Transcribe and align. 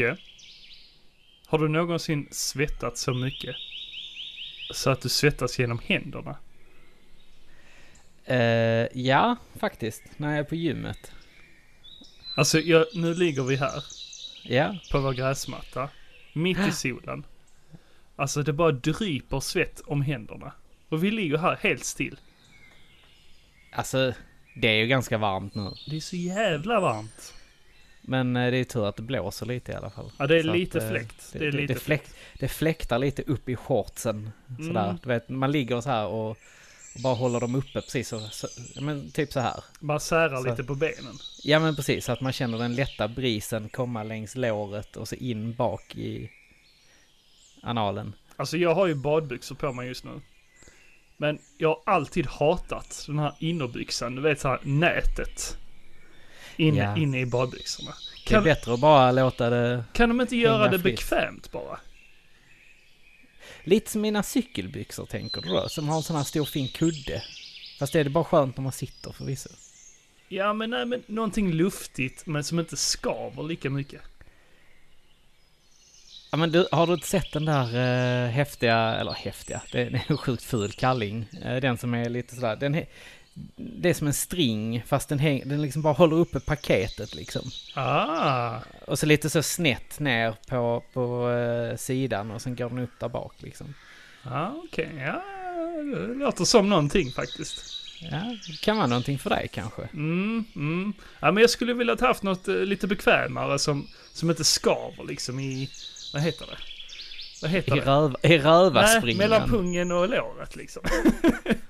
Jocke. 0.00 0.16
Har 1.46 1.58
du 1.58 1.68
någonsin 1.68 2.28
svettats 2.30 3.00
så 3.02 3.14
mycket? 3.14 3.56
Så 4.74 4.90
att 4.90 5.00
du 5.00 5.08
svettas 5.08 5.58
genom 5.58 5.80
händerna? 5.86 6.36
Eh, 8.24 8.86
ja, 8.94 9.36
faktiskt. 9.58 10.02
När 10.16 10.30
jag 10.30 10.38
är 10.38 10.44
på 10.44 10.54
gymmet. 10.54 11.12
Alltså, 12.36 12.58
jag, 12.58 12.86
nu 12.94 13.14
ligger 13.14 13.42
vi 13.42 13.56
här 13.56 13.84
Ja, 14.44 14.78
på 14.90 15.00
vår 15.00 15.12
gräsmatta. 15.12 15.88
Mitt 16.32 16.58
i 16.58 16.72
solen. 16.72 17.24
Alltså 18.16 18.42
det 18.42 18.52
bara 18.52 18.72
dryper 18.72 19.40
svett 19.40 19.80
om 19.80 20.02
händerna. 20.02 20.52
Och 20.88 21.04
vi 21.04 21.10
ligger 21.10 21.38
här 21.38 21.56
helt 21.56 21.84
still. 21.84 22.18
alltså 23.72 24.12
det 24.56 24.68
är 24.68 24.74
ju 24.74 24.86
ganska 24.86 25.18
varmt 25.18 25.54
nu. 25.54 25.70
Det 25.86 25.96
är 25.96 26.00
så 26.00 26.16
jävla 26.16 26.80
varmt. 26.80 27.34
Men 28.10 28.36
eh, 28.36 28.50
det 28.50 28.56
är 28.56 28.64
tur 28.64 28.86
att 28.88 28.96
det 28.96 29.02
blåser 29.02 29.46
lite 29.46 29.72
i 29.72 29.74
alla 29.74 29.90
fall. 29.90 30.12
Ja, 30.18 30.26
det 30.26 30.38
är 30.38 30.42
Så 30.42 30.52
lite 30.52 30.78
att, 30.78 30.84
eh, 30.84 30.90
fläkt. 30.90 31.30
Det, 31.32 31.38
Det 31.38 31.46
är 31.46 31.52
lite 31.52 31.74
det, 31.74 31.80
fläkt, 31.80 32.14
det 32.38 32.48
fläktar 32.48 32.98
lite 32.98 33.22
upp 33.22 33.48
i 33.48 33.56
shortsen. 33.56 34.30
Sådär. 34.58 34.84
Mm. 34.84 34.98
Du 35.02 35.08
vet, 35.08 35.28
man 35.28 35.52
ligger 35.52 35.80
så 35.80 35.90
här 35.90 36.06
och, 36.06 36.30
och 36.30 36.36
bara 37.02 37.14
håller 37.14 37.40
dem 37.40 37.54
uppe 37.54 37.72
precis 37.80 38.08
så, 38.08 38.20
så 38.20 38.48
men 38.80 39.10
typ 39.10 39.32
så 39.32 39.40
här. 39.40 39.64
Man 39.80 40.00
särar 40.00 40.42
Så- 40.42 40.50
lite 40.50 40.64
på 40.64 40.74
benen. 40.74 41.18
Ja 41.42 41.58
men 41.58 41.76
precis, 41.76 42.04
så 42.04 42.12
att 42.12 42.20
man 42.20 42.32
känner 42.32 42.58
den 42.58 42.74
lätta 42.74 43.08
brisen 43.08 43.68
komma 43.68 44.02
längs 44.02 44.36
låret 44.36 44.96
och 44.96 45.08
så 45.08 45.14
in 45.14 45.54
bak 45.54 45.96
i 45.96 46.30
analen. 47.62 48.12
Alltså 48.36 48.56
jag 48.56 48.74
har 48.74 48.86
ju 48.86 48.94
badbyxor 48.94 49.54
på 49.54 49.72
mig 49.72 49.88
just 49.88 50.04
nu. 50.04 50.20
Men 51.16 51.38
jag 51.58 51.68
har 51.68 51.82
alltid 51.94 52.26
hatat 52.26 53.04
den 53.06 53.18
här 53.18 53.34
innerbyxan, 53.38 54.14
du 54.14 54.22
vet 54.22 54.40
så 54.40 54.48
här 54.48 54.60
nätet. 54.62 55.56
Inne, 56.60 56.78
Ja. 56.78 56.96
inne 56.96 57.20
i 57.20 57.26
badbyxorna. 57.26 57.90
Det 57.90 58.30
är 58.30 58.34
Kan, 58.34 58.44
bättre 58.44 58.74
att 58.74 58.80
bara 58.80 59.12
låta 59.12 59.50
det... 59.50 59.84
kan 59.92 60.08
de 60.08 60.20
inte 60.20 60.36
göra 60.36 60.68
det 60.68 60.78
fritt. 60.78 60.96
bekvämt 60.96 61.52
bara? 61.52 61.80
Lite 63.64 63.90
som 63.90 64.00
mina 64.00 64.22
cykelbyxor 64.22 65.06
tänker 65.06 65.40
du 65.40 65.48
då? 65.48 65.68
Som 65.68 65.88
har 65.88 65.96
en 65.96 66.02
sån 66.02 66.16
här 66.16 66.24
stor 66.24 66.44
fin 66.44 66.68
kudde. 66.68 67.22
Fast 67.78 67.92
det 67.92 68.00
är 68.00 68.04
det 68.04 68.10
bara 68.10 68.24
skönt 68.24 68.56
när 68.56 68.62
man 68.62 68.72
sitter 68.72 69.12
förvisso. 69.12 69.48
Ja 70.28 70.52
men 70.52 70.70
nej 70.70 70.86
men 70.86 71.02
någonting 71.06 71.52
luftigt 71.52 72.26
men 72.26 72.44
som 72.44 72.58
inte 72.58 72.76
skaver 72.76 73.42
lika 73.42 73.70
mycket. 73.70 74.00
Ja 76.30 76.36
men 76.38 76.52
du, 76.52 76.68
har 76.72 76.86
du 76.86 76.92
inte 76.94 77.06
sett 77.08 77.32
den 77.32 77.44
där 77.44 77.64
eh, 78.24 78.30
häftiga, 78.30 78.76
eller 78.76 79.12
häftiga, 79.12 79.62
det, 79.72 79.80
är 79.80 80.04
en 80.08 80.18
sjukt 80.18 80.42
ful 80.42 80.72
kalling. 80.72 81.26
Eh, 81.44 81.56
den 81.56 81.78
som 81.78 81.94
är 81.94 82.08
lite 82.08 82.34
sådär, 82.34 82.56
den 82.56 82.74
det 83.56 83.90
är 83.90 83.94
som 83.94 84.06
en 84.06 84.12
string 84.14 84.82
fast 84.86 85.08
den, 85.08 85.18
häng, 85.18 85.42
den 85.46 85.62
liksom 85.62 85.82
bara 85.82 85.94
håller 85.94 86.16
uppe 86.16 86.40
paketet 86.40 87.14
liksom. 87.14 87.42
Ah, 87.74 88.58
Och 88.86 88.98
så 88.98 89.06
lite 89.06 89.30
så 89.30 89.42
snett 89.42 89.98
ner 90.00 90.34
på, 90.48 90.82
på 90.92 91.30
eh, 91.30 91.76
sidan 91.76 92.30
och 92.30 92.42
sen 92.42 92.56
går 92.56 92.68
den 92.68 92.78
upp 92.78 93.00
där 93.00 93.08
bak 93.08 93.34
liksom. 93.38 93.74
ah 94.22 94.50
okej, 94.64 94.90
ja. 94.98 95.22
Det 95.82 96.14
låter 96.14 96.44
som 96.44 96.68
någonting 96.68 97.10
faktiskt. 97.10 97.76
Ja, 98.10 98.36
det 98.46 98.60
kan 98.60 98.76
vara 98.76 98.86
någonting 98.86 99.18
för 99.18 99.30
dig 99.30 99.48
kanske. 99.52 99.82
Mm, 99.92 100.44
mm. 100.56 100.92
Ja 101.20 101.32
men 101.32 101.40
jag 101.40 101.50
skulle 101.50 101.74
vilja 101.74 101.94
ha 102.00 102.06
haft 102.06 102.22
något 102.22 102.48
eh, 102.48 102.54
lite 102.54 102.86
bekvämare 102.86 103.58
som, 103.58 103.86
som 104.12 104.30
inte 104.30 104.44
skaver 104.44 105.04
liksom 105.08 105.40
i, 105.40 105.70
vad 106.12 106.22
heter 106.22 106.46
det? 106.46 106.56
Vad 107.42 107.50
heter 107.50 107.76
I, 107.76 107.80
det? 107.80 107.86
röv, 107.86 108.14
i 108.22 108.28
Nej, 108.28 108.38
rövarspringan. 108.38 109.18
mellan 109.18 109.48
pungen 109.48 109.92
och 109.92 110.08
låret 110.08 110.56
liksom. 110.56 110.82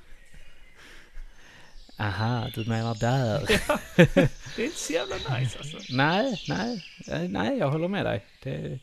Aha, 2.00 2.50
du 2.54 2.64
menar 2.64 2.94
där. 2.94 3.40
Det 4.56 4.62
är 4.62 4.66
inte 4.66 4.78
så 4.78 4.92
jävla 4.92 5.16
nice 5.16 5.58
alltså. 5.58 5.78
nej, 5.90 6.44
nej, 6.48 6.84
eh, 7.08 7.20
nej, 7.20 7.58
jag 7.58 7.70
håller 7.70 7.88
med 7.88 8.06
dig. 8.06 8.26
Det, 8.42 8.78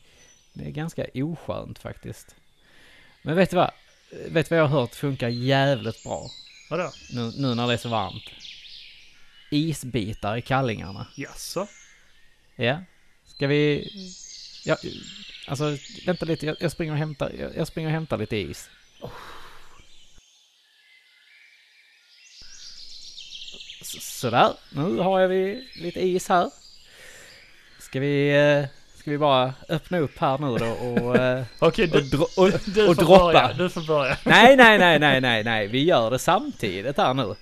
det 0.52 0.64
är 0.64 0.70
ganska 0.70 1.06
oskönt 1.14 1.78
faktiskt. 1.78 2.34
Men 3.22 3.36
vet 3.36 3.50
du 3.50 3.56
vad? 3.56 3.70
Vet 4.10 4.48
du 4.48 4.54
vad 4.54 4.58
jag 4.58 4.68
har 4.68 4.80
hört 4.80 4.94
funkar 4.94 5.28
jävligt 5.28 6.02
bra 6.02 6.30
Vadå? 6.70 6.92
nu, 7.10 7.32
nu 7.36 7.54
när 7.54 7.66
det 7.66 7.72
är 7.72 7.76
så 7.76 7.88
varmt? 7.88 8.24
Isbitar 9.50 10.36
i 10.36 10.42
kallingarna. 10.42 11.06
Jaså? 11.16 11.66
Ja. 12.56 12.78
Ska 13.26 13.46
vi... 13.46 13.90
Ja, 14.64 14.76
alltså, 15.46 15.76
vänta 16.06 16.24
lite. 16.24 16.46
Jag, 16.46 16.56
jag 16.60 16.72
springer 16.72 16.92
och 16.92 16.98
hämtar, 16.98 17.32
jag, 17.38 17.56
jag 17.56 17.66
springer 17.66 17.88
och 17.88 17.92
hämtar 17.92 18.18
lite 18.18 18.36
is. 18.36 18.70
Så, 19.00 19.10
sådär. 24.00 24.52
Nu 24.70 24.98
har 24.98 25.26
vi 25.26 25.68
lite 25.76 26.00
is 26.00 26.28
här. 26.28 26.50
Ska 27.78 28.00
vi... 28.00 28.30
eh, 28.60 28.64
Ska 28.98 29.10
vi 29.10 29.18
bara 29.18 29.54
öppna 29.68 29.98
upp 29.98 30.18
här 30.18 30.38
nu 30.38 30.58
då 30.58 30.66
och... 30.70 31.16
eh, 31.16 31.44
Okej, 31.58 31.84
och, 31.84 31.90
du, 31.90 32.00
dro, 32.08 32.22
och, 32.36 32.50
du 32.66 32.88
och 32.88 32.96
droppa. 32.96 33.18
börja. 33.32 33.52
Du 33.52 33.70
får 33.70 33.80
börja. 33.86 34.16
Nej, 34.24 34.56
nej, 34.56 34.78
nej, 34.78 34.98
nej, 34.98 35.20
nej, 35.20 35.44
nej. 35.44 35.66
Vi 35.66 35.84
gör 35.84 36.10
det 36.10 36.18
samtidigt 36.18 36.96
här 36.96 37.14
nu. 37.14 37.34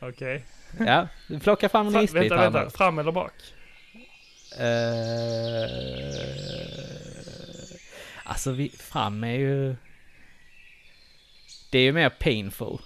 Okej. 0.00 0.44
Ja, 0.78 1.08
plocka 1.42 1.68
fram 1.68 1.94
en 1.96 2.02
isbit 2.04 2.22
Vänta, 2.22 2.36
vänta. 2.36 2.64
nu. 2.64 2.70
Fram 2.70 2.98
eller 2.98 3.12
bak? 3.12 3.32
Eh, 4.58 5.68
alltså 8.24 8.50
vi, 8.52 8.68
fram 8.68 9.24
är 9.24 9.32
ju... 9.38 9.76
Det 11.70 11.78
är 11.78 11.82
ju 11.82 11.92
mer 11.92 12.08
painful. 12.08 12.78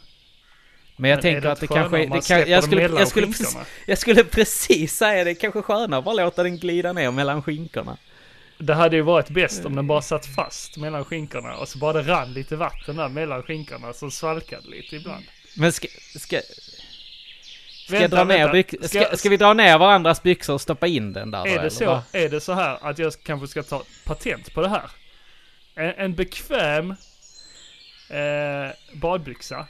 Men 1.00 1.10
jag 1.10 1.16
Men 1.16 1.22
tänker 1.22 1.41
det 1.41 1.53
att 1.53 1.60
det 1.60 1.66
kanske... 1.66 1.98
Det 1.98 2.28
kan, 2.28 2.50
jag, 2.50 2.64
skulle, 2.64 2.82
jag, 2.82 3.09
skulle 3.09 3.26
precis, 3.26 3.56
jag 3.86 3.98
skulle 3.98 4.25
precis 4.25 4.97
säga 4.97 5.25
det. 5.25 5.34
Kanske 5.34 5.62
skönare 5.62 6.03
bara 6.03 6.14
låta 6.14 6.42
den 6.42 6.59
glida 6.59 6.92
ner 6.92 7.10
mellan 7.10 7.42
skinkorna. 7.42 7.97
Det 8.59 8.75
hade 8.75 8.97
ju 8.97 9.03
varit 9.03 9.28
bäst 9.28 9.64
om 9.64 9.76
den 9.76 9.87
bara 9.87 10.03
satt 10.03 10.26
fast 10.26 10.76
mellan 10.76 11.04
skinkorna 11.04 11.56
och 11.56 11.69
så 11.69 11.78
bara 11.78 11.92
det 11.92 12.12
rann 12.12 12.32
lite 12.32 12.56
vatten 12.56 12.97
där 12.97 13.08
mellan 13.08 13.42
skinkorna 13.42 13.92
som 13.92 14.10
svalkade 14.10 14.69
lite 14.69 14.97
ibland. 14.97 15.25
Men 15.56 15.72
ska... 15.72 15.88
Ska, 16.19 16.41
ska, 17.87 17.98
Vänta, 17.98 18.16
dra 18.16 18.25
ner 18.25 18.53
byx, 18.53 18.75
Ska 18.82 19.16
ska, 19.16 19.28
vi 19.28 19.37
dra 19.37 19.54
ner 19.54 19.78
varandras 19.78 20.22
byxor 20.22 20.54
och 20.54 20.60
stoppa 20.60 20.87
in 20.87 21.12
den 21.12 21.31
där 21.31 21.38
då, 21.38 21.47
Är 21.47 21.53
det, 21.53 21.58
eller 21.58 21.70
så, 21.70 22.03
är 22.12 22.28
det 22.28 22.41
så 22.41 22.53
här 22.53 22.78
att 22.81 22.98
jag 22.98 23.12
kanske 23.22 23.48
ska 23.48 23.62
ta 23.62 23.82
patent 24.04 24.54
på 24.54 24.60
det 24.60 24.69
här? 24.69 24.91
En, 25.75 25.94
en 25.97 26.14
bekväm 26.14 26.91
eh, 28.08 28.70
badbyxa. 28.92 29.66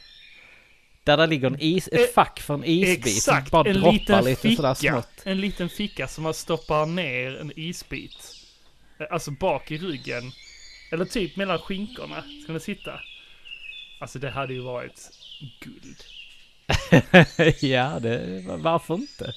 Där 1.09 1.17
det 1.17 1.27
ligger 1.27 1.47
en 1.47 1.61
is, 1.61 1.89
Eh, 1.93 2.01
ett 2.01 2.15
fack 2.15 2.41
för 2.41 2.55
en 2.55 2.65
isbit 2.65 3.07
Exakt, 3.17 3.51
bara 3.51 3.69
en 3.71 3.75
droppar 3.75 3.93
liten 3.93 4.25
lite 4.25 4.57
sådär 4.57 4.75
ficka. 4.75 4.93
smått. 4.93 5.09
En 5.25 5.41
liten 5.41 5.69
ficka 5.69 6.09
som 6.09 6.25
man 6.25 6.35
stoppar 6.35 6.87
ner 6.87 7.41
en 7.41 7.53
isbit. 7.57 8.35
Eh, 9.01 9.07
Alltså 9.11 9.31
bak 9.31 9.71
i 9.71 9.79
ryggen. 9.79 10.33
Eller 10.93 11.05
typ 11.05 11.37
mellan 11.37 11.59
skinkorna. 11.59 12.25
Ska 12.43 12.53
den 12.53 12.61
sitta? 12.61 13.01
Alltså 14.01 14.19
det 14.19 14.31
hade 14.31 14.55
ju 14.55 14.61
varit 14.61 15.11
guld. 15.61 15.97
ja, 17.61 17.99
det, 18.01 18.45
varför 18.59 18.95
inte? 18.95 19.35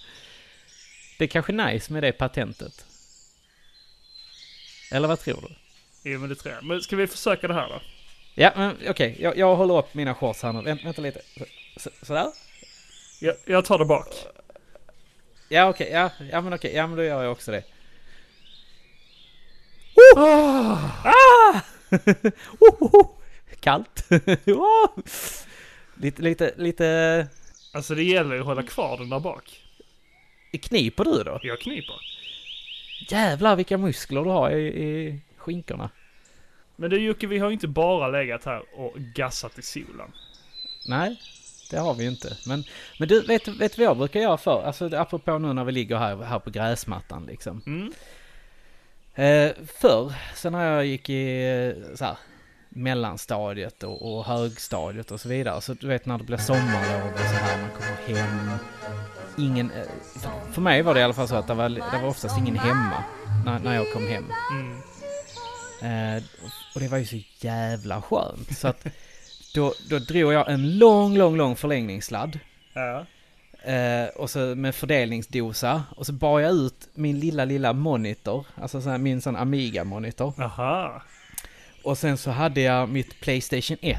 Det 1.17 1.23
är 1.23 1.27
kanske 1.27 1.51
nice 1.53 1.93
med 1.93 2.03
det 2.03 2.11
patentet. 2.11 2.85
Eller 4.91 5.07
vad 5.07 5.19
tror 5.19 5.41
du? 5.41 5.55
Jo 6.11 6.19
men 6.19 6.29
det 6.29 6.35
tror 6.35 6.53
jag. 6.53 6.63
Men 6.63 6.81
ska 6.81 6.95
vi 6.95 7.07
försöka 7.07 7.47
det 7.47 7.53
här 7.53 7.69
då? 7.69 7.81
Ja, 8.35 8.51
men 8.55 8.77
okej, 8.89 9.17
jag, 9.19 9.37
jag 9.37 9.55
håller 9.55 9.77
upp 9.77 9.93
mina 9.93 10.15
shorts 10.15 10.43
här 10.43 10.53
nu. 10.53 10.61
Vänt, 10.61 10.85
vänta 10.85 11.01
lite. 11.01 11.21
Så, 11.81 11.89
så, 11.99 12.05
sådär? 12.05 12.31
Jag, 13.19 13.35
jag 13.45 13.65
tar 13.65 13.79
det 13.79 13.85
bak. 13.85 14.07
Ja, 15.49 15.69
okej, 15.69 15.89
ja, 15.91 16.09
ja 16.31 16.41
men 16.41 16.53
okej, 16.53 16.75
ja 16.75 16.87
men 16.87 16.97
då 16.97 17.03
gör 17.03 17.23
jag 17.23 17.31
också 17.31 17.51
det. 17.51 17.63
Ah! 20.15 20.77
Ah! 21.03 21.61
Ohoho! 22.59 23.21
Kallt. 23.59 24.05
Ah! 24.47 24.87
lite, 25.95 26.21
lite, 26.21 26.53
lite... 26.57 27.27
Alltså 27.73 27.95
det 27.95 28.03
gäller 28.03 28.35
ju 28.35 28.41
att 28.41 28.47
hålla 28.47 28.63
kvar 28.63 28.97
den 28.97 29.09
där 29.09 29.19
bak. 29.19 29.61
Kniper 30.61 31.03
du 31.03 31.23
då? 31.23 31.39
Jag 31.43 31.59
kniper. 31.59 31.95
Jävlar 33.09 33.55
vilka 33.55 33.77
muskler 33.77 34.23
du 34.23 34.29
har 34.29 34.51
i, 34.51 34.67
i 34.67 35.19
skinkorna. 35.37 35.89
Men 36.75 36.89
du 36.89 36.99
Jocke, 36.99 37.27
vi 37.27 37.37
har 37.37 37.49
ju 37.49 37.53
inte 37.53 37.67
bara 37.67 38.07
legat 38.07 38.45
här 38.45 38.63
och 38.73 38.93
gassat 38.97 39.59
i 39.59 39.61
solen. 39.61 40.11
Nej, 40.87 41.19
det 41.71 41.79
har 41.79 41.93
vi 41.93 42.05
inte. 42.05 42.37
Men, 42.45 42.63
men 42.99 43.07
du, 43.07 43.21
vet, 43.21 43.47
vet 43.47 43.77
vad 43.77 43.87
jag 43.87 43.97
brukar 43.97 44.19
göra 44.19 44.37
för? 44.37 44.63
Alltså 44.63 44.95
apropå 44.95 45.37
nu 45.37 45.53
när 45.53 45.63
vi 45.63 45.71
ligger 45.71 45.97
här, 45.97 46.23
här 46.23 46.39
på 46.39 46.49
gräsmattan 46.49 47.25
liksom. 47.25 47.61
Mm. 47.65 47.93
Eh, 49.15 49.53
förr, 49.79 50.13
sen 50.35 50.51
när 50.53 50.73
jag 50.73 50.85
gick 50.85 51.09
i 51.09 51.47
eh, 51.49 51.95
så 51.95 52.05
här, 52.05 52.17
mellanstadiet 52.69 53.83
och, 53.83 54.17
och 54.17 54.25
högstadiet 54.25 55.11
och 55.11 55.21
så 55.21 55.29
vidare. 55.29 55.61
Så 55.61 55.73
du 55.73 55.87
vet 55.87 56.05
när 56.05 56.17
det 56.17 56.23
blir 56.23 56.37
sommarlov 56.37 57.13
och 57.13 57.19
så 57.19 57.25
här, 57.25 57.61
man 57.61 57.69
kommer 57.69 58.17
hem. 58.17 58.49
Ingen, 59.37 59.71
eh, 59.71 59.87
för, 60.19 60.53
för 60.53 60.61
mig 60.61 60.81
var 60.81 60.93
det 60.93 60.99
i 60.99 61.03
alla 61.03 61.13
fall 61.13 61.27
så 61.27 61.35
att 61.35 61.47
det 61.47 61.53
var, 61.53 61.69
det 61.69 61.99
var 62.01 62.07
oftast 62.07 62.37
ingen 62.37 62.55
hemma 62.55 63.03
när, 63.45 63.59
när 63.59 63.75
jag 63.75 63.93
kom 63.93 64.07
hem. 64.07 64.25
Mm. 64.51 64.81
Eh, 65.81 66.23
och 66.75 66.81
det 66.81 66.87
var 66.87 66.97
ju 66.97 67.05
så 67.05 67.17
jävla 67.45 68.01
skönt. 68.01 68.57
Så 68.57 68.67
att 68.67 68.85
då, 69.55 69.73
då 69.89 69.99
drog 69.99 70.33
jag 70.33 70.51
en 70.51 70.77
lång, 70.77 71.17
lång, 71.17 71.37
lång 71.37 71.55
förlängningssladd. 71.55 72.39
Ja. 72.73 73.05
Eh, 73.71 74.07
och 74.15 74.29
så 74.29 74.39
med 74.39 74.75
fördelningsdosa. 74.75 75.83
Och 75.95 76.05
så 76.05 76.13
bar 76.13 76.39
jag 76.39 76.51
ut 76.53 76.87
min 76.93 77.19
lilla, 77.19 77.45
lilla 77.45 77.73
monitor. 77.73 78.45
Alltså 78.61 78.81
så 78.81 78.89
här, 78.89 78.97
min 78.97 79.21
sån 79.21 79.35
Amiga-monitor. 79.35 80.33
Aha. 80.43 81.01
Och 81.83 81.97
sen 81.97 82.17
så 82.17 82.31
hade 82.31 82.61
jag 82.61 82.89
mitt 82.89 83.19
Playstation 83.21 83.77
1. 83.81 83.97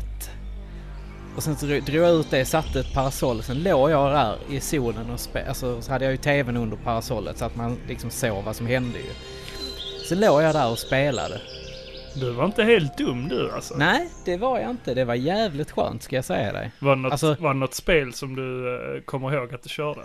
Och 1.36 1.42
sen 1.42 1.56
så 1.56 1.66
dro- 1.66 1.80
drog 1.80 2.04
jag 2.04 2.14
ut 2.14 2.30
det, 2.30 2.44
satte 2.44 2.80
ett 2.80 2.94
parasoll. 2.94 3.42
Sen 3.42 3.62
låg 3.62 3.90
jag 3.90 4.12
där 4.12 4.36
i 4.56 4.60
solen 4.60 5.10
och 5.10 5.20
spelade. 5.20 5.48
Alltså 5.48 5.82
så 5.82 5.92
hade 5.92 6.04
jag 6.04 6.12
ju 6.12 6.16
tvn 6.18 6.56
under 6.56 6.76
parasollet 6.76 7.38
så 7.38 7.44
att 7.44 7.56
man 7.56 7.78
liksom 7.88 8.10
såg 8.10 8.44
vad 8.44 8.56
som 8.56 8.66
hände 8.66 8.98
ju. 8.98 9.10
Så 10.08 10.14
låg 10.14 10.42
jag 10.42 10.54
där 10.54 10.70
och 10.70 10.78
spelade. 10.78 11.40
Du 12.14 12.30
var 12.30 12.44
inte 12.44 12.64
helt 12.64 12.96
dum 12.98 13.28
du 13.28 13.50
alltså. 13.52 13.74
Nej, 13.76 14.08
det 14.24 14.36
var 14.36 14.58
jag 14.58 14.70
inte. 14.70 14.94
Det 14.94 15.04
var 15.04 15.14
jävligt 15.14 15.70
skönt 15.70 16.02
ska 16.02 16.16
jag 16.16 16.24
säga 16.24 16.52
dig. 16.52 16.72
Var 16.78 16.96
det 16.96 17.02
något, 17.02 17.12
Alltså- 17.12 17.36
var 17.40 17.54
det 17.54 17.60
något 17.60 17.74
spel 17.74 18.12
som 18.14 18.34
du 18.36 18.74
eh, 18.96 19.02
kommer 19.02 19.34
ihåg 19.34 19.54
att 19.54 19.62
du 19.62 19.68
körde? 19.68 20.00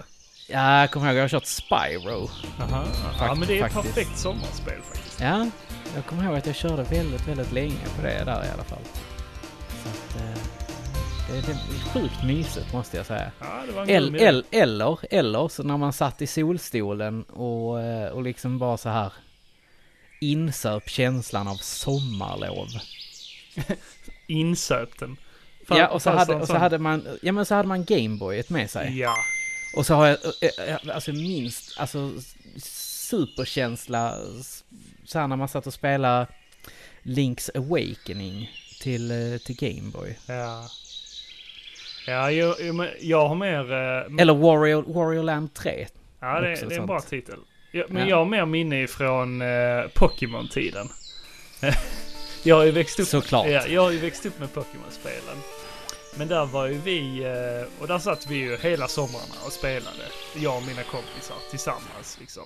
Ja, 0.49 0.79
jag 0.79 0.91
kommer 0.91 1.07
ihåg 1.07 1.15
jag 1.17 1.23
har 1.23 1.29
kört 1.29 1.45
Spyro. 1.45 2.29
Aha. 2.61 2.83
ja 3.03 3.19
Fakt- 3.19 3.39
men 3.39 3.47
det 3.47 3.59
är 3.59 3.65
ett 3.65 3.73
faktiskt. 3.73 3.95
perfekt 3.95 4.17
sommarspel 4.19 4.81
faktiskt. 4.91 5.21
Ja, 5.21 5.47
jag 5.95 6.05
kommer 6.05 6.23
ihåg 6.23 6.35
att 6.35 6.45
jag 6.45 6.55
körde 6.55 6.83
väldigt, 6.83 7.27
väldigt 7.27 7.51
länge 7.51 7.85
på 7.95 8.01
det 8.01 8.23
där 8.25 8.45
i 8.45 8.49
alla 8.53 8.63
fall. 8.63 8.79
Så 9.83 9.89
att, 9.89 10.21
eh, 10.21 10.41
det, 11.31 11.41
det 11.47 11.51
är 11.51 11.93
sjukt 11.93 12.23
mysigt 12.23 12.73
måste 12.73 12.97
jag 12.97 13.05
säga. 13.05 13.31
Ja, 13.39 13.85
El, 13.87 14.15
el, 14.15 14.43
eller, 14.51 14.97
eller 15.11 15.47
så 15.47 15.63
när 15.63 15.77
man 15.77 15.93
satt 15.93 16.21
i 16.21 16.27
solstolen 16.27 17.23
och, 17.23 17.81
eh, 17.81 18.09
och 18.11 18.23
liksom 18.23 18.59
bara 18.59 18.77
så 18.77 18.89
här 18.89 19.13
insöp 20.19 20.89
känslan 20.89 21.47
av 21.47 21.55
sommarlov. 21.55 22.67
Insöp 24.27 24.99
den. 24.99 25.17
Fan- 25.67 25.77
ja, 25.77 25.87
och 25.87 26.01
så, 26.01 26.09
hade, 26.09 26.35
och 26.35 26.47
så 26.47 26.57
hade 26.57 26.77
man, 26.79 27.07
ja 27.21 27.31
men 27.31 27.45
så 27.45 27.55
hade 27.55 27.67
man 27.67 27.85
Gameboyet 27.85 28.49
med 28.49 28.69
sig. 28.69 28.99
Ja. 28.99 29.15
Och 29.77 29.85
så 29.85 29.93
har 29.95 30.07
jag, 30.07 30.17
eh, 30.41 30.69
eh, 30.73 30.95
alltså 30.95 31.11
minst, 31.11 31.79
alltså 31.79 32.11
superkänsla, 32.61 34.17
så 35.05 35.19
här 35.19 35.27
när 35.27 35.35
man 35.35 35.47
satt 35.47 35.67
och 35.67 35.73
spelade 35.73 36.27
Link's 37.03 37.57
Awakening 37.57 38.51
till, 38.81 39.11
eh, 39.11 39.37
till 39.37 39.55
Gameboy. 39.59 40.17
Ja. 40.27 40.67
Ja, 42.07 42.31
jag, 42.31 42.61
jag, 42.61 42.89
jag 43.01 43.27
har 43.27 43.35
mer... 43.35 43.71
eh, 43.71 44.21
Eller 44.21 44.33
Wario, 44.33 44.93
Wario 44.93 45.21
Land 45.21 45.53
3. 45.53 45.87
ja, 46.19 46.41
det, 46.41 46.41
det 46.41 46.47
är 46.59 46.63
en 46.63 46.71
sånt. 46.75 46.87
bra 46.87 46.99
titel. 47.01 47.39
Ja, 47.77 47.85
men 47.89 48.01
Ja. 48.03 48.09
jag 48.09 48.17
har 48.17 48.25
mer 48.25 48.45
minne 48.45 48.81
ifrån 48.83 49.41
eh, 49.41 49.47
Pokémon-tiden. 49.93 50.89
jag 52.43 52.55
har 52.55 52.63
ju 52.63 52.71
växt 52.71 52.99
upp... 52.99 53.07
Såklart. 53.07 53.47
Ja, 53.49 53.67
jag 53.67 53.81
har 53.81 53.91
ju 53.91 53.99
växt 53.99 54.25
upp 54.25 54.39
med 54.39 54.53
Pokémon-spelen. 54.53 55.37
Men 56.15 56.27
där 56.27 56.45
var 56.45 56.67
ju 56.67 56.73
vi, 56.77 57.23
eh, 57.23 57.81
och 57.81 57.87
där 57.87 57.99
satt 57.99 58.27
vi 58.27 58.35
ju 58.35 58.57
hela 58.57 58.87
somrarna 58.87 59.35
och 59.45 59.51
spelade. 59.51 60.05
Jag 60.35 60.57
och 60.57 60.63
mina 60.63 60.83
kompisar 60.83 61.35
tillsammans 61.49 62.17
liksom. 62.19 62.43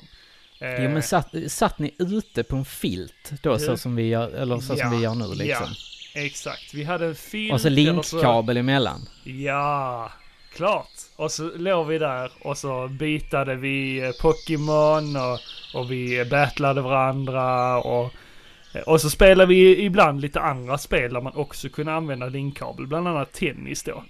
Eh, 0.59 0.83
Jo 0.83 0.89
men 0.89 1.03
satt, 1.03 1.27
satt 1.47 1.79
ni 1.79 1.95
ute 1.99 2.43
på 2.43 2.55
en 2.55 2.65
filt 2.65 3.31
då 3.43 3.59
så 3.59 3.71
Du- 3.71 3.77
som 3.77 3.95
vi 3.95 4.07
gör, 4.07 4.29
eller 4.31 4.59
så 4.59 4.73
Ja, 4.73 4.77
som 4.89 4.97
vi 4.97 5.03
gör 5.03 5.15
nu 5.15 5.33
liksom? 5.35 5.67
Exakt, 6.15 6.73
vi 6.73 6.83
hade 6.83 7.05
en 7.05 7.15
film. 7.15 7.53
Och 7.53 7.61
så 7.61 7.69
linkkabel 7.69 8.57
emellan. 8.57 9.07
Ja, 9.23 10.11
klart. 10.55 10.89
Och 11.15 11.31
så 11.31 11.51
låg 11.55 11.87
vi 11.87 11.97
där 11.97 12.31
och 12.41 12.57
så 12.57 12.87
bitade 12.87 13.55
vi 13.55 13.99
eh, 13.99 14.11
Pokémon 14.21 15.15
och, 15.15 15.39
och 15.73 15.91
vi 15.91 16.25
battlade 16.25 16.81
varandra 16.81 17.77
och, 17.77 18.13
och 18.85 19.01
så 19.01 19.09
spelade 19.09 19.49
vi 19.49 19.83
ibland 19.83 20.21
lite 20.21 20.41
andra 20.41 20.77
spel 20.77 21.13
där 21.13 21.21
man 21.21 21.35
också 21.35 21.69
kunde 21.69 21.93
använda 21.93 22.25
linkkabel, 22.25 22.87
bland 22.87 23.07
annat 23.07 23.33
tennis 23.33 23.83
då. 23.83 24.03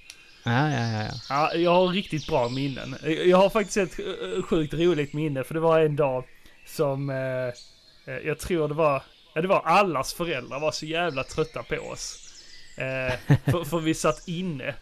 Ja, 0.43 0.69
ja, 0.69 0.91
ja, 0.91 1.03
ja. 1.03 1.11
Ja, 1.29 1.53
jag 1.55 1.71
har 1.71 1.87
riktigt 1.87 2.27
bra 2.27 2.49
minnen. 2.49 2.95
Jag 3.25 3.37
har 3.37 3.49
faktiskt 3.49 3.77
ett 3.77 3.99
eh, 3.99 4.43
sjukt 4.43 4.73
roligt 4.73 5.13
minne 5.13 5.43
för 5.43 5.53
det 5.53 5.59
var 5.59 5.79
en 5.79 5.95
dag 5.95 6.23
som 6.65 7.09
eh, 7.09 8.15
eh, 8.15 8.21
jag 8.25 8.39
tror 8.39 8.67
det 8.67 8.73
var, 8.73 9.03
ja 9.35 9.41
det 9.41 9.47
var 9.47 9.61
allas 9.65 10.13
föräldrar 10.13 10.59
var 10.59 10.71
så 10.71 10.85
jävla 10.85 11.23
trötta 11.23 11.63
på 11.63 11.75
oss. 11.75 12.33
Eh, 12.77 13.35
för, 13.51 13.63
för 13.63 13.79
vi 13.79 13.93
satt 13.93 14.27
inne 14.27 14.75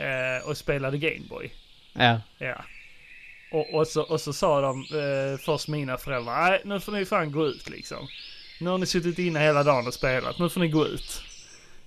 eh, 0.00 0.48
och 0.48 0.56
spelade 0.56 0.98
Gameboy. 0.98 1.52
ja. 1.92 2.20
Ja. 2.38 2.64
Och, 3.52 3.74
och, 3.74 3.86
så, 3.86 4.02
och 4.02 4.20
så 4.20 4.32
sa 4.32 4.60
de 4.60 4.80
eh, 4.80 5.38
först 5.38 5.68
mina 5.68 5.96
föräldrar, 5.98 6.50
nej 6.50 6.60
nu 6.64 6.80
får 6.80 6.92
ni 6.92 7.04
fan 7.04 7.32
gå 7.32 7.46
ut 7.46 7.70
liksom. 7.70 8.08
Nu 8.60 8.70
har 8.70 8.78
ni 8.78 8.86
suttit 8.86 9.18
inne 9.18 9.40
hela 9.40 9.62
dagen 9.62 9.86
och 9.86 9.94
spelat, 9.94 10.38
nu 10.38 10.48
får 10.48 10.60
ni 10.60 10.68
gå 10.68 10.86
ut. 10.86 11.22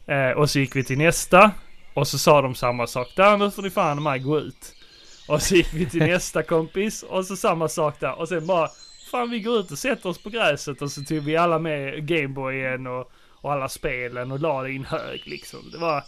Eh, 0.05 0.29
och 0.31 0.49
så 0.49 0.59
gick 0.59 0.75
vi 0.75 0.83
till 0.83 0.97
nästa. 0.97 1.51
Och 1.93 2.07
så 2.07 2.17
sa 2.17 2.41
de 2.41 2.55
samma 2.55 2.87
sak, 2.87 3.07
där 3.15 3.37
nu 3.37 3.51
får 3.51 3.61
ni 3.61 3.69
fan 3.69 4.03
med 4.03 4.23
gå 4.23 4.39
ut. 4.39 4.75
Och 5.27 5.41
så 5.41 5.55
gick 5.55 5.73
vi 5.73 5.85
till 5.85 5.99
nästa 6.11 6.43
kompis 6.43 7.03
och 7.03 7.25
så 7.25 7.35
samma 7.35 7.67
sak 7.67 7.99
där. 7.99 8.19
Och 8.19 8.29
sen 8.29 8.47
bara, 8.47 8.69
fan 9.11 9.29
vi 9.29 9.39
går 9.39 9.59
ut 9.59 9.71
och 9.71 9.77
sätter 9.77 10.09
oss 10.09 10.23
på 10.23 10.29
gräset 10.29 10.81
och 10.81 10.91
så 10.91 11.01
tog 11.03 11.19
vi 11.19 11.37
alla 11.37 11.59
med 11.59 12.07
Gameboyen 12.07 12.87
och, 12.87 13.11
och 13.29 13.51
alla 13.51 13.69
spelen 13.69 14.31
och 14.31 14.39
la 14.39 14.63
det 14.63 14.71
i 14.71 14.75
en 14.75 14.85
hög 14.85 15.21
liksom. 15.25 15.71
Det 15.71 15.77
var, 15.77 16.03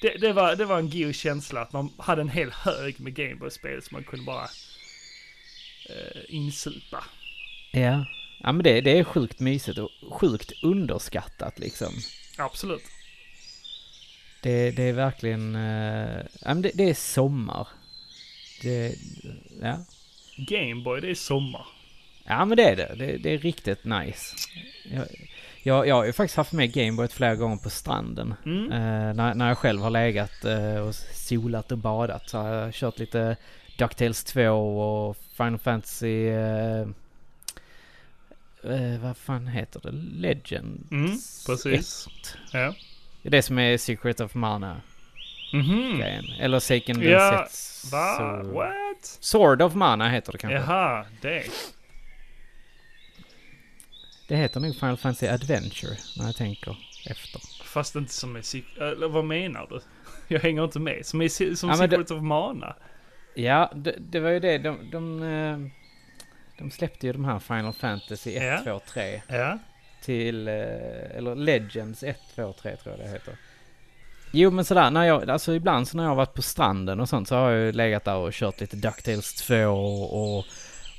det, 0.00 0.16
det, 0.20 0.32
var, 0.32 0.56
det 0.56 0.64
var 0.64 0.78
en 0.78 0.90
god 0.90 1.14
känsla 1.14 1.60
att 1.60 1.72
man 1.72 1.92
hade 1.98 2.20
en 2.20 2.28
hel 2.28 2.50
hög 2.50 3.00
med 3.00 3.14
Gameboy-spel 3.14 3.82
som 3.82 3.94
man 3.94 4.04
kunde 4.04 4.24
bara 4.24 4.48
eh, 5.88 6.22
insupa. 6.28 7.04
Ja. 7.72 8.06
Ja 8.42 8.52
men 8.52 8.62
det, 8.62 8.80
det 8.80 8.98
är 8.98 9.04
sjukt 9.04 9.40
mysigt 9.40 9.78
och 9.78 9.90
sjukt 10.12 10.52
underskattat 10.62 11.58
liksom. 11.58 11.92
Absolut. 12.38 12.82
Det, 14.42 14.70
det 14.70 14.82
är 14.82 14.92
verkligen, 14.92 15.54
eh, 15.54 16.26
ja 16.40 16.54
men 16.54 16.62
det, 16.62 16.70
det 16.74 16.90
är 16.90 16.94
sommar. 16.94 17.68
Det, 18.62 18.94
ja. 19.62 19.84
Gameboy, 20.36 21.00
det 21.00 21.10
är 21.10 21.14
sommar. 21.14 21.66
Ja 22.24 22.44
men 22.44 22.56
det 22.56 22.64
är 22.64 22.76
det. 22.76 22.94
Det, 22.98 23.16
det 23.16 23.34
är 23.34 23.38
riktigt 23.38 23.84
nice. 23.84 24.36
Jag, 24.84 25.06
jag, 25.62 25.86
jag 25.88 25.94
har 25.94 26.04
ju 26.04 26.12
faktiskt 26.12 26.36
haft 26.36 26.52
med 26.52 26.72
Gameboyet 26.72 27.12
flera 27.12 27.34
gånger 27.36 27.56
på 27.56 27.70
stranden. 27.70 28.34
Mm. 28.46 28.72
Eh, 28.72 29.14
när, 29.14 29.34
när 29.34 29.48
jag 29.48 29.58
själv 29.58 29.80
har 29.82 29.90
legat 29.90 30.44
eh, 30.44 30.76
och 30.76 30.94
solat 31.14 31.72
och 31.72 31.78
badat 31.78 32.28
så 32.30 32.38
har 32.38 32.48
jag 32.48 32.74
kört 32.74 32.98
lite 32.98 33.36
DuckTales 33.78 34.24
2 34.24 34.42
och 34.50 35.16
Final 35.36 35.58
Fantasy... 35.58 36.26
Eh, 36.28 36.80
eh, 38.64 39.00
vad 39.02 39.16
fan 39.16 39.46
heter 39.46 39.80
det? 39.84 39.90
Legends? 40.20 40.90
Mm, 40.90 41.10
precis. 41.46 42.06
Ja. 42.52 42.74
Det 43.22 43.28
är 43.28 43.30
det 43.30 43.42
som 43.42 43.58
är 43.58 43.78
Secret 43.78 44.20
of 44.20 44.34
Mana 44.34 44.80
Mhm. 45.52 45.98
grejen. 45.98 46.24
Eller 46.40 46.58
Seiken 46.60 47.02
Ja, 47.02 47.30
Densetsu. 47.40 47.90
Va? 47.96 48.42
What? 48.42 49.04
Sword 49.20 49.62
of 49.62 49.74
Mana 49.74 50.08
heter 50.08 50.32
det 50.32 50.38
kanske. 50.38 50.58
Jaha, 50.58 51.04
det. 51.20 51.42
Det 54.30 54.36
heter 54.36 54.60
nog 54.60 54.74
Final 54.74 54.96
Fantasy 54.96 55.26
Adventure 55.26 55.96
när 56.16 56.26
jag 56.26 56.36
tänker 56.36 56.76
efter. 57.06 57.40
Fast 57.64 57.94
inte 57.96 58.12
som 58.12 58.36
är 58.36 58.82
Eller 58.82 59.08
vad 59.08 59.24
menar 59.24 59.66
du? 59.70 59.80
Jag 60.34 60.40
hänger 60.40 60.64
inte 60.64 60.78
med. 60.78 61.06
Som, 61.06 61.22
är, 61.22 61.28
se- 61.28 61.56
som 61.56 61.68
Ja, 61.70 61.76
Secret 61.76 62.10
of 62.10 62.22
Mana. 62.22 62.76
Ja, 63.34 63.72
det, 63.74 63.94
det 63.98 64.20
var 64.20 64.30
ju 64.30 64.40
det. 64.40 64.58
De, 64.58 64.90
de, 64.92 65.22
eh, 65.22 65.58
de 66.58 66.70
släppte 66.70 67.06
ju 67.06 67.12
de 67.12 67.24
här 67.24 67.38
Final 67.38 67.72
Fantasy 67.72 68.36
1, 68.36 68.42
Ja. 68.42 68.60
2, 68.64 68.80
3 68.92 69.22
Ja. 69.28 69.58
till, 70.02 70.48
eh, 70.48 70.54
eller 71.16 71.34
Legends 71.34 72.02
1, 72.02 72.16
2, 72.34 72.52
3 72.62 72.76
tror 72.76 72.96
jag 72.98 73.06
det 73.06 73.12
heter. 73.12 73.34
Jo 74.32 74.50
men 74.50 74.64
sådär, 74.64 74.90
när 74.90 75.04
jag, 75.04 75.30
alltså 75.30 75.54
ibland 75.54 75.88
så 75.88 75.96
när 75.96 76.04
jag 76.04 76.10
har 76.10 76.16
varit 76.16 76.34
på 76.34 76.42
stranden 76.42 77.00
och 77.00 77.08
sånt 77.08 77.28
så 77.28 77.34
har 77.36 77.50
jag 77.50 77.60
ju 77.66 77.72
legat 77.72 78.04
där 78.04 78.16
och 78.16 78.32
kört 78.32 78.60
lite 78.60 78.76
DuckTales 78.76 79.34
2 79.34 79.54
och, 79.66 80.38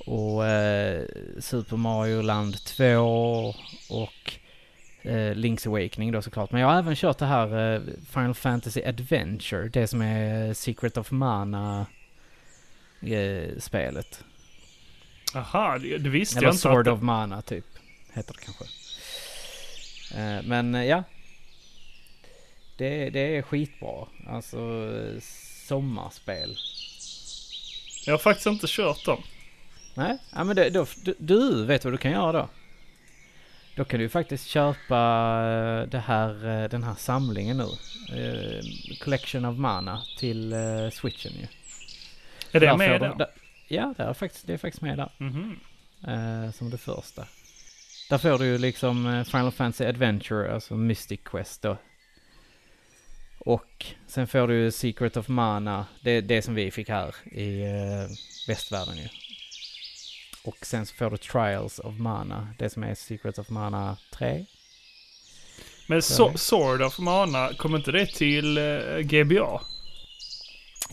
och, 0.05 0.45
eh, 0.45 1.05
Super 1.39 1.77
Mario 1.77 2.21
Land 2.21 2.63
2 2.63 3.53
och 3.89 4.33
eh, 5.01 5.33
Link's 5.33 5.67
Awakening 5.67 6.11
då 6.11 6.21
såklart. 6.21 6.51
Men 6.51 6.61
jag 6.61 6.67
har 6.67 6.79
även 6.79 6.95
kört 6.95 7.17
det 7.17 7.25
här 7.25 7.73
eh, 7.75 7.81
Final 8.09 8.33
Fantasy 8.33 8.83
Adventure, 8.83 9.69
det 9.69 9.87
som 9.87 10.01
är 10.01 10.53
Secret 10.53 10.97
of 10.97 11.11
Mana 11.11 11.85
eh. 13.01 13.59
Aha, 15.35 15.77
det, 15.77 15.97
det 15.97 16.09
visste 16.09 16.37
Eller 16.37 16.47
jag 16.47 16.53
inte. 16.53 16.61
Sword 16.61 16.87
att, 16.87 16.93
of 16.93 17.01
Mana 17.01 17.41
typ, 17.41 17.65
heter 18.13 18.33
det 18.33 18.45
kanske. 18.45 18.63
Eh, 20.15 20.43
men 20.43 20.75
eh, 20.75 20.85
ja. 20.85 21.03
Det, 22.77 23.09
det 23.09 23.37
är 23.37 23.41
skitbra. 23.41 24.07
Alltså 24.27 24.89
sommarspel. 25.67 26.57
Jag 28.05 28.13
har 28.13 28.17
faktiskt 28.17 28.47
inte 28.47 28.67
kört 28.69 29.05
dem. 29.05 29.23
Nej, 29.93 30.17
ja, 30.35 30.43
men 30.43 30.55
det, 30.55 30.69
då, 30.69 30.85
du, 31.03 31.15
du 31.19 31.65
vet 31.65 31.83
vad 31.83 31.93
du 31.93 31.97
kan 31.97 32.11
göra 32.11 32.31
då? 32.31 32.49
Då 33.75 33.85
kan 33.85 33.99
du 33.99 34.09
faktiskt 34.09 34.47
köpa 34.47 34.95
eh, 35.83 35.89
det 35.89 35.99
här, 35.99 36.45
eh, 36.63 36.69
den 36.69 36.83
här 36.83 36.95
samlingen 36.95 37.57
nu. 37.57 37.67
Eh, 38.17 38.63
Collection 39.03 39.45
of 39.45 39.57
Mana 39.57 40.01
till 40.17 40.55
switchen 40.93 41.31
ju. 41.31 41.47
Är 42.51 42.59
det 42.59 42.65
Där 42.65 42.77
med 42.77 43.01
där? 43.01 43.27
Ja, 43.67 43.93
det 43.97 44.03
är, 44.03 44.13
faktiskt, 44.13 44.47
det 44.47 44.53
är 44.53 44.57
faktiskt 44.57 44.81
med 44.81 44.97
där. 44.97 45.11
Mhm. 45.17 45.59
eh, 46.07 46.51
som 46.51 46.69
det 46.69 46.77
första. 46.77 47.25
Där 48.09 48.17
får 48.17 48.37
du 48.37 48.45
ju 48.45 48.57
liksom 48.57 49.25
Final 49.25 49.51
Fantasy 49.51 49.85
Adventure, 49.85 50.53
alltså 50.53 50.75
Mystic 50.75 51.19
Quest 51.23 51.61
då. 51.61 51.77
Och 53.39 53.85
sen 54.07 54.27
får 54.27 54.47
du 54.47 54.71
Secret 54.71 55.17
of 55.17 55.27
Mana, 55.27 55.85
det, 56.01 56.21
det 56.21 56.41
som 56.41 56.55
vi 56.55 56.71
fick 56.71 56.89
här 56.89 57.15
i 57.31 57.63
västvärlden 58.47 58.97
ju. 58.97 59.07
Och 60.43 60.57
sen 60.61 60.85
så 60.85 60.95
får 60.95 61.09
du 61.09 61.17
Trials 61.17 61.79
of 61.79 61.97
Mana, 61.97 62.53
det 62.57 62.69
som 62.69 62.83
är 62.83 62.95
Secret 62.95 63.39
of 63.39 63.49
Mana 63.49 63.97
3. 64.13 64.45
Men 65.87 66.01
so 66.01 66.37
Sword 66.37 66.81
of 66.81 66.99
Mana, 66.99 67.53
kom 67.53 67.75
inte 67.75 67.91
det 67.91 68.05
till 68.05 68.57
uh, 68.57 68.99
GBA? 68.99 69.61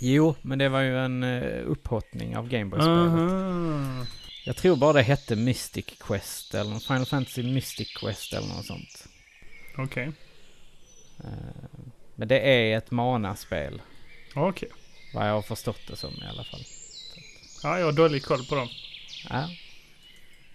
Jo, 0.01 0.35
men 0.43 0.59
det 0.59 0.69
var 0.69 0.81
ju 0.81 0.99
en 0.99 1.23
uh, 1.23 1.71
upphottning 1.71 2.37
av 2.37 2.49
Gameboy-spelet. 2.49 4.09
Jag 4.45 4.57
tror 4.57 4.77
bara 4.77 4.93
det 4.93 5.03
hette 5.03 5.37
Mystic 5.37 5.87
Quest 6.01 6.55
eller 6.55 6.79
Final 6.79 7.07
Fantasy 7.07 7.43
Mystic 7.43 7.97
Quest 7.97 8.33
eller 8.33 8.49
något 8.49 8.67
sånt. 8.67 9.07
Okej. 9.79 9.85
Okay. 9.85 10.13
Uh, 11.31 11.89
men 12.15 12.29
det 12.29 12.41
är 12.41 12.79
ett 12.79 12.91
Mana-spel. 12.91 13.83
Okej. 14.35 14.49
Okay. 14.49 14.69
Vad 15.15 15.29
jag 15.29 15.33
har 15.33 15.43
förstått 15.43 15.81
det 15.89 15.97
som 15.97 16.11
i 16.11 16.27
alla 16.31 16.45
fall. 16.45 16.65
Ja, 17.63 17.79
jag 17.79 17.87
har 17.87 17.93
dålig 17.93 18.25
koll 18.25 18.45
på 18.45 18.55
dem. 18.55 18.69
Ja. 19.31 19.51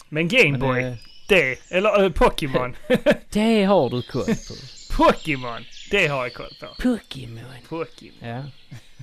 Men 0.10 0.28
Gameboy, 0.28 0.82
det... 0.82 0.98
det... 1.28 1.60
Eller 1.70 2.04
äh, 2.04 2.12
Pokémon. 2.12 2.76
det 3.30 3.64
har 3.64 3.90
du 3.90 4.02
koll 4.02 4.26
på. 4.26 4.54
Pokémon, 5.04 5.66
det 5.92 6.08
har 6.08 6.24
jag 6.24 6.34
koll 6.34 6.54
på. 6.60 6.68
Pokémon. 6.82 7.44
Pokémon. 7.70 8.18
Ja. 8.22 8.44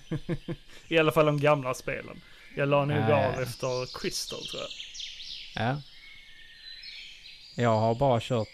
I 0.89 0.99
alla 0.99 1.13
fall 1.13 1.27
de 1.27 1.41
gamla 1.41 1.75
spelen. 1.75 2.21
Jag 2.55 2.69
la 2.69 2.85
nog 2.85 2.97
Ja, 2.97 3.03
av 3.03 3.35
ja. 3.35 3.43
efter 3.43 3.99
Crystal 4.01 4.47
tror 4.47 4.63
jag. 4.63 4.71
Ja. 5.65 5.83
Jag 7.55 7.79
har 7.79 7.95
bara 7.95 8.21
kört 8.21 8.49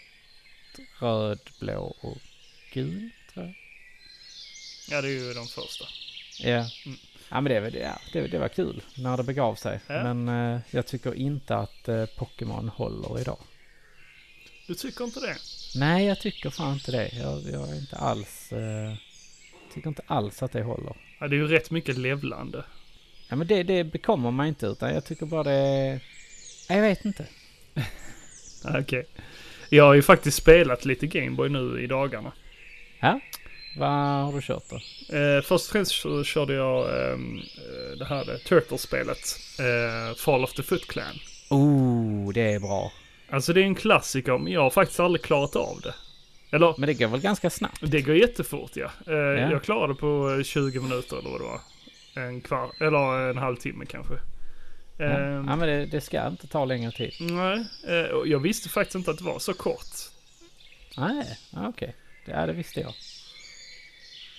röd, 0.99 1.39
blå 1.59 1.95
och 2.01 2.17
gul, 2.73 3.09
tror 3.33 3.45
jag. 3.45 3.55
Ja, 4.89 5.01
det 5.01 5.07
är 5.07 5.11
ju 5.11 5.33
de 5.33 5.47
första. 5.47 5.85
Ja. 6.39 6.69
Mm. 6.85 6.97
Ja 7.29 7.41
men 7.41 7.51
det, 7.53 7.59
var- 7.59 7.69
ja, 7.69 7.99
det, 8.13 8.27
det 8.27 8.37
var 8.39 8.47
kul 8.47 8.81
när 8.97 9.17
det 9.17 9.23
begav 9.23 9.55
sig. 9.55 9.79
Ja. 9.87 10.13
Men 10.13 10.53
eh, 10.55 10.59
jag 10.71 10.87
tycker 10.87 11.13
inte 11.15 11.55
att 11.55 11.87
eh, 11.87 12.05
Pokémon 12.05 12.69
håller 12.69 13.21
idag. 13.21 13.37
Du 14.67 14.73
tycker 14.75 15.03
inte 15.05 15.19
det? 15.19 15.35
Nej, 15.75 16.05
jag 16.05 16.19
tycker 16.19 16.49
fan 16.49 16.73
inte 16.73 16.91
det. 16.91 17.09
Jag, 17.13 17.41
jag 17.51 17.69
är 17.69 17.75
inte 17.75 17.95
alls... 17.95 18.51
Eh, 18.51 18.93
tycker 19.73 19.87
inte 19.89 20.01
alls 20.07 20.43
att 20.43 20.51
det 20.51 20.63
håller. 20.63 20.95
Ja, 21.19 21.27
det 21.27 21.35
är 21.35 21.37
ju 21.37 21.47
rätt 21.47 21.71
mycket 21.71 21.97
levlande. 21.97 22.63
Ja 23.29 23.35
men 23.35 23.47
det, 23.47 23.63
det 23.63 23.83
bekommer 23.83 24.31
man 24.31 24.47
inte 24.47 24.65
utan 24.67 24.93
jag 24.93 25.05
tycker 25.05 25.25
bara 25.25 25.43
det 25.43 25.99
Jag 26.69 26.81
vet 26.81 27.05
inte. 27.05 27.25
Okej. 28.79 29.05
Jag 29.69 29.83
har 29.83 29.93
ju 29.93 30.01
faktiskt 30.01 30.37
spelat 30.37 30.85
lite 30.85 31.07
Gameboy 31.07 31.49
nu 31.49 31.83
i 31.83 31.87
dagarna. 31.87 32.31
Ja? 32.99 33.19
Vad 33.77 33.89
har 34.25 34.33
du 34.33 34.41
kört 34.41 34.63
då? 34.69 34.75
Eh, 35.17 35.41
först 35.41 35.65
och 35.65 35.71
främst 35.71 35.91
så 36.01 36.23
körde 36.23 36.53
jag 36.53 37.11
ehm, 37.13 37.37
eh, 37.37 37.97
det 37.97 38.05
här 38.05 38.31
eh, 38.33 38.37
Turtles-spelet. 38.37 39.17
Eh, 39.59 40.15
Fall 40.15 40.43
of 40.43 40.53
the 40.53 40.63
Foot 40.63 40.87
Clan. 40.87 41.19
Oh, 41.49 42.33
det 42.33 42.53
är 42.53 42.59
bra. 42.59 42.91
Alltså 43.29 43.53
det 43.53 43.61
är 43.61 43.65
en 43.65 43.75
klassiker, 43.75 44.37
men 44.37 44.53
jag 44.53 44.61
har 44.61 44.69
faktiskt 44.69 44.99
aldrig 44.99 45.21
klarat 45.21 45.55
av 45.55 45.81
det. 45.83 45.93
Eller, 46.51 46.75
Men 46.77 46.87
det 46.87 46.93
går 46.93 47.07
väl 47.07 47.19
ganska 47.21 47.49
snabbt? 47.49 47.79
det 47.81 48.01
går 48.01 48.15
jättefort 48.15 48.71
ja. 48.73 48.89
Eh, 49.07 49.15
Jag 49.51 49.63
klarade 49.63 49.95
på 49.95 50.35
eh, 50.39 50.43
20 50.43 50.79
minuter 50.79 51.17
eller 51.19 51.29
vad 51.29 51.39
det 51.41 51.45
var. 51.45 51.59
En 52.15 52.41
kvart, 52.41 52.81
eller 52.81 53.29
en 53.29 53.37
halvtimme 53.37 53.85
kanske. 53.85 54.13
Ja, 54.13 55.05
Ehm, 55.05 55.47
ja 55.47 55.55
men 55.55 55.67
det, 55.67 55.85
det 55.85 56.01
ska 56.01 56.27
inte 56.27 56.47
ta 56.47 56.65
längre 56.65 56.91
tid. 56.91 57.13
Nej, 57.19 57.65
eh, 57.87 57.95
jag 58.25 58.39
visste 58.39 58.69
faktiskt 58.69 58.95
inte 58.95 59.11
att 59.11 59.17
det 59.17 59.23
var 59.23 59.39
så 59.39 59.53
kort. 59.53 59.95
Nej, 60.97 61.37
ja, 61.53 61.67
okej. 61.67 61.95
Det, 62.25 62.31
ja, 62.31 62.45
det 62.45 62.53
visste 62.53 62.79
jag. 62.79 62.93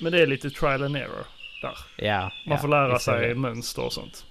Men 0.01 0.13
det 0.13 0.23
är 0.23 0.27
lite 0.27 0.51
trial 0.51 0.83
and 0.85 0.97
error 0.97 1.27
där. 1.63 1.79
Ja. 1.97 2.21
Man 2.21 2.31
ja, 2.57 2.59
får 2.59 2.69
lära 2.69 2.99
sig 2.99 3.35
mönster 3.35 3.83
och 3.85 3.93
sånt. 3.93 4.25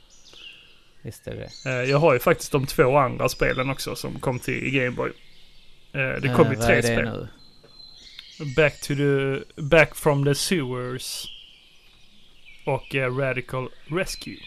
Visst 1.01 1.27
är 1.27 1.35
det. 1.35 1.69
Eh, 1.69 1.89
Jag 1.89 1.97
har 1.97 2.13
ju 2.13 2.19
faktiskt 2.19 2.51
de 2.51 2.65
två 2.65 2.97
andra 2.97 3.29
spelen 3.29 3.69
också 3.69 3.95
som 3.95 4.19
kom 4.19 4.39
till 4.39 4.71
Gameboy. 4.71 5.11
Eh, 5.93 6.21
Det 6.21 6.33
kom 6.35 6.45
Eh, 6.45 6.51
ju 6.51 6.57
tre 6.57 6.73
är 6.75 6.81
det 6.81 6.83
spel. 6.83 7.05
nu? 7.05 7.27
Back 8.55 8.81
to 8.81 8.95
the... 8.95 9.61
Back 9.61 9.95
from 9.95 10.25
the 10.25 10.35
sewers. 10.35 11.25
Och 12.65 12.95
eh, 12.95 13.15
Radical 13.17 13.69
Rescue 13.87 14.37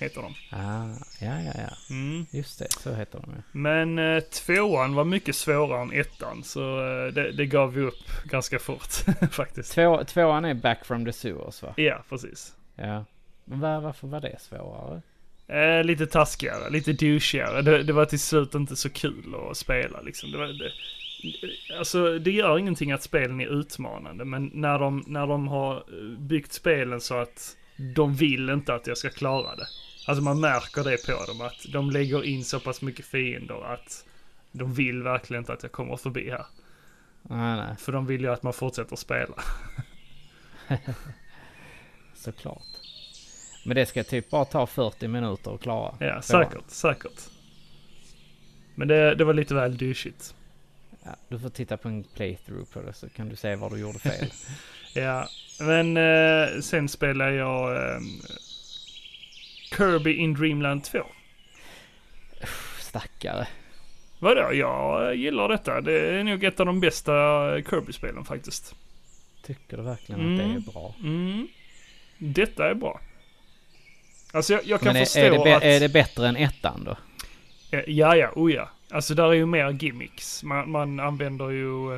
heter 0.00 0.22
de. 0.22 0.34
Ah, 0.56 0.88
ja, 1.20 1.42
ja, 1.42 1.52
ja. 1.54 1.94
Mm. 1.94 2.26
Just 2.30 2.58
det, 2.58 2.72
så 2.72 2.94
heter 2.94 3.20
de 3.20 3.30
ju. 3.30 3.42
Men 3.52 3.98
eh, 3.98 4.20
tvåan 4.20 4.94
var 4.94 5.04
mycket 5.04 5.36
svårare 5.36 5.82
än 5.82 5.92
ettan. 5.92 6.42
Så 6.44 6.60
eh, 6.60 7.12
det, 7.12 7.32
det 7.32 7.46
gav 7.46 7.74
vi 7.74 7.80
upp 7.80 8.24
ganska 8.24 8.58
fort 8.58 8.92
faktiskt. 9.30 9.72
Två, 9.72 10.04
tvåan 10.04 10.44
är 10.44 10.54
Back 10.54 10.84
from 10.84 11.04
the 11.04 11.12
Sewers 11.12 11.62
va? 11.62 11.74
Ja, 11.76 12.02
precis. 12.08 12.54
Ja. 12.76 13.04
Men 13.44 13.60
var, 13.60 13.80
varför 13.80 14.06
var 14.06 14.20
det 14.20 14.40
svårare? 14.40 15.02
Eh, 15.48 15.84
lite 15.84 16.06
taskigare, 16.06 16.70
lite 16.70 16.92
douchigare. 16.92 17.62
Det, 17.62 17.82
det 17.82 17.92
var 17.92 18.04
till 18.04 18.20
slut 18.20 18.54
inte 18.54 18.76
så 18.76 18.90
kul 18.90 19.34
att 19.50 19.56
spela 19.56 20.00
liksom. 20.00 20.30
Det 20.30 20.38
var, 20.38 20.46
det, 20.46 20.72
alltså 21.78 22.18
det 22.18 22.30
gör 22.30 22.58
ingenting 22.58 22.92
att 22.92 23.02
spelen 23.02 23.40
är 23.40 23.60
utmanande, 23.60 24.24
men 24.24 24.50
när 24.54 24.78
de, 24.78 25.04
när 25.06 25.26
de 25.26 25.48
har 25.48 25.76
eh, 25.76 26.18
byggt 26.18 26.52
spelen 26.52 27.00
så 27.00 27.14
att 27.14 27.56
de 27.94 28.14
vill 28.14 28.50
inte 28.50 28.74
att 28.74 28.86
jag 28.86 28.98
ska 28.98 29.10
klara 29.10 29.56
det. 29.56 29.66
Alltså 30.06 30.22
man 30.22 30.40
märker 30.40 30.84
det 30.84 31.06
på 31.06 31.24
dem, 31.26 31.40
att 31.40 31.66
de 31.72 31.90
lägger 31.90 32.24
in 32.24 32.44
så 32.44 32.60
pass 32.60 32.82
mycket 32.82 33.06
fiender 33.06 33.72
att 33.72 34.04
de 34.52 34.74
vill 34.74 35.02
verkligen 35.02 35.42
inte 35.42 35.52
att 35.52 35.62
jag 35.62 35.72
kommer 35.72 35.96
förbi 35.96 36.30
här. 36.30 36.46
Nej, 37.22 37.56
nej, 37.56 37.76
För 37.78 37.92
de 37.92 38.06
vill 38.06 38.20
ju 38.20 38.32
att 38.32 38.42
man 38.42 38.52
fortsätter 38.52 38.96
spela. 38.96 39.34
såklart. 42.14 42.62
Men 43.64 43.76
det 43.76 43.86
ska 43.86 44.04
typ 44.04 44.30
bara 44.30 44.44
ta 44.44 44.66
40 44.66 45.08
minuter 45.08 45.54
att 45.54 45.60
klara. 45.60 45.94
Ja, 46.00 46.22
säkert, 46.22 46.70
säkert. 46.70 47.20
Men 48.74 48.88
det, 48.88 49.14
det 49.14 49.24
var 49.24 49.34
lite 49.34 49.54
väl 49.54 49.76
douchigt. 49.76 50.34
Ja, 51.02 51.10
du 51.28 51.38
får 51.38 51.48
titta 51.48 51.76
på 51.76 51.88
en 51.88 52.04
playthrough 52.04 52.70
på 52.72 52.82
det 52.82 52.92
så 52.92 53.08
kan 53.08 53.28
du 53.28 53.36
se 53.36 53.56
var 53.56 53.70
du 53.70 53.78
gjorde 53.78 53.98
fel. 53.98 54.32
Ja, 54.94 55.28
men 55.60 55.96
eh, 55.96 56.60
sen 56.60 56.88
spelar 56.88 57.30
jag 57.30 57.76
eh, 57.76 58.00
Kirby 59.76 60.12
in 60.14 60.34
Dreamland 60.34 60.84
2. 60.84 60.98
Stackare. 62.78 63.46
Vadå? 64.18 64.52
Jag 64.54 65.08
eh, 65.08 65.18
gillar 65.20 65.48
detta. 65.48 65.80
Det 65.80 66.00
är 66.00 66.24
nog 66.24 66.44
ett 66.44 66.60
av 66.60 66.66
de 66.66 66.80
bästa 66.80 67.12
Kirby-spelen 67.70 68.24
faktiskt. 68.24 68.74
Tycker 69.42 69.76
du 69.76 69.82
verkligen 69.82 70.20
att 70.20 70.38
det 70.38 70.44
Mm. 70.44 70.56
är 70.56 70.60
bra? 70.72 70.94
Mm. 71.02 71.48
Detta 72.18 72.70
är 72.70 72.74
bra. 72.74 73.00
Alltså 74.32 74.52
jag, 74.52 74.64
jag 74.64 74.80
kan 74.80 74.96
är, 74.96 75.04
förstå 75.04 75.20
är, 75.20 75.44
det 75.44 75.56
att... 75.56 75.62
är 75.62 75.80
det 75.80 75.88
bättre 75.88 76.28
än 76.28 76.36
ettan 76.36 76.84
då? 76.84 76.96
Eh, 77.76 77.84
Ja, 77.86 78.16
ja, 78.16 78.30
oh 78.36 78.52
ja. 78.52 78.68
Alltså 78.90 79.14
där 79.14 79.24
är 79.28 79.32
ju 79.32 79.46
mer 79.46 79.70
gimmicks. 79.70 80.42
Man, 80.42 80.70
man 80.70 81.00
använder 81.00 81.50
ju... 81.50 81.94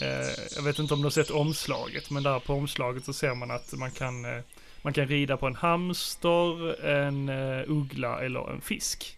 Eh, 0.00 0.28
jag 0.56 0.62
vet 0.62 0.78
inte 0.78 0.94
om 0.94 1.00
du 1.00 1.06
har 1.06 1.10
sett 1.10 1.30
omslaget, 1.30 2.10
men 2.10 2.22
där 2.22 2.38
på 2.40 2.54
omslaget 2.54 3.04
så 3.04 3.12
ser 3.12 3.34
man 3.34 3.50
att 3.50 3.72
man 3.72 3.90
kan, 3.90 4.24
eh, 4.24 4.42
man 4.84 4.92
kan 4.92 5.06
rida 5.06 5.36
på 5.36 5.46
en 5.46 5.54
hamster, 5.54 6.84
en 6.86 7.28
eh, 7.28 7.64
uggla 7.66 8.20
eller 8.20 8.52
en 8.52 8.60
fisk. 8.60 9.16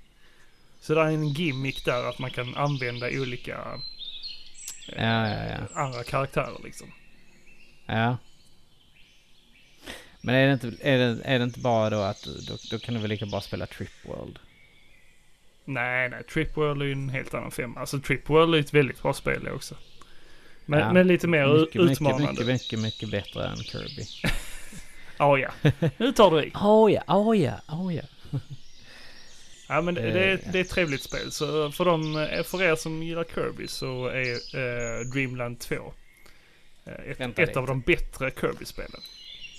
Så 0.81 0.95
det 0.95 1.01
är 1.01 1.07
en 1.07 1.29
gimmick 1.29 1.85
där 1.85 2.09
att 2.09 2.19
man 2.19 2.31
kan 2.31 2.57
använda 2.57 3.07
olika 3.07 3.53
eh, 4.89 5.05
Ja, 5.05 5.29
ja, 5.29 5.45
ja. 5.45 5.81
andra 5.83 6.05
karaktärer 6.05 6.61
liksom. 6.65 6.93
Ja. 7.87 8.17
Men 10.21 10.35
är 10.35 10.47
det 10.47 10.53
inte, 10.53 10.67
är 10.81 10.99
det, 10.99 11.23
är 11.25 11.39
det 11.39 11.45
inte 11.45 11.61
bara 11.61 11.91
då 11.91 12.01
att 12.01 12.23
då, 12.49 12.57
då 12.71 12.79
kan 12.79 12.95
du 12.95 13.01
väl 13.01 13.11
lika 13.11 13.27
bra 13.27 13.41
spela 13.41 13.67
Trip 13.67 13.93
World? 14.05 14.39
Nej, 15.65 16.09
nej, 16.09 16.23
Trip 16.23 16.57
World 16.57 16.83
är 16.83 16.87
ju 16.87 16.93
en 16.93 17.09
helt 17.09 17.35
annan 17.35 17.51
femma. 17.51 17.81
Alltså 17.81 17.99
Trip 17.99 18.31
World 18.31 18.55
är 18.55 18.59
ett 18.59 18.75
väldigt 18.75 19.03
bra 19.03 19.13
spel 19.13 19.49
också. 19.49 19.75
Men, 20.67 20.95
men 20.95 21.07
lite 21.07 21.27
mer 21.27 21.61
mycket, 21.61 21.77
utmanande. 21.77 22.31
mycket, 22.31 22.47
mycket, 22.47 22.79
mycket 22.79 23.11
bättre 23.11 23.49
än 23.49 23.57
Kirby. 23.57 24.05
Ja, 25.19 25.39
ja. 25.39 25.71
Nu 25.97 26.13
tar 26.13 26.31
du 26.31 26.45
i. 26.45 26.53
Oh 26.55 26.93
ja, 26.93 27.03
oh 27.07 27.39
ja, 27.39 27.55
oh 27.69 27.95
ja. 27.95 28.03
Ja 29.69 29.81
men 29.81 29.95
det, 29.95 30.01
Eh, 30.01 30.15
det, 30.15 30.25
är, 30.25 30.31
ja. 30.45 30.51
det 30.53 30.59
är 30.59 30.63
ett 30.63 30.71
trevligt 30.71 31.03
spel. 31.03 31.33
Så 31.33 31.73
för, 31.73 31.85
dem, 31.85 32.17
eh, 32.17 32.43
för 32.43 32.63
er 32.63 32.77
som 32.77 33.03
gillar 33.03 33.25
Kirby 33.25 33.67
så 33.69 34.07
är 34.07 34.33
eh, 34.33 35.01
Dreamland 35.13 35.59
2 35.61 35.75
eh, 36.85 37.11
ett, 37.11 37.21
Vänta 37.21 37.43
ett 37.43 37.57
av 37.57 37.67
de 37.67 37.81
bättre 37.81 38.31
Kirby-spelen. 38.41 39.01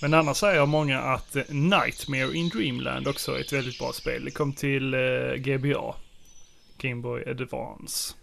Men 0.02 0.14
annars 0.14 0.36
säger 0.36 0.66
många 0.66 1.00
att 1.00 1.36
eh, 1.36 1.42
Nightmare 1.48 2.36
in 2.36 2.48
Dreamland 2.48 3.08
också 3.08 3.32
är 3.36 3.40
ett 3.40 3.52
väldigt 3.52 3.78
bra 3.78 3.92
spel. 3.92 4.24
Det 4.24 4.30
kom 4.30 4.52
till 4.52 4.94
eh, 4.94 5.34
GBA. 5.36 5.94
Game 6.78 7.02
Boy 7.02 7.24
Advance. 7.30 8.14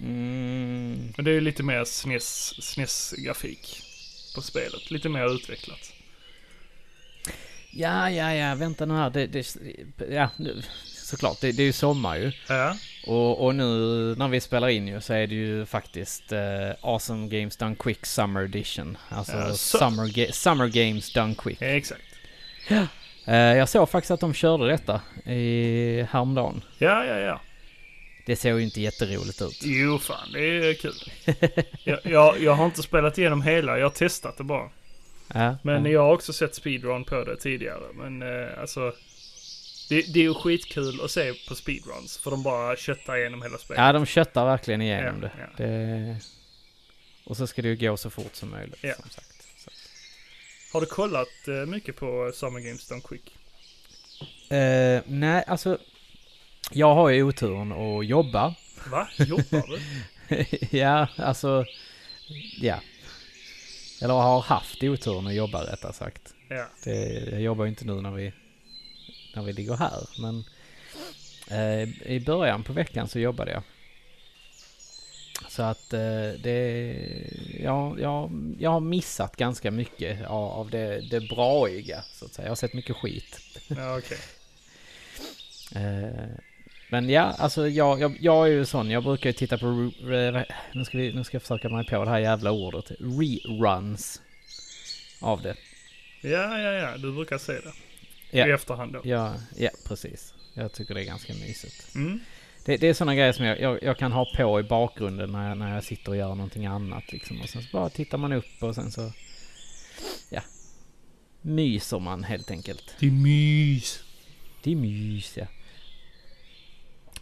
Mm, 0.00 1.12
Men 1.16 1.24
det 1.24 1.30
är 1.30 1.34
ju 1.34 1.40
lite 1.40 1.62
mer 1.62 1.84
SNES, 1.84 2.54
SNES-grafik 2.60 3.82
på 4.34 4.42
spelet. 4.42 4.90
Lite 4.90 5.08
mer 5.08 5.34
utvecklat. 5.34 5.92
Ja, 7.70 8.10
ja, 8.10 8.34
ja, 8.34 8.54
vänta 8.54 8.86
nu 8.86 8.94
här. 8.94 9.10
Det, 9.10 9.26
det, 9.26 9.46
ja, 10.10 10.28
såklart, 10.84 11.40
det, 11.40 11.52
det 11.52 11.62
är 11.62 11.66
ju 11.66 11.72
sommar 11.72 12.16
ju. 12.16 12.32
Ja, 12.48 12.76
Och, 13.06 13.44
och 13.44 13.54
nu 13.54 13.64
när 14.18 14.28
vi 14.28 14.40
spelar 14.40 14.68
in 14.68 14.88
ju 14.88 15.00
så 15.00 15.12
är 15.12 15.26
det 15.26 15.34
ju 15.34 15.66
faktiskt 15.66 16.32
eh, 16.32 16.40
Awesome 16.80 17.28
Games 17.28 17.56
Done 17.56 17.76
Quick 17.78 18.06
Summer 18.06 18.40
Edition. 18.44 18.96
Alltså 19.08 19.32
Ja, 19.36 19.52
så- 19.54 19.78
summer, 19.78 20.04
ga- 20.04 20.32
summer 20.32 20.66
Games 20.68 21.12
Done 21.12 21.34
Quick. 21.38 21.58
Ja, 21.60 21.66
exakt. 21.66 22.02
Eh, 23.26 23.34
jag 23.36 23.68
såg 23.68 23.88
faktiskt 23.90 24.10
att 24.10 24.20
de 24.20 24.34
körde 24.34 24.66
detta 24.68 25.00
i 25.32 26.06
häromdagen. 26.10 26.64
Ja, 26.78 27.04
ja, 27.04 27.18
ja. 27.18 27.40
Det 28.26 28.36
såg 28.36 28.58
ju 28.58 28.64
inte 28.64 28.80
jätteroligt 28.80 29.42
ut. 29.42 29.60
Jo, 29.62 29.98
fan 29.98 30.32
det 30.32 30.40
är 30.40 30.74
kul. 30.74 30.92
jag, 31.84 31.98
jag, 32.04 32.40
jag 32.42 32.54
har 32.54 32.64
inte 32.66 32.82
spelat 32.82 33.18
igenom 33.18 33.42
hela, 33.42 33.78
jag 33.78 33.84
har 33.84 33.90
testat 33.90 34.36
det 34.38 34.44
bara. 34.44 34.70
Ja, 35.34 35.56
Men 35.62 35.84
ja. 35.84 35.90
jag 35.90 36.00
har 36.02 36.12
också 36.14 36.32
sett 36.32 36.54
speedrun 36.54 37.04
på 37.04 37.24
det 37.24 37.36
tidigare. 37.36 37.84
Men 37.94 38.22
eh, 38.22 38.60
alltså, 38.60 38.92
det, 39.88 40.12
det 40.14 40.20
är 40.20 40.24
ju 40.24 40.34
skitkul 40.34 41.00
att 41.04 41.10
se 41.10 41.34
på 41.48 41.54
speedruns. 41.54 42.18
För 42.18 42.30
de 42.30 42.42
bara 42.42 42.76
köttar 42.76 43.16
igenom 43.16 43.42
hela 43.42 43.58
spelet. 43.58 43.80
ja, 43.82 43.92
de 43.92 44.06
köttar 44.06 44.44
verkligen 44.44 44.82
igenom 44.82 45.22
Ja, 45.22 45.28
det. 45.56 45.64
det. 45.64 46.16
Och 47.24 47.36
så 47.36 47.46
ska 47.46 47.62
det 47.62 47.68
ju 47.68 47.76
gå 47.76 47.96
så 47.96 48.10
fort 48.10 48.34
som 48.34 48.50
möjligt. 48.50 48.80
Som 48.80 49.10
sagt. 49.10 49.46
Så. 49.56 49.70
Har 50.72 50.80
du 50.80 50.86
kollat 50.86 51.48
eh, 51.48 51.54
mycket 51.54 51.96
på 51.96 52.30
Summer 52.34 52.60
Games 52.60 52.88
Done 52.88 53.00
Quick? 53.00 53.34
Eh, 54.50 55.02
nej, 55.06 55.44
alltså. 55.46 55.78
Jag 56.72 56.94
har 56.94 57.08
ju 57.08 57.22
oturen 57.22 57.72
att 57.72 58.06
jobba. 58.06 58.54
Va? 58.90 59.08
Jobbar 59.18 59.66
du? 59.68 59.78
ja, 60.78 61.08
alltså. 61.16 61.64
Ja. 62.60 62.80
Eller 64.02 64.14
har 64.14 64.40
haft 64.40 64.82
oturen 64.82 65.26
att 65.26 65.34
jobba 65.34 65.72
rättare 65.72 65.92
sagt. 65.92 66.34
Ja. 66.48 66.66
Det, 66.84 67.28
jag 67.30 67.40
jobbar 67.40 67.64
ju 67.64 67.68
inte 67.68 67.84
nu 67.84 68.00
när 68.00 68.10
vi, 68.10 68.32
när 69.34 69.42
vi 69.42 69.52
ligger 69.52 69.76
här. 69.76 70.08
Men 70.18 70.44
eh, 71.50 72.12
i 72.12 72.22
början 72.26 72.62
på 72.62 72.72
veckan 72.72 73.08
så 73.08 73.18
jobbade 73.18 73.50
jag. 73.50 73.62
Så 75.48 75.62
att 75.62 75.92
eh, 75.92 76.30
det, 76.42 76.94
ja, 77.60 77.96
ja, 77.98 78.30
jag 78.58 78.70
har 78.70 78.80
missat 78.80 79.36
ganska 79.36 79.70
mycket 79.70 80.26
av, 80.26 80.50
av 80.50 80.70
det, 80.70 81.00
det 81.10 81.20
braiga 81.20 82.04
så 82.12 82.24
att 82.24 82.32
säga. 82.32 82.46
Jag 82.46 82.50
har 82.50 82.56
sett 82.56 82.74
mycket 82.74 82.96
skit. 82.96 83.40
Ja, 83.68 83.98
okej. 83.98 84.18
Eh, 85.74 86.28
men 86.90 87.10
ja, 87.10 87.22
alltså 87.22 87.68
jag, 87.68 88.00
jag, 88.00 88.16
jag 88.20 88.46
är 88.46 88.52
ju 88.52 88.64
sån. 88.64 88.90
Jag 88.90 89.04
brukar 89.04 89.30
ju 89.30 89.32
titta 89.32 89.58
på... 89.58 89.66
Nu 90.72 90.84
ska, 90.84 90.98
vi, 90.98 91.12
nu 91.12 91.24
ska 91.24 91.34
jag 91.34 91.42
försöka 91.42 91.68
mig 91.68 91.86
på 91.86 92.04
det 92.04 92.10
här 92.10 92.18
jävla 92.18 92.50
ordet. 92.50 92.90
Reruns. 93.00 94.22
Av 95.20 95.42
det. 95.42 95.54
Ja, 96.20 96.58
ja, 96.60 96.72
ja. 96.72 96.96
Du 96.96 97.12
brukar 97.12 97.38
se 97.38 97.52
det. 97.52 97.72
Ja. 98.30 98.48
I 98.48 98.50
efterhand 98.50 98.92
då. 98.92 99.00
Ja, 99.04 99.34
ja, 99.56 99.70
precis. 99.84 100.34
Jag 100.54 100.72
tycker 100.72 100.94
det 100.94 101.02
är 101.02 101.04
ganska 101.04 101.32
mysigt. 101.34 101.94
Mm. 101.94 102.20
Det, 102.64 102.76
det 102.76 102.88
är 102.88 102.94
sådana 102.94 103.14
grejer 103.14 103.32
som 103.32 103.44
jag, 103.44 103.60
jag, 103.60 103.82
jag 103.82 103.98
kan 103.98 104.12
ha 104.12 104.26
på 104.36 104.60
i 104.60 104.62
bakgrunden 104.62 105.32
när 105.32 105.48
jag, 105.48 105.58
när 105.58 105.74
jag 105.74 105.84
sitter 105.84 106.10
och 106.10 106.16
gör 106.16 106.28
någonting 106.28 106.66
annat 106.66 107.12
liksom. 107.12 107.40
Och 107.40 107.48
sen 107.48 107.62
så 107.62 107.68
bara 107.72 107.88
tittar 107.88 108.18
man 108.18 108.32
upp 108.32 108.62
och 108.62 108.74
sen 108.74 108.92
så... 108.92 109.12
Ja. 110.30 110.40
Myser 111.42 111.98
man 111.98 112.24
helt 112.24 112.50
enkelt. 112.50 112.94
Det 113.00 113.06
är 113.06 113.10
mys. 113.10 114.00
Det 114.62 114.72
är 114.72 114.76
mys 114.76 115.36
ja. 115.36 115.46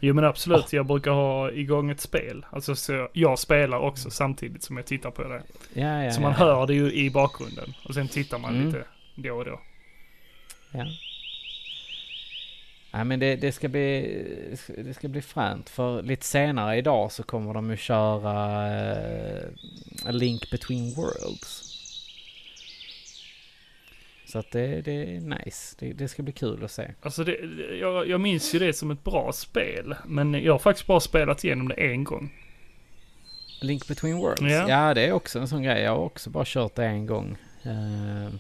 Jo 0.01 0.15
men 0.15 0.25
absolut, 0.25 0.73
jag 0.73 0.87
brukar 0.87 1.11
ha 1.11 1.51
igång 1.51 1.91
ett 1.91 2.01
spel. 2.01 2.47
Alltså 2.51 2.77
så 2.77 3.09
jag 3.13 3.39
spelar 3.39 3.79
också 3.79 4.11
samtidigt 4.11 4.63
som 4.63 4.77
jag 4.77 4.87
tittar 4.87 5.11
på 5.11 5.23
det. 5.23 5.43
Ja, 5.75 6.03
ja, 6.05 6.11
så 6.13 6.21
man 6.21 6.31
ja, 6.33 6.37
hör 6.39 6.67
det 6.67 6.75
ju 6.75 6.93
i 6.93 7.11
bakgrunden. 7.11 7.75
Och 7.85 7.95
sen 7.95 8.09
tittar 8.09 8.39
man 8.39 8.55
Mm. 8.55 8.67
lite 8.67 8.85
då 9.15 9.33
och 9.37 9.45
då. 9.45 9.61
Ja. 10.73 10.87
Nej 12.93 13.05
men 13.05 13.21
det, 13.21 13.37
det 13.37 13.53
ska 13.53 13.69
bli, 13.69 14.25
det 14.79 14.95
ska 14.95 15.09
bli 15.09 15.23
fränt 15.23 15.69
för 15.71 16.03
lite 16.03 16.25
senare 16.27 16.77
idag 16.77 17.13
så 17.13 17.23
kommer 17.23 17.55
de 17.55 17.71
ju 17.71 17.77
köra 17.77 18.67
eh, 18.81 19.45
A 20.07 20.11
Link 20.11 20.51
Between 20.51 20.95
Worlds. 20.95 21.66
Så 24.27 24.39
att 24.39 24.51
det, 24.51 24.81
det 24.81 24.93
är 24.93 25.21
nice. 25.21 25.77
Det, 25.79 25.93
det 25.93 26.09
ska 26.09 26.23
bli 26.23 26.33
kul 26.33 26.65
att 26.65 26.71
se. 26.71 26.91
Alltså 27.01 27.25
det, 27.25 27.37
jag, 27.81 28.09
jag 28.09 28.21
minns 28.21 28.55
ju 28.55 28.59
det 28.59 28.73
som 28.73 28.91
ett 28.91 29.05
bra 29.05 29.33
spel. 29.33 29.95
Men 30.07 30.35
jag 30.35 30.53
har 30.53 30.59
faktiskt 30.59 30.87
bara 30.87 31.01
spelat 31.01 31.45
igenom 31.45 31.69
det 31.69 31.75
en 31.75 32.05
gång. 32.05 32.33
Link 33.61 33.89
Between 33.89 34.17
Worlds? 34.17 34.41
Ja. 34.43 34.69
Ja, 34.69 34.95
det 34.95 35.07
är 35.07 35.13
också 35.13 35.39
en 35.39 35.49
sån 35.49 35.63
grej. 35.63 35.83
Jag 35.83 35.91
har 35.91 35.99
också 35.99 36.31
bara 36.31 36.45
kört 36.47 36.75
det 36.75 36.85
en 36.85 37.07
gång. 37.07 37.37
Eh, 37.63 38.31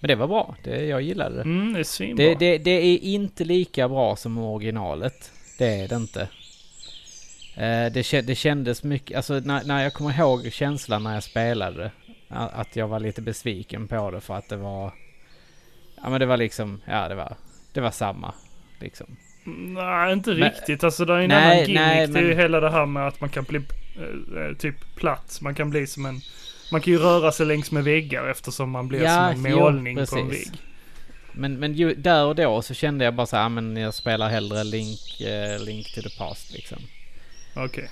men 0.00 0.08
det 0.08 0.14
var 0.14 0.28
bra. 0.28 0.56
Det, 0.64 0.84
jag 0.84 1.02
gillade 1.02 1.36
det. 1.36 1.42
Mm, 1.42 1.72
det 1.72 1.80
är. 2.00 2.14
Det, 2.14 2.34
det, 2.34 2.58
det 2.58 2.70
är 2.70 2.98
inte 2.98 3.44
lika 3.44 3.88
bra 3.88 4.16
som 4.16 4.38
originalet. 4.38 5.32
Det 5.58 5.66
är 5.66 5.88
det 5.88 5.96
inte. 5.96 6.28
Eh, 7.58 7.92
det, 7.92 8.26
det 8.26 8.34
kändes 8.34 8.82
mycket, 8.82 9.16
alltså 9.16 9.34
när, 9.34 9.64
när 9.64 9.82
jag 9.82 9.92
kommer 9.92 10.18
ihåg 10.18 10.52
känslan 10.52 11.02
när 11.02 11.14
jag 11.14 11.22
spelade 11.22 11.90
Att 12.28 12.76
jag 12.76 12.88
var 12.88 13.00
lite 13.00 13.22
besviken 13.22 13.88
på 13.88 14.10
det 14.10 14.20
för 14.20 14.34
att 14.34 14.48
det 14.48 14.56
var... 14.56 14.92
Ja 16.02 16.10
men 16.10 16.20
det 16.20 16.26
var 16.26 16.36
liksom, 16.36 16.80
ja 16.84 17.08
det 17.08 17.14
var, 17.14 17.36
det 17.72 17.80
var 17.80 17.90
samma. 17.90 18.34
Liksom. 18.80 19.16
Nej, 19.44 20.12
inte 20.12 20.30
Men- 20.30 20.38
riktigt. 20.50 20.84
Alltså 20.84 21.04
det 21.04 21.12
är 21.14 21.18
en 21.18 21.28
Nej, 21.28 21.36
annan 21.44 21.56
gimmick. 21.58 21.74
nej, 21.76 22.06
Det 22.06 22.18
är 22.18 22.22
ju 22.22 22.34
hela 22.34 22.60
det 22.60 22.70
här 22.70 22.86
med 22.86 23.06
att 23.08 23.20
man 23.20 23.30
kan 23.30 23.44
bli 23.44 23.58
eh, 23.58 24.56
typ 24.58 24.74
platt. 24.96 25.38
Man 25.40 25.54
kan 25.54 25.70
bli 25.70 25.86
som 25.86 26.06
en... 26.06 26.20
Man 26.72 26.80
kan 26.80 26.92
ju 26.92 26.98
röra 26.98 27.32
sig 27.32 27.46
längs 27.46 27.70
med 27.70 27.84
väggar 27.84 28.28
eftersom 28.28 28.70
man 28.70 28.88
blir 28.88 29.02
Ja, 29.02 29.32
som 29.32 29.46
en 29.46 29.50
jo, 29.52 29.58
målning 29.58 29.96
på 30.06 30.16
en 30.18 30.28
vägg. 30.28 30.48
Men, 31.32 31.58
men 31.58 31.74
ju, 31.74 31.94
där 31.94 32.24
och 32.26 32.34
då 32.34 32.62
så 32.62 32.74
kände 32.74 33.04
jag 33.04 33.14
bara 33.14 33.26
så 33.26 33.36
här, 33.36 33.44
"Ah, 33.44 33.48
men 33.48 33.76
jag 33.76 33.94
spelar 33.94 34.28
hellre 34.28 34.64
Link, 34.64 35.20
eh, 35.20 35.64
Link 35.64 35.94
to 35.94 36.02
the 36.02 36.18
Past 36.18 36.52
liksom. 36.52 36.78
Okej. 37.56 37.90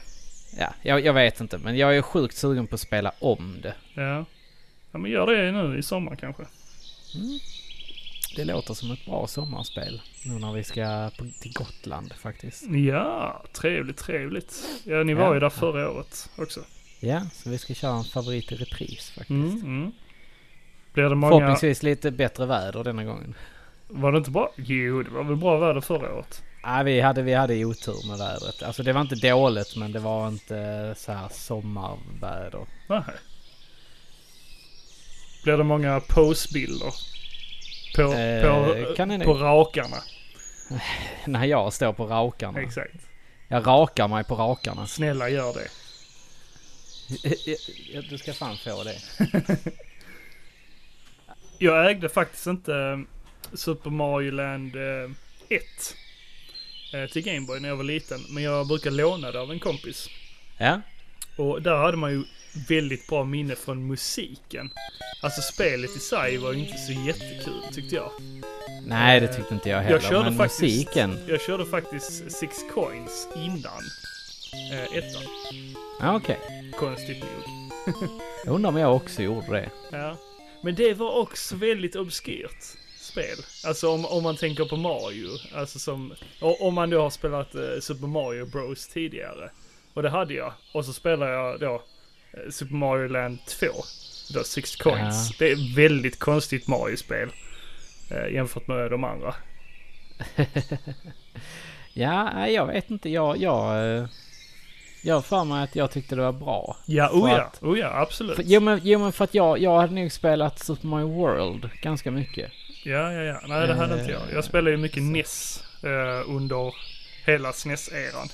Ja, 0.59 0.73
jag, 0.83 1.05
jag 1.05 1.13
vet 1.13 1.41
inte 1.41 1.59
men 1.59 1.77
jag 1.77 1.97
är 1.97 2.03
sjukt 2.03 2.37
sugen 2.37 2.67
på 2.67 2.75
att 2.75 2.81
spela 2.81 3.13
om 3.19 3.57
det. 3.63 3.75
Ja. 3.95 4.25
Ja 4.93 4.99
men 4.99 5.11
gör 5.11 5.27
det 5.27 5.53
nu 5.53 5.79
i 5.79 5.83
sommar 5.83 6.17
kanske. 6.17 6.43
Mm. 7.15 7.39
Det 8.37 8.45
låter 8.45 8.75
som 8.75 8.91
ett 8.91 9.05
bra 9.07 9.27
sommarspel. 9.27 10.03
Nu 10.25 10.39
när 10.39 10.53
vi 10.53 10.65
ska 10.65 11.11
på, 11.19 11.25
till 11.41 11.53
Gotland 11.53 12.13
faktiskt. 12.13 12.65
Ja, 12.71 13.43
trevligt, 13.53 13.97
trevligt. 13.97 14.65
Ja, 14.85 15.03
ni 15.03 15.15
var 15.15 15.25
Ja. 15.25 15.35
ju 15.35 15.41
där 15.41 15.51
förra 15.51 15.91
året 15.91 16.31
också. 16.39 16.61
Ja, 17.01 17.23
så 17.33 17.51
vi 17.51 17.59
ska 17.59 17.75
köra 17.75 17.97
en 17.97 18.05
favorit 18.05 18.53
i 18.53 18.55
repris 18.57 19.11
faktiskt. 19.11 19.31
Mm, 19.31 19.61
mm. 19.61 19.93
Blir 20.93 21.05
det 21.05 21.15
många... 21.15 21.31
Förhoppningsvis 21.31 21.83
lite 21.83 22.11
bättre 22.11 22.47
väder 22.47 22.85
denna 22.85 23.05
gången. 23.05 23.35
Var 23.89 24.13
det 24.13 24.19
inte 24.19 24.31
bra? 24.31 24.53
Jo, 24.57 25.03
det 25.03 25.11
var 25.11 25.25
väl 25.25 25.37
bra 25.37 25.59
väder 25.59 25.81
förra 25.81 26.15
året. 26.15 26.43
Nej, 26.65 26.85
vi 26.85 27.01
hade, 27.01 27.23
vi 27.23 27.35
hade 27.35 27.65
otur 27.65 28.09
med 28.09 28.19
vädret. 28.19 28.63
Alltså 28.63 28.83
det 28.83 28.93
var 28.93 29.01
inte 29.01 29.15
dåligt 29.15 29.77
men 29.77 29.93
det 29.93 29.99
var 29.99 30.29
inte 30.29 30.95
så 30.99 31.13
här 31.13 31.29
sommarväder. 31.29 32.67
Nej. 32.89 33.03
Blir 35.45 35.57
det 35.57 35.65
många 35.65 36.01
posebilder? 36.01 36.93
På, 37.97 38.03
Eh, 38.03 39.19
på, 39.19 39.25
på 39.25 39.35
rakarna. 39.35 39.97
När 41.27 41.45
jag 41.45 41.73
står 41.73 41.93
på 41.93 42.07
rakarna. 42.07 42.61
Exakt. 42.61 42.95
Jag 43.49 43.67
rakar 43.67 44.09
mig 44.09 44.25
på 44.25 44.35
rakarna. 44.35 44.87
Snälla 44.87 45.29
gör 45.29 45.53
det. 45.55 45.69
Du 48.11 48.19
ska 48.19 48.33
fan 48.33 48.57
få 48.57 48.85
det. 48.85 48.99
Jag 51.59 51.91
ägde 51.91 52.09
faktiskt 52.09 52.47
inte 52.47 52.75
eh, 52.75 52.99
Super 53.53 53.91
Mario 53.91 54.31
Land 54.31 54.77
eh, 54.77 55.11
1 55.49 55.63
eh, 56.93 57.11
till 57.11 57.23
Gameboy 57.23 57.61
när 57.61 57.69
jag 57.69 57.77
var 57.77 57.85
liten. 57.85 58.21
Men 58.29 58.43
jag 58.43 58.67
brukar 58.67 58.91
låna 58.91 59.33
det 59.33 59.41
av 59.41 59.51
en 59.51 59.59
kompis. 59.61 60.09
Ja, 60.59 60.81
Och 61.37 61.63
där 61.63 61.77
hade 61.77 61.97
man 61.97 62.13
ju 62.13 62.25
väldigt 62.69 63.07
bra 63.07 63.25
minne 63.25 63.57
från 63.57 63.87
musiken. 63.87 64.71
Alltså 65.23 65.43
spelet 65.43 65.97
i 65.97 65.99
sig 65.99 66.39
var 66.39 66.53
ju 66.53 66.59
inte 66.59 66.79
så 66.79 66.93
jättekul 66.93 67.63
tyckte 67.73 67.97
jag. 67.97 68.11
nej 68.87 69.21
det 69.21 69.29
tyckte 69.29 69.55
inte 69.55 69.69
jag 69.69 69.79
heller. 69.79 69.91
Jag 69.91 70.03
körde 70.03 70.31
men 70.31 70.39
faktiskt, 70.39 70.63
musiken. 70.63 71.19
Jag 71.29 71.41
körde 71.41 71.67
faktiskt 71.67 72.33
Six 72.33 72.55
Coins 72.75 73.29
innan 73.37 73.83
eh, 74.73 74.97
ettan. 74.97 75.23
Ja, 76.01 76.17
okej. 76.17 76.39
Konstigt 76.79 77.21
nog. 77.21 77.57
Jag 78.45 78.55
undrar 78.55 78.69
om 78.71 78.77
jag 78.77 78.97
också 78.97 79.23
gjorde 79.23 79.53
det. 79.53 79.71
Ja. 79.93 80.17
Men 80.63 80.75
det 80.75 80.95
var 80.95 81.19
också 81.19 81.57
väldigt 81.57 81.97
obskyrt 81.97 82.77
spel. 83.17 83.37
Alltså 83.67 83.91
om, 83.91 84.05
om 84.05 84.23
man 84.23 84.37
tänker 84.37 84.65
på 84.65 84.77
Mario. 84.77 85.29
Alltså 85.55 85.79
som, 85.79 86.15
om 86.41 86.75
man 86.75 86.91
då 86.91 87.01
har 87.01 87.11
spelat 87.11 87.55
eh, 87.55 87.81
Super 87.81 88.07
Mario 88.07 88.47
Bros 88.47 88.89
tidigare. 88.89 89.51
Och 89.95 90.03
det 90.03 90.11
hade 90.11 90.35
jag. 90.35 90.53
Och 90.73 90.85
så 90.85 90.93
spelade 90.93 91.33
jag 91.33 91.61
då 91.61 91.83
Super 92.51 92.75
Mario 92.75 93.09
Land 93.09 93.39
2. 93.47 93.67
Då 94.35 94.45
Six 94.45 94.77
Coins. 94.77 95.31
Ja. 95.31 95.37
Det 95.39 95.53
är 95.53 95.77
väldigt 95.77 96.19
konstigt 96.19 96.67
Mario-spel. 96.69 97.29
Eh, 98.11 98.35
jämfört 98.35 98.67
med 98.67 98.91
de 98.91 99.05
andra. 99.05 99.35
Ja, 101.93 102.49
jag 102.49 102.67
vet 102.67 102.91
inte. 102.91 103.11
Jag, 103.11 103.37
jag, 103.37 103.97
eh, 103.99 104.07
jag 105.03 105.25
för 105.25 105.45
mig 105.45 105.65
att 105.65 105.77
jag 105.77 105.91
tyckte 105.91 106.17
det 106.17 106.23
var 106.23 106.33
bra. 106.33 106.77
Ja, 106.87 107.11
oh 107.13 107.31
ja, 107.31 107.43
att- 107.43 107.63
oh 107.63 107.79
ja, 107.79 107.91
absolut. 108.01 108.37
För, 108.37 108.43
jo, 108.47 108.61
men, 108.61 108.81
jo 108.83 108.99
men 108.99 109.13
för 109.13 109.25
att 109.25 109.35
jag, 109.35 109.59
jag 109.59 109.81
hade 109.81 109.95
nog 109.95 110.13
spelat 110.13 110.59
Super 110.59 110.87
Mario 110.87 111.09
World 111.09 111.71
ganska 111.83 112.11
mycket. 112.11 112.51
Ja, 112.85 113.13
ja, 113.13 113.23
ja. 113.23 113.41
Nej, 113.49 113.67
det 113.67 113.75
hade 113.75 113.95
Eh, 113.95 114.01
inte 114.01 114.13
jag. 114.13 114.23
Jag 114.33 114.45
spelade 114.45 114.71
ju 114.71 114.77
mycket 114.77 115.03
NES 115.03 115.65
eh, 115.83 116.31
under 116.31 116.75
hela 117.27 117.53
SNES-eran. 117.53 118.29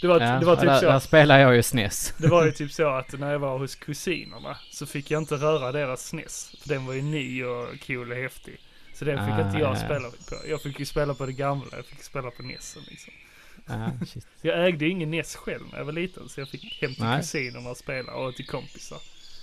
det 0.00 0.06
var, 0.06 0.20
Ja, 0.20 0.38
det 0.40 0.46
var 0.46 0.56
typ 0.56 0.64
där, 0.64 0.80
så. 0.80 0.86
där 0.86 0.98
spelar 0.98 1.38
jag 1.38 1.56
ju 1.56 1.62
SNES. 1.62 2.14
Det 2.18 2.28
var 2.28 2.44
ju 2.46 2.52
typ 2.52 2.72
så 2.72 2.88
att 2.88 3.12
när 3.12 3.32
jag 3.32 3.38
var 3.38 3.58
hos 3.58 3.74
kusinerna 3.74 4.56
så 4.70 4.86
fick 4.86 5.10
jag 5.10 5.22
inte 5.22 5.34
röra 5.34 5.72
deras 5.72 6.06
SNES. 6.06 6.54
För 6.60 6.68
den 6.68 6.86
var 6.86 6.94
ju 6.94 7.02
ny 7.02 7.44
och 7.44 7.68
cool 7.86 8.10
och 8.10 8.16
häftig. 8.16 8.56
Så 8.94 9.04
den 9.04 9.26
fick 9.26 9.34
Ah, 9.34 9.46
inte 9.46 9.58
jag 9.58 9.70
ja. 9.76 9.76
spela 9.76 10.10
på. 10.10 10.36
Jag 10.48 10.62
fick 10.62 10.78
ju 10.80 10.84
spela 10.86 11.14
på 11.14 11.26
det 11.26 11.32
gamla, 11.32 11.66
jag 11.76 11.84
fick 11.86 12.02
spela 12.02 12.30
på 12.30 12.42
NESen 12.42 12.82
liksom. 12.88 13.12
Ah. 13.66 13.90
Jag 14.42 14.66
ägde 14.66 14.88
ingen 14.88 15.10
NES 15.10 15.36
själv 15.36 15.62
när 15.72 15.78
jag 15.78 15.84
var 15.84 15.92
liten 15.92 16.28
så 16.28 16.40
jag 16.40 16.48
fick 16.48 16.82
hem 16.82 16.94
till 16.94 17.04
Nej. 17.04 17.20
kusinerna 17.20 17.70
och 17.70 17.76
spela 17.76 18.12
och 18.12 18.34
till 18.36 18.46
kompisar. 18.46 18.98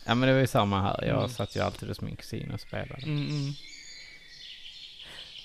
Ja 0.05 0.15
men 0.15 0.27
det 0.27 0.33
var 0.33 0.41
ju 0.41 0.47
samma 0.47 0.81
här. 0.81 1.03
Jag 1.05 1.17
Mm. 1.17 1.29
satt 1.29 1.55
ju 1.55 1.59
alltid 1.59 1.89
hos 1.89 2.01
min 2.01 2.15
kusin 2.15 2.51
och 2.51 2.61
spelade. 2.61 3.01
Mm, 3.03 3.27
mm. 3.27 3.53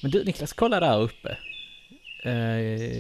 Men 0.03 0.11
du 0.11 0.25
Niklas, 0.25 0.53
kolla 0.53 0.81
där 0.81 1.01
uppe. 1.01 1.37
Eh, 2.23 2.33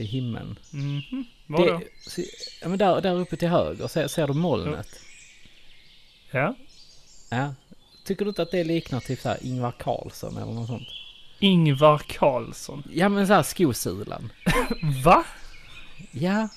himmeln. 0.06 0.58
Mhm. 0.70 1.24
Vadå? 1.46 1.78
Det, 1.78 2.10
se- 2.10 2.26
ja 2.62 2.68
men 2.68 2.78
där, 2.78 3.00
där 3.00 3.14
uppe 3.20 3.36
till 3.36 3.48
höger, 3.48 3.86
ser, 3.88 4.08
ser 4.08 4.26
du 4.26 4.32
molnet? 4.34 4.88
Ja. 6.30 6.54
Ja. 7.30 7.54
Tycker 8.04 8.24
du 8.24 8.28
inte 8.28 8.42
att 8.42 8.50
det 8.50 8.64
liknar 8.64 9.00
typ 9.00 9.20
såhär 9.20 9.38
Ingvar 9.42 9.72
Carlsson 9.78 10.36
eller 10.36 10.52
något 10.52 10.66
sånt? 10.66 10.88
Ingvar 11.38 11.98
Carlsson. 11.98 12.82
Ja 12.92 13.08
men 13.08 13.26
såhär 13.26 13.42
skosulan. 13.42 14.32
Va? 15.04 15.24
Ja. 16.12 16.48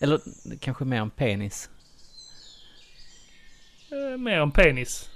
Eller 0.00 0.20
kanske 0.60 0.84
mer 0.84 1.00
en 1.00 1.10
penis. 1.10 1.70
Eh, 3.90 4.16
mer 4.18 4.40
en 4.40 4.50
penis. 4.50 5.10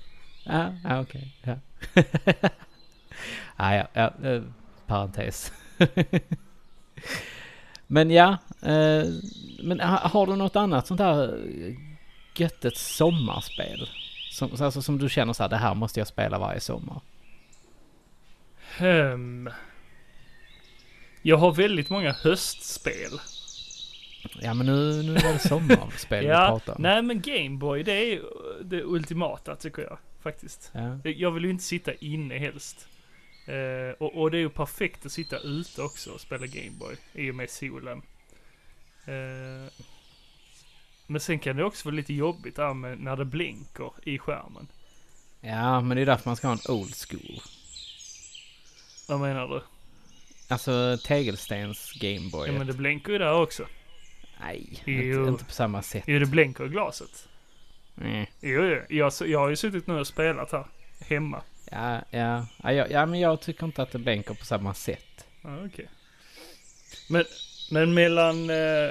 Ja, 0.44 0.74
ja 0.84 1.00
okej. 1.00 1.36
Ja. 1.42 1.56
ah, 3.56 3.74
ja, 3.74 3.86
ja, 3.92 4.12
eh, 4.24 4.42
parentes. 4.86 5.52
men 7.86 8.10
ja, 8.10 8.36
eh, 8.62 9.04
men 9.62 9.80
ha, 9.80 9.96
har 9.96 10.26
du 10.26 10.36
något 10.36 10.56
annat 10.56 10.86
sånt 10.86 11.00
här 11.00 11.40
göttet 12.36 12.76
sommarspel? 12.76 13.88
Som, 14.30 14.56
så- 14.56 14.64
alltså, 14.64 14.82
som 14.82 14.98
du 14.98 15.08
känner 15.08 15.32
så 15.32 15.42
här, 15.42 15.50
det 15.50 15.56
här 15.56 15.74
måste 15.74 16.00
jag 16.00 16.06
spela 16.06 16.38
varje 16.38 16.60
sommar. 16.60 17.00
Hmm. 18.78 19.48
Jag 21.22 21.36
har 21.36 21.52
väldigt 21.52 21.90
många 21.90 22.12
höstspel. 22.12 23.10
Ja 24.40 24.54
men 24.54 24.66
nu, 24.66 25.02
nu 25.02 25.16
är 25.16 25.32
det 25.32 25.38
sommarspel 25.38 26.20
vi 26.24 26.26
ja, 26.30 26.46
pratar 26.48 26.74
om. 26.76 26.82
nej 26.82 27.02
men 27.02 27.20
Gameboy 27.20 27.82
det 27.82 27.92
är 27.92 28.22
det 28.64 28.82
ultimata 28.82 29.56
tycker 29.56 29.82
jag 29.82 29.98
faktiskt. 30.22 30.70
Ja. 30.74 30.98
Jag 31.10 31.30
vill 31.30 31.44
ju 31.44 31.50
inte 31.50 31.64
sitta 31.64 31.92
inne 31.94 32.38
helst. 32.38 32.86
Eh, 33.46 33.94
och, 33.98 34.22
och 34.22 34.30
det 34.30 34.36
är 34.36 34.40
ju 34.40 34.50
perfekt 34.50 35.06
att 35.06 35.12
sitta 35.12 35.38
ute 35.38 35.82
också 35.82 36.10
och 36.10 36.20
spela 36.20 36.46
Gameboy 36.46 36.96
i 37.12 37.30
och 37.30 37.34
med 37.34 37.50
solen. 37.50 38.02
Eh, 39.04 39.72
men 41.06 41.20
sen 41.20 41.38
kan 41.38 41.56
det 41.56 41.64
också 41.64 41.88
vara 41.88 41.96
lite 41.96 42.14
jobbigt 42.14 42.56
där 42.56 42.74
med 42.74 43.00
när 43.00 43.16
det 43.16 43.24
blänker 43.24 43.90
i 44.02 44.18
skärmen. 44.18 44.68
ja, 45.40 45.80
men 45.80 45.96
det 45.96 46.02
är 46.02 46.06
därför 46.06 46.28
man 46.28 46.36
ska 46.36 46.46
ha 46.46 46.54
en 46.54 46.72
old 46.74 46.94
school. 46.94 47.40
Vad 49.08 49.20
menar 49.20 49.48
du? 49.48 49.62
Alltså 50.48 50.98
tegelstens 51.04 51.92
Gameboy. 52.00 52.48
Ja 52.48 52.52
men 52.58 52.66
det 52.66 52.72
blänker 52.72 53.12
ju 53.12 53.18
där 53.18 53.32
också. 53.32 53.66
Nej, 54.40 54.82
inte, 54.84 55.30
inte 55.30 55.44
på 55.44 55.52
samma 55.52 55.82
sätt. 55.82 56.04
Jo 56.06 56.18
det 56.18 56.26
blänker 56.26 56.64
i 56.64 56.68
glaset. 56.68 57.28
Mm. 58.00 58.26
Jo, 58.40 58.62
jo. 58.64 58.80
Jag, 58.88 59.12
jag 59.26 59.38
har 59.38 59.48
ju 59.48 59.56
suttit 59.56 59.86
nu 59.86 60.00
och 60.00 60.06
spelat 60.06 60.52
här. 60.52 60.66
Hemma. 61.00 61.42
Ja, 61.72 62.00
ja, 62.10 62.46
ja, 62.62 62.72
ja, 62.72 62.86
ja, 62.90 63.06
men 63.06 63.20
jag 63.20 63.40
tycker 63.40 63.64
inte 63.66 63.82
att 63.82 63.90
det 63.92 63.98
blänker 63.98 64.34
på 64.34 64.44
samma 64.44 64.74
sätt. 64.74 65.26
Ja, 65.42 65.64
okej. 65.66 65.88
Men, 67.08 67.24
men 67.70 67.94
mellan 67.94 68.50
eh, 68.50 68.90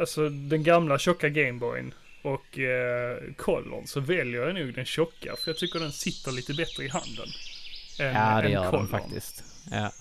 alltså 0.00 0.28
den 0.28 0.62
gamla 0.62 0.98
tjocka 0.98 1.28
Gameboyen 1.28 1.94
och 2.22 2.58
eh, 2.58 3.18
Colorn 3.36 3.86
så 3.86 4.00
väljer 4.00 4.46
jag 4.46 4.54
nog 4.54 4.74
den 4.74 4.84
tjocka 4.84 5.34
för 5.36 5.50
jag 5.50 5.58
tycker 5.58 5.80
den 5.80 5.92
sitter 5.92 6.32
lite 6.32 6.54
bättre 6.54 6.84
i 6.84 6.88
handen. 6.88 7.28
Än, 7.98 8.06
Ja, 8.14 8.40
det 8.40 8.46
än 8.46 8.52
gör 8.52 8.62
den 8.62 8.70
Colorn. 8.70 8.88
faktiskt. 8.88 9.44
Ja. 9.70 9.92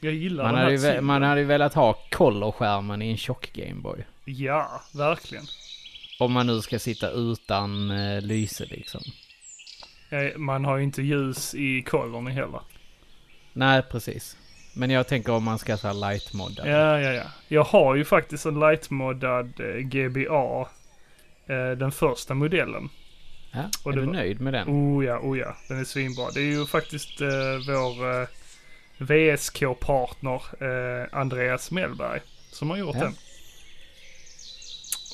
Jag 0.00 0.14
gillar 0.14 0.44
Man, 0.44 0.54
den 0.54 0.62
hade 0.64 0.78
här 0.78 0.94
ju, 0.94 1.00
man 1.00 1.22
hade 1.22 1.40
ju 1.40 1.46
velat 1.46 1.74
ha 1.74 1.98
colorskärmen 2.10 3.02
i 3.02 3.10
en 3.10 3.16
tjock 3.16 3.52
Gameboy. 3.52 4.04
Ja, 4.24 4.82
verkligen. 4.94 5.44
Om 6.18 6.32
man 6.32 6.46
nu 6.46 6.60
ska 6.60 6.78
sitta 6.78 7.10
utan 7.10 7.90
eh, 7.90 8.20
lyse 8.22 8.64
liksom. 8.64 9.02
Eh, 10.12 10.36
Man 10.38 10.64
har 10.64 10.76
ju 10.76 10.82
inte 10.84 11.02
ljus 11.02 11.54
i 11.54 11.82
Colorn 11.82 12.26
heller. 12.26 12.60
Nej, 13.52 13.82
precis. 13.82 14.36
Men 14.74 14.90
jag 14.90 15.08
tänker 15.08 15.32
om 15.32 15.44
man 15.44 15.58
ska 15.58 15.76
så 15.76 15.92
light-modda. 15.92 16.68
Ja, 16.68 17.00
ja, 17.00 17.12
ja. 17.12 17.24
Jag 17.48 17.64
har 17.64 17.94
ju 17.94 18.04
faktiskt 18.04 18.46
en 18.46 18.60
lightmoddad 18.60 19.60
eh, 19.60 19.76
GBA. 19.80 20.68
Eh, 21.46 21.70
den 21.78 21.92
första 21.92 22.34
modellen. 22.34 22.88
Ja, 23.52 23.64
Och 23.84 23.92
är 23.92 23.96
du 23.96 24.06
var- 24.06 24.12
nöjd 24.12 24.40
med 24.40 24.52
den? 24.52 24.68
Oh 24.68 25.04
ja, 25.04 25.18
oh 25.18 25.38
ja. 25.38 25.56
Den 25.68 25.80
är 25.80 25.84
svinbra. 25.84 26.30
Det 26.34 26.40
är 26.40 26.44
ju 26.58 26.66
faktiskt 26.66 27.20
eh, 27.20 27.28
vår 27.68 28.20
eh, 28.22 28.26
VSK-partner 28.98 30.42
eh, 30.60 31.18
Andreas 31.20 31.70
Mellberg 31.70 32.20
som 32.50 32.70
har 32.70 32.76
gjort 32.76 32.96
Ja. 32.96 33.00
den. 33.04 33.12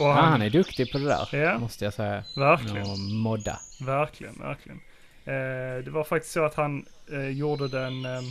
Och 0.01 0.05
Ja, 0.07 0.13
han, 0.13 0.25
han 0.33 0.43
är 0.43 0.51
duktig 0.51 0.93
på 0.93 0.99
det 0.99 1.05
där. 1.05 1.29
Ja. 1.33 1.59
Måste 1.59 1.85
jag 1.85 1.95
säga. 1.95 2.25
verkligen, 2.37 2.91
Och 2.91 2.99
modda. 2.99 3.59
verkligen, 3.87 4.35
verkligen. 4.39 4.81
Eh, 5.29 5.85
det 5.85 5.91
var 5.91 6.05
faktiskt 6.05 6.33
så 6.35 6.45
att 6.45 6.55
han 6.55 6.87
eh, 7.13 7.29
gjorde 7.29 7.69
den... 7.69 8.05
Eh, 8.05 8.23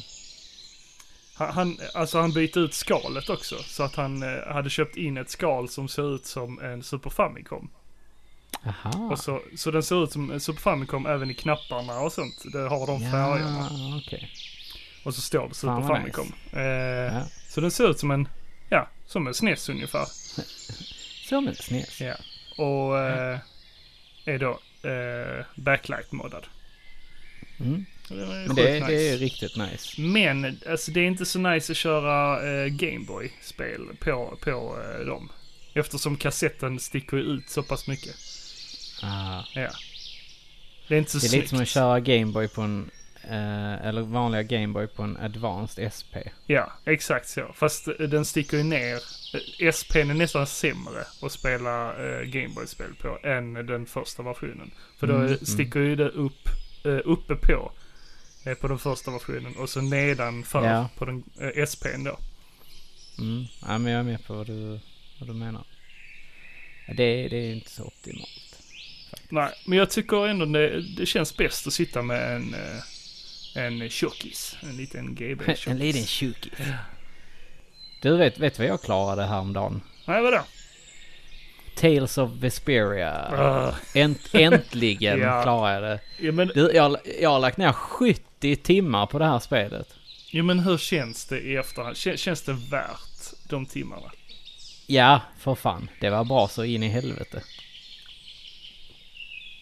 han, 1.40 1.78
alltså 1.94 2.20
han 2.20 2.32
bytte 2.34 2.60
ut 2.60 2.74
skalet 2.74 3.30
också. 3.30 3.56
Så 3.56 3.84
att 3.84 3.96
han 3.96 4.24
eh, 4.24 4.48
hade 4.54 4.70
köpt 4.70 4.96
in 4.98 5.18
ett 5.18 5.30
skal 5.30 5.70
som 5.70 5.88
ser 5.88 6.16
ut 6.16 6.26
som 6.26 6.60
en 6.60 6.84
Super 6.84 7.10
Famicom. 7.10 7.70
Aha. 8.66 9.10
Och 9.12 9.20
så, 9.20 9.42
så 9.56 9.72
den 9.72 9.84
ser 9.84 10.04
ut 10.04 10.12
som 10.12 10.32
en 10.32 10.40
Super 10.40 10.60
Famicom 10.62 11.06
även 11.06 11.32
i 11.32 11.34
knapparna 11.34 12.00
och 12.00 12.14
sånt. 12.14 12.44
Det 12.54 12.60
har 12.60 12.88
de 12.88 13.00
färgerna. 13.00 13.70
Ja, 13.72 14.02
okej. 14.06 14.32
Och 15.04 15.16
så 15.16 15.22
står 15.22 15.48
det 15.50 15.56
Super 15.56 15.74
Fan, 15.74 15.88
Famicom. 15.88 16.34
Eh, 16.54 16.62
Ja. 16.62 17.24
Så 17.50 17.62
den 17.62 17.72
ser 17.72 17.90
ut 17.90 18.00
som 18.00 18.12
en, 18.12 18.28
ja, 18.70 18.88
som 19.06 19.28
en 19.28 19.34
SNES 19.34 19.70
ungefär. 19.70 20.06
Som 21.30 21.48
en 21.48 21.56
SNES. 21.56 22.02
Ja. 22.02 22.16
Och 22.58 23.00
eh, 23.00 23.40
är 24.26 24.40
då 24.40 24.60
eh, 24.90 25.46
backlight-moddad. 25.56 26.46
Mm. 27.60 27.86
Är 28.12 28.48
Men 28.48 28.56
det, 28.56 28.74
nice. 28.74 28.86
det 28.88 29.10
är 29.10 29.18
riktigt 29.18 29.58
nice. 29.58 30.02
Men 30.02 30.60
alltså 30.70 30.92
det 30.92 31.00
är 31.00 31.06
inte 31.08 31.26
så 31.26 31.40
nice 31.40 31.72
att 31.72 31.78
köra 31.78 32.48
eh, 32.50 32.66
Gameboy-spel 32.68 33.82
på, 34.00 34.38
på 34.42 34.78
eh, 35.00 35.06
dem. 35.06 35.30
Eftersom 35.74 36.18
kassetten 36.18 36.80
sticker 36.80 37.18
ut 37.18 37.50
så 37.50 37.64
pass 37.64 37.88
mycket. 37.88 38.16
Ah. 39.04 39.44
Ja. 39.54 39.70
Det 40.88 40.96
är 40.96 41.00
inte 41.00 41.12
så 41.12 41.18
Det 41.18 41.26
är 41.26 41.30
snyggt. 41.30 41.42
lite 41.44 41.50
som 41.50 41.62
att 41.62 41.68
köra 41.68 42.00
Gameboy 42.00 42.48
på 42.48 42.62
en... 42.62 42.90
Eh, 43.24 43.88
eller 43.88 44.02
vanliga 44.02 44.44
Gameboy 44.44 44.88
på 44.88 45.04
en 45.04 45.18
Advanced 45.18 45.94
SP. 45.98 46.14
Ja, 46.46 46.72
exakt 46.86 47.30
så. 47.30 47.52
Fast 47.56 47.88
eh, 47.88 47.94
den 47.94 48.26
sticker 48.26 48.58
ju 48.58 48.64
ner. 48.64 49.00
Eh, 49.60 49.72
SPn 49.72 49.98
är 49.98 50.14
nästan 50.14 50.48
sämre 50.48 51.06
att 51.22 51.32
spela 51.32 51.90
eh, 51.90 52.22
Gameboy-spel 52.22 52.94
på 53.02 53.20
än 53.28 53.54
den 53.54 53.86
första 53.86 54.24
versionen. 54.24 54.72
För 55.00 55.08
då 55.08 55.16
Mm, 55.16 55.38
sticker 55.38 55.80
ju 55.80 55.96
det 55.96 56.10
upp 56.10 56.50
uppe 56.92 57.36
på. 57.36 57.72
Eh, 58.46 58.54
på 58.54 58.68
den 58.68 58.80
första 58.80 59.12
versionen 59.12 59.56
och 59.58 59.70
så 59.70 59.82
nedanför 59.82 60.66
Ja. 60.68 60.90
på 60.98 61.06
den 61.06 61.24
eh, 61.40 61.66
SPn 61.66 62.04
då. 62.04 62.18
Mm. 63.20 63.46
Ja, 63.68 63.78
men 63.78 63.92
jag 63.92 64.00
är 64.00 64.04
med 64.04 64.26
på 64.26 64.34
vad 64.34 64.48
du, 64.48 64.80
vad 65.20 65.30
du 65.30 65.34
menar. 65.34 65.64
Det, 66.88 67.28
det 67.28 67.38
är 67.38 67.54
inte 67.54 67.70
så 67.70 67.84
optimalt. 67.84 68.60
Nej, 69.30 69.50
men 69.66 69.78
jag 69.78 69.90
tycker 69.90 70.28
ändå 70.28 70.46
det, 70.46 70.82
det 70.82 71.06
känns 71.06 71.38
bäst 71.38 71.68
att 71.68 71.74
sitta 71.74 72.02
med 72.02 72.36
en, 72.36 72.54
eh, 72.54 73.64
en 73.64 73.90
tjockis. 73.90 74.58
En 74.64 74.78
liten 74.78 75.16
GB-tjockis. 75.16 75.68
en 75.72 75.78
liten 75.78 76.06
tjockis. 76.06 76.54
Du 78.02 78.18
vet, 78.18 78.40
vet 78.40 78.58
vad 78.60 78.68
jag 78.68 78.82
klarade 78.82 79.26
häromdagen? 79.26 79.82
Nej, 80.06 80.22
vadå? 80.22 80.42
Tales 81.78 82.18
of 82.18 82.32
Vesperia. 82.32 83.32
Uh, 83.68 83.76
Änt, 83.94 84.20
äntligen 84.34 85.20
Ja. 85.22 85.44
klarade 85.44 85.74
jag 85.74 85.84
det. 85.98 86.00
ja, 86.26 86.32
men, 86.32 86.48
Du, 86.48 86.72
jag, 86.74 86.98
jag 87.22 87.30
har 87.30 87.40
lagt 87.40 87.58
ner 87.58 87.72
70 87.72 88.56
timmar 88.56 89.06
på 89.06 89.20
det 89.20 89.26
här 89.26 89.40
spelet. 89.40 89.88
ja, 90.32 90.44
men 90.44 90.60
hur 90.60 90.78
känns 90.78 91.26
det 91.26 91.40
i 91.40 91.56
efterhand? 91.56 91.96
Kän- 91.96 92.16
Känns 92.18 92.42
det 92.42 92.54
värt 92.54 93.34
de 93.50 93.66
timmarna? 93.66 94.12
Ja, 94.88 95.22
för 95.40 95.56
fan. 95.56 95.90
Det 96.02 96.10
var 96.10 96.24
bra 96.26 96.48
så 96.48 96.64
in 96.64 96.84
i 96.84 96.88
helvete. 96.88 97.42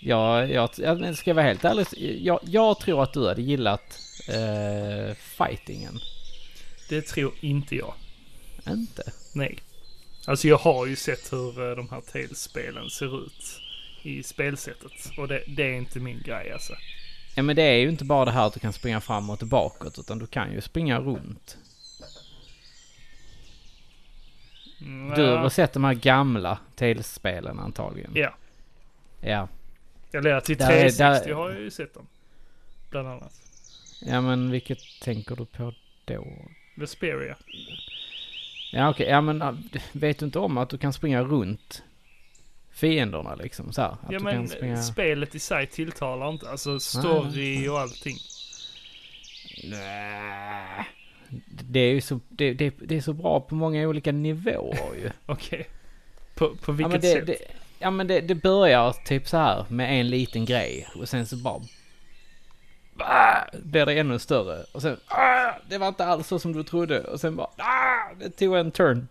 Jag, 0.02 0.52
jag, 0.52 0.70
jag 0.78 1.18
ska 1.18 1.34
vara 1.34 1.46
helt 1.46 1.66
ärlig, 1.66 1.88
jag, 2.26 2.40
jag 2.44 2.80
tror 2.80 3.04
att 3.04 3.14
du 3.14 3.28
hade 3.28 3.42
gillat 3.42 4.00
eh, 4.30 5.16
fightingen. 5.16 6.00
Det 6.90 7.02
tror 7.02 7.34
inte 7.42 7.76
jag. 7.76 7.94
Inte? 8.70 9.04
Nej. 9.34 9.58
Alltså 10.28 10.48
jag 10.48 10.58
har 10.58 10.86
ju 10.86 10.96
sett 10.96 11.34
hur 11.34 11.70
eh, 11.70 11.76
de 11.76 11.90
här 11.90 12.02
Tales-spelen 12.02 12.90
ser 12.90 13.26
ut 13.26 13.62
i 14.02 14.24
spelsättet. 14.24 15.12
Och 15.18 15.28
det, 15.28 15.44
det 15.48 15.64
är 15.64 15.74
inte 15.74 16.00
min 16.00 16.22
grej 16.22 16.52
alltså. 16.52 16.74
Ja 17.36 17.44
men 17.44 17.56
det 17.56 17.62
är 17.64 17.76
ju 17.78 17.90
inte 17.90 18.06
bara 18.06 18.26
det 18.26 18.32
här 18.32 18.48
att 18.48 18.54
du 18.54 18.60
kan 18.60 18.74
springa 18.74 19.02
fram 19.02 19.30
och 19.30 19.40
tillbaka 19.40 19.88
utan 19.98 20.20
du 20.20 20.28
kan 20.28 20.52
ju 20.54 20.62
springa 20.62 21.00
runt. 21.00 21.58
Mm, 24.82 25.16
Du 25.16 25.22
ja. 25.22 25.38
har 25.38 25.50
sett 25.50 25.74
de 25.74 25.84
här 25.84 25.94
gamla 25.94 26.60
Tales-spelen 26.76 27.60
antagligen? 27.60 28.12
Ja. 28.16 28.36
Ja. 29.22 29.48
Eller 30.14 30.40
till 30.42 30.58
Där 30.58 30.66
är- 30.72 30.90
360 30.90 31.28
där- 31.30 31.36
har 31.36 31.50
jag 31.52 31.60
ju 31.62 31.72
sett 31.72 31.94
dem. 31.94 32.08
Bland 32.90 33.08
annat. 33.08 33.34
Ja 34.02 34.22
men 34.22 34.52
vilket 34.52 34.80
tänker 35.02 35.36
du 35.36 35.46
på 35.46 35.74
då? 36.06 36.28
Vesperia. 36.76 37.36
Ja 38.76 38.90
okej, 38.90 39.08
ja 39.08 39.22
men 39.22 39.70
vet 39.92 40.20
du 40.20 40.26
inte 40.26 40.40
om 40.40 40.58
att 40.58 40.70
du 40.70 40.78
kan 40.78 40.94
springa 40.94 41.24
runt 41.24 41.84
fienderna 42.72 43.36
liksom 43.36 43.74
så 43.74 43.82
här? 43.82 43.90
Att 43.90 44.12
Ja 44.12 44.18
du 44.18 44.24
men 44.24 44.34
kan 44.34 44.48
springa... 44.48 44.78
spelet 44.78 45.36
i 45.36 45.40
sig 45.40 45.68
tilltalar 45.68 46.30
inte. 46.30 46.50
Alltså 46.50 46.80
story 46.80 47.68
och 47.68 47.80
allting. 47.80 48.18
Nej. 49.64 50.88
Det 51.48 51.80
är 51.80 51.94
ju 51.94 52.02
så, 52.02 52.20
det, 52.30 52.54
det, 52.54 52.74
det 52.78 52.98
är 52.98 53.02
så 53.02 53.14
bra 53.14 53.40
på 53.40 53.56
många 53.56 53.88
olika 53.88 54.12
nivåer 54.12 54.96
ju. 54.96 55.10
Okej. 55.26 55.68
På, 56.36 56.56
på 56.56 56.72
ja, 56.72 56.74
vilket 56.74 56.92
men 56.92 57.26
det, 57.26 57.38
sätt? 57.38 57.52
ja 57.80 57.92
men 57.92 58.08
det, 58.08 58.22
det 58.22 58.36
börjar 58.36 58.92
typ 59.06 59.28
så 59.28 59.38
här 59.38 59.66
med 59.70 60.00
en 60.00 60.10
liten 60.10 60.46
grej 60.46 60.88
och 60.96 61.10
sen 61.10 61.28
så 61.28 61.36
bara... 61.36 61.62
Ah, 63.00 63.42
blir 63.64 63.86
det 63.86 63.94
ännu 63.94 64.20
större 64.20 64.66
och 64.72 64.82
sen... 64.82 64.98
Ah, 65.08 65.52
det 65.70 65.78
var 65.78 65.88
inte 65.88 66.06
alls 66.06 66.28
så 66.28 66.40
som 66.40 66.54
du 66.54 66.64
trodde 66.64 67.04
och 67.04 67.20
sen 67.22 67.36
bara... 67.36 67.48
Ah, 67.58 68.14
det 68.20 68.30
tog 68.30 68.56
en 68.56 68.72
turn. 68.72 69.08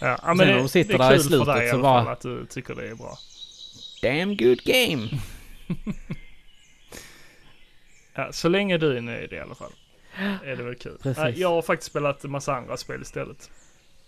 Ja, 0.00 0.08
ja 0.08 0.16
Sen 0.16 0.36
men 0.36 0.46
när 0.46 0.54
det, 0.54 0.60
de 0.60 0.68
sitter 0.68 0.98
det 0.98 1.04
är 1.04 1.08
där 1.10 1.14
i 1.14 1.18
kul 1.18 1.22
för 1.22 1.28
slutet 1.28 1.54
dig 1.54 1.66
i 1.66 1.70
så 1.70 1.74
alla 1.76 1.82
bara- 1.82 2.12
att 2.12 2.20
du 2.20 2.46
tycker 2.46 2.74
det 2.74 2.88
är 2.88 2.94
bra. 2.94 3.18
Damn 4.02 4.36
good 4.36 4.62
game! 4.64 5.08
Ja, 8.14 8.32
så 8.32 8.48
länge 8.48 8.78
du 8.78 8.96
är 8.96 9.00
nöjd 9.00 9.32
i 9.32 9.38
alla 9.38 9.54
fall. 9.54 9.72
Är 10.44 10.56
det 10.56 10.62
väl 10.62 10.74
kul. 10.74 10.98
Precis. 11.02 11.22
Ja, 11.22 11.28
Jag 11.30 11.48
har 11.48 11.62
faktiskt 11.62 11.90
spelat 11.90 12.24
en 12.24 12.30
massa 12.30 12.54
andra 12.54 12.76
spel 12.76 13.02
istället. 13.02 13.50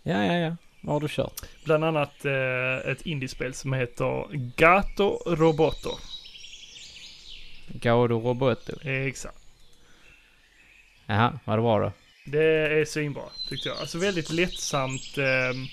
Ja, 0.03 0.25
ja, 0.25 0.33
ja. 0.35 0.57
Vad 0.81 0.95
har 0.95 1.01
du 1.01 1.09
kört? 1.11 1.41
Bland 1.65 1.85
annat 1.85 2.25
eh, 2.25 2.91
ett 2.91 3.03
indiespel 3.03 3.55
som 3.55 3.73
heter 3.73 4.27
Gato 4.57 5.19
Roboto. 5.27 5.91
Gaudo 7.67 8.21
Roboto. 8.21 8.89
Exakt. 8.89 9.39
Jaha, 11.07 11.39
var 11.45 11.57
det 11.57 11.63
bra 11.63 11.79
då? 11.81 11.93
Det 12.25 12.45
är 12.81 12.85
svinbra 12.85 13.23
tyckte 13.49 13.69
jag. 13.69 13.79
Alltså 13.79 13.99
väldigt 13.99 14.31
lättsamt 14.31 15.19
ehm, 15.19 15.67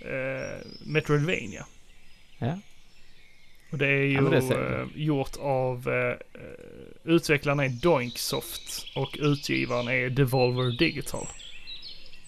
eh, 0.00 0.66
Metroidvania. 0.84 1.66
Ja. 2.38 2.58
Och 3.72 3.78
det 3.78 3.86
är 3.86 4.02
ju 4.02 4.14
Ja, 4.14 4.20
det 4.20 4.54
eh, 4.54 4.86
gjort 4.94 5.36
av 5.40 5.88
eh, 5.88 6.40
eh, 6.42 6.94
utvecklarna 7.04 7.64
är 7.64 7.68
Doinksoft 7.68 8.86
och 8.96 9.16
utgivaren 9.20 9.88
är 9.88 10.10
Devolver 10.10 10.78
Digital. 10.78 11.26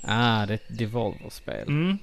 Ah, 0.02 0.46
det 0.46 0.52
är 0.52 0.54
ett 0.54 0.78
Devolver-spel. 0.78 1.68
Mm. 1.68 1.98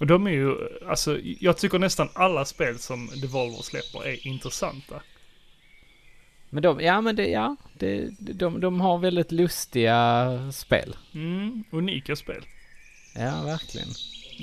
Och 0.00 0.06
de 0.06 0.26
är 0.26 0.30
ju, 0.30 0.54
alltså 0.88 1.18
jag 1.22 1.56
tycker 1.56 1.78
nästan 1.78 2.08
alla 2.12 2.44
spel 2.44 2.78
som 2.78 3.10
Devolver 3.20 3.62
släpper 3.62 4.06
är 4.06 4.26
intressanta. 4.26 5.02
Men 6.52 6.62
de, 6.62 6.80
ja 6.80 7.00
men 7.00 7.16
det, 7.16 7.26
ja. 7.26 7.56
Det, 7.74 8.08
de, 8.18 8.60
de 8.60 8.80
har 8.80 8.98
väldigt 8.98 9.32
lustiga 9.32 10.28
spel. 10.52 10.96
Mm, 11.14 11.64
unika 11.70 12.16
spel. 12.16 12.44
Ja, 13.14 13.42
verkligen. 13.42 13.88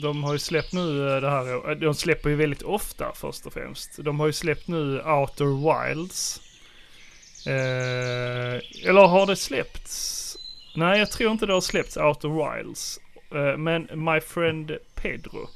De 0.01 0.23
har 0.23 0.33
ju 0.33 0.39
släppt 0.39 0.73
nu 0.73 1.09
eh, 1.15 1.21
det 1.21 1.29
här, 1.29 1.71
eh, 1.71 1.77
de 1.77 1.93
släpper 1.93 2.29
ju 2.29 2.35
väldigt 2.35 2.61
ofta 2.61 3.11
först 3.15 3.45
och 3.45 3.53
främst. 3.53 4.03
De 4.03 4.19
har 4.19 4.27
ju 4.27 4.33
släppt 4.33 4.67
nu 4.67 5.01
Outer 5.01 5.85
Wilds. 5.89 6.41
Eh, 7.47 8.87
eller 8.89 9.07
har 9.07 9.27
det 9.27 9.35
släppts? 9.35 10.37
Nej, 10.75 10.99
jag 10.99 11.11
tror 11.11 11.31
inte 11.31 11.45
det 11.45 11.53
har 11.53 11.61
släppts 11.61 11.97
Outer 11.97 12.57
Wilds. 12.57 12.99
Eh, 13.31 13.57
men 13.57 13.89
My 13.93 14.19
Friend 14.19 14.71
Pedro. 14.95 15.49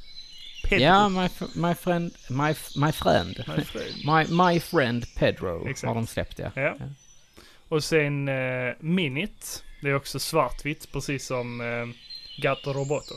Pedro. 0.63 0.83
Ja, 0.85 1.09
my, 1.09 1.29
my 1.55 1.73
friend, 1.73 2.13
my, 2.29 2.53
my 2.75 2.91
friend. 2.91 3.43
My 3.47 3.63
friend. 3.63 3.95
My, 4.05 4.35
my 4.53 4.59
friend 4.59 5.05
Pedro 5.15 5.67
Exakt. 5.69 5.87
har 5.87 5.95
de 5.95 6.07
släppt 6.07 6.39
ja. 6.39 6.51
Ja. 6.55 6.75
Och 7.69 7.83
sen 7.83 8.27
eh, 8.27 8.73
Minit. 8.79 9.63
Det 9.81 9.89
är 9.89 9.95
också 9.95 10.19
svartvitt, 10.19 10.91
precis 10.91 11.25
som 11.25 11.61
eh, 11.61 11.85
Gatto 12.41 12.73
Roboto. 12.73 13.15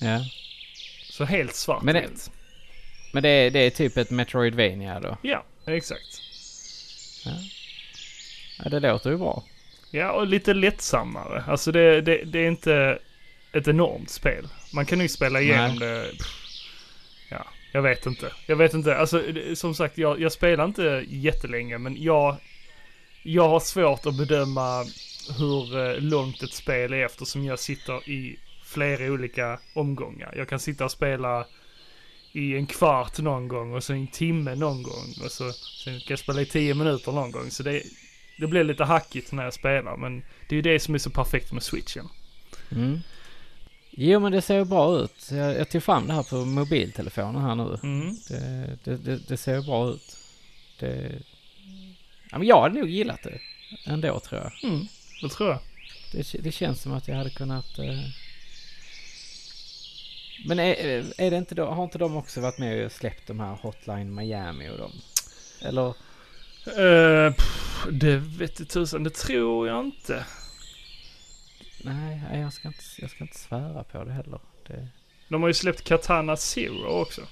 ja. 0.00 0.24
Så 1.10 1.24
helt 1.24 1.54
svartvitt. 1.54 1.84
Men 1.84 1.94
det- 1.94 2.30
Men 3.12 3.22
det 3.22 3.28
är, 3.28 3.50
det 3.50 3.58
är 3.58 3.70
typ 3.70 3.96
ett 3.96 4.10
Metroidvania 4.10 5.00
då. 5.00 5.16
Ja, 5.22 5.44
exakt. 5.66 6.20
Ja, 8.64 8.68
det 8.70 8.80
låter 8.80 9.10
ju 9.10 9.16
bra. 9.16 9.44
Ja, 9.90 10.12
och 10.12 10.26
lite 10.26 10.54
lättsammare. 10.54 11.44
Alltså 11.46 11.72
det, 11.72 12.00
det, 12.00 12.24
det 12.24 12.38
är 12.38 12.48
inte 12.48 12.98
ett 13.52 13.68
enormt 13.68 14.10
spel. 14.10 14.48
Man 14.74 14.86
kan 14.86 15.00
ju 15.00 15.08
spela 15.08 15.40
igenom 15.40 15.78
det. 15.78 16.10
pff, 16.18 16.26
Ja, 17.30 17.46
jag 17.72 17.82
vet 17.82 18.06
inte. 18.06 18.32
Jag 18.46 18.56
vet 18.56 18.74
inte. 18.74 18.96
Alltså 18.96 19.18
det- 19.22 19.56
som 19.58 19.74
sagt, 19.74 19.98
jag, 19.98 20.20
jag 20.20 20.32
spelar 20.32 20.64
inte 20.64 21.04
jättelänge, 21.08 21.78
men 21.78 22.02
jag, 22.02 22.36
jag 23.22 23.48
har 23.48 23.60
svårt 23.60 24.06
att 24.06 24.14
bedöma 24.18 24.84
hur 25.38 25.78
eh, 25.86 26.00
långt 26.00 26.42
ett 26.42 26.52
spel 26.52 26.92
är 26.92 27.04
eftersom 27.04 27.44
jag 27.44 27.58
sitter 27.58 28.08
i 28.10 28.38
flera 28.64 29.12
olika 29.12 29.58
omgångar. 29.74 30.34
Jag 30.36 30.48
kan 30.48 30.58
sitta 30.60 30.84
och 30.84 30.90
spela 30.90 31.46
i 32.32 32.54
en 32.56 32.66
kvart 32.66 33.18
någon 33.18 33.48
gång 33.48 33.72
och 33.74 33.84
så 33.84 33.92
en 33.92 34.06
timme 34.06 34.54
någon 34.54 34.82
gång 34.82 35.14
och 35.24 35.30
så 35.32 35.52
sen 35.52 35.92
kan 36.00 36.06
jag 36.08 36.18
spela 36.18 36.40
i 36.40 36.46
tio 36.46 36.74
minuter 36.74 37.12
någon 37.12 37.30
gång. 37.30 37.50
Så 37.50 37.62
det, 37.62 37.82
det 38.38 38.46
blir 38.46 38.64
lite 38.64 38.84
hackigt 38.84 39.32
när 39.32 39.44
jag 39.44 39.54
spelar 39.54 39.96
men 39.96 40.20
det 40.48 40.54
är 40.54 40.56
ju 40.56 40.62
det 40.62 40.80
som 40.80 40.94
är 40.94 40.98
så 40.98 41.10
perfekt 41.10 41.52
med 41.52 41.62
switchen. 41.62 42.08
Mm. 42.70 42.98
Jo, 44.00 44.20
men 44.20 44.32
det 44.32 44.42
ser 44.42 44.64
bra 44.64 44.98
ut. 44.98 45.30
Jag, 45.30 45.56
jag 45.56 45.68
tog 45.68 45.82
fram 45.82 46.06
det 46.06 46.12
här 46.12 46.22
på 46.22 46.36
mobiltelefonen 46.36 47.42
här 47.42 47.54
nu. 47.54 47.78
Mm. 47.82 48.16
Det, 48.28 48.78
det, 48.84 48.96
det, 48.96 49.28
det 49.28 49.36
ser 49.36 49.62
bra 49.62 49.90
ut. 49.90 50.16
Det... 50.78 51.12
Ja, 52.30 52.38
men 52.38 52.46
jag 52.46 52.62
hade 52.62 52.78
nog 52.78 52.88
gillat 52.88 53.22
det 53.22 53.38
ändå 53.86 54.20
tror 54.20 54.40
jag. 54.40 54.70
Mm, 54.70 54.86
det 55.22 55.28
tror 55.28 55.50
jag. 55.50 55.58
Det, 56.12 56.42
det 56.42 56.52
känns 56.52 56.82
som 56.82 56.92
att 56.92 57.08
jag 57.08 57.16
hade 57.16 57.30
kunnat... 57.30 57.78
Eh... 57.78 58.00
Men 60.46 60.58
är, 60.58 60.74
är 61.20 61.30
det 61.30 61.36
inte 61.36 61.54
då, 61.54 61.66
har 61.66 61.84
inte 61.84 61.98
de 61.98 62.16
också 62.16 62.40
varit 62.40 62.58
med 62.58 62.86
och 62.86 62.92
släppt 62.92 63.26
de 63.26 63.40
här 63.40 63.58
Hotline 63.62 64.14
Miami 64.14 64.68
och 64.68 64.78
dem? 64.78 64.92
Eller? 65.60 65.88
Uh, 66.78 67.32
pff, 67.32 67.86
det 67.90 68.16
vet 68.16 68.56
du 68.56 68.64
tusan, 68.64 69.04
det 69.04 69.14
tror 69.14 69.68
jag 69.68 69.84
inte. 69.84 70.24
Nej, 71.84 72.20
nej, 72.30 72.40
jag 72.40 72.52
ska 72.52 72.68
inte, 72.68 72.82
jag 72.98 73.10
ska 73.10 73.24
inte 73.24 73.38
svära 73.38 73.84
på 73.84 74.04
det 74.04 74.12
heller. 74.12 74.40
Det... 74.66 74.88
De 75.28 75.42
har 75.42 75.48
ju 75.48 75.54
släppt 75.54 75.84
Katana 75.84 76.36
Zero 76.36 76.86
också. 76.88 77.22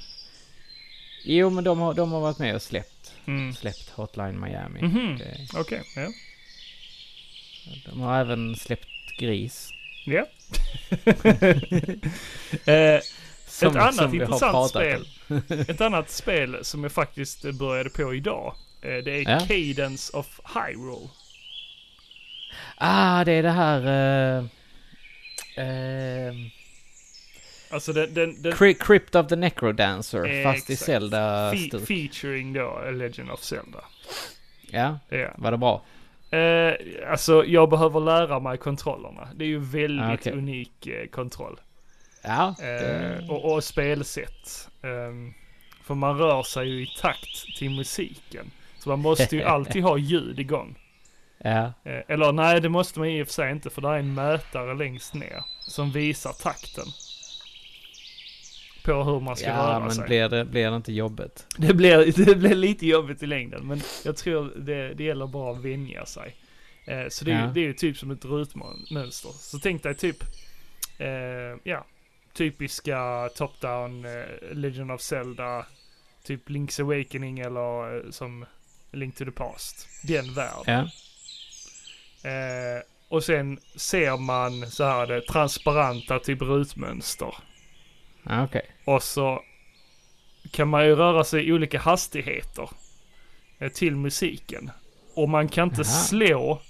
Jo, 1.25 1.51
men 1.51 1.65
de 1.65 1.79
har, 1.79 1.95
de 1.95 2.13
har 2.13 2.21
varit 2.21 2.39
med 2.39 2.55
och 2.55 2.63
släppt, 2.63 3.13
Mm. 3.27 3.53
släppt 3.55 3.89
Hotline 3.91 4.41
Miami. 4.41 4.83
Mhm. 4.83 5.17
Det, 5.19 5.49
Okej, 5.55 5.83
ja. 5.97 6.09
de 7.91 8.01
har 8.01 8.21
även 8.21 8.57
släppt 8.57 8.89
Gris. 9.19 9.71
Ja. 10.05 10.27
Eh, 12.65 13.01
Som, 13.47 13.69
ett 13.69 13.83
annat 13.83 13.95
som 13.95 14.15
intressant 14.15 14.71
spel. 14.71 15.07
Ett 15.69 15.81
annat 15.81 16.11
spel 16.11 16.59
som 16.63 16.83
jag 16.83 16.93
faktiskt 16.93 17.43
började 17.55 17.91
på 17.91 18.15
idag. 18.15 18.55
eh, 18.83 18.89
Det 19.05 19.11
är 19.11 19.31
Ja. 19.31 19.41
Cadence 19.41 20.17
of 20.17 20.41
Hyrule. 20.55 21.09
Ah, 22.79 23.25
det 23.25 23.33
är 23.33 23.43
det 23.43 23.51
här... 23.51 23.81
Uh, 24.39 24.45
uh, 25.59 26.35
Alltså 27.71 27.93
den, 27.93 28.15
den, 28.15 28.43
den 28.43 28.53
Cry- 28.53 28.75
Crypt 28.81 29.15
of 29.15 29.27
the 29.27 29.37
Necrodancer, 29.37 30.43
fast 30.45 30.71
i 30.71 30.73
Exakt. 30.73 30.87
Zelda 30.87 31.53
fe- 31.53 31.87
featuring 31.87 32.53
då 32.53 32.81
Legend 32.93 33.31
of 33.31 33.41
Zelda. 33.43 33.85
Ja, 34.71 34.99
Ja. 35.09 35.29
var 35.37 35.51
det 35.51 35.57
bra? 35.59 35.83
Eh, 36.39 36.75
alltså 37.11 37.45
jag 37.45 37.71
behöver 37.71 38.01
lära 38.01 38.41
mig 38.41 38.59
kontrollerna. 38.59 39.29
Det 39.35 39.45
är 39.45 39.49
ju 39.49 39.59
väldigt 39.59 40.05
Ah, 40.07 40.15
okej. 40.15 40.33
unik 40.33 40.87
eh, 40.87 41.07
kontroll. 41.07 41.61
Ja, 42.23 42.55
Eh, 42.61 42.65
det, 42.65 43.27
och, 43.29 43.53
och 43.55 43.65
spelsätt. 43.65 44.69
Ehm, 44.83 45.35
för 45.85 45.95
man 45.95 46.19
rör 46.19 46.43
sig 46.43 46.69
ju 46.69 46.83
i 46.83 46.87
takt 47.01 47.57
till 47.59 47.71
musiken. 47.71 48.51
Så 48.79 48.89
man 48.89 48.99
måste 48.99 49.37
ju 49.37 49.43
alltid 49.55 49.83
ha 49.83 49.99
ljud 49.99 50.41
igång. 50.41 50.79
Ja. 51.39 51.73
Eh, 51.85 52.03
eller 52.09 52.33
nej, 52.33 52.61
det 52.61 52.69
måste 52.69 52.99
man 52.99 53.09
i 53.09 53.23
och 53.23 53.27
för 53.27 53.35
sig 53.35 53.51
inte 53.53 53.71
för 53.71 53.83
det 53.83 53.89
är 53.89 53.99
en 53.99 54.15
mätare 54.15 54.75
längst 54.75 55.15
ner 55.15 55.43
som 55.69 55.93
visar 55.93 56.33
takten. 56.33 56.87
På 58.85 59.05
hur 59.05 59.21
man 59.21 59.37
ska 59.37 59.47
ja 59.47 59.57
röra 59.57 59.81
men 59.81 59.91
sig. 59.91 60.05
blir 60.07 60.29
det, 60.29 60.45
blir 60.45 60.71
det 60.71 60.77
inte 60.77 60.93
jobbet? 60.93 61.47
Det 61.59 61.75
blir, 61.75 62.25
det 62.27 62.35
blir 62.35 62.55
lite 62.55 62.87
jobbigt 62.87 63.23
i 63.23 63.27
längden 63.27 63.67
men 63.67 63.81
jag 64.05 64.17
tror 64.17 64.53
det, 64.57 64.95
det 64.95 65.05
gäller 65.05 65.27
bara 65.27 65.53
att 65.53 65.65
vänja 65.65 66.07
sig. 66.07 66.37
Eh, 66.87 67.09
så 67.09 67.25
det 67.25 67.33
är, 67.33 67.41
Ja. 67.41 67.47
det 67.55 67.61
är 67.61 67.65
ju 67.65 67.73
typ 67.73 67.97
som 67.97 68.11
ett 68.11 68.25
rutmönster. 68.25 69.31
Så 69.33 69.59
tänk 69.59 69.83
dig 69.83 69.95
typ, 69.95 70.23
eh, 70.99 71.09
ja, 71.65 71.87
typiska 72.33 73.29
top-down 73.37 74.05
eh, 74.05 74.55
Legend 74.57 74.93
of 74.93 75.01
Zelda, 75.01 75.67
typ 76.25 76.49
Link's 76.49 76.81
Awakening 76.83 77.39
eller 77.39 77.97
eh, 77.97 78.11
som 78.11 78.45
Link 78.93 79.17
to 79.17 79.25
the 79.25 79.31
Past. 79.31 79.89
Den 80.07 80.35
världen. 80.35 80.63
Ja. 80.67 80.89
Eh, 82.27 82.83
och 83.09 83.25
sen 83.25 83.59
ser 83.77 84.17
man 84.17 84.71
så 84.71 84.85
här 84.85 85.07
det 85.07 85.21
transparenta 85.21 86.19
typ 86.19 86.43
rutmönster. 86.43 87.35
Ja, 88.23 88.45
okej. 88.45 88.67
Och 88.85 89.03
så 89.03 89.43
kan 90.51 90.69
man 90.69 90.85
ju 90.87 90.95
röra 90.95 91.25
sig 91.25 91.49
i 91.49 91.53
olika 91.53 91.79
hastigheter 91.79 92.71
eh, 93.59 93.69
till 93.73 93.97
musiken. 93.97 94.71
Och 95.15 95.29
man 95.29 95.49
kan 95.49 95.69
inte 95.69 95.83
Jaha. 95.83 95.85
slå 95.85 96.61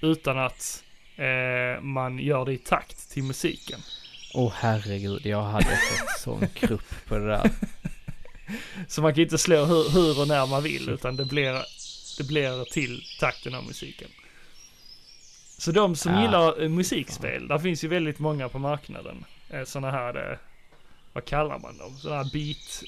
utan 0.00 0.38
att 0.38 0.84
eh, 1.16 1.82
man 1.82 2.18
gör 2.18 2.44
det 2.44 2.52
i 2.52 2.58
takt 2.58 3.10
till 3.10 3.22
musiken. 3.22 3.80
Åh 4.34 4.52
herregud, 4.56 5.26
jag 5.26 5.42
hade 5.42 5.64
fått 5.64 6.18
sån 6.18 6.48
krupp 6.48 7.06
på 7.06 7.18
det 7.18 7.26
där. 7.26 7.50
Så 8.88 9.02
man 9.02 9.14
kan 9.14 9.22
inte 9.22 9.38
slå 9.38 9.64
hur, 9.64 9.90
hur 9.90 10.20
och 10.20 10.28
när 10.28 10.46
man 10.46 10.62
vill 10.62 10.88
utan 10.88 11.16
det 11.16 11.24
blir, 11.24 11.62
det 12.18 12.24
blir 12.24 12.64
till 12.64 13.02
takten 13.20 13.54
av 13.54 13.64
musiken. 13.64 14.08
Så 15.58 15.72
de 15.72 15.96
som 15.96 16.12
Ja. 16.14 16.22
gillar 16.22 16.62
eh, 16.62 16.68
musikspel, 16.68 17.48
där 17.48 17.58
finns 17.58 17.84
ju 17.84 17.88
väldigt 17.88 18.18
många 18.18 18.48
på 18.48 18.58
marknaden. 18.58 19.24
Eh, 19.50 19.64
såna 19.64 19.90
här, 19.90 20.30
eh, 20.32 20.38
vad 21.12 21.24
kallar 21.24 21.58
man 21.58 21.78
dem? 21.78 21.96
Såna 21.96 22.16
här 22.16 22.30
beat, 22.32 22.82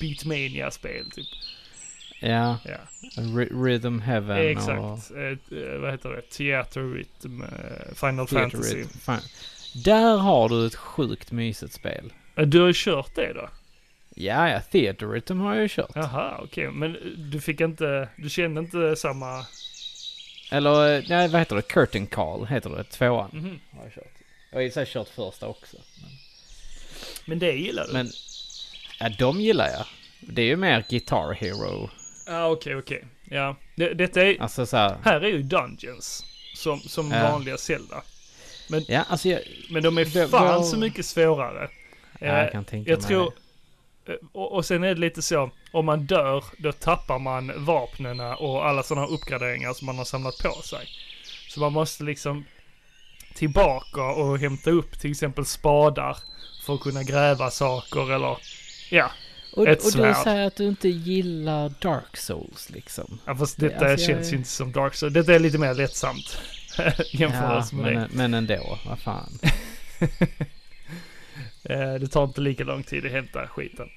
beatmania-spel 0.00 1.10
typ. 1.10 1.26
Ja, 2.20 2.58
Ja, 2.64 2.76
Rhythm 3.64 3.98
Heaven 4.00 4.38
och... 4.38 4.44
exakt. 4.44 5.10
Eh, 5.16 5.58
eh, 5.58 5.78
vad 5.80 5.90
heter 5.90 6.08
det? 6.10 6.22
Theater 6.22 6.80
Rhythm, 6.94 7.42
Final 7.94 8.26
Theater 8.28 8.50
Fantasy. 8.50 8.76
Rhythm. 8.76 8.98
Fan. 8.98 9.20
Där 9.84 10.16
har 10.16 10.48
du 10.48 10.66
ett 10.66 10.74
sjukt 10.74 11.32
mysigt 11.32 11.72
spel. 11.72 12.12
Du 12.34 12.60
har 12.60 12.66
ju 12.66 12.72
kört 12.76 13.14
det 13.14 13.32
då? 13.32 13.48
Ja, 14.14 14.50
ja, 14.50 14.60
Theater 14.60 15.06
Rhythm 15.06 15.40
har 15.40 15.54
jag 15.54 15.62
ju 15.62 15.68
kört. 15.68 15.90
Jaha, 15.94 16.40
okej. 16.42 16.70
Men 16.70 16.96
eh, 16.96 17.00
du 17.16 17.40
fick 17.40 17.60
inte, 17.60 18.08
du 18.16 18.30
kände 18.30 18.60
inte 18.60 18.96
samma... 18.96 19.46
Eller, 20.50 20.96
eh, 20.98 21.04
nej, 21.08 21.28
vad 21.28 21.40
heter 21.40 21.56
det? 21.56 21.62
Curtain 21.62 22.06
Call 22.06 22.46
heter 22.46 22.70
det, 22.70 22.84
tvåan. 22.84 23.30
Mhm. 23.32 23.60
Har 23.76 23.84
jag 23.84 23.92
kört. 23.94 24.12
Jag 24.50 24.58
har 24.58 24.62
i 24.62 24.70
sig 24.70 24.86
kört 24.86 25.08
första 25.08 25.48
också. 25.48 25.76
Men, 26.00 26.10
Men 27.26 27.38
det 27.38 27.52
gillar 27.52 27.86
du? 27.86 27.92
men 27.92 28.10
ja, 29.00 29.08
de 29.18 29.40
gillar 29.40 29.68
jag. 29.68 29.84
Det 30.20 30.42
är 30.42 30.46
ju 30.46 30.56
mer 30.56 30.84
Guitar 30.90 31.32
Hero. 31.34 31.90
Ja, 32.26 32.46
okej, 32.50 32.76
okej. 32.76 33.04
Ja. 33.24 33.56
Det, 33.74 33.94
detta 33.94 34.22
är, 34.22 34.42
Alltså 34.42 34.66
så 34.66 34.76
här, 34.76 34.96
här 35.04 35.20
är 35.20 35.28
ju 35.28 35.42
Dungeons. 35.42 36.24
Som, 36.54 36.80
som 36.80 37.10
Ja. 37.10 37.30
vanliga 37.30 37.56
Zelda. 37.56 38.02
Ja, 38.88 39.04
alltså 39.08 39.28
jag, 39.28 39.40
Men 39.70 39.82
de 39.82 39.98
är 39.98 40.04
Det 40.04 40.28
fan 40.28 40.30
var- 40.46 40.62
så 40.62 40.76
mycket 40.78 41.06
svårare. 41.06 41.68
ja, 42.20 42.26
Eh, 42.26 42.34
jag 42.38 42.52
kan 42.52 42.64
tänka 42.64 42.90
jag 42.90 42.98
mig 42.98 43.08
tror... 43.08 43.32
eh, 44.06 44.14
Och, 44.32 44.52
och 44.52 44.64
sen 44.64 44.84
är 44.84 44.94
det 44.94 45.00
lite 45.00 45.22
så, 45.22 45.50
om 45.72 45.86
man 45.86 46.06
dör, 46.06 46.44
då 46.58 46.72
tappar 46.72 47.18
man 47.18 47.64
vapnen 47.64 48.20
och 48.20 48.66
alla 48.66 48.82
sådana 48.82 49.06
uppgraderingar 49.06 49.72
som 49.72 49.86
man 49.86 49.98
har 49.98 50.04
samlat 50.04 50.38
på 50.38 50.62
sig. 50.62 50.86
Så 51.48 51.60
man 51.60 51.72
måste 51.72 52.04
liksom 52.04 52.44
tillbaka 53.34 54.02
och 54.02 54.38
hämta 54.38 54.70
upp 54.70 54.98
till 55.00 55.10
exempel 55.10 55.46
spadar 55.46 56.16
för 56.66 56.74
att 56.74 56.80
kunna 56.80 57.02
gräva 57.02 57.50
saker 57.50 58.12
eller 58.12 58.36
ja. 58.90 59.10
Och, 59.52 59.68
ett 59.68 59.78
och 59.78 59.84
du 59.84 59.90
svärd. 59.90 60.16
säger 60.16 60.46
att 60.46 60.56
du 60.56 60.68
inte 60.68 60.88
gillar 60.88 61.72
Dark 61.80 62.16
Souls 62.16 62.70
liksom. 62.70 63.18
ja 63.24 63.36
fast 63.36 63.60
Det- 63.60 63.68
detta 63.68 63.86
alltså, 63.86 64.10
jag- 64.10 64.16
känns 64.16 64.32
ju 64.32 64.36
inte 64.36 64.48
som 64.48 64.72
Dark 64.72 64.94
Souls. 64.94 65.14
Detta 65.14 65.34
är 65.34 65.38
lite 65.38 65.58
mer 65.58 65.74
lättsamt. 65.74 66.40
jämfört 67.12 67.72
med 67.72 67.84
det. 67.86 67.94
men, 67.94 68.10
men 68.12 68.34
ändå, 68.34 68.78
vad 68.86 68.98
fan. 68.98 69.38
Eh, 71.64 71.94
Det 71.94 72.06
tar 72.08 72.24
inte 72.24 72.40
lika 72.40 72.64
lång 72.64 72.82
tid 72.82 73.06
att 73.06 73.12
hämta 73.12 73.46
skiten. 73.48 73.88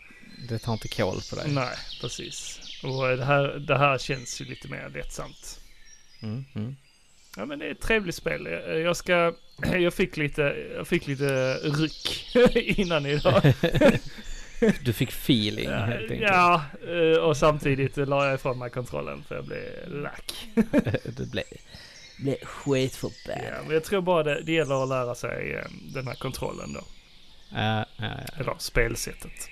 Det 0.49 0.59
tar 0.59 0.73
inte 0.73 0.87
koll 0.87 1.21
på 1.29 1.35
dig. 1.35 1.51
Nej, 1.51 1.75
precis. 2.01 2.59
Och 2.83 3.17
det 3.17 3.25
här, 3.25 3.47
det 3.47 3.77
här 3.77 3.97
känns 3.97 4.41
ju 4.41 4.45
lite 4.45 4.67
mer 4.67 4.89
lättsamt. 4.93 5.59
Mm, 6.21 6.45
mm. 6.55 6.75
Ja 7.37 7.45
men 7.45 7.59
det 7.59 7.65
är 7.65 7.71
ett 7.71 7.81
trevligt 7.81 8.15
spel. 8.15 8.47
Jag 8.83 8.97
ska... 8.97 9.33
Jag 9.79 9.93
fick 9.93 10.17
lite, 10.17 10.41
jag 10.75 10.87
fick 10.87 11.07
lite 11.07 11.53
ryck 11.53 12.35
innan 12.79 13.05
idag. 13.05 13.53
Du 14.83 14.93
fick 14.93 15.09
feeling 15.09 15.69
helt 15.69 16.11
enkelt. 16.11 16.21
Ja, 16.21 16.63
eh, 16.87 17.17
och 17.17 17.37
samtidigt 17.37 17.97
la 17.97 18.25
jag 18.25 18.35
ifrån 18.35 18.59
mig 18.59 18.69
kontrollen 18.69 19.23
för 19.23 19.35
jag 19.35 19.45
blev 19.45 19.61
lack. 19.87 20.47
du 21.17 21.25
blev, 21.25 21.43
blev 22.17 22.35
skitförbannad. 22.43 23.53
Ja, 23.53 23.63
men 23.63 23.73
jag 23.73 23.83
tror 23.83 24.01
bara 24.01 24.23
det, 24.23 24.41
det 24.41 24.51
gäller 24.51 24.83
att 24.83 24.89
lära 24.89 25.15
sig 25.15 25.53
eh, 25.53 25.65
den 25.93 26.07
här 26.07 26.15
kontrollen 26.15 26.73
då. 26.73 26.81
Ja, 27.49 27.77
ja, 27.79 27.85
ja. 27.97 28.39
Eller 28.39 28.55
spelsättet. 28.57 29.49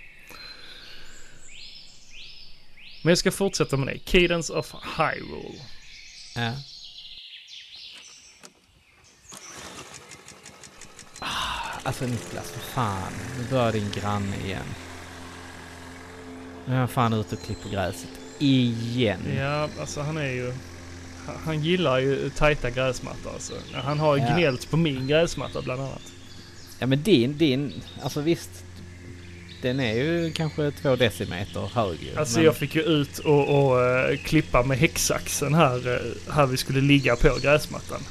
Men 3.02 3.10
jag 3.12 3.18
ska 3.18 3.32
fortsätta 3.32 3.78
med 3.78 3.88
det. 3.88 4.00
Cadence 4.00 4.54
of 4.54 4.74
Hyrule. 4.98 5.60
ja. 6.36 6.52
Ah, 11.20 11.80
Alltså 11.84 12.06
Niklas, 12.06 12.52
för 12.52 12.60
fan. 12.60 13.12
Nu 13.38 13.44
börjar 13.50 13.72
din 13.72 13.92
granne 13.92 14.36
igen. 14.46 14.66
Nu 16.66 16.74
är 16.74 16.80
han 16.80 16.88
fan 16.88 17.14
ute 17.14 17.36
och 17.36 17.42
klipper 17.44 17.70
gräset. 17.70 18.10
Igen. 18.40 19.20
Ja, 19.38 19.70
alltså 19.80 20.02
han 20.02 20.18
är 20.18 20.32
ju... 20.32 20.54
han- 21.46 21.64
gillar 21.64 21.98
ju 22.00 22.30
tajta 22.30 22.70
gräsmattor 22.70 23.34
alltså. 23.34 23.54
Han 23.74 24.00
har 24.00 24.16
ju 24.18 24.24
Ja. 24.24 24.34
gnällt 24.38 24.70
på 24.70 24.78
min 24.78 25.08
gräsmatta 25.08 25.62
bland 25.62 25.82
annat. 25.82 26.02
Ja 26.80 26.88
men 26.88 27.04
din, 27.04 27.38
din, 27.38 27.82
alltså 28.04 28.22
visst. 28.22 28.50
Den 29.62 29.80
är 29.80 29.94
ju 29.94 30.32
kanske 30.32 30.72
två 30.72 30.96
decimeter 30.96 31.70
hög. 31.74 32.14
Alltså 32.18 32.38
men, 32.38 32.46
jag 32.46 32.56
fick 32.56 32.76
ju 32.76 32.82
ut 32.82 33.20
och, 33.20 33.70
och 33.70 33.82
eh, 33.82 34.18
klippa 34.18 34.64
med 34.64 34.78
häcksaxen 34.78 35.54
här, 35.54 35.96
eh, 35.96 36.34
här 36.34 36.46
vi 36.46 36.58
skulle 36.58 36.82
ligga 36.82 37.16
på 37.16 37.38
gräsmattan. 37.42 38.02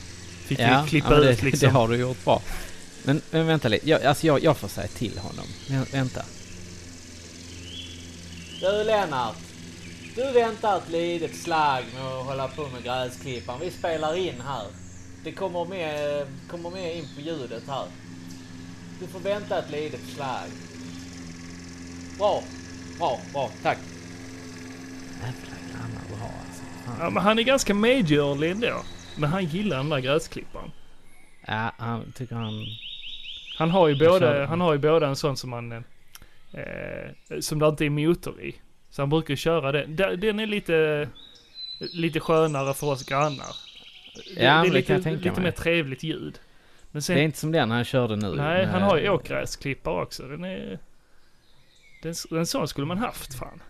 Fick 0.46 0.60
ja, 0.60 0.82
ju 0.82 0.88
klippa 0.88 1.08
ja, 1.08 1.16
men 1.16 1.26
det, 1.26 1.32
ut 1.32 1.42
liksom. 1.42 1.66
det 1.66 1.72
har 1.72 1.88
du 1.88 1.96
gjort 1.96 2.24
bra. 2.24 2.42
Men, 3.02 3.22
men 3.30 3.46
vänta 3.46 3.68
lite, 3.68 3.90
jag, 3.90 4.04
alltså 4.04 4.26
jag, 4.26 4.44
jag 4.44 4.56
får 4.56 4.68
säga 4.68 4.88
till 4.88 5.18
honom. 5.18 5.46
Vä- 5.66 5.92
Vänta. 5.92 6.22
Du 8.60 8.84
Lennart. 8.84 9.36
Du 10.16 10.32
väntar 10.32 10.76
ett 10.78 10.90
litet 10.90 11.36
slag 11.36 11.84
med 11.94 12.04
att 12.04 12.26
hålla 12.26 12.48
på 12.48 12.62
med 12.62 12.84
gräsklipparen. 12.84 13.60
Vi 13.60 13.70
spelar 13.70 14.16
in 14.16 14.40
här. 14.46 14.66
Det 15.24 15.32
kommer 15.32 15.64
med, 15.64 16.26
kommer 16.50 16.70
med 16.70 16.96
in 16.96 17.04
på 17.14 17.20
ljudet 17.20 17.62
här. 17.66 17.86
Du 19.00 19.06
får 19.06 19.20
vänta 19.20 19.58
ett 19.58 19.70
litet 19.70 20.00
slag. 20.14 20.48
Bra. 22.18 22.42
Bra, 22.98 23.18
bra. 23.32 23.50
Tack. 23.62 23.78
Jävla 25.20 25.56
grannar 25.72 26.02
du 26.08 26.14
har 26.14 26.28
alltså. 26.28 26.62
Fan. 26.86 26.96
Ja, 27.00 27.10
men 27.10 27.22
han 27.22 27.38
är 27.38 27.42
ganska 27.42 27.74
medgörlig 27.74 28.50
ändå. 28.50 28.82
Men 29.18 29.30
han 29.30 29.44
gillar 29.44 29.76
den 29.76 29.88
där 29.88 29.98
gräsklipparen. 30.00 30.70
Ja, 31.46 31.72
han 31.78 32.12
tycker 32.12 32.34
han... 32.34 32.52
Han 33.58 33.70
har 33.70 33.88
ju 33.88 33.94
Jag 33.94 34.12
både, 34.12 34.26
kör- 34.26 34.46
han 34.46 34.60
har 34.60 34.72
ju 34.72 34.78
både 34.78 35.06
en 35.06 35.16
sån 35.16 35.36
som 35.36 35.50
man... 35.50 35.72
eh, 35.72 35.78
Eh, 36.52 37.40
som 37.40 37.58
det 37.58 37.68
inte 37.68 37.84
är 37.84 37.90
motor 37.90 38.40
i. 38.42 38.54
Så 38.90 39.02
han 39.02 39.10
brukar 39.10 39.36
köra 39.36 39.72
den. 39.72 39.96
Den 39.96 40.40
är 40.40 40.46
lite... 40.46 41.08
Lite 41.92 42.20
skönare 42.20 42.74
för 42.74 42.86
oss 42.86 43.04
grannar. 43.06 43.46
Ja, 44.14 44.32
det 44.36 44.44
är 44.46 44.62
det 44.62 44.70
lite, 44.70 44.82
kan 44.86 44.94
jag 44.96 45.02
tänka 45.02 45.18
lite 45.24 45.40
mig. 45.40 45.42
mer 45.42 45.50
trevligt 45.50 46.02
ljud. 46.02 46.38
Men 46.90 47.02
sen, 47.02 47.16
Det 47.16 47.22
är 47.22 47.24
inte 47.24 47.38
som 47.38 47.52
den 47.52 47.70
han 47.70 47.84
körde 47.84 48.16
nu. 48.16 48.34
nej, 48.36 48.66
han 48.66 48.82
har 48.82 48.98
ju 48.98 49.08
åkgräsklippare 49.10 50.02
också. 50.02 50.22
Den 50.22 50.44
är... 50.44 50.78
Den, 52.02 52.14
en 52.30 52.46
sån 52.46 52.68
skulle 52.68 52.86
man 52.86 52.98
haft 52.98 53.34
fan. 53.34 53.62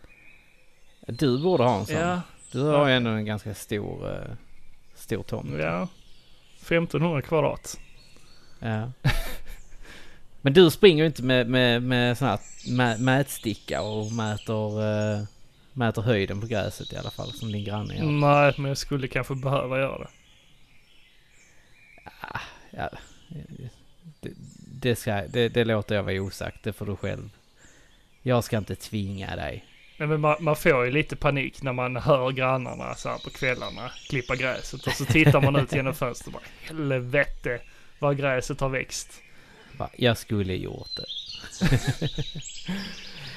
Du 1.07 1.39
borde 1.43 1.65
ha 1.65 1.79
en 1.81 1.87
sån. 1.87 1.97
Ja, 1.97 2.21
Du 2.53 2.63
har 2.63 2.89
ju 2.89 2.95
ändå 2.95 3.11
en 3.11 3.25
ganska 3.25 3.55
stor, 3.55 4.13
eh, 4.13 4.31
stor 4.95 5.23
tomt. 5.23 5.51
ja. 5.59 5.89
1500 6.61 7.23
kvadrat. 7.23 7.81
Ja. 8.59 8.93
Men 10.41 10.53
du 10.53 10.71
springer 10.71 11.03
ju 11.03 11.07
inte 11.07 11.23
med, 11.23 11.49
med, 11.51 11.83
med 11.83 12.19
sån 12.19 12.29
här 12.29 12.39
mä, 12.71 12.97
mätsticka 12.99 13.83
och 13.83 14.13
mäter, 14.13 14.83
eh, 14.83 15.25
mäter 15.73 16.03
höjden 16.03 16.41
på 16.41 16.47
gräset 16.47 16.93
i 16.93 16.97
alla 16.97 17.11
fall, 17.11 17.33
som 17.33 17.53
din 17.53 17.65
granne 17.65 17.97
gör. 17.97 18.05
Nej, 18.05 18.55
men 18.57 18.69
jag 18.69 18.79
skulle 18.79 19.09
kanske 19.09 19.35
behöva 19.35 19.79
göra 19.79 19.99
det. 19.99 20.09
Ja, 22.71 22.89
det, 24.21 24.31
det, 24.81 24.97
ska, 24.97 25.23
det, 25.29 25.49
det 25.49 25.65
låter 25.65 25.95
jag 25.95 26.03
vara 26.03 26.23
osagt, 26.23 26.63
det 26.63 26.73
får 26.73 26.87
du 26.87 26.97
själv. 26.97 27.31
Jag 28.23 28.45
ska 28.45 28.59
inte 28.59 28.75
tvinga 28.77 29.37
dig. 29.37 29.65
Nej, 29.97 30.09
men 30.09 30.21
man, 30.21 30.37
man 30.41 30.57
får 30.57 30.85
ju 30.85 30.91
lite 30.91 31.17
panik 31.17 31.63
när 31.63 31.73
man 31.73 31.97
hör 31.97 32.31
grannarna 32.31 32.95
så 32.95 33.09
här 33.09 33.19
på 33.19 33.31
kvällarna 33.31 33.91
klippa 34.09 34.37
gräset 34.37 34.87
och 34.87 34.93
så 34.93 35.05
tittar 35.05 35.41
man 35.41 35.57
ut 35.57 35.73
genom 35.73 35.95
fönstret 35.95 36.27
och 36.27 36.33
bara 36.33 36.43
helvete 36.61 37.61
vad 37.99 38.17
gräset 38.19 38.61
har 38.61 38.69
växt. 38.69 39.21
Jag 39.97 40.19
skulle 40.19 40.55
gjort 40.55 40.89
det. 40.97 41.07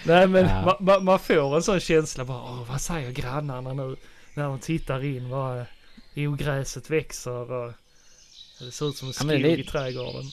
Nej 0.05 0.27
men 0.27 0.45
Ja. 0.45 0.61
man, 0.65 0.75
man, 0.79 1.05
man 1.05 1.19
får 1.19 1.55
en 1.55 1.63
sån 1.63 1.79
känsla 1.79 2.25
bara 2.25 2.43
Åh, 2.43 2.63
vad 2.69 2.81
säger 2.81 3.11
grannarna 3.11 3.73
nu 3.73 3.95
när 4.33 4.43
de 4.43 4.59
tittar 4.59 5.03
in 5.05 5.29
vad 5.29 5.65
Jo 6.13 6.35
gräset 6.35 6.89
växer 6.89 7.51
och 7.51 7.73
det 8.59 8.71
ser 8.71 8.89
ut 8.89 8.95
som 8.97 9.07
en 9.07 9.13
Ja, 9.13 9.19
skog 9.19 9.41
det- 9.43 9.57
i 9.59 9.63
trädgården. 9.63 10.23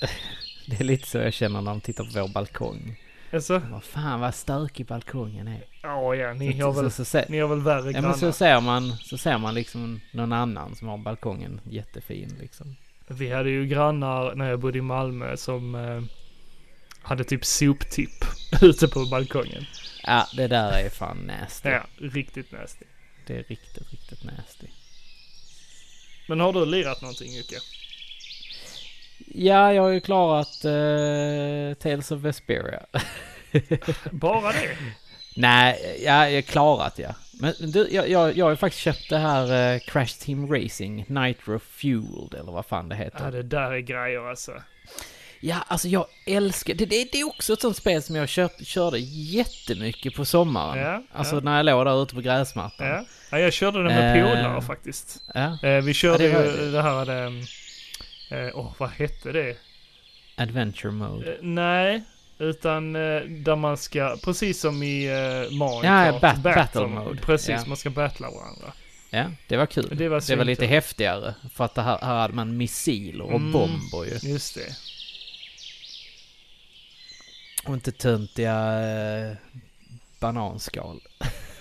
Det 0.66 0.80
är 0.80 0.84
lite 0.84 1.06
så 1.08 1.18
jag 1.18 1.32
känner 1.34 1.60
när 1.60 1.70
de 1.70 1.80
tittar 1.80 2.04
på 2.04 2.10
vår 2.20 2.28
balkong. 2.28 3.00
Alltså? 3.32 3.58
Vad 3.70 3.84
fan 3.84 4.20
vad 4.20 4.34
stökig 4.34 4.86
balkongen 4.86 5.48
är. 5.48 5.64
Ja, 5.82 6.14
ja, 6.14 6.32
ni 6.32 6.58
Så- 6.60 6.64
har 6.66 6.72
väl, 6.82 6.90
så- 6.90 7.04
så- 7.04 7.24
ni 7.28 7.38
har 7.38 7.48
väl 7.48 7.60
värre 7.62 7.86
Ja 7.86 7.90
grannar. 7.92 8.08
men 8.08 8.18
så 8.18 8.32
ser 8.32 8.60
man, 8.60 8.96
så 8.96 9.18
ser 9.18 9.38
man 9.38 9.54
liksom 9.54 10.00
någon 10.12 10.32
annan 10.32 10.76
som 10.76 10.88
har 10.88 10.98
balkongen 10.98 11.60
jättefin 11.64 12.36
liksom. 12.40 12.76
Vi 13.08 13.32
hade 13.32 13.50
ju 13.50 13.66
grannar 13.66 14.34
när 14.34 14.50
jag 14.50 14.60
bodde 14.60 14.78
i 14.78 14.82
Malmö 14.82 15.36
som 15.36 15.74
eh, 15.74 16.02
hade 17.02 17.24
typ 17.24 17.44
soptipp 17.44 18.24
ute 18.62 18.88
på 18.88 19.06
balkongen. 19.10 19.64
Ja, 20.02 20.26
det 20.36 20.46
där 20.46 20.72
är 20.84 20.90
fan 20.90 21.16
nasty. 21.18 21.68
Ja, 21.68 21.86
riktigt 22.00 22.52
nasty. 22.52 22.84
Det 23.26 23.34
är 23.36 23.42
riktigt, 23.42 23.92
riktigt 23.92 24.24
nasty. 24.24 24.66
Men 26.28 26.40
har 26.40 26.52
du 26.52 26.66
lirat 26.66 27.02
någonting 27.02 27.36
Jocke? 27.36 27.56
Ja, 29.26 29.72
jag 29.72 29.82
har 29.82 29.88
ju 29.90 30.00
klarat 30.00 30.64
eh, 30.64 31.74
Tales 31.82 32.10
of 32.10 32.20
Vesperia. 32.20 32.80
Bara 34.12 34.52
det? 34.52 34.76
Nej, 35.36 36.00
ja, 36.04 36.28
jag 36.28 36.34
har 36.36 36.42
klarat 36.42 36.98
ja. 36.98 37.14
Men 37.40 37.54
du, 37.58 37.88
jag, 37.90 38.08
jag, 38.10 38.36
jag 38.36 38.44
har 38.46 38.50
ju 38.50 38.56
faktiskt 38.56 38.82
köpt 38.84 39.10
det 39.10 39.18
här 39.18 39.74
eh, 39.74 39.80
Crash 39.80 40.18
Team 40.20 40.52
Racing 40.52 41.04
Nitro 41.08 41.58
Fueled 41.58 42.34
eller 42.40 42.52
vad 42.52 42.66
fan 42.66 42.88
det 42.88 42.96
heter. 42.96 43.24
Ja, 43.24 43.30
det 43.30 43.42
där 43.42 43.72
är 43.72 43.78
grejer 43.80 44.30
alltså. 44.30 44.52
Ja, 45.40 45.56
alltså 45.68 45.88
jag 45.88 46.06
älskar... 46.26 46.74
Det, 46.74 46.84
det, 46.86 47.08
det 47.12 47.20
är 47.20 47.26
också 47.26 47.52
ett 47.52 47.60
sånt 47.60 47.76
spel 47.76 48.02
som 48.02 48.16
jag 48.16 48.28
köp, 48.28 48.66
körde 48.66 48.98
jättemycket 48.98 50.14
på 50.14 50.24
sommaren. 50.24 50.78
Ja, 50.78 51.02
Alltså 51.12 51.34
ja. 51.34 51.40
när 51.40 51.56
jag 51.56 51.66
låg 51.66 51.86
där 51.86 52.02
ute 52.02 52.14
på 52.14 52.20
gräsmattan. 52.20 52.86
Ja. 52.86 53.04
ja, 53.30 53.38
jag 53.38 53.52
körde 53.52 53.78
det 53.78 53.84
med 53.84 54.16
Eh. 54.16 54.28
polare 54.28 54.62
faktiskt. 54.62 55.22
Ja. 55.34 55.58
Eh, 55.62 55.82
vi 55.84 55.94
körde 55.94 56.24
Ja, 56.24 56.38
det 56.38 56.44
ju 56.44 56.56
det. 56.56 56.70
det 56.70 56.82
här, 56.82 57.32
eh, 58.28 58.48
åh 58.54 58.72
vad 58.78 58.90
hette 58.90 59.32
det? 59.32 59.56
Adventure 60.36 60.92
Mode. 60.92 61.32
Eh, 61.32 61.38
nej, 61.42 62.02
utan 62.38 62.96
eh, 62.96 63.20
där 63.22 63.56
man 63.56 63.76
ska, 63.76 64.16
precis 64.24 64.60
som 64.60 64.82
i 64.82 65.08
uh, 65.10 65.52
Mario 65.58 65.84
Ja, 65.84 66.10
Kart, 66.20 66.20
bat- 66.20 66.42
battle 66.54 66.86
mode. 66.86 67.20
Precis, 67.20 67.48
Ja. 67.48 67.64
man 67.66 67.76
ska 67.76 67.90
battla 67.90 68.30
varandra. 68.30 68.72
Ja, 69.10 69.24
det 69.48 69.56
var 69.56 69.66
kul. 69.66 69.86
Det 69.88 69.94
Det 69.94 70.08
var 70.08 70.16
var, 70.16 70.20
svinkul. 70.20 70.46
lite 70.46 70.66
häftigare. 70.66 71.34
För 71.54 71.64
att 71.64 71.74
det 71.74 71.82
här, 71.82 71.98
här 72.02 72.14
hade 72.18 72.34
man 72.34 72.56
missiler 72.56 73.24
och 73.24 73.34
Mm. 73.40 73.52
bomber 73.52 74.04
ju. 74.04 74.30
Just 74.30 74.54
det. 74.54 74.76
Och 77.68 77.74
inte 77.74 77.92
töntiga 77.92 78.80
eh, 78.80 79.36
bananskal. 80.20 81.00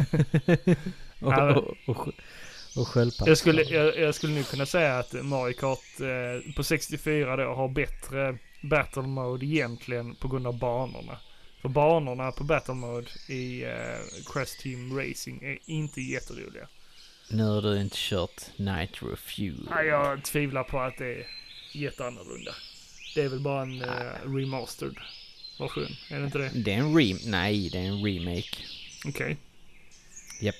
och, 1.22 1.34
Ja, 1.34 1.56
och, 1.56 1.76
och, 1.98 2.08
och, 2.78 2.88
sköldpaddsskal. 2.88 3.28
Jag 3.28 3.38
skulle, 3.38 3.64
jag, 3.64 3.98
jag 3.98 4.16
skulle 4.16 4.34
nu 4.34 4.44
kunna 4.44 4.66
säga 4.66 4.98
att 5.00 5.14
Mario 5.14 5.54
Kart 5.54 6.00
eh, 6.00 6.54
på 6.56 6.64
64 6.64 7.36
då 7.36 7.54
har 7.54 7.68
bättre 7.70 8.38
battle 8.62 9.02
mode 9.02 9.46
egentligen 9.46 10.16
på 10.16 10.28
grund 10.28 10.48
av 10.48 10.60
banorna. 10.60 11.18
För 11.62 11.70
banorna 11.70 12.32
på 12.32 12.44
battle 12.44 12.74
mode 12.74 13.08
i 13.28 13.64
eh, 13.64 13.72
Crash 14.34 14.62
Team 14.62 14.98
Racing 15.00 15.44
är 15.44 15.58
inte 15.66 16.02
jätteroliga. 16.02 16.68
Nu 17.30 17.44
har 17.44 17.62
du 17.62 17.82
inte 17.82 17.96
kört 18.00 18.42
Nitro 18.56 19.16
Fuel. 19.16 19.70
Nej, 19.70 19.88
jag 19.88 20.24
tvivlar 20.24 20.64
på 20.64 20.80
att 20.80 20.98
det 20.98 21.06
är 21.16 21.28
jätteannorlunda. 21.74 22.52
Det 23.16 23.22
är 23.22 23.30
väl 23.30 23.40
bara 23.40 23.62
en 23.62 23.82
Ah. 23.84 24.04
eh, 24.04 24.34
remastered 24.36 24.96
version, 25.60 25.88
är 26.10 26.20
det 26.20 26.26
inte 26.26 26.38
det? 26.38 26.52
Det 26.56 26.74
är 26.74 26.78
en 26.78 26.98
rem... 26.98 27.18
Nej, 27.26 27.70
det 27.70 27.78
är 27.78 27.84
en 27.84 28.06
remake. 28.06 28.58
Okej. 29.06 29.38
Japp, 30.42 30.56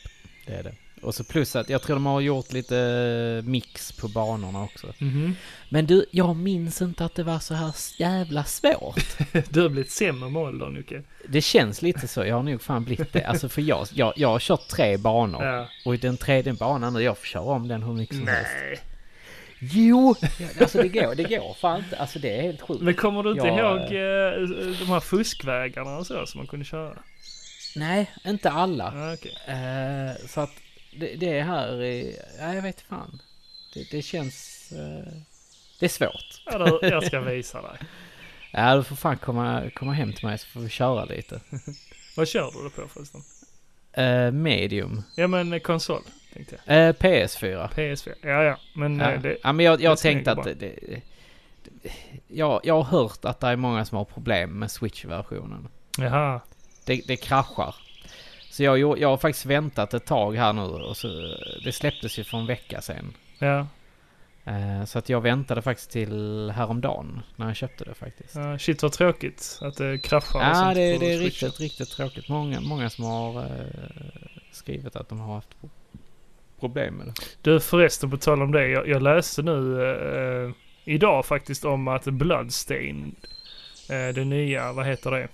det 0.46 0.54
är 0.54 0.64
det. 0.64 0.76
Och 1.02 1.16
så 1.16 1.24
plus 1.24 1.56
att 1.56 1.70
jag 1.70 1.82
tror 1.82 1.96
de 1.96 2.06
har 2.06 2.22
gjort 2.22 2.52
lite 2.54 2.78
eh, 2.78 3.50
mix 3.50 3.92
på 3.92 4.08
banorna 4.08 4.64
också. 4.64 4.88
Mhm. 4.98 5.36
Men 5.70 5.86
du, 5.86 6.06
jag 6.12 6.36
minns 6.36 6.82
inte 6.82 7.06
att 7.06 7.16
det 7.16 7.24
var 7.24 7.40
så 7.40 7.54
här 7.54 7.76
jävla 7.98 8.44
svårt. 8.44 9.18
Du 9.50 9.62
har 9.62 9.70
blivit 9.70 9.92
sämre 9.92 10.30
med 10.30 10.42
åldern 10.42 10.76
Jocke. 10.76 11.02
Det 11.28 11.42
känns 11.42 11.82
lite 11.82 12.08
så, 12.08 12.26
jag 12.26 12.36
har 12.36 12.44
nog 12.44 12.62
fan 12.62 12.84
blivit 12.84 13.14
det. 13.14 13.24
Alltså 13.24 13.50
för 13.50 13.62
jag, 13.62 13.88
jag, 13.94 14.14
jag 14.16 14.30
har 14.30 14.40
kört 14.40 14.68
tre 14.68 14.98
banor. 14.98 15.44
Ja. 15.46 15.68
Och 15.86 15.94
i 15.96 15.98
den 15.98 16.18
tredje 16.18 16.54
banan 16.54 16.94
nu, 16.94 17.02
jag 17.02 17.18
får 17.18 17.26
köra 17.26 17.44
om 17.44 17.68
den 17.68 17.84
hur 17.84 17.94
mycket 17.94 18.16
som 18.18 18.28
helst. 18.28 18.52
Nej. 18.62 18.80
Jo! 19.60 20.16
Alltså 20.62 20.78
det 20.82 20.88
går, 20.88 21.16
det 21.16 21.24
går 21.24 21.54
fan 21.54 21.80
inte. 21.84 21.98
Alltså 21.98 22.20
det 22.20 22.38
är 22.38 22.42
helt 22.42 22.62
sjukt. 22.62 22.82
Men 22.82 22.94
kommer 22.94 23.24
du 23.24 23.32
inte 23.32 23.48
Ja, 23.48 23.72
ihåg 23.72 23.82
eh, 23.82 24.48
de 24.80 24.86
här 24.88 25.00
fuskvägarna 25.00 25.98
och 25.98 26.08
så 26.08 26.26
som 26.26 26.38
man 26.40 26.48
kunde 26.48 26.66
köra? 26.66 26.98
Nej, 27.76 28.12
inte 28.26 28.50
alla. 28.52 28.94
Ja, 28.96 29.14
okej. 29.14 29.38
Eh, 29.48 30.28
så 30.28 30.42
att 30.42 30.52
det, 31.00 31.16
det 31.16 31.42
här 31.42 31.82
är, 31.84 32.14
ja, 32.40 32.54
jag 32.54 32.62
vet 32.62 32.82
fan. 32.82 33.22
Det, 33.74 33.92
det 33.92 34.02
känns, 34.02 34.70
eh, 34.72 35.14
det 35.80 35.86
är 35.86 35.90
svårt. 35.90 36.42
Ja, 36.46 36.80
jag 36.82 37.04
ska 37.04 37.20
visa 37.22 37.62
dig. 37.62 37.78
Ja, 38.52 38.76
du 38.76 38.84
får 38.84 38.96
fan 38.96 39.18
komma, 39.18 39.70
komma 39.76 39.94
hem 39.94 40.14
till 40.14 40.26
mig 40.26 40.38
så 40.38 40.48
får 40.48 40.60
vi 40.60 40.70
köra 40.70 41.06
lite. 41.06 41.40
Vad 42.18 42.28
kör 42.28 42.52
du 42.52 42.64
det 42.64 42.70
på 42.70 42.88
förresten? 42.88 43.22
Eh, 43.94 44.32
medium. 44.32 45.04
Ja 45.16 45.28
men 45.28 45.54
eh, 45.54 45.60
konsol, 45.60 46.02
tänkte 46.34 46.58
jag. 46.66 46.88
Eh, 46.90 46.94
PS4. 46.94 47.70
PS4. 47.74 48.14
Ja, 48.22 48.44
ja. 48.44 48.58
Men 48.74 49.00
Ja. 49.00 49.18
det... 49.18 49.38
ja, 49.44 49.54
men 49.54 49.66
jag, 49.66 49.82
jag 49.82 49.98
tänkte 49.98 50.32
att 50.32 50.48
jag, 52.28 52.62
jag 52.64 52.82
har 52.82 52.84
hört 52.84 53.26
att 53.26 53.40
det 53.40 53.48
är 53.48 53.56
många 53.56 53.86
som 53.86 53.98
har 53.98 54.06
problem 54.06 54.60
med 54.60 54.72
Switch-versionen. 54.72 55.68
Jaha. 55.98 56.42
Det, 56.86 57.02
det 57.08 57.16
kraschar. 57.16 57.76
Så 58.50 58.64
jag, 58.64 58.80
jag, 59.00 59.10
har 59.10 59.18
faktiskt 59.18 59.46
väntat 59.46 59.94
ett 59.94 60.06
tag 60.06 60.36
här 60.36 60.54
nu 60.54 60.62
och 60.62 60.98
så, 60.98 61.08
det 61.64 61.72
släpptes 61.72 62.20
ju 62.20 62.24
för 62.24 62.38
en 62.38 62.46
vecka 62.46 62.82
sedan. 62.82 63.14
Ja. 63.40 63.68
Eh, 64.46 64.86
så 64.86 65.00
att 65.00 65.10
jag 65.10 65.22
väntade 65.22 65.62
faktiskt 65.62 65.92
till 65.92 66.52
häromdagen 66.56 67.22
när 67.36 67.48
jag 67.48 67.56
köpte 67.56 67.84
det 67.84 67.94
faktiskt. 67.94 68.36
ja. 68.36 68.58
Shit 68.60 68.84
vad 68.84 68.92
tråkigt 68.92 69.60
att 69.62 69.78
det 69.78 69.98
kraschar 69.98 70.40
Ja, 70.40 70.74
det, 70.74 70.98
det 70.98 71.14
är 71.14 71.20
riktigt, 71.20 71.60
riktigt 71.60 71.90
tråkigt. 71.90 72.30
Många, 72.30 72.62
många 72.62 72.90
som 72.90 73.06
har 73.06 73.40
eh, 73.40 73.46
skrivit 74.52 74.96
att 74.96 75.10
de 75.10 75.20
har 75.20 75.36
haft 75.36 75.60
pro- 75.62 75.70
problem 76.60 76.94
med 76.94 77.08
det. 77.08 77.14
Du 77.42 77.60
förresten 77.60 78.12
på 78.12 78.18
tal 78.18 78.42
om 78.42 78.52
det. 78.52 78.68
Jag, 78.68 78.88
jag 78.88 79.02
läste 79.02 79.42
nu 79.42 79.84
eh, 79.84 80.52
idag 80.86 81.26
faktiskt 81.26 81.66
om 81.66 81.88
att 81.88 82.06
Bloodstained, 82.06 83.16
eh, 83.90 84.14
det 84.16 84.26
nya, 84.26 84.74
vad 84.74 84.86
heter 84.86 85.12
det? 85.12 85.28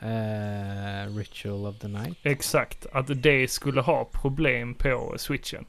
Eh, 0.00 1.16
Ritual 1.16 1.66
of 1.66 1.78
the 1.78 1.88
Night. 1.88 2.18
Exakt, 2.22 2.86
att 2.92 3.22
det 3.22 3.48
skulle 3.50 3.80
ha 3.80 4.04
problem 4.04 4.74
på 4.74 5.14
switchen. 5.18 5.64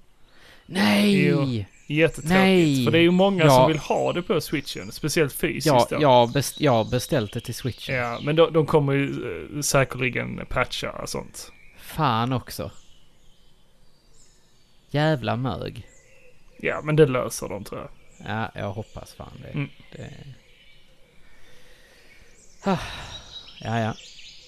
Nej! 0.65 1.27
Jo. 1.27 1.63
Jättetråkigt. 1.88 2.30
Nej. 2.30 2.86
För 2.86 2.91
det 2.91 2.97
är 2.97 3.01
ju 3.01 3.11
många 3.11 3.43
Ja. 3.43 3.49
som 3.49 3.67
vill 3.67 3.77
ha 3.80 4.13
det 4.13 4.21
på 4.21 4.41
switchen. 4.41 4.91
Speciellt 4.91 5.34
fysiskt 5.34 5.65
Jag, 5.65 5.88
då. 5.89 5.97
jag, 6.01 6.32
best, 6.32 6.61
jag 6.61 6.71
har 6.71 6.86
beställt 6.86 7.34
det 7.34 7.39
till 7.39 7.55
Switchen. 7.55 7.95
Ja, 7.95 8.19
men 8.23 8.36
de, 8.36 8.53
de 8.53 8.65
kommer 8.65 8.93
ju 8.93 9.07
eh, 9.55 9.61
säkerligen 9.61 10.45
patcha 10.49 10.91
och 10.91 11.09
sånt. 11.09 11.51
Fan 11.77 12.34
också. 12.34 12.71
Jävla 14.89 15.36
mög. 15.36 15.88
Ja, 16.61 16.82
men 16.84 16.95
det 16.95 17.05
löser 17.05 17.49
de 17.49 17.63
tror 17.63 17.80
jag. 17.82 17.89
Ja, 18.36 18.51
jag 18.55 18.71
hoppas 18.71 19.13
fan 19.13 19.39
det. 19.41 19.49
Mm. 19.49 19.69
det... 19.91 20.09
Ah. 22.63 22.77
Ja, 23.61 23.80
ja. 23.80 23.93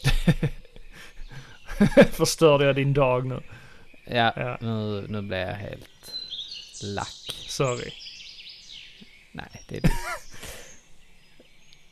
Förstörde 2.12 2.66
jag 2.66 2.76
din 2.76 2.94
dag 2.94 3.26
nu? 3.26 3.42
Ja, 4.06 4.34
Ja. 4.36 4.58
Nu, 4.62 5.06
nu 5.10 5.22
blir 5.22 5.38
jag 5.38 5.56
helt 5.56 6.12
lack. 6.84 7.36
Sorry. 7.48 7.92
Nej, 9.32 9.64
det 9.68 9.78
är 9.78 9.82
det. 9.82 9.92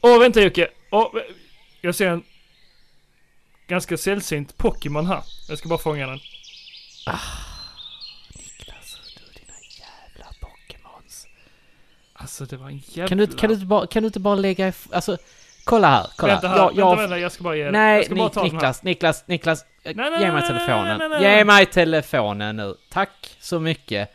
Åh, 0.02 0.20
vänta 0.20 0.42
Jocke! 0.42 0.68
Åh, 0.92 1.12
jag 1.82 1.96
ser 1.96 2.08
en 2.08 2.24
ganska 3.68 3.98
sällsynt 3.98 4.58
Pokémon 4.58 5.06
här. 5.06 5.24
Jag 5.48 5.58
ska 5.58 5.70
bara 5.70 5.80
fånga 5.80 6.08
den. 6.08 6.20
Niklas, 8.36 9.00
du 9.18 9.26
och 9.26 9.34
dina 9.34 9.54
jävla 9.80 10.26
Pokémons. 10.40 11.28
Alltså 12.14 12.46
det 12.46 12.58
var 12.58 12.70
en 12.70 12.78
jävla... 12.78 13.08
Kan 13.08 13.18
du, 13.18 13.28
kan, 13.28 13.50
du 13.50 13.54
inte 13.54 13.66
bara, 13.66 13.88
kan 13.88 14.04
du 14.04 14.08
inte 14.08 14.20
bara 14.20 14.36
lägga 14.36 14.74
Alltså, 14.92 15.18
kolla 15.70 15.90
här, 15.90 16.08
kolla. 16.16 16.34
Vänta 16.34 16.48
här, 16.48 16.58
jag, 16.58 16.66
vänta, 16.68 16.80
jag, 16.82 16.98
vänta, 16.98 17.20
jag 17.20 17.32
ska 17.32 17.44
bara 17.44 17.56
ge 17.56 17.72
Nej, 17.72 17.96
jag 17.96 18.06
ska 18.06 18.16
bara 18.16 18.30
ta. 18.30 18.44
Niklas, 18.44 18.84
Niklas, 18.84 19.24
Niklas. 19.28 19.66
Nej, 19.84 19.94
nej, 19.96 20.22
ge 20.22 20.32
mig 20.32 20.48
telefonen. 20.48 20.98
nej, 20.98 21.10
nej. 21.10 21.38
Ge 21.38 21.46
mig 21.46 21.66
telefonen 21.66 22.56
nu. 22.56 22.76
Tack 22.90 23.36
så 23.40 23.60
mycket. 23.60 24.10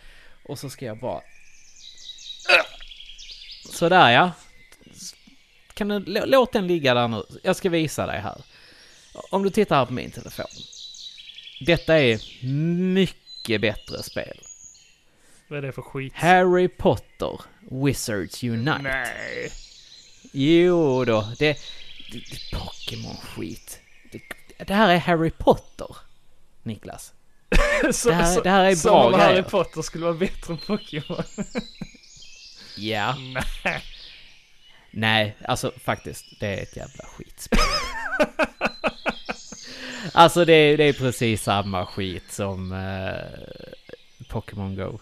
Och 0.44 0.58
så 0.58 0.70
ska 0.70 0.84
jag 0.84 0.98
bara... 0.98 1.20
Sådär 3.72 4.10
ja. 4.10 4.30
Kan 5.74 5.88
du 5.88 5.98
lå- 5.98 6.26
låt 6.26 6.52
den 6.52 6.66
ligga 6.66 6.94
där 6.94 7.08
nu? 7.08 7.22
Jag 7.42 7.56
ska 7.56 7.70
visa 7.70 8.06
dig 8.06 8.20
här. 8.20 8.36
Om 9.30 9.42
du 9.42 9.50
tittar 9.50 9.76
här 9.76 9.86
på 9.86 9.92
min 9.92 10.10
telefon. 10.10 10.46
Detta 11.66 11.98
är 12.00 12.18
mycket 12.94 13.60
bättre 13.60 14.02
spel. 14.02 14.40
Vad 15.48 15.58
är 15.58 15.62
det 15.62 15.72
för 15.72 15.82
skit? 15.82 16.12
Harry 16.16 16.68
Potter 16.68 17.40
Wizards 17.70 18.44
Unite. 18.44 18.78
Nej. 18.82 19.50
Jo 20.36 21.04
då, 21.04 21.28
det... 21.38 21.58
det, 22.12 22.18
det 22.18 22.56
Pokémon-skit. 22.58 23.80
Det, 24.12 24.20
det 24.64 24.74
här 24.74 24.88
är 24.88 24.98
Harry 24.98 25.30
Potter, 25.30 25.96
Niklas. 26.62 27.12
Så, 27.92 28.08
Det 28.08 28.14
här- 28.14 28.34
så, 28.34 28.40
det 28.40 28.50
här 28.50 28.64
är 28.64 28.74
som 28.76 28.90
bra 28.90 29.04
om 29.06 29.14
Harry. 29.14 29.42
Potter 29.42 29.82
skulle 29.82 30.04
vara 30.04 30.14
bättre 30.14 30.52
än 30.52 30.58
Pokémon. 30.58 31.22
Ja. 32.76 33.16
Nej. 33.64 33.82
Nej, 34.90 35.36
alltså 35.44 35.72
faktiskt, 35.84 36.24
det 36.40 36.46
är 36.46 36.62
ett 36.62 36.76
jävla 36.76 37.04
skitspel. 37.04 37.58
Alltså 40.12 40.44
det 40.44 40.52
är, 40.52 40.76
det 40.76 40.84
är 40.84 40.92
precis 40.92 41.42
samma 41.42 41.86
skit 41.86 42.32
som 42.32 42.72
eh, 42.72 44.24
Pokémon 44.28 44.76
Go. 44.76 44.98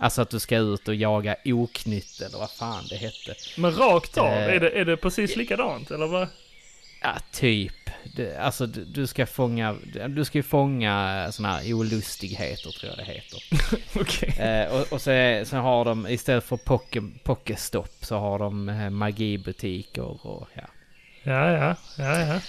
Alltså 0.00 0.22
att 0.22 0.30
du 0.30 0.38
ska 0.40 0.56
ut 0.56 0.88
och 0.88 0.94
jaga 0.94 1.36
oknytt 1.44 2.20
eller 2.20 2.38
vad 2.38 2.50
fan 2.50 2.84
det 2.90 2.96
hette. 2.96 3.34
Men 3.56 3.74
rakt 3.76 4.18
av, 4.18 4.26
Eh, 4.26 4.44
är, 4.54 4.60
det, 4.60 4.70
är 4.70 4.84
det 4.84 4.96
precis 4.96 5.36
likadant 5.36 5.90
eller 5.90 6.06
vad? 6.06 6.28
Ja, 7.02 7.16
typ. 7.32 7.72
Det, 8.16 8.36
alltså 8.36 8.66
du, 8.66 8.84
du 8.84 9.06
ska 9.06 9.26
fånga, 9.26 9.76
du 10.08 10.24
ska 10.24 10.38
ju 10.38 10.42
fånga 10.42 11.28
såna 11.32 11.48
här 11.56 11.72
olustigheter 11.72 12.70
tror 12.70 12.92
jag 12.96 12.98
det 13.06 13.12
heter. 13.12 13.42
Okej. 14.00 14.28
Eh, 14.46 14.72
och, 14.80 14.92
och 14.92 15.02
så, 15.02 15.10
är- 15.10 15.44
så 15.44 15.56
har 15.56 15.84
de, 15.84 16.06
istället 16.08 16.44
för 16.44 16.56
poke, 16.56 17.02
Pokestopp 17.22 18.04
så 18.04 18.18
har 18.18 18.38
de 18.38 18.68
eh, 18.68 18.90
magibutiker 18.90 20.26
och 20.26 20.48
ja. 20.54 20.62
Ja, 21.22 21.52
ja, 21.52 21.76
ja, 21.98 22.20
ja. 22.20 22.40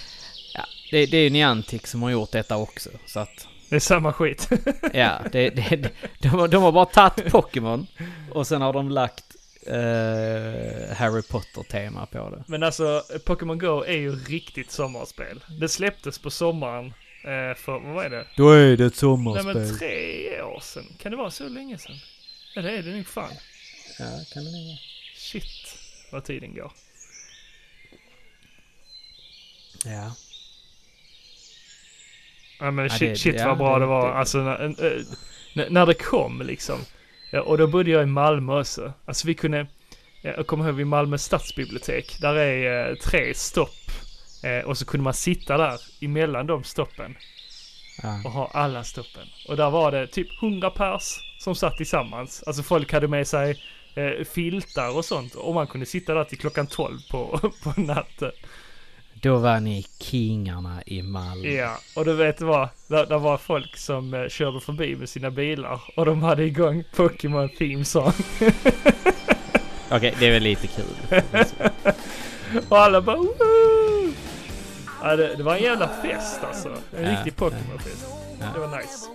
ja 0.54 0.64
det, 0.90 1.06
det 1.06 1.16
är 1.16 1.22
ju 1.24 1.30
Niantic 1.30 1.86
som 1.86 2.02
har 2.02 2.10
gjort 2.10 2.32
detta 2.32 2.56
också. 2.56 2.90
Så 3.06 3.20
att, 3.20 3.48
Det 3.72 3.76
är 3.76 3.80
samma 3.80 4.12
skit. 4.12 4.48
ja, 4.92 5.20
det, 5.32 5.50
det, 5.50 5.90
de, 6.18 6.28
har- 6.28 6.48
de 6.48 6.62
har 6.62 6.72
bara 6.72 6.86
tagit 6.86 7.32
Pokémon 7.32 7.86
och 8.30 8.46
sen 8.46 8.62
har 8.62 8.72
de 8.72 8.88
lagt 8.90 9.24
eh, 9.66 10.96
Harry 10.96 11.22
Potter-tema 11.22 12.06
på 12.06 12.30
det. 12.30 12.44
Men 12.46 12.62
alltså, 12.62 13.02
Pokémon 13.24 13.58
Go 13.58 13.82
är 13.82 13.96
ju 13.96 14.16
riktigt 14.16 14.70
sommarspel. 14.70 15.44
Det 15.60 15.68
släpptes 15.68 16.18
på 16.18 16.30
sommaren 16.30 16.86
eh, 17.24 17.56
för, 17.56 17.72
vad 17.84 17.94
var 17.94 18.10
det? 18.10 18.26
Då 18.36 18.50
är 18.50 18.76
det 18.76 18.84
ett 18.86 19.02
Nej 19.02 19.44
men 19.44 19.78
tre 19.78 20.42
år 20.42 20.60
sedan. 20.60 20.84
Kan 20.98 21.10
det 21.10 21.16
vara 21.18 21.30
så 21.30 21.48
länge 21.48 21.78
sedan? 21.78 21.96
Ja 22.54 22.62
det 22.62 22.70
är 22.70 22.82
det 22.82 22.96
nog 22.96 23.06
fan. 23.06 23.32
Ja, 23.98 24.04
kan 24.34 24.44
det 24.44 24.50
ligga. 24.50 24.76
Shit, 25.16 25.78
vad 26.12 26.24
tiden 26.24 26.54
går. 26.54 26.72
Ja. 29.84 30.12
Ja 32.62 32.70
men 32.70 32.84
Ja, 32.84 32.90
shit, 32.90 33.10
det- 33.10 33.16
shit 33.16 33.44
vad 33.44 33.58
bra 33.58 33.74
det- 33.74 33.80
det 33.80 33.86
var. 33.86 34.08
det- 34.08 34.14
Alltså 34.14 34.38
när, 34.38 34.64
eh, 34.64 35.02
när, 35.54 35.70
när 35.70 35.86
det 35.86 35.94
kom 35.94 36.42
liksom. 36.42 36.78
Ja, 37.30 37.40
och 37.42 37.58
då 37.58 37.66
bodde 37.66 37.90
jag 37.90 38.02
i 38.02 38.06
Malmö 38.06 38.60
också. 38.60 38.92
Alltså 39.04 39.26
vi 39.26 39.34
kunde, 39.34 39.66
ja, 40.22 40.30
jag 40.36 40.46
kommer 40.46 40.64
ihåg 40.66 40.74
vid 40.74 40.86
Malmö 40.86 41.18
stadsbibliotek. 41.18 42.16
Där 42.20 42.34
är 42.34 42.88
eh, 42.90 42.94
tre 42.96 43.34
stopp. 43.34 43.68
Eh, 44.44 44.64
och 44.68 44.78
så 44.78 44.84
kunde 44.84 45.04
man 45.04 45.14
sitta 45.14 45.56
där 45.56 45.78
emellan 46.00 46.46
de 46.46 46.64
stoppen 46.64 47.16
ja. 48.02 48.20
och 48.24 48.30
ha 48.30 48.50
alla 48.54 48.84
stoppen. 48.84 49.22
Och 49.48 49.56
där 49.56 49.70
var 49.70 49.92
det 49.92 50.06
typ 50.06 50.42
100 50.42 50.70
pers 50.70 51.02
som 51.38 51.54
satt 51.54 51.76
tillsammans. 51.76 52.42
Alltså 52.46 52.62
folk 52.62 52.92
hade 52.92 53.08
med 53.08 53.26
sig 53.26 53.62
eh, 53.94 54.24
filtar 54.24 54.96
och 54.96 55.04
sånt. 55.04 55.34
Och 55.34 55.54
man 55.54 55.66
kunde 55.66 55.86
sitta 55.86 56.14
där 56.14 56.24
till 56.24 56.38
klockan 56.38 56.66
12 56.66 56.98
på, 57.10 57.50
på 57.62 57.80
natten. 57.80 58.30
Då 59.22 59.36
var 59.38 59.60
ni 59.60 59.86
kingarna 59.98 60.82
i 60.86 61.02
Malmö. 61.02 61.48
Ja, 61.48 61.78
och 61.96 62.04
du 62.04 62.14
vet 62.14 62.40
vad? 62.40 62.68
Där, 62.86 63.06
där 63.06 63.18
var 63.18 63.38
folk 63.38 63.76
som 63.76 64.14
eh, 64.14 64.28
körde 64.28 64.60
förbi 64.60 64.96
med 64.96 65.08
sina 65.08 65.30
bilar 65.30 65.80
och 65.96 66.06
de 66.06 66.22
hade 66.22 66.44
igång 66.44 66.84
Pokémon 66.96 67.48
Theme 67.48 67.84
Song. 67.84 68.12
Okej, 69.90 70.14
det 70.18 70.26
är 70.26 70.30
väl 70.30 70.42
lite 70.42 70.66
kul. 70.66 71.22
Och 72.68 72.78
alla 72.78 73.00
bara 73.00 73.16
Woo! 73.16 74.12
Ja, 75.02 75.16
det, 75.16 75.34
det 75.36 75.42
var 75.42 75.56
en 75.56 75.62
jävla 75.62 75.88
fest 75.88 76.40
alltså. 76.48 76.68
En 76.68 77.04
Ja, 77.04 77.10
riktig 77.12 77.36
Pokémon-fest. 77.36 78.06
Ja. 78.40 78.46
Det 78.54 78.60
var 78.60 78.76
nice. 78.76 79.06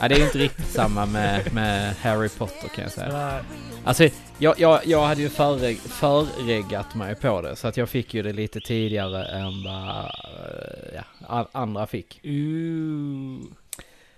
Ja, 0.00 0.08
det 0.08 0.14
är 0.14 0.18
ju 0.18 0.24
inte 0.24 0.38
riktigt 0.38 0.66
samma 0.72 1.06
med, 1.06 1.52
med 1.54 1.94
Harry 2.02 2.28
Potter 2.28 2.68
kan 2.68 2.82
jag 2.84 2.92
säga. 2.92 3.08
Nej, 3.12 3.42
Alltså, 3.84 4.08
jag, 4.38 4.60
jag, 4.60 4.86
jag 4.86 5.02
hade 5.06 5.22
ju 5.22 5.28
förreg, 5.28 5.78
förreggat 5.78 6.94
mig 6.94 7.14
på 7.14 7.40
det, 7.42 7.56
så 7.56 7.68
att 7.68 7.76
jag 7.76 7.88
fick 7.88 8.14
ju 8.14 8.22
det 8.22 8.32
lite 8.32 8.60
tidigare 8.60 9.24
än 9.24 9.64
vad 9.64 10.04
eh, 10.04 11.00
ja, 11.28 11.48
andra 11.52 11.86
fick. 11.86 12.20
Ooh. 12.24 13.40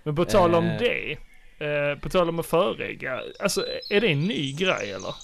Men 0.03 0.15
på 0.15 0.25
tal 0.25 0.55
om 0.55 0.65
Eh. 0.65 0.77
det. 0.79 1.17
Eh, 1.65 1.99
på 1.99 2.09
tal 2.09 2.29
om 2.29 2.39
att 2.39 2.45
förregga. 2.45 3.21
Alltså 3.39 3.65
är 3.89 4.01
det 4.01 4.07
en 4.07 4.21
ny 4.21 4.53
grej 4.53 4.91
eller? 4.91 5.15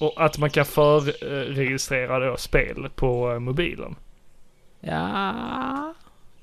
Och 0.00 0.24
att 0.24 0.38
man 0.38 0.50
kan 0.50 0.64
förregistrera 0.64 2.18
då 2.30 2.36
spel 2.36 2.88
på 2.94 3.32
eh, 3.32 3.38
mobilen. 3.38 3.96
Ja, 4.80 5.94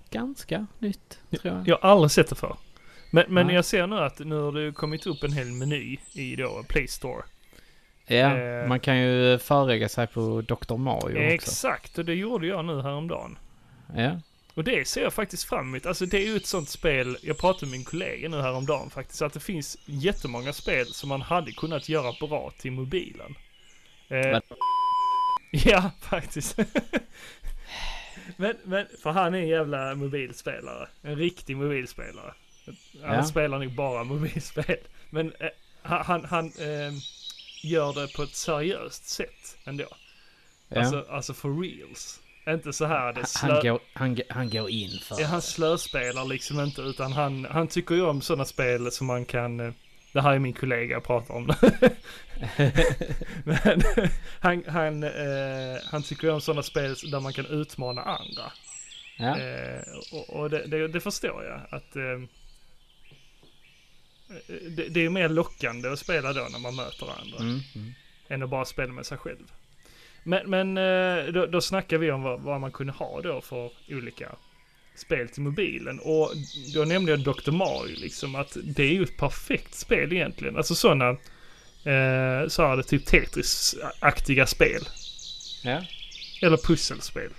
ganska 0.09 0.65
nytt, 0.79 1.19
tror 1.41 1.53
jag. 1.55 1.67
Jag 1.67 1.77
har 1.81 1.89
aldrig 1.89 2.11
sett 2.11 2.29
det 2.29 2.35
för. 2.35 2.55
Men, 3.11 3.25
men 3.27 3.49
jag 3.49 3.65
ser 3.65 3.87
nu 3.87 3.99
att 3.99 4.19
nu 4.19 4.35
har 4.35 4.51
det 4.51 4.71
kommit 4.71 5.07
upp 5.07 5.23
en 5.23 5.33
hel 5.33 5.47
meny 5.47 5.97
i 6.13 6.35
då 6.35 6.63
Play 6.67 6.87
Store. 6.87 7.23
Ja, 8.07 8.37
Eh. 8.37 8.67
man 8.67 8.79
kan 8.79 8.99
ju 8.99 9.37
förregga 9.39 9.89
sig 9.89 10.07
på 10.07 10.41
Dr. 10.41 10.77
Mario 10.77 11.01
också. 11.13 11.19
Exakt, 11.19 11.97
och 11.97 12.05
det 12.05 12.13
gjorde 12.13 12.47
jag 12.47 12.65
nu 12.65 12.81
häromdagen. 12.81 13.37
Ja, 13.95 14.19
Och 14.53 14.63
det 14.63 14.87
ser 14.87 15.03
jag 15.03 15.13
faktiskt 15.13 15.43
fram 15.43 15.67
emot. 15.69 15.85
Alltså 15.85 16.05
det 16.05 16.17
är 16.17 16.25
ju 16.27 16.35
ett 16.35 16.45
sånt 16.45 16.69
spel, 16.69 17.17
jag 17.21 17.37
pratade 17.37 17.65
med 17.65 17.71
min 17.71 17.83
kollega 17.85 18.29
nu 18.29 18.41
häromdagen 18.41 18.89
faktiskt, 18.89 19.21
att 19.21 19.33
det 19.33 19.39
finns 19.39 19.77
jättemånga 19.85 20.53
spel 20.53 20.85
som 20.85 21.09
man 21.09 21.21
hade 21.21 21.51
kunnat 21.51 21.89
göra 21.89 22.27
bra 22.27 22.51
till 22.59 22.71
mobilen. 22.71 23.35
Eh, 24.09 24.39
ja, 25.51 25.91
faktiskt. 26.01 26.57
men, 28.37 28.55
men, 28.63 28.85
för 29.03 29.09
han 29.11 29.33
är 29.33 29.39
en 29.39 29.47
jävla 29.47 29.95
mobilspelare. 29.95 30.87
En 31.01 31.15
riktig 31.15 31.57
mobilspelare. 31.57 32.33
Han 33.03 33.15
Ja. 33.15 33.23
spelar 33.23 33.59
nog 33.59 33.71
bara 33.75 34.03
mobilspel. 34.03 34.77
Men 35.09 35.33
eh, 35.39 35.47
han, 35.81 36.03
han, 36.05 36.25
han 36.25 36.45
eh, 36.45 36.93
gör 37.61 37.93
det 37.93 38.13
på 38.13 38.23
ett 38.23 38.35
seriöst 38.35 39.09
sätt 39.09 39.57
ändå. 39.65 39.87
ja. 40.67 40.79
Alltså, 40.79 41.05
alltså 41.09 41.33
for 41.33 41.61
reals. 41.61 42.19
Inte 42.47 42.73
så 42.73 42.85
här 42.85 43.13
det 43.13 43.25
slö... 43.25 43.53
han, 43.53 43.61
går, 43.61 43.79
han, 43.93 44.17
han 44.29 44.49
går 44.49 44.69
in 44.69 44.99
för 44.99 45.21
Ja, 45.21 45.27
han 45.27 45.41
slöspelar 45.41 46.25
liksom 46.25 46.59
inte 46.59 46.81
utan 46.81 47.11
han, 47.11 47.45
han 47.51 47.67
tycker 47.67 47.95
ju 47.95 48.01
om 48.01 48.21
sådana 48.21 48.45
spel 48.45 48.91
som 48.91 49.07
man 49.07 49.25
kan 49.25 49.59
eh, 49.59 49.73
det 50.13 50.21
här 50.21 50.33
är 50.33 50.39
min 50.39 50.53
kollega 50.53 50.93
jag 50.93 51.03
pratar 51.03 51.33
om. 51.33 51.45
Men 53.43 53.81
han, 54.39 54.63
han, 54.67 55.03
eh, 55.03 55.81
han 55.91 56.03
tycker 56.03 56.31
om 56.31 56.41
sådana 56.41 56.63
spel 56.63 56.95
där 57.11 57.19
man 57.19 57.33
kan 57.33 57.45
utmana 57.45 58.01
andra. 58.01 58.51
ja. 59.17 59.39
Eh, 59.39 59.81
och 60.11 60.29
och 60.29 60.49
det, 60.49 60.67
det, 60.67 60.87
det 60.87 60.99
förstår 60.99 61.43
jag 61.43 61.61
att 61.69 61.95
eh, 61.95 62.19
det, 64.47 64.87
det 64.89 65.05
är 65.05 65.09
mer 65.09 65.29
lockande 65.29 65.89
att 65.89 65.99
spela 65.99 66.33
då 66.33 66.47
när 66.51 66.59
man 66.59 66.75
möter 66.75 67.07
andra. 67.21 67.37
Mm, 67.37 67.59
mm. 67.75 67.93
än 68.27 68.43
att 68.43 68.49
bara 68.49 68.65
spela 68.65 68.93
med 68.93 69.05
sig 69.05 69.17
själv. 69.17 69.51
Men, 70.23 70.49
men 70.49 70.77
eh, 70.77 71.33
då, 71.33 71.45
då 71.45 71.61
snackar 71.61 71.97
vi 71.97 72.11
om 72.11 72.21
vad, 72.21 72.41
vad 72.41 72.61
man 72.61 72.71
kunde 72.71 72.93
ha 72.93 73.21
då 73.21 73.41
för 73.41 73.71
olika 73.89 74.35
spel 74.95 75.29
till 75.29 75.41
mobilen. 75.41 75.99
Och 75.99 76.31
då 76.73 76.83
nämnde 76.83 77.11
jag 77.11 77.19
Dr. 77.19 77.51
Mario 77.51 77.95
liksom 77.97 78.35
att 78.35 78.57
det 78.63 78.83
är 78.83 78.93
ju 78.93 79.03
ett 79.03 79.17
perfekt 79.17 79.75
spel 79.75 80.13
egentligen. 80.13 80.57
Alltså 80.57 80.75
sådana, 80.75 81.09
eh, 81.09 82.47
så 82.47 82.67
här 82.67 82.81
typ 82.81 83.05
Tetris-aktiga 83.05 84.45
spel. 84.45 84.81
Ja. 85.63 85.83
Eller 86.41 86.57
pusselspel. 86.57 87.31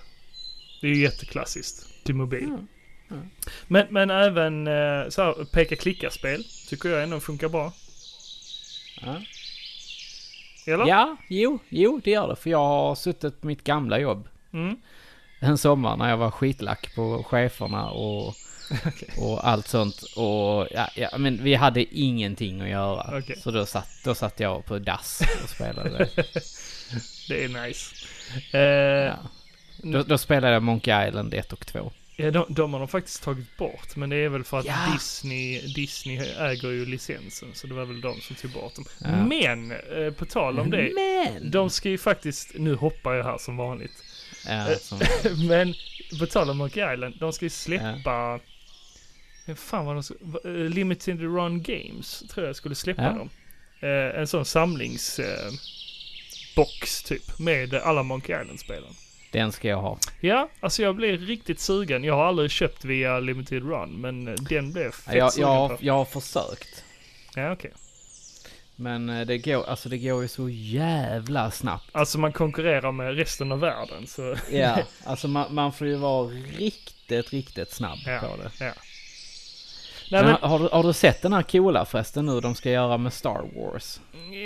Det 0.80 0.86
är 0.86 0.90
ju 0.90 1.03
jätteklassiskt 1.03 2.05
till 2.05 2.14
mobil. 2.14 2.45
Mm. 2.45 2.66
Mm. 3.12 3.30
Men, 3.66 3.86
men 3.90 4.10
även 4.10 4.66
eh, 4.66 5.08
så 5.08 5.22
här 5.22 5.44
peka-klicka-spel 5.52 6.44
tycker 6.68 6.88
jag 6.88 7.02
ändå 7.02 7.20
funkar 7.20 7.48
bra. 7.48 7.72
Ja. 9.00 9.16
Eller? 10.66 10.86
ja, 10.86 11.16
jo, 11.28 11.58
jo 11.68 12.00
det 12.04 12.10
gör 12.10 12.28
det. 12.28 12.36
För 12.36 12.50
jag 12.50 12.58
har 12.58 12.94
suttit 12.94 13.40
på 13.40 13.46
mitt 13.46 13.64
gamla 13.64 13.98
jobb 13.98 14.28
Mm. 14.52 14.76
en 15.40 15.58
sommar 15.58 15.96
när 15.96 16.10
jag 16.10 16.16
var 16.16 16.30
skitlack 16.30 16.94
på 16.94 17.24
cheferna 17.28 17.90
och, 17.90 18.26
Okej. 18.86 19.08
och 19.18 19.48
allt 19.48 19.68
sånt. 19.68 20.02
Och 20.02 20.68
ja, 20.70 20.88
ja, 20.96 21.18
men 21.18 21.44
vi 21.44 21.54
hade 21.54 21.98
ingenting 21.98 22.60
att 22.60 22.68
göra. 22.68 23.18
Okej. 23.18 23.36
Så 23.36 23.50
då 23.50 23.66
satt, 23.66 23.88
då 24.04 24.14
satt 24.14 24.40
jag 24.40 24.64
på 24.64 24.78
dass 24.78 25.22
och 25.42 25.48
spelade 25.50 25.90
det. 27.28 27.44
Är 27.44 27.66
nice. 27.66 27.94
Eh, 28.58 28.62
Ja. 29.06 29.14
Då, 29.84 30.02
då 30.02 30.18
spelade 30.18 30.52
jag 30.52 30.62
Monkey 30.62 31.08
Island 31.08 31.34
1 31.34 31.52
och 31.52 31.66
2. 31.66 31.92
Ja, 32.16 32.30
de, 32.30 32.46
de 32.48 32.72
har 32.72 32.80
de 32.80 32.88
faktiskt 32.88 33.22
tagit 33.22 33.56
bort. 33.56 33.96
Men 33.96 34.10
det 34.10 34.16
är 34.16 34.28
väl 34.28 34.44
för 34.44 34.58
att 34.58 34.64
Ja. 34.64 34.92
Disney, 34.92 35.60
Disney 35.74 36.16
äger 36.38 36.70
ju 36.70 36.86
licensen. 36.86 37.48
Så 37.54 37.66
det 37.66 37.74
var 37.74 37.84
väl 37.84 38.00
de 38.00 38.20
som 38.20 38.36
tog 38.36 38.50
bort 38.50 38.74
dem. 38.74 38.84
Ja. 39.00 39.24
Men, 39.26 39.72
eh, 39.72 40.12
på 40.12 40.24
tal 40.24 40.58
om 40.58 40.70
det. 40.70 40.90
Men! 40.94 41.50
De 41.50 41.70
ska 41.70 41.88
ju 41.88 41.98
faktiskt, 41.98 42.54
nu 42.54 42.74
hoppar 42.74 43.14
jag 43.14 43.24
här 43.24 43.38
som 43.38 43.56
vanligt. 43.56 44.04
Ja, 44.46 44.66
som, 44.80 45.00
Men, 45.48 45.74
på 46.18 46.26
tal 46.26 46.50
om 46.50 46.58
Monkey 46.58 46.92
Island. 46.94 47.14
De 47.20 47.32
ska 47.32 47.44
ju 47.44 47.50
släppa, 47.50 48.40
ja. 49.46 49.54
fan 49.54 49.86
vad 49.86 49.96
de 49.96 50.02
ska, 50.02 50.14
eh, 50.44 50.52
Limited 50.52 51.20
Run 51.20 51.62
Games 51.62 52.24
tror 52.30 52.46
jag 52.46 52.56
skulle 52.56 52.74
släppa 52.74 53.12
dem. 53.12 53.30
Eh, 53.80 54.20
en 54.20 54.26
sån 54.26 54.44
samlings... 54.44 55.18
Eh, 55.18 55.52
typ. 57.04 57.38
Med 57.38 57.74
alla 57.74 58.02
Monkey 58.02 58.40
Island-spelen. 58.42 58.94
Den 59.33 59.53
ska 59.53 59.68
jag 59.68 59.80
ha. 59.80 59.99
Ja, 60.20 60.49
alltså 60.61 60.83
jag 60.83 60.97
blev 60.97 61.20
riktigt 61.20 61.61
sugen. 61.61 62.05
Jag 62.05 62.14
har 62.14 62.24
aldrig 62.24 62.51
köpt 62.51 62.85
via 62.85 63.20
Limited 63.20 63.62
Run, 63.62 64.01
men 64.01 64.24
den 64.41 64.72
blev 64.72 64.91
fett 64.91 65.14
Jag, 65.14 65.33
sugen 65.33 65.49
jag, 65.49 65.68
på. 65.70 65.76
jag 65.80 65.95
har 65.95 66.05
försökt. 66.05 66.85
Ja, 67.35 67.53
okej. 67.53 67.72
Men 68.76 69.09
eh, 69.09 69.26
det 69.26 69.39
går, 69.39 69.68
alltså 69.68 69.89
det 69.89 69.99
går 69.99 70.22
ju 70.22 70.28
så 70.28 70.49
jävla 70.49 71.51
snabbt. 71.51 71.89
Alltså 71.93 72.18
man 72.18 72.33
konkurrerar 72.33 72.93
med 72.93 73.16
resten 73.16 73.53
av 73.53 73.61
världen 73.61 74.07
så... 74.07 74.37
Ja, 74.51 74.78
alltså 75.05 75.28
man, 75.28 75.55
man 75.55 75.72
får 75.72 75.87
ju 75.87 75.97
vara 75.97 76.28
riktigt, 76.59 77.30
riktigt 77.33 77.72
snabb 77.72 77.99
Ja, 78.07 78.18
på 78.18 78.37
det. 78.43 78.64
ja. 78.64 78.72
Nej 80.12 80.24
Men, 80.24 80.50
har, 80.50 80.58
du, 80.58 80.68
har 80.72 80.82
du 80.82 80.92
sett 80.92 81.22
den 81.22 81.32
här 81.32 81.42
coola 81.42 81.84
förresten 81.84 82.26
nu 82.26 82.40
de 82.40 82.54
ska 82.54 82.70
göra 82.70 82.98
med 82.98 83.12
Star 83.12 83.44
Wars? 83.56 84.00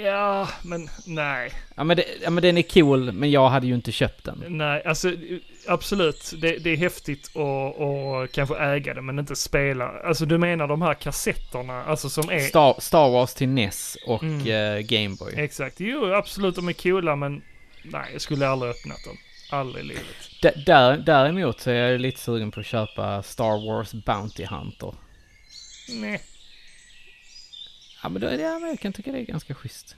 ja, 0.05 0.49
men 0.65 0.89
nej. 1.07 1.51
Ja 1.77 1.85
men, 1.85 1.97
det, 1.97 2.05
ja 2.23 2.31
men 2.31 2.43
den 2.43 2.59
är 2.59 2.63
cool, 2.63 3.13
men 3.13 3.31
jag 3.31 3.49
hade 3.49 3.67
ju 3.67 3.75
inte 3.75 3.93
köpt 3.93 4.25
den. 4.25 4.45
Nej, 4.49 4.83
alltså 4.85 5.13
absolut. 5.69 6.33
Det, 6.41 6.59
det 6.59 6.71
är 6.71 6.77
häftigt 6.77 7.31
att, 7.37 7.81
att 7.81 8.33
kanske 8.33 8.57
äga 8.57 8.95
det 8.95 9.03
men 9.03 9.19
inte 9.19 9.37
spela. 9.37 9.89
Alltså 10.05 10.27
du 10.27 10.39
menar 10.39 10.67
de 10.67 10.83
här 10.83 10.95
kassetterna, 10.95 11.85
alltså 11.85 12.09
som 12.09 12.31
är... 12.31 12.39
Star, 12.41 12.75
Star 12.81 13.11
Wars 13.11 13.35
till 13.35 13.49
NES 13.49 13.97
och 14.07 14.23
Mm. 14.23 14.41
eh, 14.77 14.81
Game 14.81 15.17
Boy. 15.19 15.33
Exakt. 15.37 15.81
Jo, 15.81 16.13
absolut 16.15 16.57
de 16.57 16.69
är 16.69 16.73
coola 16.73 17.17
men 17.17 17.43
nej, 17.85 18.09
jag 18.13 18.21
skulle 18.21 18.49
aldrig 18.49 18.71
öppnat 18.71 19.05
dem. 19.07 19.17
Aldrig 19.51 19.85
i 19.85 19.89
livet. 19.89 20.05
D- 20.43 20.63
där, 20.67 20.97
däremot 20.97 21.61
så 21.61 21.71
är 21.71 21.75
jag 21.75 22.01
lite 22.01 22.21
sugen 22.21 22.51
på 22.51 22.61
att 22.61 22.67
köpa 22.67 23.23
Star 23.23 23.67
Wars 23.69 23.93
Bounty 23.93 24.45
Hunter. 24.45 24.93
Nej. 25.89 26.23
Ja 28.03 28.09
men, 28.09 28.23
då, 28.23 28.27
ja, 28.33 28.59
men 28.59 28.69
jag 28.69 28.81
kan 28.81 28.93
tycka 28.93 29.13
det 29.13 29.19
är 29.19 29.23
ganska 29.25 29.55
schysst. 29.55 29.97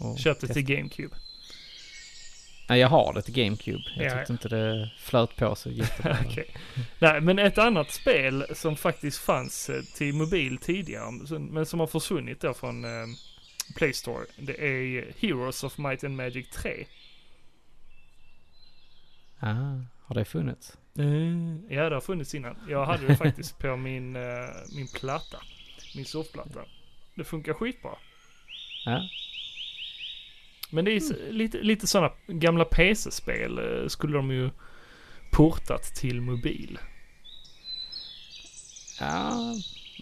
Och 0.00 0.18
Köpte 0.18 0.40
testa. 0.46 0.54
till 0.54 0.62
GameCube. 0.76 1.16
Nej, 2.68 2.80
jag 2.80 2.88
har 2.88 3.12
det 3.12 3.22
till 3.22 3.34
GameCube. 3.34 3.82
Jag 3.96 4.06
Ja, 4.06 4.10
tyckte 4.18 4.32
ja. 4.32 4.34
inte 4.34 4.48
det 4.48 4.90
flöt 4.98 5.36
på 5.36 5.54
så 5.54 5.70
jättebra. 5.70 6.18
Okej. 6.26 6.54
Nej, 6.98 7.20
men 7.20 7.38
ett 7.38 7.58
annat 7.58 7.90
spel 7.90 8.46
som 8.54 8.76
faktiskt 8.76 9.18
fanns 9.18 9.70
eh, 9.70 9.82
till 9.82 10.14
mobil 10.14 10.58
tidigare, 10.58 11.10
men 11.40 11.66
som 11.66 11.80
har 11.80 11.86
försvunnit 11.86 12.40
då 12.40 12.54
från 12.54 12.84
eh, 12.84 13.06
Play 13.76 13.92
Store. 13.92 14.26
Det 14.38 14.60
är 14.66 15.12
Heroes 15.18 15.64
of 15.64 15.78
Might 15.78 16.04
and 16.04 16.16
Magic 16.16 16.46
3. 16.50 16.86
Ah, 19.40 19.80
har 20.04 20.14
det 20.14 20.24
funnits? 20.24 20.76
Ja, 21.68 21.88
det 21.88 21.94
har 21.96 22.00
funnits 22.00 22.34
innan. 22.34 22.56
Jag 22.68 22.86
hade 22.86 23.06
det 23.06 23.16
faktiskt 23.16 23.58
på 23.58 23.76
min, 23.76 24.16
eh, 24.16 24.22
min 24.74 24.88
platta. 24.88 25.36
Min 25.96 26.04
surfplatta. 26.04 26.60
Det 27.14 27.24
funkar 27.24 27.52
skitbra. 27.54 27.90
Ja. 28.84 29.08
Men 30.70 30.84
det 30.84 30.92
är 30.92 30.96
s- 30.96 31.12
lite, 31.30 31.58
lite 31.58 31.86
sådana 31.86 32.12
gamla 32.26 32.64
PC-spel 32.64 33.58
eh, 33.58 33.88
skulle 33.88 34.16
de 34.16 34.30
ju 34.30 34.50
portat 35.32 35.82
till 35.82 36.20
mobil. 36.20 36.78
Ja, 39.00 39.34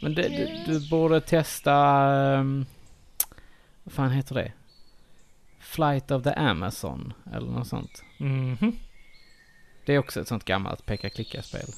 men 0.02 0.14
det, 0.14 0.28
du, 0.28 0.72
du 0.72 0.88
borde 0.90 1.20
testa... 1.20 1.74
Um, 2.38 2.66
vad 3.84 3.92
fan 3.94 4.10
heter 4.10 4.34
det? 4.34 4.52
Flight 5.60 6.10
of 6.10 6.22
the 6.22 6.30
Amazon 6.30 7.12
eller 7.32 7.50
något 7.50 7.66
sånt. 7.68 8.02
Mhm. 8.18 8.76
Det 9.88 9.94
är 9.94 9.98
också 9.98 10.20
ett 10.20 10.28
sånt 10.28 10.44
gammalt 10.44 10.86
peka-klicka-spel. 10.86 11.74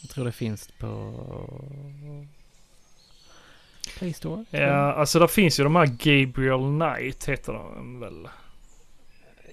Jag 0.00 0.10
tror 0.10 0.24
det 0.24 0.32
finns 0.32 0.68
på... 0.78 1.14
Play 3.98 4.12
Store? 4.12 4.44
Ja, 4.50 4.92
alltså 4.92 5.18
där 5.18 5.26
finns 5.26 5.60
ju 5.60 5.64
de 5.64 5.76
här 5.76 5.86
Gabriel 5.86 6.60
Knight 6.60 7.28
heter 7.28 7.52
de 7.52 8.00
väl? 8.00 8.28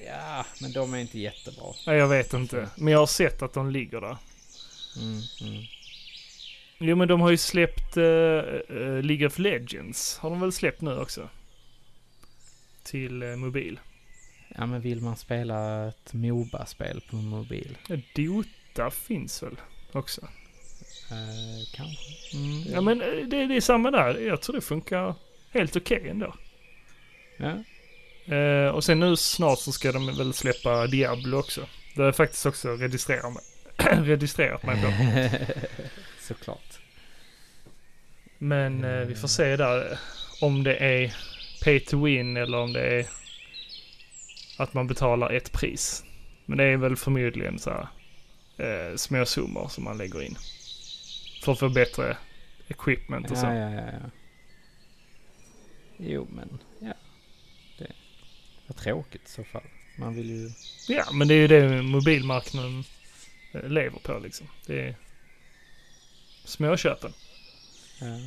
Ja, 0.06 0.46
men 0.62 0.72
de 0.72 0.94
är 0.94 0.98
inte 0.98 1.20
jättebra. 1.20 1.74
Nej, 1.88 1.98
jag 1.98 2.08
vet 2.08 2.34
inte. 2.34 2.70
Men 2.76 2.94
jag 2.94 3.00
har 3.00 3.08
sett 3.08 3.42
att 3.42 3.54
de 3.54 3.72
ligger 3.72 4.02
där. 4.02 4.18
Mm, 4.98 5.22
mm. 5.42 5.64
Jo, 6.78 6.96
men 6.96 7.08
de 7.08 7.22
har 7.22 7.30
ju 7.30 7.38
släppt 7.38 7.98
uh, 7.98 8.04
League 9.02 9.28
of 9.28 9.40
Legends. 9.40 10.18
Har 10.18 10.30
de 10.30 10.40
väl 10.40 10.52
släppt 10.52 10.82
nu 10.82 11.00
också? 11.00 11.30
Till 12.84 13.24
eh, 13.24 13.36
mobil. 13.36 13.80
Ja, 14.58 14.66
men 14.66 14.82
vill 14.82 15.02
man 15.02 15.16
spela 15.16 15.88
ett 15.88 16.14
Moba-spel 16.14 17.02
på 17.10 17.16
mobil? 17.16 17.78
Ja, 17.88 17.96
Dota 18.16 18.92
finns 18.92 19.44
väl 19.44 19.56
också? 19.92 20.22
Eh, 21.12 21.74
kanske. 21.74 22.38
Mm. 22.38 22.74
Ja, 22.74 22.82
men 22.82 23.02
eh, 23.02 23.28
det, 23.28 23.48
det 23.48 23.56
är 23.56 23.62
samma 23.62 23.92
där. 23.92 24.20
Jag 24.20 24.42
tror 24.42 24.56
det 24.56 24.62
funkar 24.62 25.16
helt 25.50 25.76
okej 25.76 26.10
ändå. 26.10 26.36
Ja. 27.38 27.64
Eh, 28.36 28.70
och 28.70 28.84
sen 28.84 29.00
nu 29.00 29.16
snart 29.16 29.60
så 29.60 29.72
ska 29.72 29.92
de 29.92 30.08
väl 30.18 30.34
släppa 30.34 30.88
Diablo 30.88 31.38
också. 31.38 31.62
Det 31.96 32.02
har 32.02 32.08
jag 32.08 32.16
faktiskt 32.16 32.46
också 32.46 32.70
registrerat 32.70 33.34
mig, 33.34 33.44
registrerat 34.08 34.64
mig 34.64 34.82
på. 34.82 34.92
Såklart. 36.22 36.80
Men 38.38 38.84
eh, 38.84 39.06
vi 39.06 39.16
får 39.16 39.28
se 39.28 39.56
där 39.56 39.92
eh, 39.92 39.98
om 40.42 40.64
det 40.64 40.76
är 40.76 41.16
pay 41.64 41.80
to 41.80 42.06
win 42.06 42.38
eller 42.38 42.58
om 42.58 42.74
det 42.74 42.82
är 42.82 43.06
att 44.58 44.74
man 44.74 44.88
betalar 44.88 45.30
ett 45.30 45.52
pris. 45.52 46.04
Men 46.46 46.58
det 46.58 46.64
är 46.64 46.78
väl 46.78 46.96
förmodligen 46.96 47.60
så 47.60 47.70
här 47.70 47.88
eh, 48.58 48.96
små 48.96 49.26
summor 49.26 49.68
som 49.68 49.84
man 49.84 49.98
lägger 49.98 50.22
in. 50.22 50.38
För 51.44 51.52
att 51.52 51.60
få 51.60 51.70
bättre 51.70 52.18
equipment 52.68 53.32
och 53.32 53.38
så. 53.38 53.46
Ja, 53.46 53.54
ja, 53.54 53.72
ja, 53.72 53.86
ja. 53.92 54.10
Jo, 55.98 56.28
men 56.32 56.60
ja. 56.80 56.94
Det 57.78 57.92
var 58.68 58.76
tråkigt 58.76 59.26
i 59.26 59.30
så 59.30 59.44
fall. 59.44 59.64
Man 59.98 60.16
vill 60.16 60.30
ju... 60.30 60.50
Ja, 60.88 61.12
men 61.12 61.28
det 61.28 61.34
är 61.34 61.38
ju 61.38 61.48
det 61.48 61.82
mobilmarknaden 61.82 62.84
eh, 63.54 63.70
lever 63.70 64.00
på 64.00 64.20
liksom. 64.20 64.48
Det 64.66 64.88
är 64.88 64.96
småköpen. 66.44 67.14
Ja. 68.02 68.20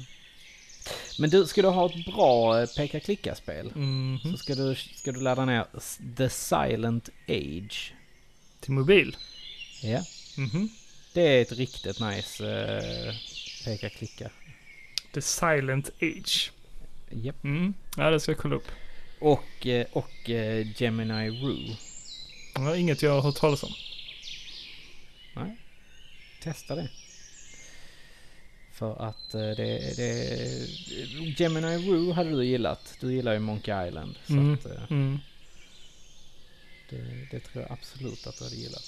Men 1.19 1.31
du, 1.31 1.47
ska 1.47 1.63
du 1.63 1.69
ha 1.69 1.87
ett 1.91 2.05
bra 2.07 2.61
eh, 2.63 2.69
peka-klicka-spel 2.77 3.73
Mhm. 3.75 4.21
så 4.23 4.37
ska 4.37 4.55
du, 4.55 4.75
ska 4.97 5.13
du 5.13 5.21
ladda 5.21 5.45
ner 5.45 5.65
The 6.17 6.31
Silent 6.31 7.09
Age. 7.29 7.93
Till 8.61 8.73
mobil. 8.73 9.17
Ja. 9.83 10.05
Mhm. 10.37 10.69
Det 11.13 11.23
är 11.23 11.43
ett 11.43 11.53
riktigt 11.53 12.01
nice 12.01 12.45
eh, 12.51 13.15
peka-klicka. 13.65 14.31
The 15.15 15.23
Silent 15.23 15.91
Age. 16.03 16.51
Japp. 17.11 17.45
Mm. 17.45 17.75
Ja, 17.97 18.11
det 18.11 18.21
ska 18.21 18.33
jag 18.33 18.39
kolla 18.39 18.57
upp. 18.57 18.69
Och, 19.21 19.67
eh, 19.67 19.87
och 19.93 20.11
Gemini 20.77 21.31
Rue. 21.31 21.77
Det 22.55 22.61
var 22.61 22.75
inget 22.75 23.03
jag 23.03 23.11
har 23.11 23.21
hört 23.23 23.37
talas 23.37 23.63
om. 23.63 23.73
Testa 26.43 26.75
det. 26.75 26.89
För 28.81 29.09
att 29.09 29.35
eh, 29.35 29.41
det, 29.41 29.97
det... 29.97 30.67
Gemini 31.39 31.77
Rue 31.77 32.13
hade 32.13 32.31
du 32.31 32.45
gillat. 32.45 32.95
Du 33.01 33.15
gillar 33.15 33.33
ju 33.33 33.39
Monkey 33.39 33.87
Island. 33.89 34.15
Så 34.27 34.33
Mm. 34.33 34.55
att, 34.55 34.67
eh, 34.67 34.83
Mm. 34.91 35.19
det, 36.91 36.97
det 37.31 37.41
tror 37.41 37.63
jag 37.65 37.73
absolut 37.73 38.27
att 38.27 38.39
du 38.39 38.45
hade 38.45 38.57
gillat. 38.57 38.83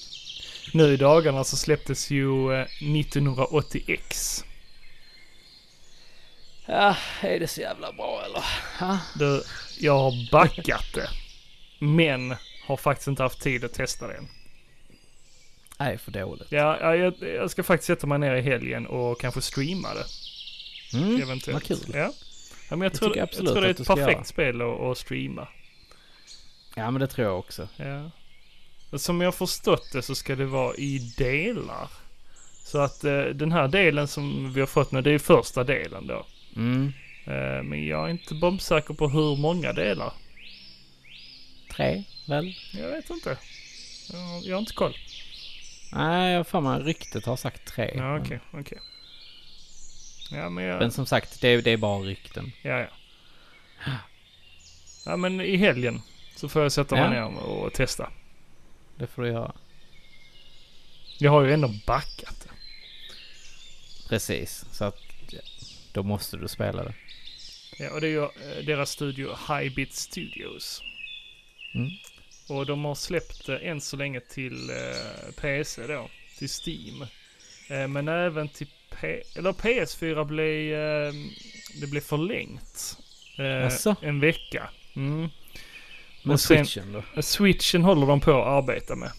Nu 0.72 0.92
i 0.92 0.96
dagarna 0.96 1.44
så 1.44 1.56
släpptes 1.56 2.10
ju 2.10 2.52
eh, 2.54 2.66
1980X. 2.80 4.44
Ja, 6.66 6.96
är 7.20 7.40
det 7.40 7.48
så 7.48 7.60
jävla 7.60 7.92
bra 7.92 8.22
eller? 8.26 8.44
Ha? 8.78 8.98
Du, 9.18 9.42
jag 9.80 9.98
har 9.98 10.30
backat 10.32 10.84
det. 10.94 11.08
Men 11.78 12.36
har 12.66 12.76
faktiskt 12.76 13.08
inte 13.08 13.22
haft 13.22 13.40
tid 13.40 13.64
att 13.64 13.72
testa 13.74 14.06
det 14.08 14.14
än. 14.14 14.28
Nej, 15.78 15.98
för 15.98 16.10
dåligt. 16.12 16.52
Ja, 16.52 16.78
ja, 16.80 16.96
jag, 16.96 17.14
jag 17.20 17.50
ska 17.50 17.62
faktiskt 17.62 17.86
sätta 17.86 18.06
mig 18.06 18.18
ner 18.18 18.34
i 18.34 18.40
helgen 18.42 18.86
och 18.86 19.20
kanske 19.20 19.42
streama 19.42 19.88
det. 19.94 20.04
Mm, 20.98 21.22
eventuellt. 21.22 21.70
vad 21.70 21.78
kul. 21.78 21.94
Ja. 21.94 22.12
ja 22.70 22.76
men 22.76 22.80
jag, 22.80 22.92
Det 22.92 22.98
tror, 22.98 23.16
jag 23.16 23.28
jag, 23.32 23.46
tror 23.46 23.60
det 23.60 23.66
är 23.66 23.70
ett 23.70 23.86
perfekt 23.86 24.12
göra. 24.12 24.24
spel 24.24 24.62
att, 24.62 24.80
att 24.80 24.98
streama. 24.98 25.48
Ja, 26.74 26.90
men 26.90 27.00
det 27.00 27.06
tror 27.06 27.26
jag 27.26 27.38
också. 27.38 27.68
Ja. 27.76 28.10
Som 28.98 29.20
jag 29.20 29.34
förstått 29.34 29.92
det 29.92 30.02
så 30.02 30.14
ska 30.14 30.36
det 30.36 30.46
vara 30.46 30.74
i 30.74 30.98
delar. 31.18 31.88
Så 32.64 32.78
att 32.78 33.04
eh, 33.04 33.20
den 33.24 33.52
här 33.52 33.68
delen 33.68 34.08
som 34.08 34.52
vi 34.52 34.60
har 34.60 34.66
fått 34.66 34.92
nu, 34.92 35.02
det 35.02 35.10
är 35.10 35.18
första 35.18 35.64
delen 35.64 36.06
då. 36.06 36.26
Mm. 36.56 36.92
Eh, 37.24 37.62
men 37.62 37.86
jag 37.86 38.04
är 38.06 38.10
inte 38.10 38.34
bombsäker 38.34 38.94
på 38.94 39.08
hur 39.08 39.36
många 39.36 39.72
delar. 39.72 40.12
Tre, 41.70 42.04
väl? 42.28 42.54
Jag 42.72 42.88
vet 42.88 43.10
inte. 43.10 43.38
Jag, 44.12 44.42
jag 44.42 44.54
har 44.56 44.60
inte 44.60 44.72
koll. 44.74 44.96
Nej, 45.92 46.30
jag 46.32 46.38
har 46.38 46.44
för 46.44 46.60
mig 46.60 46.80
ryktet 46.82 47.26
har 47.26 47.36
sagt 47.36 47.64
tre. 47.66 47.92
Ja, 47.96 48.18
okej, 48.18 48.40
okej. 48.52 48.78
Ja, 50.30 50.48
men 50.48 50.64
jag... 50.64 50.78
Men 50.78 50.90
som 50.92 51.06
sagt, 51.06 51.40
det, 51.40 51.60
det 51.60 51.70
är 51.70 51.76
bara 51.76 51.98
rykten. 51.98 52.52
Ja, 52.62 52.78
ja. 52.78 52.86
Ja, 55.06 55.16
men 55.16 55.40
i 55.40 55.56
helgen 55.56 56.00
så 56.36 56.48
får 56.48 56.62
jag 56.62 56.72
sätta 56.72 56.94
mig 56.94 57.18
Ja. 57.18 57.28
ner 57.28 57.38
och 57.38 57.72
testa. 57.72 58.10
Det 58.98 59.06
får 59.06 59.22
du 59.22 59.28
göra. 59.28 59.52
Jag 61.18 61.30
har 61.30 61.42
ju 61.42 61.52
ändå 61.52 61.74
backat. 61.86 62.48
Precis, 64.08 64.64
så 64.72 64.84
att 64.84 64.98
då 65.92 66.02
måste 66.02 66.36
du 66.36 66.48
spela 66.48 66.84
det. 66.84 66.94
Ja, 67.78 67.90
och 67.90 68.00
det 68.00 68.06
är 68.06 68.10
ju 68.10 68.22
eh, 68.24 68.64
deras 68.66 68.90
studio 68.90 69.36
Highbit 69.48 69.94
Studios. 69.94 70.82
Mm. 71.74 71.90
Och 72.52 72.66
de 72.66 72.84
har 72.84 72.94
släppt 72.94 73.46
det 73.46 73.58
än 73.58 73.80
så 73.80 73.96
länge 73.96 74.20
till 74.20 74.70
eh, 74.70 75.32
PC 75.40 75.86
då, 75.86 76.08
till 76.38 76.48
Steam. 76.48 77.02
Eh, 77.70 77.88
men 77.88 78.08
även 78.08 78.48
till 78.48 78.66
P- 78.90 79.22
eller 79.36 79.52
PS4 79.52 80.24
blev, 80.24 80.72
eh, 80.74 81.12
det 81.80 81.86
blev 81.86 82.00
förlängt. 82.00 82.98
Eh, 83.38 83.96
en 84.08 84.20
vecka. 84.20 84.70
Mm. 84.96 85.28
Men 86.22 86.32
Och 86.32 86.40
sen- 86.40 86.66
switchen 86.66 86.92
då? 86.92 87.02
Eh, 87.16 87.20
Switchen 87.22 87.84
håller 87.84 88.06
de 88.06 88.20
på 88.20 88.42
att 88.42 88.46
arbeta 88.64 88.96
med. 88.96 89.10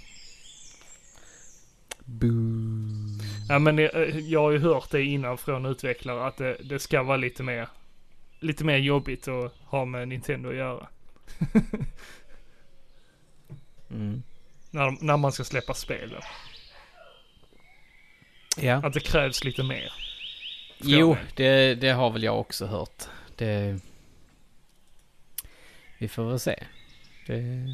Boo. 2.06 3.20
Ja 3.50 3.60
men 3.60 3.80
eh, 3.80 3.86
jag 4.20 4.40
har 4.42 4.52
ju 4.52 4.60
hört 4.60 4.92
det 4.92 5.04
innan 5.04 5.38
från 5.38 5.66
utvecklare 5.66 6.28
att 6.28 6.38
det, 6.38 6.58
det 6.64 6.80
ska 6.80 7.04
vara 7.04 7.18
lite 7.18 7.44
mer, 7.44 7.68
lite 8.40 8.64
mer 8.64 8.78
jobbigt 8.78 9.28
att 9.28 9.54
ha 9.66 9.86
med 9.86 10.08
Nintendo 10.08 10.50
att 10.50 10.56
göra. 10.56 10.88
Mm. 13.94 14.24
När, 14.72 14.98
när 15.02 15.18
man 15.18 15.32
ska 15.32 15.44
släppa 15.44 15.74
spelen. 15.74 16.22
Ja. 18.58 18.76
Att 18.76 18.94
det 18.94 19.00
krävs 19.00 19.44
lite 19.44 19.64
mer. 19.64 19.94
Jo, 20.82 21.18
det, 21.36 21.76
det 21.76 21.90
har 21.90 22.10
väl 22.10 22.24
jag 22.24 22.40
också 22.40 22.66
hört. 22.66 23.04
Det... 23.36 23.80
Vi 25.98 26.08
får 26.08 26.30
väl 26.30 26.40
se. 26.40 26.64
Det 27.28 27.68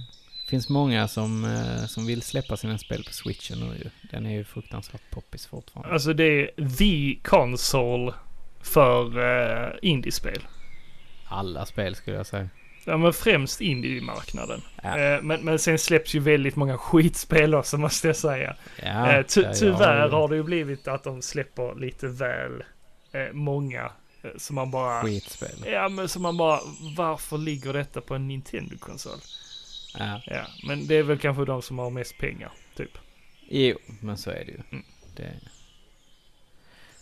finns 0.50 0.70
många 0.70 1.08
som, 1.08 1.44
eh, 1.46 1.86
som 1.86 2.06
vill 2.06 2.22
släppa 2.22 2.58
sina 2.58 2.78
spel 2.78 3.04
på 3.04 3.14
switchen 3.14 3.60
nu 3.60 3.66
ju. 3.66 3.90
Den 4.12 4.26
är 4.26 4.32
ju 4.32 4.44
fruktansvärt 4.44 5.12
poppis 5.12 5.46
fortfarande. 5.46 5.94
Alltså 5.94 6.14
det 6.14 6.24
är 6.24 6.76
the 6.78 7.20
console 7.30 8.14
för 8.62 9.18
uh, 9.18 9.74
indiespel. 9.82 10.48
Alla 11.26 11.66
spel 11.66 11.96
skulle 11.96 12.18
jag 12.18 12.26
säga. 12.26 12.50
Ja 12.90 12.98
men 12.98 13.14
främst 13.14 13.62
indie-marknaden. 13.62 14.62
Ja. 14.84 14.98
Eh, 15.00 15.22
men, 15.22 15.42
men 15.46 15.60
sen 15.60 15.80
släpps 15.80 16.16
ju 16.16 16.20
väldigt 16.20 16.56
många 16.56 16.78
skitspel 16.78 17.56
också 17.56 17.78
måste 17.78 18.08
jag 18.08 18.16
säga. 18.16 18.56
Ja, 18.84 19.12
Eh, 19.12 19.26
ty, 19.26 19.42
ja, 19.42 19.54
tyvärr 19.54 20.10
har 20.10 20.28
det 20.28 20.36
ju 20.36 20.44
blivit 20.44 20.88
att 20.88 21.04
de 21.04 21.22
släpper 21.22 21.76
lite 21.76 22.08
väl 22.08 22.64
eh, 23.12 23.34
många. 23.34 23.92
Som 24.38 24.56
man 24.56 24.72
bara... 24.72 25.04
Skitspel. 25.04 25.66
Ja 25.66 25.90
men 25.90 26.10
som 26.10 26.22
man 26.22 26.38
bara, 26.38 26.60
varför 26.98 27.38
ligger 27.38 27.74
detta 27.74 28.02
på 28.02 28.16
en 28.16 28.28
Nintendo-konsol? 28.28 29.20
Ja. 29.98 30.22
Ja, 30.26 30.42
men 30.68 30.88
det 30.88 30.96
är 30.96 31.04
väl 31.04 31.20
kanske 31.20 31.46
de 31.46 31.62
som 31.62 31.80
har 31.80 31.90
mest 31.90 32.18
pengar, 32.18 32.52
typ. 32.76 32.98
Jo, 33.50 33.78
men 34.02 34.18
så 34.18 34.30
är 34.30 34.46
det 34.46 34.52
ju. 34.52 34.62
Mm. 34.72 34.86
Det... 35.16 35.34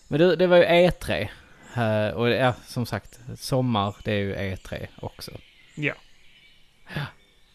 Men 0.07 0.19
du, 0.19 0.35
det 0.35 0.47
var 0.47 0.57
ju 0.57 0.63
E3. 0.63 1.27
Eh, 1.75 2.13
och 2.13 2.29
ja, 2.29 2.53
som 2.65 2.85
sagt, 2.85 3.19
sommar 3.37 3.95
det 4.03 4.11
är 4.11 4.19
ju 4.19 4.35
E3 4.35 4.87
också. 4.99 5.31
Ja. 5.77 5.93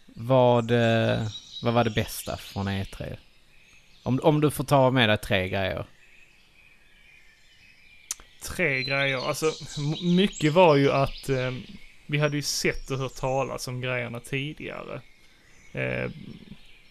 Vad, 0.06 0.70
eh, 0.70 1.28
vad 1.62 1.74
var 1.74 1.84
det 1.84 1.90
bästa 1.90 2.36
från 2.36 2.68
E3? 2.68 3.16
Om, 4.02 4.20
om 4.22 4.40
du 4.40 4.50
får 4.50 4.64
ta 4.64 4.90
med 4.90 5.08
dig 5.08 5.18
tre 5.18 5.48
grejer. 5.48 5.84
Tre 8.42 8.82
grejer, 8.82 9.28
alltså 9.28 9.52
mycket 10.02 10.52
var 10.52 10.76
ju 10.76 10.92
att 10.92 11.28
eh, 11.28 11.52
vi 12.06 12.18
hade 12.18 12.36
ju 12.36 12.42
sett 12.42 12.90
och 12.90 12.98
hört 12.98 13.14
talas 13.14 13.68
om 13.68 13.80
grejerna 13.80 14.20
tidigare. 14.20 15.00
Eh, 15.72 16.10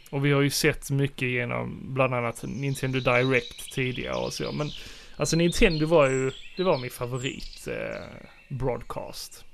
och 0.10 0.26
vi 0.26 0.32
har 0.32 0.42
ju 0.42 0.50
sett 0.50 0.90
mycket 0.90 1.28
genom 1.28 1.94
bland 1.94 2.14
annat 2.14 2.44
Nintendo 2.44 3.00
Direct 3.00 3.74
tidigare 3.74 4.16
och 4.16 4.34
så. 4.34 4.52
Men 4.52 4.70
alltså 5.18 5.36
Nintendo 5.36 5.86
var 5.86 6.10
ju, 6.10 6.32
det 6.58 6.64
var 6.64 6.78
min 6.78 6.92
favorit 6.92 7.68
eh, 7.68 8.04
broadcast. 8.50 9.46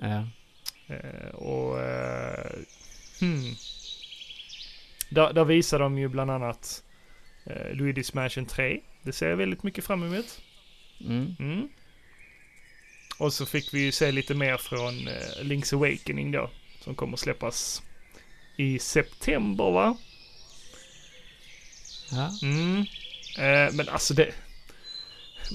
Ja. 0.00 0.28
Eh, 0.86 1.28
och 1.28 1.80
eh, 1.80 2.50
hmm. 3.20 3.54
där, 5.10 5.32
där 5.32 5.44
visar 5.44 5.78
de 5.78 5.98
ju 5.98 6.08
bland 6.08 6.30
annat 6.30 6.82
eh, 7.46 7.72
Luigi's 7.72 8.14
Mansion 8.14 8.46
3. 8.46 8.80
Det 9.02 9.12
ser 9.12 9.28
jag 9.28 9.36
väldigt 9.36 9.62
mycket 9.62 9.84
fram 9.84 10.02
emot. 10.02 10.40
Mm. 11.00 11.36
Mm. 11.38 11.68
Och 13.18 13.32
så 13.32 13.46
fick 13.46 13.74
vi 13.74 13.80
ju 13.80 13.92
se 13.92 14.12
lite 14.12 14.34
mer 14.34 14.56
från 14.56 15.08
eh, 15.08 15.42
Link's 15.42 15.74
Awakening 15.74 16.32
då. 16.32 16.50
Som 16.80 16.94
kommer 16.94 17.16
släppas 17.16 17.82
i 18.56 18.78
september 18.78 19.70
va? 19.70 19.96
Ja. 22.10 22.30
Mm. 22.42 22.80
Eh, 23.38 23.74
men 23.74 23.88
alltså 23.88 24.14
det... 24.14 24.34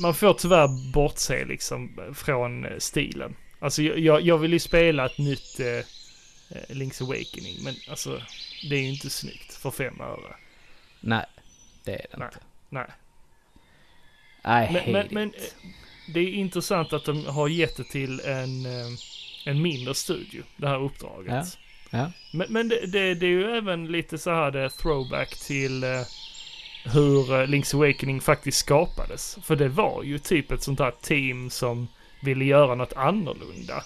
Man 0.02 0.14
får 0.14 0.34
tyvärr 0.34 0.92
bortse 0.94 1.46
liksom 1.46 2.00
från 2.16 2.68
stilen. 2.78 3.36
Alltså 3.60 3.82
jag- 3.82 4.22
jag, 4.22 4.38
vill 4.38 4.54
ju 4.54 4.60
spela 4.60 5.06
ett 5.06 5.18
nytt 5.18 5.60
eh, 5.60 5.68
eh, 5.68 5.84
Link's 6.70 7.04
Awakening. 7.04 7.64
Men 7.64 7.76
alltså 7.90 8.22
det 8.70 8.76
är 8.76 8.82
ju 8.82 8.90
inte 8.90 9.10
snyggt 9.10 9.54
för 9.54 9.72
fem 9.72 10.02
öre. 10.02 10.36
Nej, 11.00 11.26
det 11.84 11.92
är 11.92 12.06
det 12.12 12.18
Nej. 12.18 12.28
inte. 12.28 12.40
Nej. 12.70 12.86
Nej, 14.44 14.70
Men, 14.74 14.92
men, 14.94 15.08
men 15.12 15.34
eh, 15.34 15.44
det 16.14 16.20
är 16.20 16.34
intressant 16.34 16.94
att 16.94 17.06
de 17.06 17.26
har 17.26 17.48
gett 17.48 17.78
det 17.78 17.84
till 17.84 18.20
en, 18.20 18.66
eh, 18.66 18.88
en 19.46 19.62
mindre 19.62 19.96
studio, 19.96 20.44
det 20.58 20.68
här 20.68 20.84
uppdraget. 20.84 21.58
Ja. 21.90 22.12
Men, 22.34 22.48
men 22.54 22.70
det, 22.70 22.88
det, 22.88 23.14
det 23.16 23.26
är 23.26 23.30
ju 23.30 23.58
även 23.58 23.92
lite 23.92 24.18
så 24.18 24.30
här 24.30 24.52
det 24.52 24.70
throwback 24.70 25.36
till 25.40 25.84
eh, 25.84 26.02
hur 26.86 27.48
Link's 27.48 27.76
Awakening 27.76 28.22
faktiskt 28.22 28.58
skapades. 28.58 29.38
För 29.44 29.56
det 29.56 29.70
var 29.70 30.04
ju 30.04 30.20
typ 30.20 30.52
ett 30.52 30.64
sånt 30.64 30.80
här 30.80 30.94
team 31.02 31.50
som 31.50 31.88
ville 32.20 32.46
göra 32.46 32.76
något 32.76 32.94
annorlunda. 32.94 33.84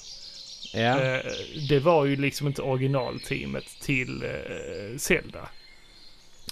Eh, 0.74 1.20
det 1.70 1.80
var 1.80 2.06
ju 2.06 2.16
liksom 2.16 2.48
inte 2.48 2.62
originalteamet 2.62 3.66
till 3.82 4.24
eh, 4.24 4.98
Zelda. 4.98 5.50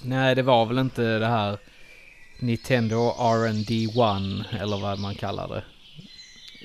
Nej, 0.01 0.35
det 0.35 0.41
var 0.43 0.65
väl 0.65 0.77
inte 0.79 1.19
det 1.19 1.27
här 1.27 1.57
Nintendo 2.39 3.15
R&D 3.19 3.83
1 3.85 4.61
eller 4.61 4.81
vad 4.81 4.99
man 4.99 5.15
kallar 5.15 5.47
det. 5.47 5.63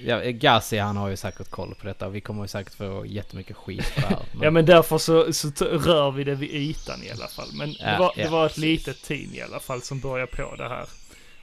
Ja, 0.07 0.21
Gassi 0.25 0.79
han 0.79 0.97
har 0.97 1.09
ju 1.09 1.17
säkert 1.17 1.51
koll 1.51 1.75
på 1.75 1.87
detta 1.87 2.07
och 2.07 2.14
vi 2.14 2.21
kommer 2.21 2.43
ju 2.43 2.49
säkert 2.49 2.75
få 2.75 3.05
jättemycket 3.07 3.57
skit 3.57 3.85
för 3.85 4.01
det 4.01 4.07
här. 4.07 4.23
Men, 4.33 4.43
Ja 4.43 4.51
men 4.51 4.67
därför 4.67 4.99
så, 4.99 5.33
så 5.33 5.49
rör 5.64 6.11
vi 6.11 6.25
det 6.25 6.35
vid 6.35 6.51
ytan 6.51 7.03
i 7.03 7.11
alla 7.11 7.29
fall. 7.29 7.49
Men 7.53 7.69
det 7.73 7.77
Ja, 7.81 7.99
var, 7.99 8.12
det 8.17 8.23
ja, 8.23 8.31
var 8.31 8.47
ett 8.47 8.53
precis. 8.55 8.64
litet 8.64 9.03
team 9.03 9.35
i 9.35 9.41
alla 9.43 9.61
fall 9.61 9.83
som 9.83 10.01
började 10.01 10.33
på 10.33 10.55
det 10.57 10.69
här. 10.69 10.87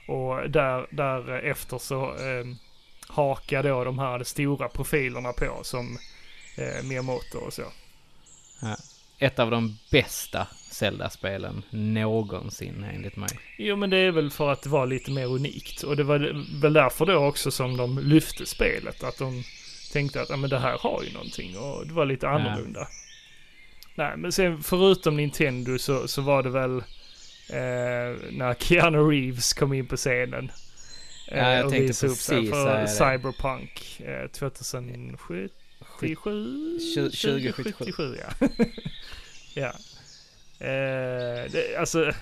Och 0.07 0.49
där, 0.49 0.87
därefter 0.89 1.77
så 1.77 2.03
eh, 2.03 2.45
hakar 3.07 3.63
då 3.63 3.83
de 3.83 3.99
här 3.99 4.23
stora 4.23 4.69
profilerna 4.69 5.33
på 5.33 5.59
som 5.63 5.97
eh, 6.57 6.83
Miyamoto 6.83 7.37
och 7.37 7.53
så. 7.53 7.63
Ett 9.19 9.39
av 9.39 9.51
de 9.51 9.77
bästa 9.91 10.47
Zelda-spelen 10.71 11.63
någonsin 11.69 12.85
enligt 12.93 13.15
mig. 13.15 13.29
Jo 13.57 13.75
men 13.75 13.89
det 13.89 13.97
är 13.97 14.11
väl 14.11 14.31
för 14.31 14.51
att 14.51 14.61
det 14.61 14.69
var 14.69 14.85
lite 14.85 15.11
mer 15.11 15.25
unikt. 15.25 15.83
Och 15.83 15.95
det 15.97 16.03
var 16.03 16.19
väl 16.61 16.73
därför 16.73 17.05
då 17.05 17.15
också 17.15 17.51
som 17.51 17.77
de 17.77 17.99
lyfte 17.99 18.45
spelet. 18.45 19.03
Att 19.03 19.17
de 19.17 19.43
tänkte 19.93 20.21
att 20.21 20.29
ja, 20.29 20.37
men 20.37 20.49
det 20.49 20.59
här 20.59 20.77
har 20.79 21.03
ju 21.03 21.13
någonting 21.13 21.57
och 21.57 21.87
det 21.87 21.93
var 21.93 22.05
lite 22.05 22.29
annorlunda. 22.29 22.87
Nej 23.95 24.17
men 24.17 24.31
sen 24.31 24.63
förutom 24.63 25.17
Nintendo 25.17 25.77
så, 25.77 26.07
så 26.07 26.21
var 26.21 26.43
det 26.43 26.49
väl 26.49 26.77
eh, 27.49 28.31
när 28.31 28.53
Keanu 28.59 28.97
Reeves 28.97 29.53
kom 29.53 29.73
in 29.73 29.87
på 29.87 29.97
scenen. 29.97 30.51
Eh, 31.27 31.37
Ja, 31.37 31.53
jag 31.53 31.65
och 31.65 31.71
tänkte 31.71 32.07
upp 32.07 32.17
sig 32.17 32.37
precis 32.39 32.49
för 32.49 32.65
säga 32.65 32.81
det. 32.81 32.87
Cyberpunk 32.87 34.01
eh, 34.05 34.27
2077. 34.27 35.49
2077. 35.99 36.79
2077 36.93 38.17
ja. 38.19 38.47
ja. 39.53 39.73
Eh, 40.67 41.51
det, 41.51 41.75
alltså. 41.79 42.13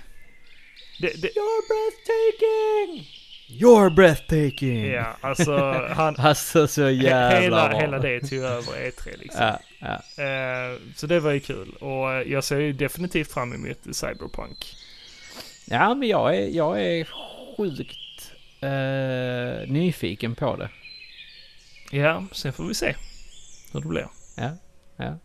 Det, 1.02 1.22
det, 1.22 1.28
You're 1.28 1.64
breathtaking! 1.68 3.08
You're 3.48 3.90
breathtaking! 3.96 4.86
Ja, 4.86 5.18
alltså 5.22 5.56
han... 5.90 6.16
Alltså 6.20 6.68
så 6.68 6.90
jävla 6.90 7.40
hela, 7.40 7.70
bra. 7.70 7.80
hela 7.80 8.00
det 8.00 8.20
tog 8.20 8.40
över 8.40 8.74
E3 8.74 9.18
liksom. 9.20 9.42
Ja, 9.42 9.60
ja. 9.80 10.24
Eh, 10.24 10.78
så 10.96 11.08
det 11.08 11.20
var 11.20 11.32
ju 11.32 11.40
kul. 11.40 11.74
Och 11.80 12.12
eh, 12.14 12.32
jag 12.32 12.44
ser 12.44 12.60
ju 12.60 12.74
definitivt 12.74 13.32
fram 13.32 13.54
emot 13.54 13.78
Cyberpunk. 13.96 14.76
ja, 15.66 15.96
men 15.96 16.10
jag 16.10 16.36
är, 16.36 16.48
jag 16.48 16.84
är 16.84 17.08
sjukt 17.58 17.98
eh, 18.62 19.68
nyfiken 19.68 20.36
på 20.36 20.56
det. 20.56 20.70
Ja, 21.92 22.26
sen 22.32 22.54
får 22.54 22.64
vi 22.64 22.74
se 22.74 22.96
hur 23.74 23.82
det 23.82 23.88
blir. 23.88 24.08
Ja, 24.38 24.58
ja. 24.96 25.18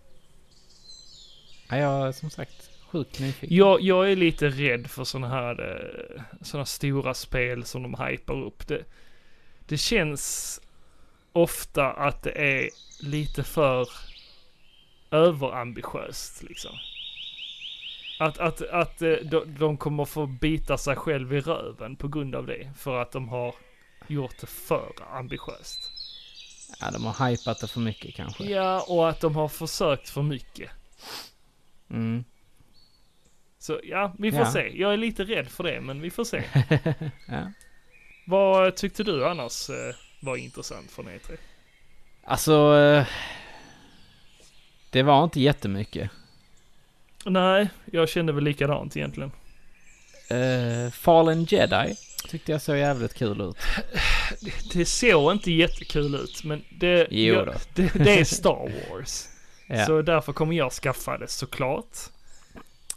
Ja, 1.69 1.77
jag 1.77 2.09
är 2.09 2.13
som 2.13 2.31
sagt 2.31 2.71
sjukt 2.89 3.21
nyfiken. 3.21 3.57
Jag, 3.57 3.81
jag 3.81 4.13
är 4.13 4.17
lite 4.17 4.49
rädd 4.49 4.91
för 4.91 5.05
sådana 5.05 5.29
här 5.29 5.81
eh, 6.17 6.23
såna 6.43 6.65
stora 6.65 7.15
spel 7.15 7.65
som 7.65 7.83
de 7.83 8.05
hypar 8.05 8.35
upp. 8.35 8.67
Det, 8.69 8.85
det 9.67 9.79
känns 9.79 10.61
ofta 11.33 11.93
att 11.93 12.23
det 12.23 12.31
är 12.31 12.71
lite 13.01 13.45
för 13.45 13.89
överambitiöst 15.11 16.43
liksom. 16.43 16.77
Att, 18.19 18.39
att, 18.39 18.63
att 18.63 19.03
eh, 19.03 19.13
de, 19.13 19.57
de 19.59 19.77
kommer 19.77 20.05
få 20.05 20.27
bita 20.27 20.79
sig 20.79 20.97
själv 20.97 21.33
i 21.35 21.41
röven 21.41 21.97
på 21.97 22.09
grund 22.09 22.35
av 22.35 22.47
det. 22.47 22.71
För 22.77 23.03
att 23.03 23.13
de 23.13 23.29
har 23.29 23.55
gjort 24.07 24.35
det 24.41 24.47
för 24.47 24.93
ambitiöst. 25.13 25.91
Ja, 26.81 26.91
de 26.91 27.05
har 27.05 27.29
hypat 27.31 27.61
det 27.61 27.69
för 27.69 27.81
mycket 27.81 28.15
kanske. 28.15 28.45
Ja, 28.45 28.85
och 28.89 29.09
att 29.09 29.21
de 29.21 29.37
har 29.37 29.49
försökt 29.49 30.09
för 30.09 30.23
mycket. 30.23 30.71
Mm. 31.91 32.25
Så 33.59 33.81
ja, 33.85 34.15
vi 34.19 34.31
får 34.33 34.41
Ja. 34.41 34.53
se. 34.53 34.81
Jag 34.81 34.93
är 34.93 34.97
lite 34.97 35.25
rädd 35.25 35.49
för 35.49 35.65
det, 35.65 35.81
men 35.81 36.01
vi 36.01 36.11
får 36.11 36.25
se. 36.25 36.43
ja. 37.29 37.53
Vad 38.27 38.77
tyckte 38.77 39.03
du 39.03 39.27
annars 39.27 39.71
eh, 39.71 39.95
var 40.21 40.37
intressant 40.37 40.91
från 40.91 41.09
E3? 41.09 41.37
Alltså... 42.25 42.75
eh, 42.77 43.07
Det 44.91 45.03
var 45.03 45.25
inte 45.25 45.41
jättemycket. 45.41 46.11
Nej, 47.27 47.69
jag 47.93 48.09
kände 48.09 48.33
väl 48.33 48.45
likadant 48.45 48.97
egentligen. 48.97 49.33
Uh, 50.33 50.91
Fallen 50.91 51.45
Jedi 51.45 51.95
tyckte 52.29 52.53
jag 52.53 52.63
såg 52.63 52.77
jävligt 52.77 53.15
kul 53.15 53.41
ut. 53.41 53.57
Det 54.73 54.85
såg 54.85 55.33
inte 55.33 55.53
jättekul 55.53 56.15
ut, 56.15 56.45
men 56.45 56.65
det, 56.71 57.13
jag, 57.13 57.55
det, 57.75 57.95
det 57.95 58.21
är 58.21 58.25
Star 58.35 58.91
Wars. 58.91 59.29
Ja. 59.69 59.87
Så 59.87 60.03
därför 60.03 60.33
kommer 60.33 60.57
jag 60.57 60.73
skaffa 60.73 61.19
det 61.19 61.29
såklart. 61.29 61.97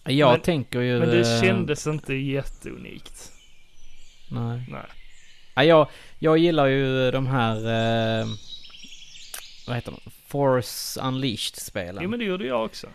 jag 0.03 0.31
men- 0.31 0.41
tänker 0.41 0.79
ju... 0.79 0.99
Men 0.99 1.09
det 1.09 1.35
eh, 1.35 1.41
kändes 1.41 1.87
inte 1.87 2.13
jätteunikt. 2.13 3.31
Nej. 4.31 4.65
Nej. 4.69 4.81
Ja, 5.55 5.63
jag, 5.63 5.87
jag 6.19 6.37
gillar 6.37 6.65
ju 6.65 7.11
de 7.11 7.27
här... 7.27 7.55
eh, 7.55 8.27
vad 9.67 9.75
heter 9.75 9.91
de? 9.91 10.11
Force 10.27 11.01
Unleashed-spelen. 11.01 12.03
Jo 12.03 12.09
men 12.09 12.19
det 12.19 12.25
gjorde 12.25 12.47
jag 12.47 12.65
också. 12.65 12.87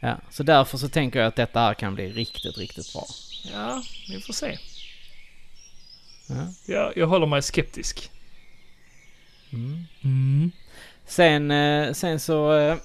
Ja, 0.00 0.16
så 0.30 0.42
därför 0.42 0.78
så 0.78 0.88
tänker 0.88 1.18
jag 1.18 1.28
att 1.28 1.36
detta 1.36 1.60
här 1.60 1.74
kan 1.74 1.94
bli 1.94 2.12
riktigt, 2.12 2.58
riktigt 2.58 2.92
bra. 2.92 3.06
Ja, 3.52 3.82
vi 4.08 4.20
får 4.20 4.32
se. 4.32 4.58
Ja. 6.28 6.46
Jag, 6.66 6.92
jag 6.96 7.06
håller 7.06 7.26
mig 7.26 7.42
skeptisk. 7.42 8.10
Mm. 9.52 10.50
Sen, 11.06 11.50
eh, 11.50 11.92
sen 11.92 12.20
så... 12.20 12.52
eh, 12.58 12.76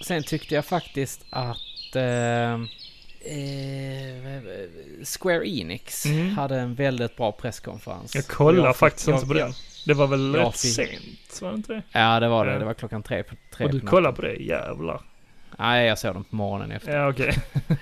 Sen 0.00 0.22
tyckte 0.22 0.54
jag 0.54 0.64
faktiskt 0.64 1.20
att... 1.30 1.96
eh, 1.96 2.52
eh, 3.32 4.42
Square 5.18 5.48
Enix 5.48 6.06
Mm. 6.06 6.28
hade 6.36 6.56
en 6.60 6.74
väldigt 6.74 7.16
bra 7.16 7.32
presskonferens. 7.32 8.14
Jag 8.14 8.26
kollar 8.26 8.64
Jag 8.64 8.74
fick- 8.76 8.78
faktiskt 8.80 9.08
inte 9.08 9.26
på 9.26 9.34
den. 9.34 9.52
Det 9.86 9.94
var 9.94 10.06
väl 10.06 10.34
rätt 10.34 10.60
fick- 10.60 10.74
sent, 10.74 11.38
var 11.42 11.50
det 11.50 11.56
inte 11.56 11.72
det? 11.72 11.82
Ja, 11.92 12.20
det 12.20 12.28
var 12.28 12.46
det. 12.46 12.58
Det 12.58 12.64
var 12.64 12.74
klockan 12.74 13.02
tre 13.02 13.22
på, 13.22 13.34
tre 13.54 13.66
Och 13.66 13.72
du 13.72 13.80
kollar 13.80 14.12
på 14.12 14.22
det? 14.22 14.34
Jävlar. 14.34 15.02
Nej, 15.58 15.86
jag 15.86 15.98
såg 15.98 16.14
dem 16.14 16.24
på 16.24 16.36
morgonen 16.36 16.70
efter. 16.70 16.96
Ja, 16.96 17.08
okej. 17.08 17.34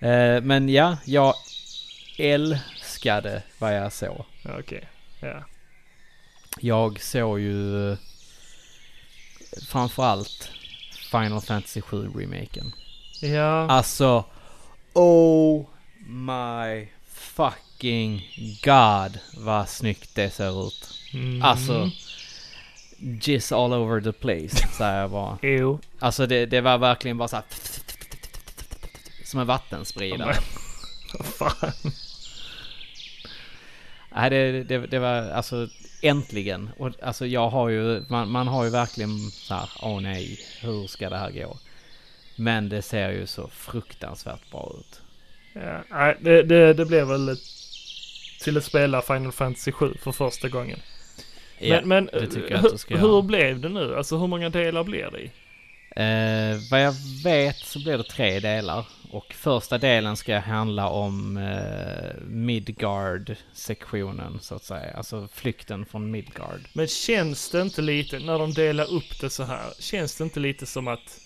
Eh, 0.00 0.40
men 0.40 0.68
ja, 0.68 0.96
jag 1.04 1.34
älskade 2.18 3.42
vad 3.58 3.76
jag 3.76 3.92
såg. 3.92 4.24
Okej. 4.58 4.88
Ja. 5.20 5.44
Jag 6.60 7.00
såg 7.00 7.40
ju 7.40 7.90
eh, 7.92 7.98
framförallt 9.68 10.50
Final 11.10 11.40
Fantasy 11.40 11.80
7 11.80 12.08
remaken. 12.14 12.72
Ja. 13.22 13.70
Alltså, 13.70 14.24
oh 14.92 15.66
my 16.06 16.88
fucking 17.14 18.28
god 18.64 19.18
vad 19.36 19.68
snyggt 19.68 20.14
det 20.14 20.30
ser 20.30 20.66
ut. 20.66 20.90
Mm. 21.12 21.42
Alltså, 21.42 21.90
jizz 23.04 23.52
all 23.52 23.72
over 23.72 24.00
the 24.00 24.12
place, 24.12 24.68
säger 24.68 25.00
jag 25.00 25.10
bara. 25.10 25.38
Jo. 25.42 25.78
Alltså 25.98 26.26
det, 26.26 26.46
det 26.46 26.60
var 26.60 26.78
verkligen 26.78 27.18
bara 27.18 27.28
så 27.28 27.36
här 27.36 27.44
som 29.24 29.40
en 29.40 29.46
vattenspridare. 29.46 30.34
Vad 31.18 31.26
fan. 31.26 31.92
Nej, 34.14 34.30
det, 34.30 34.64
det, 34.64 34.86
det 34.86 34.98
var 34.98 35.30
alltså 35.30 35.68
äntligen. 36.02 36.70
Och 36.78 36.90
alltså 37.02 37.26
jag 37.26 37.48
har 37.48 37.68
ju, 37.68 38.04
man, 38.08 38.30
man 38.30 38.48
har 38.48 38.64
ju 38.64 38.70
verkligen 38.70 39.18
så 39.18 39.54
här, 39.54 39.68
åh 39.82 40.00
nej, 40.00 40.38
hur 40.60 40.86
ska 40.86 41.10
det 41.10 41.16
här 41.16 41.30
gå? 41.30 41.58
Men 42.36 42.68
det 42.68 42.82
ser 42.82 43.10
ju 43.10 43.26
så 43.26 43.48
fruktansvärt 43.48 44.50
bra 44.50 44.72
ut. 44.80 45.00
Ja, 45.52 45.84
nej, 45.90 46.16
det, 46.20 46.42
det, 46.42 46.74
det 46.74 46.84
blev 46.84 47.06
väl 47.06 47.28
ett, 47.28 47.38
till 48.40 48.56
att 48.56 48.64
spela 48.64 49.02
Final 49.02 49.32
Fantasy 49.32 49.72
7 49.72 49.94
för 50.00 50.12
första 50.12 50.48
gången. 50.48 50.80
Ja, 51.68 51.80
men 51.84 51.88
men 51.88 52.10
hur, 52.12 52.96
hur 52.96 53.22
blev 53.22 53.60
det 53.60 53.68
nu? 53.68 53.96
Alltså 53.96 54.18
hur 54.18 54.26
många 54.26 54.48
delar 54.48 54.84
blir 54.84 55.10
det 55.10 55.20
i? 55.20 55.30
Eh, 55.96 56.56
vad 56.70 56.82
jag 56.82 56.94
vet 57.24 57.56
så 57.56 57.78
blir 57.78 57.98
det 57.98 58.04
tre 58.04 58.40
delar. 58.40 58.86
Och 59.10 59.34
första 59.34 59.78
delen 59.78 60.16
ska 60.16 60.38
handla 60.38 60.88
om 60.88 61.36
eh, 61.36 62.14
Midgard-sektionen 62.26 64.38
så 64.40 64.54
att 64.54 64.64
säga. 64.64 64.96
Alltså 64.96 65.28
flykten 65.32 65.86
från 65.86 66.10
Midgard. 66.10 66.60
Men 66.72 66.86
känns 66.86 67.50
det 67.50 67.62
inte 67.62 67.82
lite, 67.82 68.18
när 68.18 68.38
de 68.38 68.52
delar 68.52 68.92
upp 68.92 69.20
det 69.20 69.30
så 69.30 69.42
här, 69.42 69.72
känns 69.80 70.18
det 70.18 70.24
inte 70.24 70.40
lite 70.40 70.66
som 70.66 70.88
att 70.88 71.20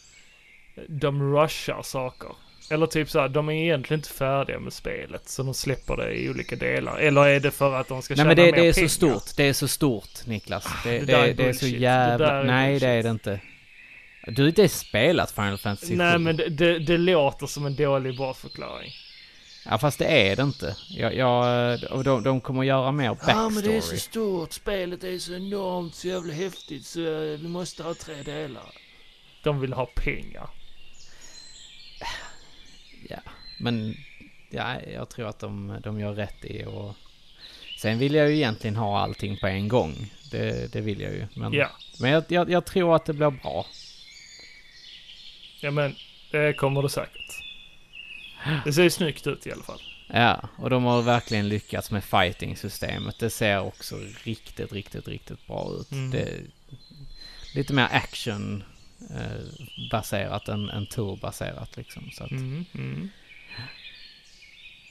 de 0.89 1.36
rushar 1.36 1.82
saker? 1.82 2.30
Eller 2.71 2.87
typ 2.87 3.11
så 3.11 3.21
här, 3.21 3.29
de 3.29 3.49
är 3.49 3.53
egentligen 3.53 3.99
inte 3.99 4.11
färdiga 4.11 4.59
med 4.59 4.73
spelet, 4.73 5.29
så 5.29 5.43
de 5.43 5.55
släpper 5.55 5.97
det 5.97 6.12
i 6.12 6.31
olika 6.31 6.57
delar. 6.57 6.99
Eller 6.99 7.27
är 7.27 7.41
det 7.41 7.51
för 7.51 7.75
att 7.75 7.89
de 7.89 8.03
ska 8.03 8.14
Nej 8.14 8.19
tjäna 8.19 8.29
men 8.29 8.37
det, 8.37 8.43
mer 8.43 8.53
det 8.53 8.69
är 8.69 8.73
pengar? 8.73 8.89
så 8.89 8.95
stort, 8.95 9.37
det 9.37 9.45
är 9.45 9.53
så 9.53 9.69
stort 9.69 10.27
Niklas. 10.27 10.66
Det, 10.85 10.91
det 10.91 10.99
det, 10.99 11.05
där 11.12 11.29
är 11.29 11.35
det, 11.35 11.45
är 11.45 11.53
så 11.53 11.64
bullshit. 11.64 11.73
Det 11.73 11.83
jävla... 11.83 12.33
är 12.33 12.45
Nej 12.45 12.79
det 12.79 12.87
är 12.87 13.03
bullshit. 13.03 13.05
det 13.05 13.31
inte. 13.31 13.41
Du 14.27 14.43
har 14.43 14.49
inte 14.49 14.69
spelat 14.69 15.31
Final 15.31 15.59
Fantasy 15.59 15.97
Nej 15.97 16.12
7. 16.12 16.19
men 16.19 16.37
det, 16.37 16.49
det, 16.49 16.79
det 16.79 16.99
låter 16.99 17.47
som 17.47 17.66
en 17.66 17.77
dålig 17.77 18.16
bortförklaring. 18.16 18.93
Ja 19.71 19.79
fast 19.79 19.99
det 19.99 20.31
är 20.31 20.37
det 20.37 20.43
inte. 20.43 20.77
Jag, 20.89 21.14
jag, 21.14 21.79
och 21.91 22.05
de, 22.05 22.23
de 22.23 22.41
kommer 22.41 22.62
göra 22.62 22.93
mer 22.93 23.14
backstory. 23.14 23.99
stort, 23.99 24.53
spelet 24.53 25.05
är 25.05 25.19
så 25.19 25.35
enormt, 25.35 25.95
så 25.95 26.09
jävla 26.09 26.33
häftigt, 26.33 26.87
så 26.87 27.01
eh, 27.01 27.39
vi 27.39 27.49
måste 27.49 27.83
ha 27.83 27.95
tre 27.95 28.23
delar. 28.23 28.73
De 29.43 29.61
vill 29.61 29.73
ha 29.73 29.87
pengar. 29.87 30.51
Ja, 33.09 33.19
men 33.61 33.95
ja, 34.51 34.81
jag 34.81 35.09
tror 35.09 35.29
att 35.29 35.39
de, 35.39 35.79
de 35.83 36.01
gör 36.01 36.13
rätt 36.13 36.45
i 36.45 36.65
och 36.65 36.95
Sen 37.79 37.99
vill 37.99 38.15
jag 38.15 38.31
ju 38.31 38.37
egentligen 38.37 38.77
ha 38.77 38.99
allting 39.01 39.37
på 39.37 39.47
en 39.47 39.69
gång. 39.69 40.13
Det, 40.31 40.73
det 40.73 40.81
vill 40.81 41.01
jag 41.01 41.13
ju. 41.13 41.27
Men, 41.35 41.53
Ja, 41.53 41.71
men 42.01 42.11
jag, 42.11 42.25
jag, 42.29 42.51
jag 42.51 42.65
tror 42.65 42.97
att 42.97 43.05
det 43.05 43.13
blir 43.13 43.31
bra. 43.31 43.67
ja 45.61 45.71
men 45.71 45.95
det 46.31 46.53
kommer 46.53 46.83
det 46.83 46.89
säkert. 46.89 47.45
Det 48.65 48.73
ser 48.73 48.83
ju 48.83 48.91
snyggt 48.91 49.27
ut 49.27 49.47
i 49.47 49.53
alla 49.53 49.63
fall. 49.63 49.81
Ja, 50.13 50.49
och 50.57 50.71
de 50.71 50.85
har 50.85 51.03
verkligen 51.03 51.49
lyckats 51.49 51.91
med 51.91 52.05
fighting-systemet. 52.05 53.19
Det 53.19 53.31
ser 53.31 53.61
också 53.61 53.97
riktigt, 54.25 54.73
riktigt, 54.73 55.09
riktigt 55.09 55.47
bra 55.47 55.71
ut. 55.81 55.93
Mm. 55.93 56.11
Det 56.11 56.41
lite 57.55 57.73
mer 57.73 57.89
action 57.93 58.65
eh, 59.11 59.43
baserat 59.91 60.49
än, 60.49 60.71
än 60.71 60.87
turbaserat 60.87 61.77
liksom. 61.77 62.11
Så 62.13 62.25
att, 62.25 62.31
Mm, 62.31 62.65
mm. 62.75 63.09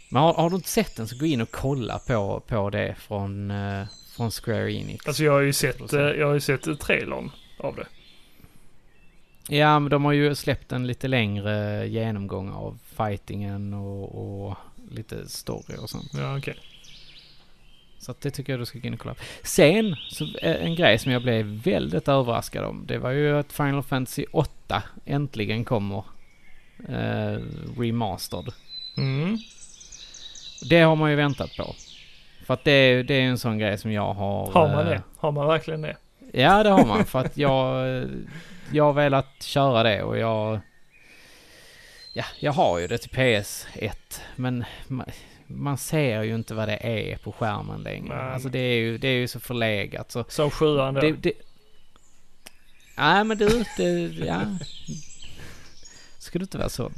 Men 0.09 0.21
har, 0.21 0.33
har 0.33 0.49
du 0.49 0.55
inte 0.55 0.69
sett 0.69 0.95
den 0.95 1.07
så 1.07 1.17
gå 1.17 1.25
in 1.25 1.41
och 1.41 1.51
kolla 1.51 1.99
på, 1.99 2.43
på 2.47 2.69
det 2.69 2.95
från, 2.99 3.51
eh, 3.51 3.85
från 4.15 4.31
Square 4.31 4.73
Enix. 4.73 5.07
Alltså 5.07 5.23
jag 5.23 5.31
har 5.31 5.39
ju 5.41 5.53
sett, 5.53 5.93
eh, 5.93 5.99
jag 5.99 6.27
har 6.27 6.33
ju 6.33 6.39
sett 6.39 6.79
trailern 6.79 7.31
av 7.59 7.75
det. 7.75 7.87
Ja, 9.55 9.79
men 9.79 9.89
de 9.89 10.05
har 10.05 10.11
ju 10.11 10.35
släppt 10.35 10.71
en 10.71 10.87
lite 10.87 11.07
längre 11.07 11.87
genomgång 11.87 12.51
av 12.51 12.79
fightingen 12.97 13.73
och, 13.73 14.47
och 14.47 14.57
lite 14.91 15.29
story 15.29 15.77
och 15.77 15.89
sånt. 15.89 16.11
Ja 16.13 16.37
okej. 16.37 16.57
Så 17.99 18.13
det 18.21 18.31
tycker 18.31 18.53
jag 18.53 18.59
du 18.59 18.65
ska 18.65 18.79
gå 18.79 18.87
in 18.87 18.93
och 18.93 18.99
kolla. 18.99 19.15
Sen, 19.43 19.95
så 20.09 20.23
eh, 20.41 20.65
en 20.65 20.75
grej 20.75 20.97
som 20.99 21.11
jag 21.11 21.21
blev 21.21 21.45
väldigt 21.45 22.07
överraskad 22.07 22.63
om. 22.65 22.85
Det 22.87 22.97
var 22.97 23.11
ju 23.11 23.37
att 23.39 23.53
Final 23.53 23.83
Fantasy 23.83 24.25
8 24.31 24.83
äntligen 25.05 25.65
kommer. 25.65 26.03
Eh, 26.89 27.39
remastered. 27.77 28.53
Mm. 28.97 29.37
Det 30.69 30.81
har 30.81 30.95
man 30.95 31.09
ju 31.09 31.15
väntat 31.15 31.49
på. 31.57 31.75
För 32.45 32.53
att 32.53 32.63
det, 32.63 32.71
är- 32.71 33.03
det 33.03 33.13
är 33.13 33.21
en 33.21 33.37
sån 33.37 33.57
grej 33.57 33.77
som 33.77 33.91
jag 33.91 34.13
har... 34.13 34.51
Har 34.51 34.67
man 34.69 34.79
eh, 34.85 34.89
det? 34.89 35.01
Har 35.17 35.31
man 35.31 35.47
verkligen 35.47 35.81
det? 35.81 35.97
Ja, 36.33 36.63
det 36.63 36.69
har 36.69 36.85
man. 36.85 37.05
För 37.05 37.19
att 37.19 37.37
jag, 37.47 37.87
jag 38.71 38.83
har 38.83 38.93
velat 38.93 39.43
köra 39.43 39.83
det 39.83 40.03
och 40.03 40.17
jag... 40.17 40.59
Ja, 42.13 42.23
jag 42.39 42.51
har 42.51 42.79
ju 42.79 42.87
det 42.87 42.97
till 42.97 43.09
PS1. 43.11 43.91
Men 44.35 44.65
man, 45.47 45.77
ser 45.77 46.23
ju 46.23 46.35
inte 46.35 46.53
vad 46.53 46.67
det 46.67 46.77
är 46.81 47.17
på 47.17 47.31
skärmen 47.31 47.81
längre. 47.81 48.15
Nej. 48.15 48.33
Alltså 48.33 48.49
det 48.49 48.59
är 48.59 48.77
ju, 48.77 48.97
det 48.97 49.07
är 49.07 49.19
ju 49.19 49.27
så 49.27 49.39
förlegat. 49.39 50.11
Så 50.11 50.25
Som 50.27 50.51
sjuan 50.51 50.93
då? 50.93 51.01
det, 51.01 51.11
det... 51.11 51.33
Nej 52.97 53.23
men 53.23 53.37
du, 53.37 53.65
det... 53.77 53.91
Ja. 54.25 54.41
Ska 56.19 56.39
du 56.39 56.43
inte 56.43 56.57
vara 56.57 56.69
sån? 56.69 56.93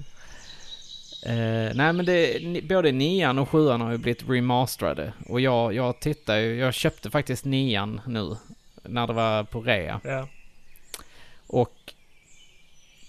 Eh, 1.26 1.76
nej 1.76 1.94
men 1.94 2.06
det, 2.06 2.40
både 2.64 2.92
nian 2.92 3.40
och 3.40 3.50
sjuan 3.50 3.82
har 3.82 3.92
ju 3.92 3.98
blivit 3.98 4.30
remasterade. 4.30 5.14
Och 5.26 5.42
jag, 5.42 5.74
jag 5.74 6.00
tittar 6.00 6.38
ju, 6.38 6.56
jag 6.56 6.74
köpte 6.74 7.10
faktiskt 7.10 7.46
nian 7.46 8.02
nu. 8.08 8.36
När 8.84 9.08
det 9.08 9.14
var 9.14 9.44
på 9.44 9.62
rea. 9.62 10.02
Ja. 10.04 10.28
Och 11.48 11.94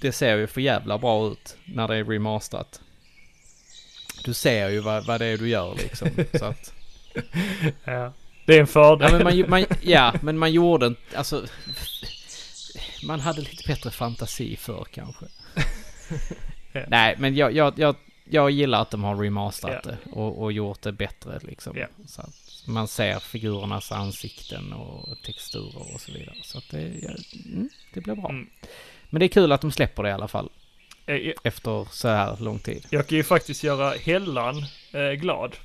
det 0.00 0.12
ser 0.12 0.36
ju 0.36 0.46
för 0.46 0.60
jävla 0.60 0.98
bra 0.98 1.26
ut 1.26 1.56
när 1.64 1.88
det 1.88 1.96
är 1.96 2.04
remasterat. 2.04 2.80
Du 4.24 4.34
ser 4.34 4.68
ju 4.68 4.80
vad, 4.80 5.04
vad 5.06 5.20
det 5.20 5.26
är 5.26 5.38
du 5.38 5.48
gör 5.48 5.74
liksom. 5.74 6.08
Så 6.38 6.44
att, 6.44 6.72
ja. 7.84 8.12
Det 8.46 8.56
är 8.56 8.60
en 8.60 8.66
fördel. 8.66 9.12
ja, 9.12 9.18
men 9.18 9.24
man, 9.24 9.50
man, 9.50 9.64
ja, 9.82 10.14
men 10.22 10.38
man 10.38 10.52
gjorde 10.52 10.86
inte, 10.86 11.18
alltså. 11.18 11.46
Man 13.02 13.20
hade 13.20 13.40
lite 13.40 13.62
bättre 13.66 13.90
fantasi 13.90 14.56
för 14.56 14.84
kanske. 14.90 15.26
Ja. 16.72 16.84
Nej, 16.88 17.14
men 17.18 17.34
jag, 17.34 17.52
jag, 17.56 17.78
jag, 17.78 17.96
jag 18.24 18.50
gillar 18.50 18.82
att 18.82 18.90
de 18.90 19.04
har 19.04 19.16
remasterat 19.16 19.84
Ja. 19.84 19.90
det 19.90 20.10
och, 20.12 20.42
och 20.42 20.52
gjort 20.52 20.82
det 20.82 20.92
bättre 20.92 21.38
liksom. 21.42 21.76
Ja. 21.76 21.86
Så 22.06 22.20
att 22.20 22.62
man 22.66 22.88
ser 22.88 23.18
figurernas 23.18 23.92
ansikten 23.92 24.72
och 24.72 25.22
texturer 25.22 25.94
och 25.94 26.00
så 26.00 26.12
vidare. 26.12 26.36
Så 26.42 26.58
att 26.58 26.64
det, 26.70 26.82
ja, 27.02 27.10
mm, 27.46 27.68
det 27.94 28.00
blir 28.00 28.14
bra. 28.14 28.28
Mm. 28.30 28.46
Men 29.10 29.20
det 29.20 29.26
är 29.26 29.28
kul 29.28 29.52
att 29.52 29.60
de 29.60 29.72
släpper 29.72 30.02
det 30.02 30.08
i 30.08 30.12
alla 30.12 30.28
fall. 30.28 30.48
Eh, 31.10 31.16
jag- 31.16 31.34
Efter 31.44 31.86
så 31.90 32.08
här 32.08 32.36
lång 32.40 32.58
tid. 32.58 32.86
Jag 32.90 33.06
kan 33.06 33.16
ju 33.18 33.24
faktiskt 33.24 33.64
göra 33.64 33.90
Hellan 33.90 34.56
eh, 34.92 35.10
glad. 35.10 35.56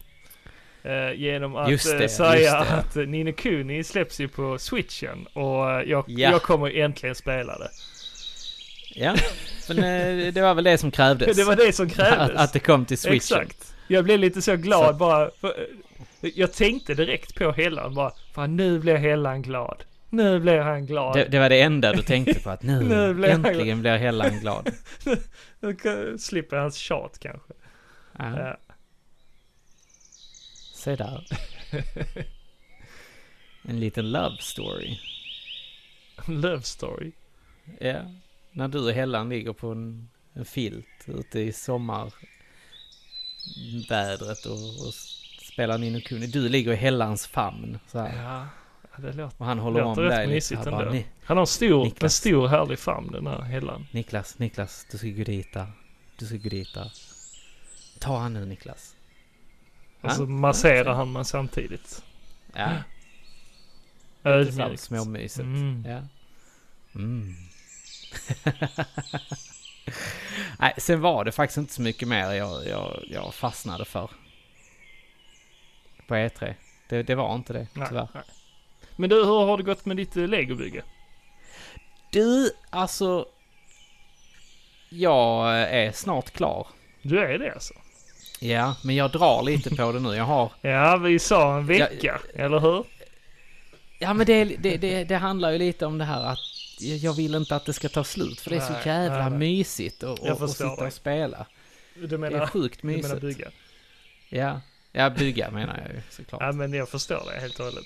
Eh, 0.83 1.11
genom 1.13 1.55
att 1.55 1.71
Just 1.71 1.97
det, 1.97 2.03
eh, 2.03 2.09
säga 2.09 2.57
att 2.57 2.95
eh, 2.95 3.03
Nino 3.03 3.33
Kuni 3.33 3.83
släpps 3.83 4.19
ju 4.19 4.27
på 4.27 4.57
switchen 4.59 5.25
och 5.33 5.71
eh, 5.71 5.89
jag, 5.89 6.03
Ja. 6.07 6.31
jag 6.31 6.41
kommer 6.41 6.77
äntligen 6.77 7.15
spela 7.15 7.57
det. 7.57 7.69
Ja, 8.95 9.15
men 9.69 9.77
eh, 9.77 10.33
det 10.33 10.41
var 10.41 10.53
väl 10.53 10.63
det 10.63 10.77
som 10.77 10.91
krävdes. 10.91 11.37
Det 11.37 11.43
var 11.43 11.55
det 11.55 11.73
som 11.75 11.89
krävdes. 11.89 12.19
Att, 12.29 12.35
att 12.35 12.53
det 12.53 12.59
kom 12.59 12.85
till 12.85 12.97
switchen. 12.97 13.15
Exakt. 13.15 13.73
Jag 13.87 14.03
blev 14.03 14.19
lite 14.19 14.41
så 14.41 14.55
glad 14.55 14.87
Så- 14.87 14.93
bara. 14.93 15.29
För, 15.41 15.47
eh, 16.21 16.29
jag 16.35 16.53
tänkte 16.53 16.93
direkt 16.93 17.35
på 17.35 17.51
Hellan 17.51 17.93
bara. 17.95 18.11
Fan 18.33 18.55
nu 18.55 18.79
blir 18.79 18.95
Hellan 18.95 19.41
glad. 19.41 19.83
Nu 20.15 20.39
blir 20.39 20.59
han 20.59 20.85
glad. 20.85 21.13
Det, 21.15 21.25
det 21.25 21.39
var 21.39 21.49
det 21.49 21.61
enda 21.61 21.93
du 21.93 22.01
tänkte 22.01 22.39
på 22.39 22.49
att 22.49 22.63
nu, 22.63 22.83
Nu 22.83 23.13
blir 23.13 23.29
äntligen 23.29 23.81
blir 23.81 23.97
Hellan 23.97 24.39
glad. 24.39 24.69
Nu 25.59 25.75
kan- 25.75 26.19
slipper 26.19 26.57
hans 26.57 26.75
tjat 26.75 27.19
kanske. 27.19 27.53
Ja, 28.17 28.39
Ja. 28.39 28.57
se 30.75 30.95
där. 30.95 31.27
En 33.67 33.79
liten 33.79 34.11
love 34.11 34.37
story. 34.39 34.97
Love 36.27 36.61
story. 36.61 37.11
Ja, 37.79 38.01
när 38.51 38.67
du 38.67 38.79
och 38.79 38.91
Hellan 38.91 39.29
ligger 39.29 39.53
på 39.53 39.71
en, 39.71 40.09
en 40.33 40.45
filt 40.45 40.87
ute 41.07 41.39
i 41.39 41.53
sommarvädret 41.53 44.45
och, 44.45 44.87
och 44.87 44.93
spelar 45.53 45.77
Nino 45.77 46.01
Kuni. 46.01 46.27
Du 46.27 46.49
ligger 46.49 46.71
i 46.71 46.75
Hellans 46.75 47.27
famn 47.27 47.79
så 47.87 47.99
här. 47.99 48.23
Ja, 48.23 48.47
det 49.01 49.13
låter. 49.13 49.35
Och 49.41 49.45
han 49.45 49.59
håller 49.59 49.81
Låter 49.81 50.01
om 50.03 50.09
rätt 50.09 50.29
mysigt 50.29 50.63
bara, 50.65 50.79
ändå. 50.81 50.91
"Ni- 50.91 51.05
Han 51.23 51.37
har 51.37 51.41
en 51.43 51.47
stor, 51.47 51.81
en 51.81 51.87
Niklas. 51.87 52.15
stor 52.15 52.47
härlig 52.47 52.79
famn 52.79 53.11
den 53.11 53.27
här 53.27 53.41
Hellan. 53.41 53.87
Niklas, 53.91 54.39
Niklas, 54.39 54.87
du 54.91 54.97
ska 54.97 55.07
gå 55.07 55.23
dit 55.23 55.53
där. 55.53 55.67
Du 56.17 56.25
ska 56.25 56.35
gå 56.37 56.49
dit 56.49 56.73
där. 56.73 56.91
Ta 57.99 58.17
han 58.17 58.33
nu 58.33 58.45
Niklas. 58.45 58.95
Och 60.01 60.11
så 60.11 60.25
masserar 60.25 60.93
han 60.93 61.11
man 61.11 61.25
samtidigt. 61.25 62.03
Ja, 62.53 62.69
Ödmjukt. 64.23 64.79
småmysigt. 64.81 65.39
Mm. 65.39 65.85
Ja. 65.87 66.01
Mm. 66.95 67.35
Nej, 70.59 70.73
sen 70.77 71.01
var 71.01 71.23
det 71.23 71.31
faktiskt 71.31 71.57
inte 71.57 71.73
så 71.73 71.81
mycket 71.81 72.07
mer 72.07 72.31
jag, 72.31 72.67
jag, 72.67 73.03
jag 73.09 73.33
fastnade 73.33 73.85
för. 73.85 74.09
På 76.07 76.15
E3. 76.15 76.53
Det, 76.89 77.03
det 77.03 77.15
var 77.15 77.35
inte 77.35 77.53
det, 77.53 77.67
Nej, 77.73 77.87
tyvärr. 77.89 78.07
nej. 78.13 78.23
Men 78.95 79.09
du, 79.09 79.15
hur 79.15 79.45
har 79.45 79.57
det 79.57 79.63
gått 79.63 79.85
med 79.85 79.97
ditt 79.97 80.17
eh, 80.17 80.27
legobygge? 80.27 80.83
Du, 82.11 82.51
alltså. 82.69 83.25
Jag 84.89 85.59
är 85.59 85.91
snart 85.91 86.31
klar. 86.31 86.67
Du 87.01 87.19
är 87.19 87.39
det 87.39 87.53
alltså? 87.53 87.73
Ja, 88.39 88.75
men 88.83 88.95
jag 88.95 89.11
drar 89.11 89.43
lite 89.43 89.75
på 89.75 89.91
det 89.91 89.99
nu. 89.99 90.15
Jag 90.15 90.23
har... 90.23 90.51
Ja, 90.61 90.97
vi 90.97 91.19
sa 91.19 91.57
en 91.57 91.67
vecka, 91.67 92.19
eller 92.35 92.59
hur? 92.59 92.85
Ja, 93.99 94.13
men 94.13 94.25
det, 94.25 94.43
det, 94.45 94.77
det, 94.77 95.03
det 95.03 95.15
handlar 95.17 95.51
ju 95.51 95.57
lite 95.57 95.85
om 95.85 95.97
det 95.97 96.05
här 96.05 96.23
att 96.25 96.39
jag 96.79 96.97
jag 96.97 97.13
vill 97.13 97.35
inte 97.35 97.55
att 97.55 97.65
det 97.65 97.73
ska 97.73 97.89
ta 97.89 98.03
slut. 98.03 98.41
För 98.41 98.49
det 98.49 98.55
är 98.55 98.59
så 98.59 98.73
Nej, 98.73 98.81
jävla 98.85 99.29
nej, 99.29 99.39
mysigt 99.39 100.03
att 100.03 100.19
Jag 100.23 100.31
att 100.31 100.39
förstår 100.39 100.69
sitta 100.69 100.75
dig. 100.75 100.87
och 100.87 100.93
spela. 100.93 101.45
Du 101.95 102.07
Det 102.07 102.15
är 102.15 102.19
menar, 102.19 102.47
sjukt 102.47 102.81
du 102.81 102.87
menar 102.87 103.01
mysigt. 103.01 103.21
bygga? 103.21 103.47
Ja, 104.29 104.61
ja 104.91 105.09
bygga 105.09 105.51
menar 105.51 105.81
jag 105.85 105.95
ju 105.95 106.01
såklart. 106.09 106.41
Ja, 106.41 106.51
men 106.51 106.73
jag 106.73 106.89
förstår 106.89 107.23
det 107.33 107.39
helt 107.41 107.59
och 107.59 107.65
hållet. 107.65 107.85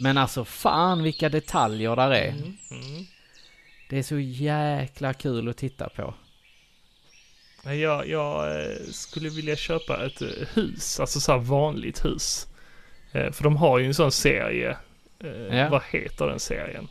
Men 0.00 0.18
alltså 0.18 0.44
fan 0.44 1.02
vilka 1.02 1.28
detaljer 1.28 1.96
där 1.96 2.10
är. 2.10 2.28
Mm, 2.28 2.56
mm. 2.70 3.06
Det 3.90 3.98
är 3.98 4.02
så 4.02 4.18
jäkla 4.18 5.14
kul 5.14 5.48
att 5.48 5.56
titta 5.56 5.88
på. 5.88 6.14
Jag, 7.64 8.08
jag 8.08 8.60
eh, 8.60 8.76
skulle 8.90 9.28
vilja 9.28 9.56
köpa 9.56 10.06
ett 10.06 10.22
eh, 10.22 10.28
hus, 10.54 11.00
alltså 11.00 11.20
så 11.20 11.32
här 11.32 11.38
vanligt 11.38 12.04
hus. 12.04 12.46
Eh, 13.12 13.32
För 13.32 13.44
de 13.44 13.56
har 13.56 13.78
ju 13.78 13.86
en 13.86 13.94
sån 13.94 14.12
serie. 14.12 14.76
Ja. 15.50 15.68
Vad 15.68 15.82
heter 15.90 16.26
den 16.26 16.40
serien? 16.40 16.88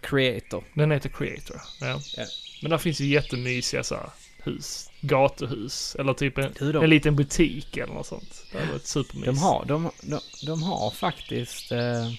Creator. 0.00 0.64
Den 0.74 0.90
heter 0.90 1.08
Creator. 1.08 1.60
Ja. 1.80 2.00
Ja. 2.16 2.24
Men 2.62 2.70
där 2.70 2.78
finns 2.78 3.00
ju 3.00 3.06
jättemysiga 3.06 3.84
så 3.84 3.94
här 3.94 4.10
hus. 4.42 4.90
Gatuhus. 5.00 5.94
Eller 5.98 6.12
typ 6.12 6.38
en, 6.38 6.52
Du, 6.58 6.72
de, 6.72 6.84
en 6.84 6.90
liten 6.90 7.16
butik 7.16 7.76
eller 7.76 7.94
något 7.94 8.06
sånt. 8.06 8.44
Det 8.52 8.58
hade 8.58 8.72
varit 8.72 8.86
supermys. 8.86 9.26
de, 9.26 9.38
har, 9.38 9.64
de, 9.64 9.90
de, 10.02 10.20
de 10.46 10.62
har 10.62 10.90
faktiskt... 10.90 11.72
Eh, 11.72 12.10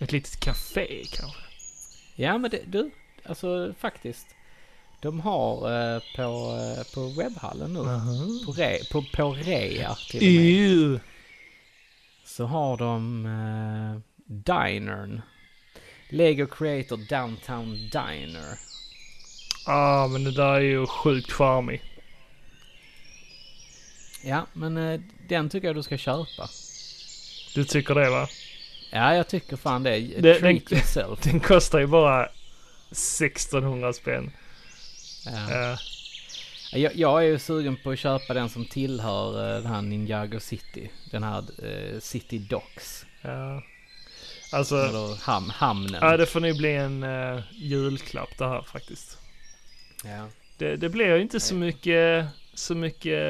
Ett 0.00 0.12
litet 0.12 0.40
café 0.40 1.04
kanske. 1.12 1.40
ja 2.16 2.38
men 2.38 2.50
det, 2.50 2.62
du, 2.66 2.90
alltså 3.24 3.74
faktiskt. 3.78 4.26
De 5.00 5.20
har 5.20 5.54
eh, 5.56 6.02
på, 6.16 6.22
eh, 6.22 6.94
på 6.94 7.08
webbhallen 7.08 7.72
nu. 7.72 7.78
På, 8.46 8.52
re, 8.52 8.78
på, 8.92 9.04
på 9.12 9.32
rea 9.32 9.94
till 9.94 10.18
och 10.18 10.42
med. 10.42 11.00
Så 12.24 12.44
har 12.44 12.76
de 12.76 13.26
eh, 13.26 14.00
Dinern. 14.26 15.22
Lego 16.08 16.46
Creator 16.46 16.96
Downtown 16.96 17.74
Diner. 17.74 18.58
Ah, 19.66 20.06
men 20.06 20.24
det 20.24 20.32
där 20.32 20.54
är 20.54 20.60
ju 20.60 20.86
sjukt 20.86 21.32
charmig. 21.32 21.82
Ja, 24.24 24.46
men 24.52 24.76
eh, 24.76 25.00
den 25.28 25.48
tycker 25.50 25.66
jag 25.66 25.76
du 25.76 25.82
ska 25.82 25.96
köpa. 25.96 26.48
Du 27.54 27.64
tycker 27.64 27.94
det 27.94 28.10
va? 28.10 28.28
Ja, 28.90 29.14
jag 29.14 29.28
tycker 29.28 29.56
fan 29.56 29.82
det. 29.82 29.98
Det- 30.00 30.34
Treat 30.40 30.40
den- 30.68 30.78
yourself. 30.78 31.20
Den 31.22 31.40
kostar 31.40 31.78
ju 31.78 31.86
bara 31.86 32.28
1600 32.90 33.92
spänn. 33.92 34.30
Ja. 35.26 35.50
Eh, 35.72 35.78
Jag, 36.72 36.96
jag 36.96 37.18
är 37.22 37.26
ju 37.26 37.38
sugen 37.38 37.76
på 37.76 37.90
att 37.90 37.98
köpa 37.98 38.34
den 38.34 38.48
som 38.48 38.64
tillhör 38.64 39.48
eh, 39.56 39.62
den 39.62 39.72
här 39.72 39.82
Ninjago 39.82 40.40
City. 40.40 40.90
Den 41.10 41.22
här 41.22 41.38
eh, 41.64 42.00
City 42.00 42.38
Docks. 42.38 43.06
ja. 43.22 43.62
Alltså, 44.52 44.76
Eller 44.76 45.22
ham, 45.24 45.50
hamnen. 45.50 46.00
ja, 46.02 46.16
det 46.16 46.26
får 46.26 46.40
nog 46.40 46.56
bli 46.56 46.74
en 46.76 47.02
uh, 47.04 47.40
julklapp 47.54 48.38
det 48.38 48.48
här 48.48 48.62
faktiskt. 48.62 49.18
Ja. 50.04 50.28
Det, 50.58 50.76
det 50.76 50.88
blir 50.88 51.06
ju 51.16 51.22
inte 51.22 51.40
så 51.40 51.54
mycket, 51.54 52.26
så 52.54 52.74
mycket 52.74 53.22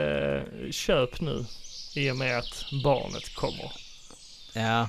köp 0.70 1.20
nu. 1.20 1.44
I 1.94 2.10
och 2.10 2.16
med 2.16 2.38
att 2.38 2.64
barnet 2.84 3.34
kommer. 3.34 3.72
ja. 4.54 4.88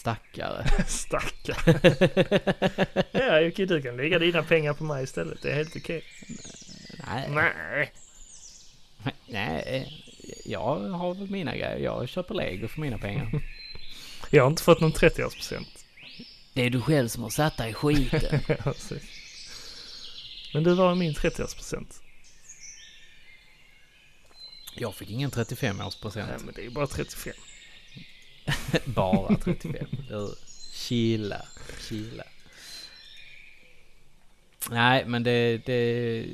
Stackare. 0.00 0.64
Stackare. 0.86 1.80
ja, 3.12 3.40
Jocke, 3.40 3.66
du 3.66 3.82
kan 3.82 3.96
lägga 3.96 4.18
dina 4.18 4.42
pengar 4.42 4.74
på 4.74 4.84
mig 4.84 5.04
istället. 5.04 5.42
Det 5.42 5.50
är 5.50 5.54
helt 5.54 5.76
okej. 5.76 6.04
Nej. 7.06 7.28
Nej. 7.30 7.92
Nej. 9.28 10.04
Jag 10.44 10.78
har 10.78 11.14
väl 11.14 11.30
mina 11.30 11.56
grejer. 11.56 11.78
Jag 11.78 12.08
köper 12.08 12.34
Lego 12.34 12.68
för 12.68 12.80
mina 12.80 12.98
pengar. 12.98 13.42
Jag 14.30 14.42
har 14.42 14.50
inte 14.50 14.62
fått 14.62 14.80
någon 14.80 14.92
30-årspresent. 14.92 15.84
Det 16.54 16.62
är 16.62 16.70
du 16.70 16.80
själv 16.80 17.08
som 17.08 17.22
har 17.22 17.30
satt 17.30 17.56
dig 17.56 17.70
i 17.70 17.74
skiten. 17.74 18.40
Ja. 18.64 18.74
Men 20.54 20.64
du 20.64 20.74
var 20.74 20.94
min 20.94 21.12
30-årspresent. 21.14 22.02
Jag 24.74 24.94
fick 24.94 25.10
ingen 25.10 25.30
35-årspresent. 25.30 26.26
Nej, 26.28 26.38
men 26.44 26.54
det 26.54 26.60
är 26.60 26.64
ju 26.64 26.70
bara 26.70 26.86
35. 26.86 27.34
Bara 28.84 29.36
35. 29.36 29.86
Du, 30.08 30.34
chilla, 30.72 31.46
chilla. 31.88 32.24
Nej, 34.70 35.04
men 35.06 35.22
det, 35.22 35.56
det... 35.66 36.24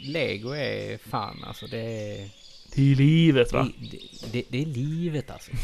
Lego 0.00 0.50
är 0.50 0.98
fan 0.98 1.44
alltså 1.44 1.66
det 1.66 1.78
är... 1.78 2.30
Det 2.74 2.92
är 2.92 2.96
livet 2.96 3.52
va? 3.52 3.68
Det, 3.78 3.90
det, 3.90 4.32
det, 4.32 4.44
det 4.48 4.62
är 4.62 4.66
livet 4.66 5.30
alltså. 5.30 5.52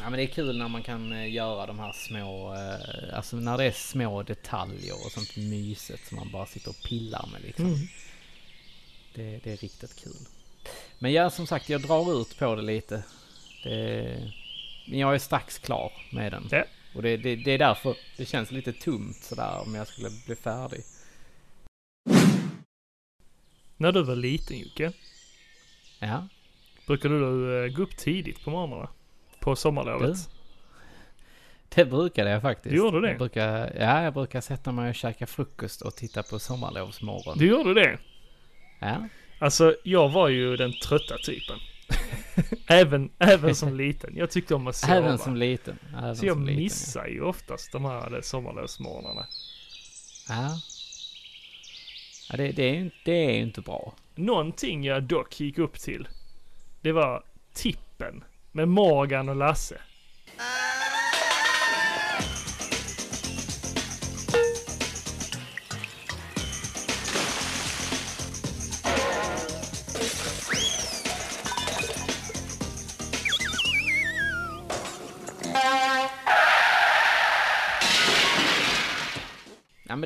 ja 0.00 0.10
men 0.10 0.12
det 0.12 0.22
är 0.22 0.26
kul 0.26 0.58
när 0.58 0.68
man 0.68 0.82
kan 0.82 1.12
eh, 1.12 1.32
göra 1.32 1.66
de 1.66 1.78
här 1.78 1.92
små, 1.92 2.54
eh, 2.54 3.16
alltså 3.16 3.36
när 3.36 3.58
det 3.58 3.64
är 3.64 3.72
små 3.72 4.22
detaljer 4.22 4.94
och 4.94 5.12
sånt 5.12 5.36
myset 5.36 6.00
som 6.08 6.16
man 6.16 6.30
bara 6.30 6.46
sitter 6.46 6.70
och 6.70 6.82
pillar 6.88 7.28
med 7.32 7.42
liksom. 7.42 7.66
Mm. 7.66 7.78
Det, 9.14 9.40
det 9.44 9.52
är 9.52 9.56
riktigt 9.56 9.96
kul. 9.96 10.26
Men 10.98 11.12
ja, 11.12 11.30
som 11.30 11.46
sagt, 11.46 11.68
jag 11.68 11.82
drar 11.82 12.20
ut 12.20 12.38
på 12.38 12.54
det 12.54 12.62
lite. 12.62 13.02
Det, 13.64 14.30
men 14.86 14.98
jag 14.98 15.14
är 15.14 15.18
strax 15.18 15.58
klar 15.58 15.92
med 16.12 16.32
den. 16.32 16.48
Ja. 16.50 16.64
Och 16.94 17.02
det, 17.02 17.16
det, 17.16 17.36
det 17.36 17.50
är 17.50 17.58
därför 17.58 17.96
det 18.16 18.24
känns 18.24 18.50
lite 18.50 18.72
tomt 18.72 19.16
sådär 19.16 19.60
om 19.66 19.74
jag 19.74 19.86
skulle 19.86 20.10
bli 20.26 20.36
färdig. 20.36 20.80
När 23.76 23.92
du 23.92 24.02
var 24.02 24.16
liten 24.16 24.58
Jocke, 24.58 24.92
Ja, 25.98 26.28
brukade 26.86 27.18
du 27.18 27.64
eh, 27.64 27.72
gå 27.76 27.82
upp 27.82 27.96
tidigt 27.96 28.44
på 28.44 28.50
morgnarna? 28.50 28.88
På 29.40 29.56
sommarlovet? 29.56 30.16
det 31.74 31.84
brukade 31.84 32.30
jag 32.30 32.42
faktiskt. 32.42 32.70
Du 32.70 32.76
gjorde 32.76 33.00
det? 33.00 33.08
Jag 33.08 33.18
brukar, 33.18 33.72
ja, 33.78 34.02
jag 34.02 34.14
brukar 34.14 34.40
sätta 34.40 34.72
mig 34.72 34.88
och 34.88 34.94
käka 34.94 35.26
frukost 35.26 35.82
och 35.82 35.96
titta 35.96 36.22
på 36.22 36.38
Sommarlovsmorgon. 36.38 37.38
Du 37.38 37.46
gjorde 37.46 37.74
det? 37.74 37.98
Ja. 38.78 39.08
Alltså, 39.38 39.76
jag 39.84 40.08
var 40.08 40.28
ju 40.28 40.56
den 40.56 40.72
trötta 40.72 41.18
typen. 41.18 41.58
även, 42.66 43.10
även 43.18 43.54
som 43.54 43.76
liten. 43.76 44.16
Jag 44.16 44.30
tyckte 44.30 44.54
om 44.54 44.66
att 44.66 44.76
sova. 44.76 44.94
Även 44.94 45.18
som 45.18 45.36
liten. 45.36 45.78
Även 45.98 46.16
Så 46.16 46.26
jag 46.26 46.40
liten, 46.40 46.56
missar 46.56 47.06
ju 47.06 47.22
oftast 47.22 47.72
de 47.72 47.84
här 47.84 48.20
sommarlovsmorgnarna. 48.22 49.26
Ja. 50.28 50.58
Ja, 52.30 52.36
det, 52.36 52.52
det, 52.52 52.62
är 52.62 52.74
ju, 52.74 52.90
det 53.04 53.12
är 53.12 53.34
ju 53.34 53.42
inte 53.42 53.60
bra. 53.60 53.94
Någonting 54.14 54.84
jag 54.84 55.02
dock 55.02 55.40
gick 55.40 55.58
upp 55.58 55.80
till. 55.80 56.08
Det 56.80 56.92
var 56.92 57.22
tippen. 57.54 58.24
Med 58.52 58.68
Morgan 58.68 59.28
och 59.28 59.36
Lasse. 59.36 59.80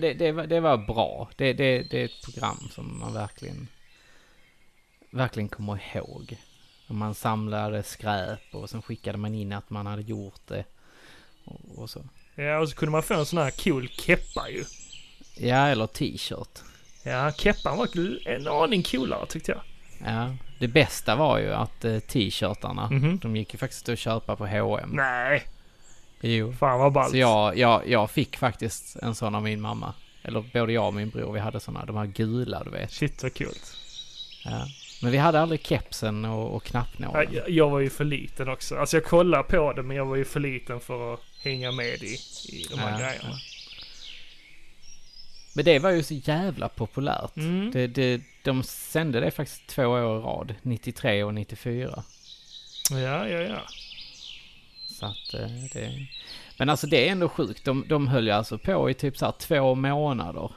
Men 0.01 0.03
det, 0.03 0.15
det, 0.15 0.33
var, 0.33 0.47
det 0.47 0.61
var 0.61 0.77
bra. 0.77 1.29
Det, 1.37 1.53
det, 1.53 1.83
det 1.83 2.01
är 2.01 2.05
ett 2.05 2.23
program 2.25 2.69
som 2.71 2.99
man 2.99 3.15
verkligen, 3.15 3.69
verkligen 5.11 5.49
kommer 5.49 5.81
ihåg. 5.97 6.37
Man 6.87 7.15
samlade 7.15 7.83
skräp 7.83 8.41
och 8.55 8.71
sen 8.71 8.83
skickade 8.83 9.19
man 9.19 9.35
in 9.35 9.53
att 9.53 9.71
man 9.71 9.87
hade 9.87 10.03
gjort 10.03 10.41
det. 10.47 10.65
Och, 11.45 11.61
och 11.79 11.91
så. 11.91 12.05
Ja, 12.35 12.59
och 12.59 12.69
så 12.69 12.77
kunde 12.77 12.91
man 12.93 13.03
få 13.03 13.15
en 13.15 13.27
sån 13.27 13.39
här 13.39 13.51
cool 13.51 13.89
keppa 13.89 14.49
ju. 14.51 14.65
Ja, 15.37 15.67
eller 15.67 15.87
t-shirt. 15.87 16.59
Ja, 17.05 17.33
keppan 17.33 17.79
var 17.79 17.89
en 18.29 18.49
aning 18.49 18.83
coolare 18.83 19.27
tyckte 19.27 19.53
jag. 19.53 19.61
Ja, 20.13 20.37
det 20.59 20.69
bästa 20.69 21.17
var 21.17 21.39
ju 21.39 21.53
att 21.53 21.85
eh, 21.85 21.99
t-shirtarna, 21.99 22.89
Mhm. 22.91 23.19
de 23.19 23.37
gick 23.37 23.53
ju 23.55 23.59
faktiskt 23.59 23.89
att 23.89 23.99
köpa 23.99 24.37
på 24.37 24.47
H&M. 24.47 24.91
Nej, 24.93 25.43
Jo. 26.21 26.53
fan 26.53 26.79
vad 26.81 26.93
ballt. 26.93 27.11
Så 27.11 27.17
jag, 27.17 27.59
jag, 27.59 27.89
jag 27.89 28.11
fick 28.11 28.37
faktiskt 28.37 28.97
en 28.97 29.15
sån 29.15 29.35
av 29.35 29.43
min 29.43 29.61
mamma. 29.61 29.95
Eller 30.23 30.45
både 30.53 30.73
jag 30.73 30.87
och 30.87 30.95
min 30.95 31.11
bror, 31.11 31.33
vi 31.33 31.41
hade 31.41 31.61
såna, 31.61 31.85
de 31.85 31.97
här 31.97 32.07
gula 32.07 32.65
du 32.65 32.71
vet. 32.71 32.93
Shit 32.93 33.23
vad 33.23 33.39
coolt. 33.39 33.77
Ja. 34.45 34.67
Men 35.03 35.13
vi 35.13 35.19
hade 35.19 35.41
aldrig 35.41 35.67
kepsen 35.67 36.25
och, 36.25 36.57
och 36.57 36.63
Ja, 36.67 36.71
knappnålen. 36.71 37.29
jag, 37.33 37.51
jag 37.51 37.71
var 37.71 37.81
ju 37.81 37.91
för 37.91 38.05
liten 38.05 38.49
också. 38.49 38.77
Alltså 38.77 38.97
jag 38.97 39.05
kollade 39.05 39.43
på 39.45 39.73
det 39.73 39.83
men 39.83 39.97
jag 39.97 40.07
var 40.07 40.17
ju 40.17 40.25
för 40.25 40.41
liten 40.41 40.81
för 40.81 41.15
att 41.15 41.21
hänga 41.43 41.73
med 41.73 42.03
i, 42.03 42.15
i 42.49 42.67
de 42.71 42.79
här 42.79 42.93
Ja, 42.93 42.99
grejerna. 42.99 43.39
Men 45.55 45.65
det 45.65 45.79
var 45.79 45.91
ju 45.91 46.03
så 46.03 46.15
jävla 46.15 46.69
populärt. 46.69 47.37
Mm. 47.37 47.71
Det, 47.71 47.87
det, 47.87 48.21
de 48.45 48.63
sände 48.63 49.21
det 49.21 49.31
faktiskt 49.31 49.67
två 49.67 49.83
år 49.87 50.19
i 50.19 50.23
rad, 50.23 50.55
93 50.63 51.23
och 51.25 51.35
94. 51.35 52.03
Ja, 52.91 52.97
ja, 53.29 53.41
ja. 53.41 53.59
Så 54.89 55.07
att 55.07 55.35
eh, 55.35 55.49
det... 55.73 56.07
Men 56.59 56.69
alltså 56.69 56.87
det 56.87 57.09
är 57.09 57.13
ändå 57.13 57.29
sjukt. 57.29 57.65
De, 57.65 57.85
de 57.89 58.09
höll 58.09 58.27
ju 58.27 58.33
alltså 58.33 58.59
på 58.59 58.91
i 58.91 58.95
typ 58.95 59.17
så 59.19 59.25
här 59.25 59.33
två 59.33 59.75
månader. 59.75 60.51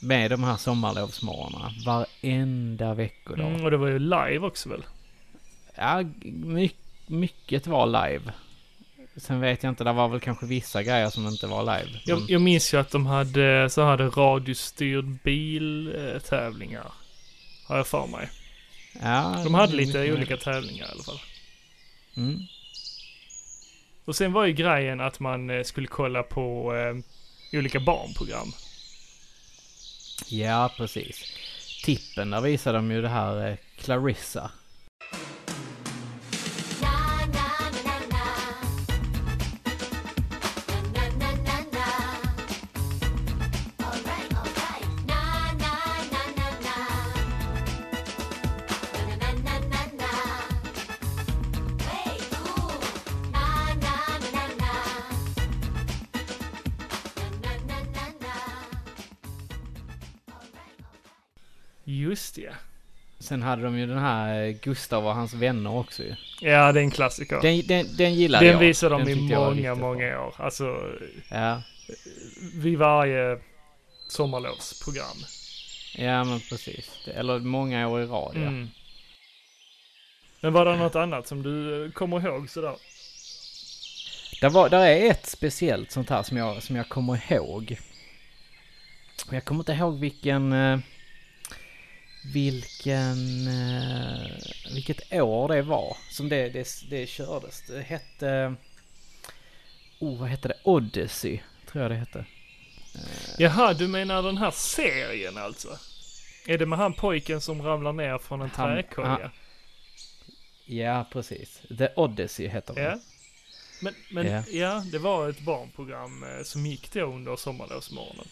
Med 0.00 0.30
de 0.30 0.44
här 0.44 0.56
sommarlovsmorgnarna. 0.56 1.72
Varenda 1.86 2.94
veckodag. 2.94 3.46
Mm, 3.46 3.64
och 3.64 3.70
det 3.70 3.76
var 3.76 3.88
ju 3.88 3.98
live 3.98 4.38
också 4.38 4.68
väl? 4.68 4.82
Ja, 5.74 6.02
my, 6.22 6.70
mycket 7.06 7.66
var 7.66 7.86
live. 7.86 8.32
Sen 9.16 9.40
vet 9.40 9.62
jag 9.62 9.70
inte, 9.70 9.84
det 9.84 9.92
var 9.92 10.08
väl 10.08 10.20
kanske 10.20 10.46
vissa 10.46 10.82
grejer 10.82 11.10
som 11.10 11.26
inte 11.26 11.46
var 11.46 11.62
live. 11.62 12.00
Jag, 12.04 12.22
jag 12.28 12.40
minns 12.40 12.74
ju 12.74 12.78
att 12.78 12.90
de 12.90 13.06
hade 13.06 13.70
så 13.70 13.82
hade 13.82 14.08
radiostyrd 14.08 15.04
biltävlingar. 15.24 16.92
Har 17.66 17.76
jag 17.76 17.86
för 17.86 18.06
mig. 18.06 18.28
ja, 19.02 19.40
De 19.44 19.54
hade 19.54 19.76
lite 19.76 19.98
mycket 19.98 20.16
olika 20.16 20.36
tävlingar 20.36 20.86
i 20.86 20.90
alla 20.90 21.02
fall. 21.02 21.20
Mm. 22.16 22.40
Och 24.04 24.16
sen 24.16 24.32
var 24.32 24.44
ju 24.44 24.52
grejen 24.52 25.00
att 25.00 25.20
man 25.20 25.50
eh, 25.50 25.62
skulle 25.62 25.86
kolla 25.86 26.22
på 26.22 26.74
eh, 26.74 27.58
olika 27.58 27.80
barnprogram. 27.80 28.48
Ja, 30.28 30.72
precis. 30.76 31.24
Tippen, 31.84 32.30
där 32.30 32.40
visade 32.40 32.78
de 32.78 32.90
ju 32.90 33.02
det 33.02 33.08
här 33.08 33.50
eh, 33.50 33.56
Clarissa. 33.78 34.50
Sen 63.26 63.42
hade 63.42 63.62
de 63.62 63.78
ju 63.78 63.86
den 63.86 63.98
här 63.98 64.44
eh, 64.44 64.50
Gustav 64.62 65.06
och 65.06 65.14
hans 65.14 65.34
vänner 65.34 65.76
också 65.76 66.02
ju. 66.02 66.14
Ja, 66.40 66.72
det 66.72 66.80
är 66.80 66.84
en 66.84 66.90
klassiker. 66.90 67.40
Den, 67.42 67.56
Den, 67.56 67.66
den, 67.86 67.96
den 67.96 68.14
gillade 68.14 68.46
jag. 68.46 68.58
visade 68.58 68.94
de 68.94 69.04
Den 69.04 69.18
i 69.18 69.34
många, 69.34 69.74
många 69.74 70.10
bra. 70.10 70.26
år. 70.26 70.34
Alltså, 70.38 70.76
Ja, 71.30 71.62
vid 72.54 72.78
varje 72.78 73.38
sommarlovsprogram. 74.08 75.16
ja 75.96 76.24
men 76.24 76.40
precis. 76.40 76.90
Det- 77.04 77.12
Eller 77.12 77.38
många 77.38 77.88
år 77.88 78.00
i 78.02 78.06
rad 78.06 78.32
ja. 78.34 78.40
Mm. 78.40 78.68
Men 80.40 80.52
var 80.52 80.64
det 80.64 80.76
något 80.76 80.96
annat 80.96 81.26
som 81.28 81.42
du 81.42 81.84
eh, 81.86 81.90
kommer 81.92 82.26
ihåg 82.26 82.50
sådär? 82.50 82.74
Där, 84.40 84.50
var, 84.50 84.68
där 84.68 84.86
är 84.86 85.10
ett 85.10 85.26
speciellt 85.26 85.90
sånt 85.90 86.10
här 86.10 86.22
som 86.22 86.36
jag, 86.36 86.62
som 86.62 86.76
jag 86.76 86.88
kommer 86.88 87.32
ihåg. 87.32 87.76
Men 89.26 89.34
Jag 89.34 89.44
kommer 89.44 89.60
inte 89.60 89.72
ihåg 89.72 89.98
vilken... 90.00 90.52
eh, 92.26 92.32
Vilken... 92.32 93.48
eh, 93.48 94.30
Vilket 94.74 95.12
år 95.12 95.48
det 95.48 95.62
var 95.62 95.96
som 96.10 96.28
det, 96.28 96.48
det, 96.48 96.68
det 96.90 97.06
kördes. 97.06 97.62
Det 97.66 97.82
hette... 97.82 98.54
Oh, 99.98 100.20
vad 100.20 100.28
hette 100.28 100.48
det? 100.48 100.54
Odyssey, 100.62 101.40
tror 101.70 101.82
jag 101.82 101.90
det 101.90 101.96
hette. 101.96 102.24
Jaha, 103.38 103.74
du 103.74 103.88
menar 103.88 104.22
den 104.22 104.36
här 104.38 104.50
serien 104.50 105.38
alltså? 105.38 105.78
Är 106.46 106.58
det 106.58 106.66
med 106.66 106.78
han 106.78 106.92
pojken 106.92 107.40
som 107.40 107.62
ramlar 107.62 107.92
ner 107.92 108.18
från 108.18 108.42
en 108.42 108.50
Han- 108.54 108.76
träkoja? 108.76 109.08
han- 109.08 109.30
Ja, 110.68 111.06
precis. 111.12 111.60
The 111.78 111.88
Odyssey 111.96 112.48
heter 112.48 112.74
den. 112.74 112.84
Ja. 112.84 112.98
Men, 113.82 113.94
men 114.10 114.26
Ja. 114.26 114.42
ja, 114.50 114.84
det 114.92 114.98
var 114.98 115.28
ett 115.28 115.40
barnprogram 115.40 116.22
eh, 116.24 116.42
som 116.44 116.66
gick 116.66 116.92
då 116.92 117.04
under 117.04 117.36
sommarlovsmorgonen. 117.36 118.26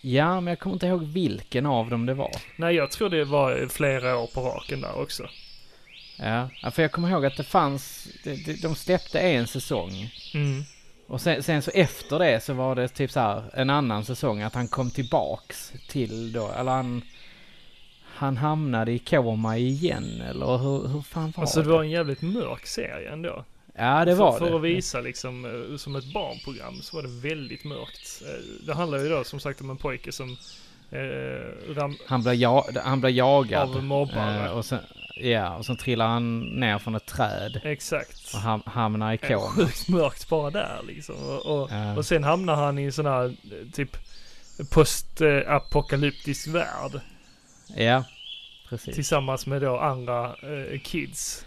Ja, 0.00 0.40
men 0.40 0.50
jag 0.50 0.58
kommer 0.58 0.74
inte 0.76 0.86
ihåg 0.86 1.02
vilken 1.02 1.66
av 1.66 1.90
dem 1.90 2.06
det 2.06 2.14
var. 2.14 2.30
Nej, 2.56 2.74
jag 2.74 2.90
tror 2.90 3.10
det 3.10 3.24
var 3.24 3.68
flera 3.68 4.16
år 4.18 4.26
på 4.26 4.40
raken 4.40 4.80
där 4.80 4.98
också. 5.00 5.28
Ja, 6.18 6.48
för 6.70 6.82
jag 6.82 6.92
kommer 6.92 7.10
ihåg 7.10 7.26
att 7.26 7.36
det 7.36 7.44
fanns, 7.44 8.08
de, 8.62 8.74
släppte 8.74 9.20
en 9.20 9.46
säsong. 9.46 10.10
Mm. 10.34 10.62
Och 11.06 11.20
sen, 11.20 11.42
sen 11.42 11.62
så 11.62 11.70
efter 11.74 12.18
det 12.18 12.44
så 12.44 12.52
var 12.52 12.74
det 12.74 12.88
typ 12.88 13.10
så 13.10 13.20
här 13.20 13.42
en 13.54 13.70
annan 13.70 14.04
säsong 14.04 14.42
att 14.42 14.54
han 14.54 14.68
kom 14.68 14.90
tillbaks 14.90 15.72
till 15.88 16.32
då, 16.32 16.52
eller 16.58 16.70
han, 16.72 17.02
han 18.04 18.36
hamnade 18.36 18.92
i 18.92 18.98
koma 18.98 19.56
igen 19.56 20.22
eller 20.30 20.58
hur, 20.58 20.88
hur 20.88 21.02
fan 21.02 21.32
var 21.36 21.42
Alltså 21.42 21.60
det? 21.62 21.66
det 21.68 21.72
var 21.72 21.82
en 21.82 21.90
jävligt 21.90 22.22
mörk 22.22 22.66
serie 22.66 23.12
ändå. 23.12 23.44
Ja 23.78 24.04
det 24.04 24.14
var 24.14 24.32
för, 24.32 24.44
det. 24.44 24.50
För 24.50 24.56
att 24.56 24.62
visa 24.64 25.00
liksom 25.00 25.44
eh, 25.70 25.76
som 25.76 25.96
ett 25.96 26.12
barnprogram 26.12 26.82
så 26.82 26.96
var 26.96 27.02
det 27.02 27.28
väldigt 27.28 27.64
mörkt. 27.64 28.22
Eh, 28.26 28.66
Det 28.66 28.74
handlar 28.74 28.98
ju 28.98 29.08
då 29.08 29.24
som 29.24 29.40
sagt 29.40 29.60
om 29.60 29.70
en 29.70 29.76
pojke 29.76 30.12
som 30.12 30.36
eh, 30.90 31.74
ram, 31.74 31.96
Han 32.06 32.22
blev, 32.22 32.34
ja, 32.34 32.66
han 32.84 33.00
blev 33.00 33.12
jagad. 33.12 33.76
av 33.76 33.84
mobbare. 33.84 34.44
Eh, 34.46 34.52
och 34.52 34.64
sen, 34.64 34.78
ja, 35.16 35.56
och 35.56 35.66
sen 35.66 35.76
trillar 35.76 36.06
han 36.06 36.40
ner 36.40 36.78
från 36.78 36.94
ett 36.94 37.06
träd 37.06 37.60
Exakt. 37.64 38.34
och 38.34 38.40
ham, 38.40 38.62
hamnar 38.66 39.12
i 39.12 39.18
Eh, 39.22 39.28
koma. 39.28 39.50
Sjukt 39.50 39.88
mörkt 39.88 40.28
bara 40.28 40.50
där 40.50 40.80
liksom. 40.86 41.14
Och, 41.16 41.46
och, 41.62 41.70
Ja. 41.72 41.96
och 41.96 42.06
sen 42.06 42.24
hamnar 42.24 42.54
han 42.54 42.78
i 42.78 42.82
en 42.84 42.92
sån 42.92 43.06
här 43.06 43.24
eh, 43.24 43.70
typ 43.72 43.96
postapokalyptisk 44.70 46.48
värld. 46.48 47.00
Ja, 47.76 48.04
precis. 48.68 48.94
Tillsammans 48.94 49.46
med 49.46 49.62
då 49.62 49.78
andra 49.78 50.24
eh, 50.26 50.80
kids. 50.80 51.44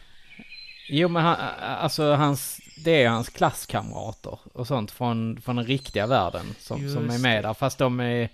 Jo 0.94 1.08
men 1.08 1.24
han, 1.24 1.36
alltså 1.60 2.14
hans, 2.14 2.60
det 2.86 3.04
är 3.04 3.10
hans 3.10 3.30
klasskamrater 3.30 4.40
och 4.54 4.68
sånt 4.68 4.92
från, 4.92 5.42
från 5.42 5.56
den 5.56 5.66
riktiga 5.66 6.08
världen 6.08 6.46
som, 6.60 6.90
som 6.90 7.10
är 7.10 7.20
med 7.20 7.44
där. 7.44 7.54
Fast 7.54 7.78
de 7.78 8.00
är, 8.00 8.30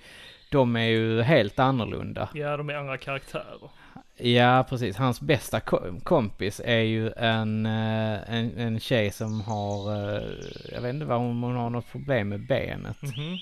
de 0.52 0.76
är 0.76 0.86
ju 0.86 1.22
helt 1.22 1.60
annorlunda. 1.60 2.30
Ja, 2.34 2.58
de 2.58 2.70
är 2.70 2.74
andra 2.74 2.98
karaktärer. 2.98 3.70
Ja 4.18 4.66
precis, 4.70 4.98
hans 4.98 5.22
bästa 5.22 5.60
ko- 5.60 6.00
kompis 6.04 6.62
är 6.66 6.80
ju 6.80 7.12
en, 7.18 7.66
en, 7.66 8.58
en 8.58 8.80
tjej 8.80 9.12
som 9.12 9.42
har, 9.42 9.92
jag 10.74 10.82
vet 10.82 10.94
inte 10.94 11.06
vad 11.06 11.20
hon, 11.20 11.44
hon 11.44 11.56
har 11.56 11.70
något 11.70 11.92
problem 11.92 12.30
med 12.30 12.48
benet. 12.48 13.02
Mhm. 13.02 13.38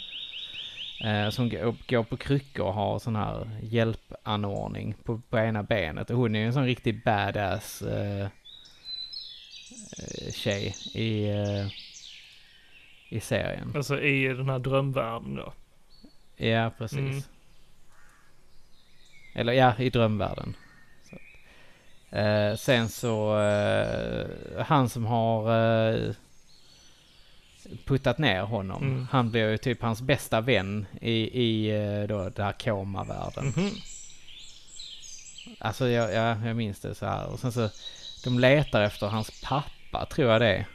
Eh, 1.03 1.29
som 1.29 1.49
går, 1.49 2.03
på 2.03 2.17
kryckor 2.17 2.65
och 2.65 2.73
har 2.73 2.99
sån 2.99 3.15
här 3.15 3.49
hjälpanordning 3.61 4.95
på, 5.03 5.21
på 5.29 5.37
ena 5.37 5.63
benet. 5.63 6.09
Och 6.09 6.17
hon 6.17 6.35
är 6.35 6.39
ju 6.39 6.45
en 6.45 6.53
sån 6.53 6.65
riktig 6.65 7.03
badass 7.03 7.81
tjej 10.33 10.75
i, 10.93 11.29
eh, 11.29 11.67
i 13.09 13.19
serien. 13.19 13.71
Alltså 13.75 14.01
i 14.01 14.27
den 14.27 14.49
här 14.49 14.59
drömvärlden 14.59 15.35
då. 15.35 15.53
Ja, 16.45 16.71
precis. 16.77 16.99
Mm. 16.99 17.21
Eller 19.35 19.53
ja, 19.53 19.73
i 19.77 19.89
drömvärlden. 19.89 20.55
Så. 21.09 21.15
Eh, 22.17 22.55
sen 22.55 22.89
så, 22.89 23.39
eh, 23.39 24.27
han 24.65 24.89
som 24.89 25.05
har 25.05 25.51
eh, 25.95 26.11
puttat 27.85 28.17
ner 28.17 28.41
honom, 28.41 28.83
Mm. 28.83 29.07
han 29.11 29.31
blir 29.31 29.49
ju 29.49 29.57
typ 29.57 29.81
hans 29.81 30.01
bästa 30.01 30.41
vän 30.41 30.85
i, 31.01 31.11
i 31.43 31.69
eh, 31.69 32.07
då 32.07 32.29
den 32.29 32.45
här 32.45 32.53
komavärlden. 32.63 33.45
Mhm. 33.45 33.69
Alltså 35.59 35.87
jag, 35.89 36.13
jag, 36.13 36.47
jag 36.47 36.55
minns 36.55 36.79
det 36.79 36.95
så 36.95 37.05
här. 37.05 37.25
Och 37.27 37.39
sen 37.39 37.51
så, 37.51 37.69
de 38.25 38.39
letar 38.39 38.81
efter 38.81 39.07
hans 39.07 39.41
pappa, 39.43 40.05
tror 40.05 40.31
jag 40.31 40.41
det 40.41 40.47
är. 40.47 40.65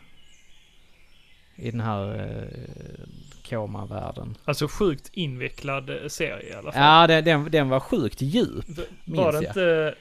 I 1.56 1.70
den 1.70 1.80
här 1.80 2.18
eh, 2.18 3.04
komavärlden. 3.48 4.36
Alltså 4.44 4.68
sjukt 4.68 5.10
invecklad 5.12 5.90
eh, 5.90 6.08
serie 6.08 6.48
i 6.48 6.52
alla 6.52 6.72
fall. 6.72 6.82
Ja, 6.82 7.06
den, 7.06 7.24
den, 7.24 7.50
den 7.50 7.68
var 7.68 7.80
sjukt 7.80 8.22
djup. 8.22 8.66
Minns 9.04 9.18
Var 9.18 9.32
det 9.32 9.38
jag. 9.38 9.50
inte... 9.50 9.94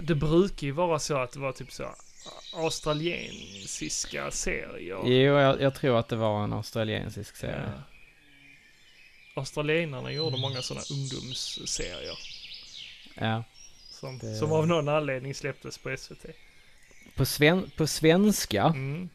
Det 0.00 0.14
brukar 0.14 0.66
ju 0.66 0.72
vara 0.72 0.98
så 0.98 1.16
att 1.16 1.32
det 1.32 1.38
var 1.38 1.52
typ 1.52 1.72
så 1.72 1.84
australiensiska 2.56 4.30
serier. 4.30 4.98
Jo, 5.04 5.38
jag, 5.38 5.60
jag 5.60 5.74
tror 5.74 5.98
att 5.98 6.08
det 6.08 6.16
var 6.16 6.44
en 6.44 6.52
australiensisk 6.52 7.36
serie. 7.36 7.72
Ja. 7.76 7.82
Australienarna 9.40 10.12
gjorde 10.12 10.36
många 10.40 10.62
sådana 10.62 10.84
ungdomsserier. 10.90 12.18
Ja. 13.14 13.44
Som, 14.02 14.18
Det- 14.18 14.34
som 14.34 14.52
av 14.52 14.66
någon 14.66 14.88
anledning 14.88 15.34
släpptes 15.34 15.78
på 15.78 15.96
SVT. 15.96 16.26
På, 17.16 17.24
sven, 17.24 17.70
på 17.76 17.86
svenska 17.86 18.62
Mm. 18.64 19.08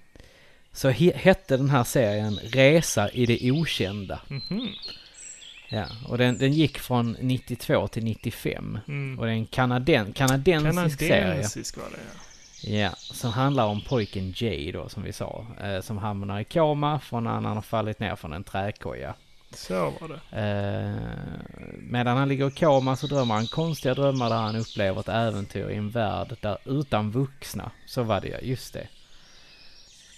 så 0.71 0.89
he, 0.89 1.11
hette 1.15 1.57
den 1.57 1.69
här 1.69 1.83
serien 1.83 2.35
Resa 2.43 3.09
i 3.09 3.25
det 3.25 3.51
okända. 3.51 4.21
Mhm. 4.27 4.67
Ja, 5.69 5.85
och 6.07 6.17
den, 6.17 6.37
den 6.37 6.53
gick 6.53 6.79
från 6.79 7.17
92 7.21 7.87
till 7.87 8.03
95. 8.03 8.79
Mm. 8.87 9.19
Och 9.19 9.25
det 9.25 9.31
är 9.31 9.35
en 9.35 9.45
kanaden, 9.45 10.13
kanadensisk 10.13 10.99
serie. 10.99 11.21
Kanadensisk 11.21 11.77
var 11.77 11.85
det 11.91 11.97
ja. 12.71 12.77
Ja, 12.79 12.91
som 12.95 13.31
handlar 13.31 13.65
om 13.65 13.81
pojken 13.81 14.33
Jay 14.37 14.71
då 14.71 14.89
som 14.89 15.03
vi 15.03 15.13
sa. 15.13 15.45
Eh, 15.61 15.81
som 15.81 15.97
hamnar 15.97 16.39
i 16.39 16.43
koma 16.43 16.99
från 16.99 17.27
att 17.27 17.43
han 17.43 17.55
har 17.55 17.61
fallit 17.61 17.99
ner 17.99 18.15
från 18.15 18.33
en 18.33 18.43
träkoja. 18.43 19.13
Så 19.51 19.89
var 19.89 20.07
det. 20.07 20.19
Eh, 20.41 20.95
medan 21.79 22.17
han 22.17 22.29
ligger 22.29 22.47
i 22.47 22.51
koma 22.51 22.95
så 22.95 23.07
drömmer 23.07 23.33
han 23.35 23.47
konstiga 23.47 23.93
drömmar 23.93 24.29
där 24.29 24.37
han 24.37 24.55
upplever 24.55 24.99
ett 24.99 25.09
äventyr 25.09 25.69
i 25.69 25.75
en 25.75 25.89
värld 25.89 26.35
där 26.41 26.57
utan 26.65 27.11
vuxna. 27.11 27.71
Så 27.85 28.03
var 28.03 28.21
det 28.21 28.27
ja, 28.27 28.37
just 28.41 28.73
det. 28.73 28.87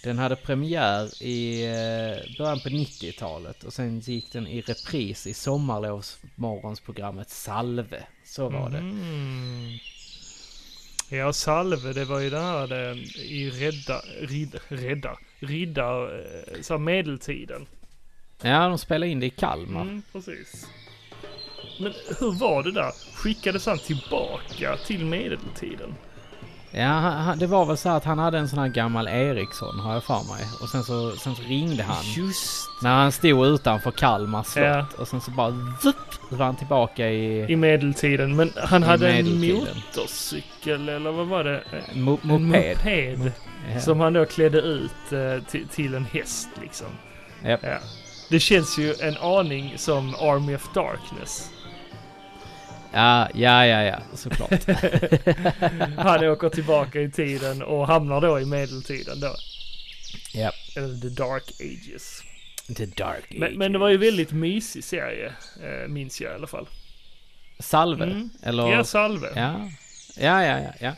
Den 0.02 0.18
hade 0.18 0.36
premiär 0.36 1.22
i 1.22 1.64
eh, 1.64 2.36
början 2.38 2.60
på 2.60 2.68
90-talet 2.68 3.64
och 3.64 3.72
sen 3.72 4.00
gick 4.00 4.32
den 4.32 4.46
i 4.46 4.60
repris 4.60 5.26
i 5.26 5.34
sommarlovsmorgonsprogrammet 5.34 7.30
Salve. 7.30 8.02
Så 8.24 8.48
var 8.48 8.70
det. 8.70 8.80
Mhm. 8.80 9.78
Ja, 11.12 11.32
Salve, 11.32 11.92
det 11.92 12.04
var 12.04 12.18
ju 12.20 12.30
det 12.30 12.40
här 12.40 12.66
det, 12.66 12.92
i 13.18 13.50
Rädda, 13.50 14.02
rid, 14.20 14.60
Rädda, 14.68 15.18
Riddar, 15.38 16.18
eh, 16.18 16.60
så 16.62 16.78
medeltiden. 16.78 17.66
Ja, 18.42 18.68
de 18.68 18.78
spelade 18.78 19.10
in 19.12 19.20
det 19.20 19.26
i 19.26 19.30
Kalmar. 19.30 19.80
Mm, 19.82 20.02
precis. 20.12 20.66
Men 21.80 21.92
hur 22.20 22.38
var 22.40 22.62
det 22.62 22.72
där? 22.72 22.92
Skickades 23.14 23.66
han 23.66 23.78
tillbaka 23.78 24.76
till 24.86 25.04
medeltiden? 25.04 25.94
Ja, 26.72 26.86
han, 26.88 27.38
det 27.38 27.46
var 27.46 27.66
väl 27.66 27.76
så 27.76 27.88
att 27.88 28.04
han 28.04 28.18
hade 28.18 28.38
en 28.38 28.48
sån 28.48 28.58
här 28.58 28.68
gammal 28.68 29.08
Ericsson 29.08 29.80
har 29.80 29.92
jag 29.94 30.04
för 30.04 30.14
mig. 30.34 30.44
Och 30.62 30.68
sen 30.68 30.82
så, 30.84 31.10
sen 31.16 31.34
så 31.36 31.42
ringde 31.42 31.82
han. 31.82 32.04
Just 32.16 32.68
När 32.82 32.90
han 32.94 33.12
stod 33.12 33.46
utanför 33.46 33.90
Kalmar 33.90 34.42
slott. 34.42 34.64
Ja. 34.64 34.86
Och 34.98 35.08
sen 35.08 35.20
så 35.20 35.30
bara 35.30 35.50
vup, 35.82 35.96
var 36.30 36.46
han 36.46 36.56
tillbaka 36.56 37.08
i 37.10 37.52
i 37.52 37.56
medeltiden. 37.56 38.36
Men 38.36 38.52
han 38.56 38.82
hade 38.82 39.12
en 39.12 39.40
motorcykel 39.40 40.88
eller 40.88 41.10
vad 41.12 41.26
var 41.26 41.44
det? 41.44 41.62
Mo- 41.94 42.18
En 42.22 42.28
moped. 42.28 42.76
moped. 42.76 43.32
Ja. 43.74 43.80
Som 43.80 44.00
han 44.00 44.12
då 44.12 44.24
klädde 44.24 44.58
ut 44.58 45.12
eh, 45.12 45.44
till, 45.50 45.68
till 45.68 45.94
en 45.94 46.04
häst 46.04 46.48
liksom. 46.62 46.86
Japp. 47.44 47.60
Ja. 47.62 47.78
Det 48.30 48.40
känns 48.40 48.78
ju 48.78 48.94
en 49.00 49.16
aning 49.16 49.78
som 49.78 50.14
Army 50.14 50.54
of 50.54 50.74
Darkness. 50.74 51.50
Ja, 52.92 53.28
ja, 53.34 53.66
ja, 53.66 53.82
ja, 53.82 53.98
såklart. 54.14 54.50
Han 55.96 56.24
åker 56.24 56.48
tillbaka 56.48 57.00
i 57.00 57.10
tiden 57.10 57.62
och 57.62 57.86
hamnar 57.86 58.20
då 58.20 58.40
i 58.40 58.44
medeltiden 58.44 59.20
då. 59.20 59.34
Japp. 60.34 60.54
Eller 60.76 61.00
the 61.00 61.08
dark 61.08 61.52
ages. 61.60 62.22
The 62.76 62.86
Dark 62.86 63.24
Men, 63.30 63.58
men 63.58 63.72
det 63.72 63.78
var 63.78 63.88
ju 63.88 63.96
väldigt 63.96 64.32
mysig 64.32 64.84
serie, 64.84 65.32
eh, 65.62 65.88
minns 65.88 66.20
jag 66.20 66.32
i 66.32 66.34
alla 66.34 66.46
fall. 66.46 66.68
Salve? 67.58 68.04
Mm. 68.04 68.30
Eller? 68.42 68.72
Ja, 68.72 68.84
Salve. 68.84 69.28
ja. 69.36 69.70
Ja, 70.16 70.44
ja, 70.44 70.60
ja, 70.60 70.72
ja. 70.80 70.92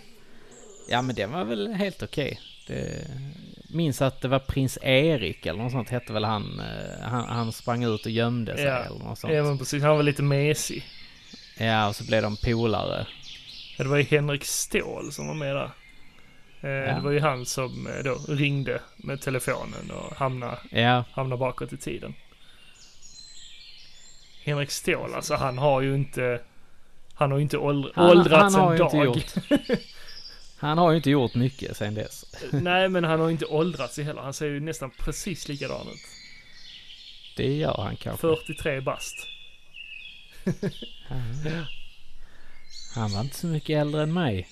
Ja, 0.89 1.03
men 1.03 1.15
den 1.15 1.33
var 1.33 1.45
väl 1.45 1.73
helt 1.73 2.03
okej. 2.03 2.41
Det... 2.67 3.07
Minns 3.73 4.03
att 4.03 4.21
det 4.21 4.29
var 4.29 4.39
prins 4.39 4.79
Erik 4.83 5.47
eller 5.47 5.63
något 5.63 5.73
sånt 5.73 5.89
hette 5.91 6.13
väl 6.13 6.25
han. 6.25 6.61
eh, 6.61 7.09
Han, 7.09 7.29
han 7.29 7.53
sprang 7.53 7.85
ut 7.85 8.05
och 8.07 8.11
gömde 8.13 8.57
sig 8.57 8.65
Ja. 8.65 8.77
eller 8.79 8.99
något 8.99 9.19
sånt. 9.19 9.33
Ja, 9.33 9.43
men 9.43 9.59
precis. 9.59 9.83
Han 9.83 9.97
var 9.97 10.03
lite 10.03 10.23
mesig. 10.23 10.85
Ja, 11.59 11.89
och 11.89 11.97
så 11.97 12.05
blev 12.05 12.23
de 12.23 12.37
polare. 12.37 13.07
Ja, 13.79 13.85
det 13.85 13.91
var 13.91 13.97
ju 13.97 14.03
Henrik 14.05 14.45
Ståhl 14.45 15.13
som 15.13 15.27
var 15.27 15.35
med 15.35 15.57
där. 15.57 15.71
Eh, 16.61 16.71
Ja. 16.71 16.95
Det 16.95 17.01
var 17.01 17.11
ju 17.11 17.21
han 17.21 17.47
som 17.47 17.87
eh, 17.87 18.03
då 18.05 18.15
ringde 18.29 18.81
med 18.97 19.21
telefonen 19.21 19.91
och 19.91 20.17
hamnade, 20.17 20.59
Ja, 20.71 21.05
hamnade 21.13 21.41
bakåt 21.41 21.73
i 21.73 21.77
tiden. 21.77 22.15
Henrik 24.45 24.71
Ståhl, 24.71 25.15
alltså 25.15 25.35
han 25.35 25.59
har 25.59 25.81
ju 25.81 25.95
inte... 25.95 26.41
Han 27.15 27.31
har 27.31 27.39
ju 27.39 27.43
inte 27.43 27.57
åldr- 27.57 27.93
Han- 27.95 28.11
åldrats 28.11 28.55
han 28.55 28.65
har 28.65 28.73
en 28.73 28.79
ju 28.79 28.85
inte 28.85 28.97
dag. 29.57 29.79
han 30.63 30.79
har 30.79 30.91
ju 30.91 30.97
inte 30.97 31.11
gjort 31.11 31.35
mycket 31.35 31.77
sen 31.77 31.95
dess. 31.95 32.25
Nej, 32.51 32.89
men 32.89 33.05
han 33.05 33.21
har 33.21 33.27
ju 33.27 33.33
inte 33.33 33.47
åldrats 33.47 33.97
heller. 33.99 34.23
Han 34.23 34.33
ser 34.35 34.47
ju 34.47 34.61
nästan 34.61 34.91
precis 34.91 35.49
likadan 35.49 35.89
ut. 35.89 36.01
Det 37.37 37.53
gör 37.55 37.75
han 37.77 37.97
kanske. 37.97 38.21
43 38.21 38.81
bast. 38.81 39.15
Han, 41.09 41.23
han 42.95 43.13
var 43.13 43.21
inte 43.21 43.37
så 43.37 43.47
mycket 43.47 43.81
äldre 43.81 44.03
än 44.03 44.13
mig. 44.13 44.49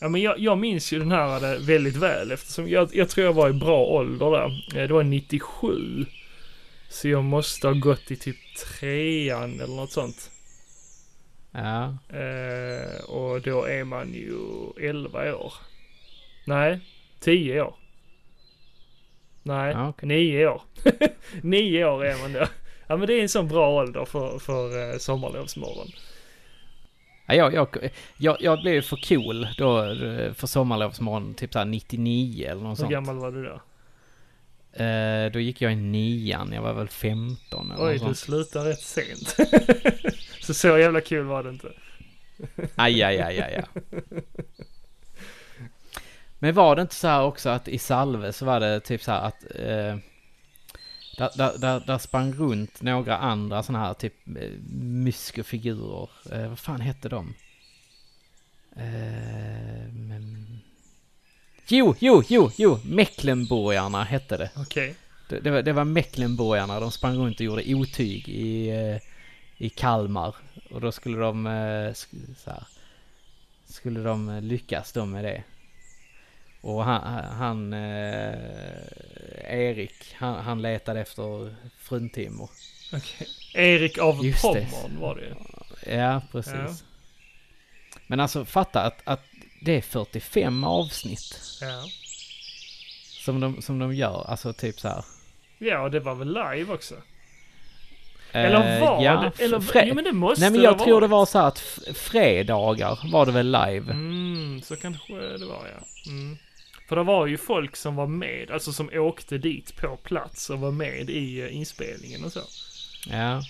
Ja, 0.00 0.08
men 0.08 0.20
jag, 0.20 0.38
jag 0.38 0.58
minns 0.58 0.92
ju 0.92 0.98
den 0.98 1.12
här 1.12 1.52
eh, 1.54 1.60
väldigt 1.60 1.96
väl 1.96 2.30
eftersom 2.30 2.68
jag, 2.68 2.96
jag 2.96 3.08
tror 3.08 3.26
jag 3.26 3.32
var 3.32 3.50
i 3.50 3.52
bra 3.52 3.84
ålder 3.84 4.30
där. 4.30 4.64
Eh, 4.80 4.88
Det 4.88 4.94
var 4.94 5.02
97. 5.02 6.06
Så 6.88 7.08
jag 7.08 7.24
måste 7.24 7.66
ha 7.66 7.74
gått 7.74 8.10
i 8.10 8.16
typ 8.16 8.36
trean 8.56 9.60
eller 9.60 9.74
något 9.74 9.92
sånt. 9.92 10.30
Ja, 11.52 11.96
Eh, 12.08 13.04
och 13.04 13.40
då 13.40 13.64
är 13.64 13.84
man 13.84 14.12
ju 14.14 14.36
11 14.88 15.34
år. 15.34 15.52
Nej, 16.46 16.80
10 17.20 17.60
år. 17.62 17.74
Nej, 19.42 19.72
Ja, 19.72 19.88
okej. 19.88 20.08
9 20.08 20.46
år. 20.46 20.62
9 21.42 21.84
år 21.84 22.04
är 22.04 22.18
man 22.22 22.32
då. 22.32 22.46
Ja 22.86 22.96
men 22.96 23.06
det 23.06 23.14
är 23.14 23.22
en 23.22 23.28
sån 23.28 23.48
bra 23.48 23.70
ålder 23.82 24.04
för, 24.04 24.38
för 24.38 24.92
eh, 24.92 24.98
sommarlovsmorgon. 24.98 25.88
Ja, 27.26 27.34
jag, 27.34 27.54
jag, 27.54 27.90
jag, 28.16 28.36
jag 28.40 28.60
blev 28.60 28.82
för 28.82 28.96
cool 29.08 29.48
då 29.58 29.84
eh, 29.84 30.32
för 30.32 30.46
sommarlovsmorgon, 30.46 31.34
typ 31.34 31.52
såhär 31.52 31.66
99 31.66 32.48
eller 32.50 32.62
något 32.62 32.70
Hur 32.70 32.74
sånt. 32.76 32.90
gammal 32.92 33.16
var 33.18 33.30
du 33.32 33.44
då? 33.44 33.60
Eh, 34.84 35.32
då 35.32 35.40
gick 35.40 35.60
jag 35.62 35.72
i 35.72 35.76
nian, 35.76 36.52
jag 36.52 36.62
var 36.62 36.72
väl 36.72 36.88
15 36.88 37.72
eller 37.72 37.84
Oj, 37.84 37.92
något 37.92 37.98
du 38.00 38.04
sånt. 38.04 38.18
slutar 38.18 38.64
rätt 38.64 38.80
sent. 38.80 39.36
så 40.54 40.60
så 40.60 40.78
jävla 40.78 41.00
kul 41.00 41.24
var 41.24 41.42
det 41.42 41.50
inte. 41.50 41.72
Aj, 42.76 43.02
aj, 43.02 43.20
aj, 43.20 43.40
aj, 43.40 43.54
aj. 43.54 43.64
Men 46.38 46.54
var 46.54 46.76
det 46.76 46.82
inte 46.82 46.94
så 46.94 47.08
här 47.08 47.22
också 47.22 47.48
att 47.48 47.68
i 47.68 47.78
Salve 47.78 48.32
så 48.32 48.44
var 48.44 48.60
det 48.60 48.80
typ 48.80 49.02
så 49.02 49.10
här 49.10 49.22
att 49.22 49.44
eh, 49.54 49.96
där, 51.18 51.30
där, 51.36 51.58
där, 51.58 51.80
där 51.86 51.98
sprang 51.98 52.32
runt 52.32 52.82
några 52.82 53.16
andra 53.16 53.62
sådana 53.62 53.84
här 53.84 53.94
typ 53.94 54.14
eh, 54.26 54.50
myskofigurer. 54.80 56.08
Eh, 56.32 56.48
vad 56.48 56.58
fan 56.58 56.80
hette 56.80 57.08
de? 57.08 57.34
Eh, 58.76 59.92
men... 59.92 60.46
Jo, 61.68 61.94
jo, 61.98 62.22
jo, 62.28 62.50
jo! 62.56 62.78
Mecklenburgarna 62.84 64.04
hette 64.04 64.36
det. 64.36 64.50
Okej. 64.56 64.94
Det, 65.28 65.40
det, 65.40 65.50
var, 65.50 65.62
det 65.62 65.72
var 65.72 65.84
Mecklenburgarna, 65.84 66.80
de 66.80 66.92
sprang 66.92 67.16
runt 67.16 67.40
och 67.40 67.46
gjorde 67.46 67.74
otyg 67.74 68.28
i, 68.28 68.68
eh, 68.68 69.09
i 69.60 69.68
Kalmar. 69.68 70.34
Och 70.70 70.80
då 70.80 70.92
skulle 70.92 71.18
de, 71.18 71.46
eh, 71.46 71.92
så 72.36 72.50
här, 72.50 72.66
skulle 73.66 74.00
de 74.00 74.28
eh, 74.28 74.42
lyckas 74.42 74.92
då 74.92 75.06
med 75.06 75.24
det. 75.24 75.42
Och 76.60 76.84
han, 76.84 77.24
han 77.24 77.72
eh, 77.72 78.34
Erik, 79.44 80.14
han, 80.14 80.44
han 80.44 80.62
letade 80.62 81.00
efter 81.00 81.56
fruntimmer. 81.78 82.48
Okej. 82.92 83.28
Erik 83.54 83.98
av 83.98 84.24
Just 84.26 84.42
det. 84.42 84.68
Pommern 84.70 85.00
var 85.00 85.14
det. 85.14 85.36
Ja, 85.96 86.22
precis. 86.32 86.54
Ja. 86.54 86.74
Men 88.06 88.20
alltså 88.20 88.44
fatta 88.44 88.82
att, 88.82 89.00
att 89.04 89.22
det 89.62 89.72
är 89.72 89.82
45 89.82 90.64
avsnitt 90.64 91.40
Ja. 91.60 91.84
som 93.24 93.40
de, 93.40 93.62
som 93.62 93.78
de 93.78 93.94
gör. 93.94 94.24
Alltså 94.28 94.52
typ 94.52 94.80
så 94.80 94.88
här. 94.88 95.04
Ja, 95.58 95.82
och 95.82 95.90
det 95.90 96.00
var 96.00 96.14
väl 96.14 96.28
live 96.28 96.72
också? 96.74 96.94
Eh, 98.32 98.44
Eller 98.44 98.80
var 98.80 99.04
ja, 99.04 99.32
det? 99.36 99.44
Eller, 99.44 99.58
fre- 99.58 99.84
jo 99.86 99.94
men 99.94 100.04
det 100.04 100.12
måste 100.12 100.40
Nej 100.40 100.50
men 100.50 100.60
det 100.60 100.64
jag 100.64 100.78
tror 100.78 101.00
det 101.00 101.06
varit. 101.06 101.10
var 101.10 101.26
så 101.26 101.38
här 101.38 101.46
att 101.48 101.58
fredagar 101.94 103.10
var 103.12 103.26
det 103.26 103.32
väl 103.32 103.46
live. 103.46 103.92
Mm, 103.92 104.62
så 104.62 104.76
kanske 104.76 105.14
det 105.14 105.46
var 105.46 105.66
ja. 105.74 106.10
Mm. 106.12 106.36
För 106.88 106.96
det 106.96 107.02
var 107.02 107.26
ju 107.26 107.36
folk 107.38 107.76
som 107.76 107.96
var 107.96 108.06
med, 108.06 108.50
alltså 108.50 108.72
som 108.72 108.90
åkte 108.94 109.38
dit 109.38 109.76
på 109.76 109.96
plats 109.96 110.50
och 110.50 110.58
var 110.60 110.70
med 110.70 111.10
i 111.10 111.40
eh, 111.40 111.56
inspelningen 111.56 112.24
och 112.24 112.32
så. 112.32 112.40
Ja, 113.10 113.42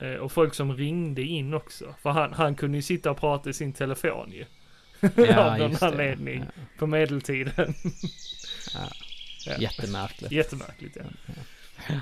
Eh, 0.00 0.14
och 0.14 0.32
folk 0.32 0.54
som 0.54 0.76
ringde 0.76 1.22
in 1.22 1.54
också. 1.54 1.94
För 2.02 2.10
han, 2.10 2.32
han 2.32 2.54
kunde 2.54 2.78
ju 2.78 2.82
sitta 2.82 3.10
och 3.10 3.20
prata 3.20 3.50
i 3.50 3.52
sin 3.52 3.72
telefon 3.72 4.32
ju. 4.32 4.44
ja 5.26 5.38
Av 5.52 5.58
någon 5.58 5.72
det. 5.72 5.86
anledning. 5.86 6.44
På 6.78 6.86
medeltiden. 6.86 7.74
Ja. 8.74 8.80
Ja. 9.46 9.52
Jättemärkligt. 9.58 10.32
Jättemärkligt 10.32 10.96
ja. 10.96 11.94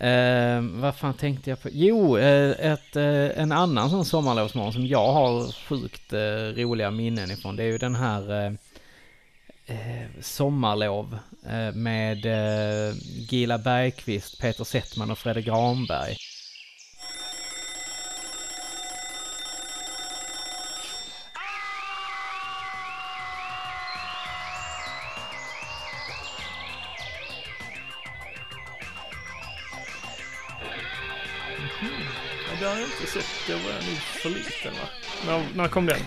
Eh, 0.00 0.60
vad 0.62 0.96
fan 0.96 1.14
tänkte 1.14 1.50
jag 1.50 1.62
på? 1.62 1.68
Jo, 1.72 2.18
eh, 2.18 2.72
ett, 2.72 2.96
eh, 2.96 3.42
en 3.42 3.52
annan 3.52 3.90
sån 3.90 4.04
sommarlovsmorgon 4.04 4.72
som 4.72 4.86
jag 4.86 5.12
har 5.12 5.52
sjukt 5.52 6.12
eh, 6.12 6.62
roliga 6.62 6.90
minnen 6.90 7.30
ifrån. 7.30 7.56
Det 7.56 7.62
är 7.62 7.66
ju 7.66 7.78
den 7.78 7.94
här 7.94 8.46
eh, 8.46 8.52
eh 9.66 10.06
Sommarlov 10.20 11.18
eh, 11.46 11.72
med 11.74 12.26
eh, 12.26 12.94
Gila 13.30 13.58
Bergqvist, 13.58 14.40
Peter 14.40 14.64
Settman 14.64 15.10
och 15.10 15.18
Fredrik 15.18 15.46
Granberg. 15.46 16.16
Jag 32.80 32.88
inte 32.90 33.12
sett. 33.12 33.26
Det 33.46 33.52
var 33.54 33.60
jag 33.60 33.84
nog 33.86 33.96
för 33.98 34.28
liten 34.28 34.72
va? 34.72 34.88
När, 35.26 35.46
när 35.54 35.68
kom 35.68 35.86
den? 35.86 36.00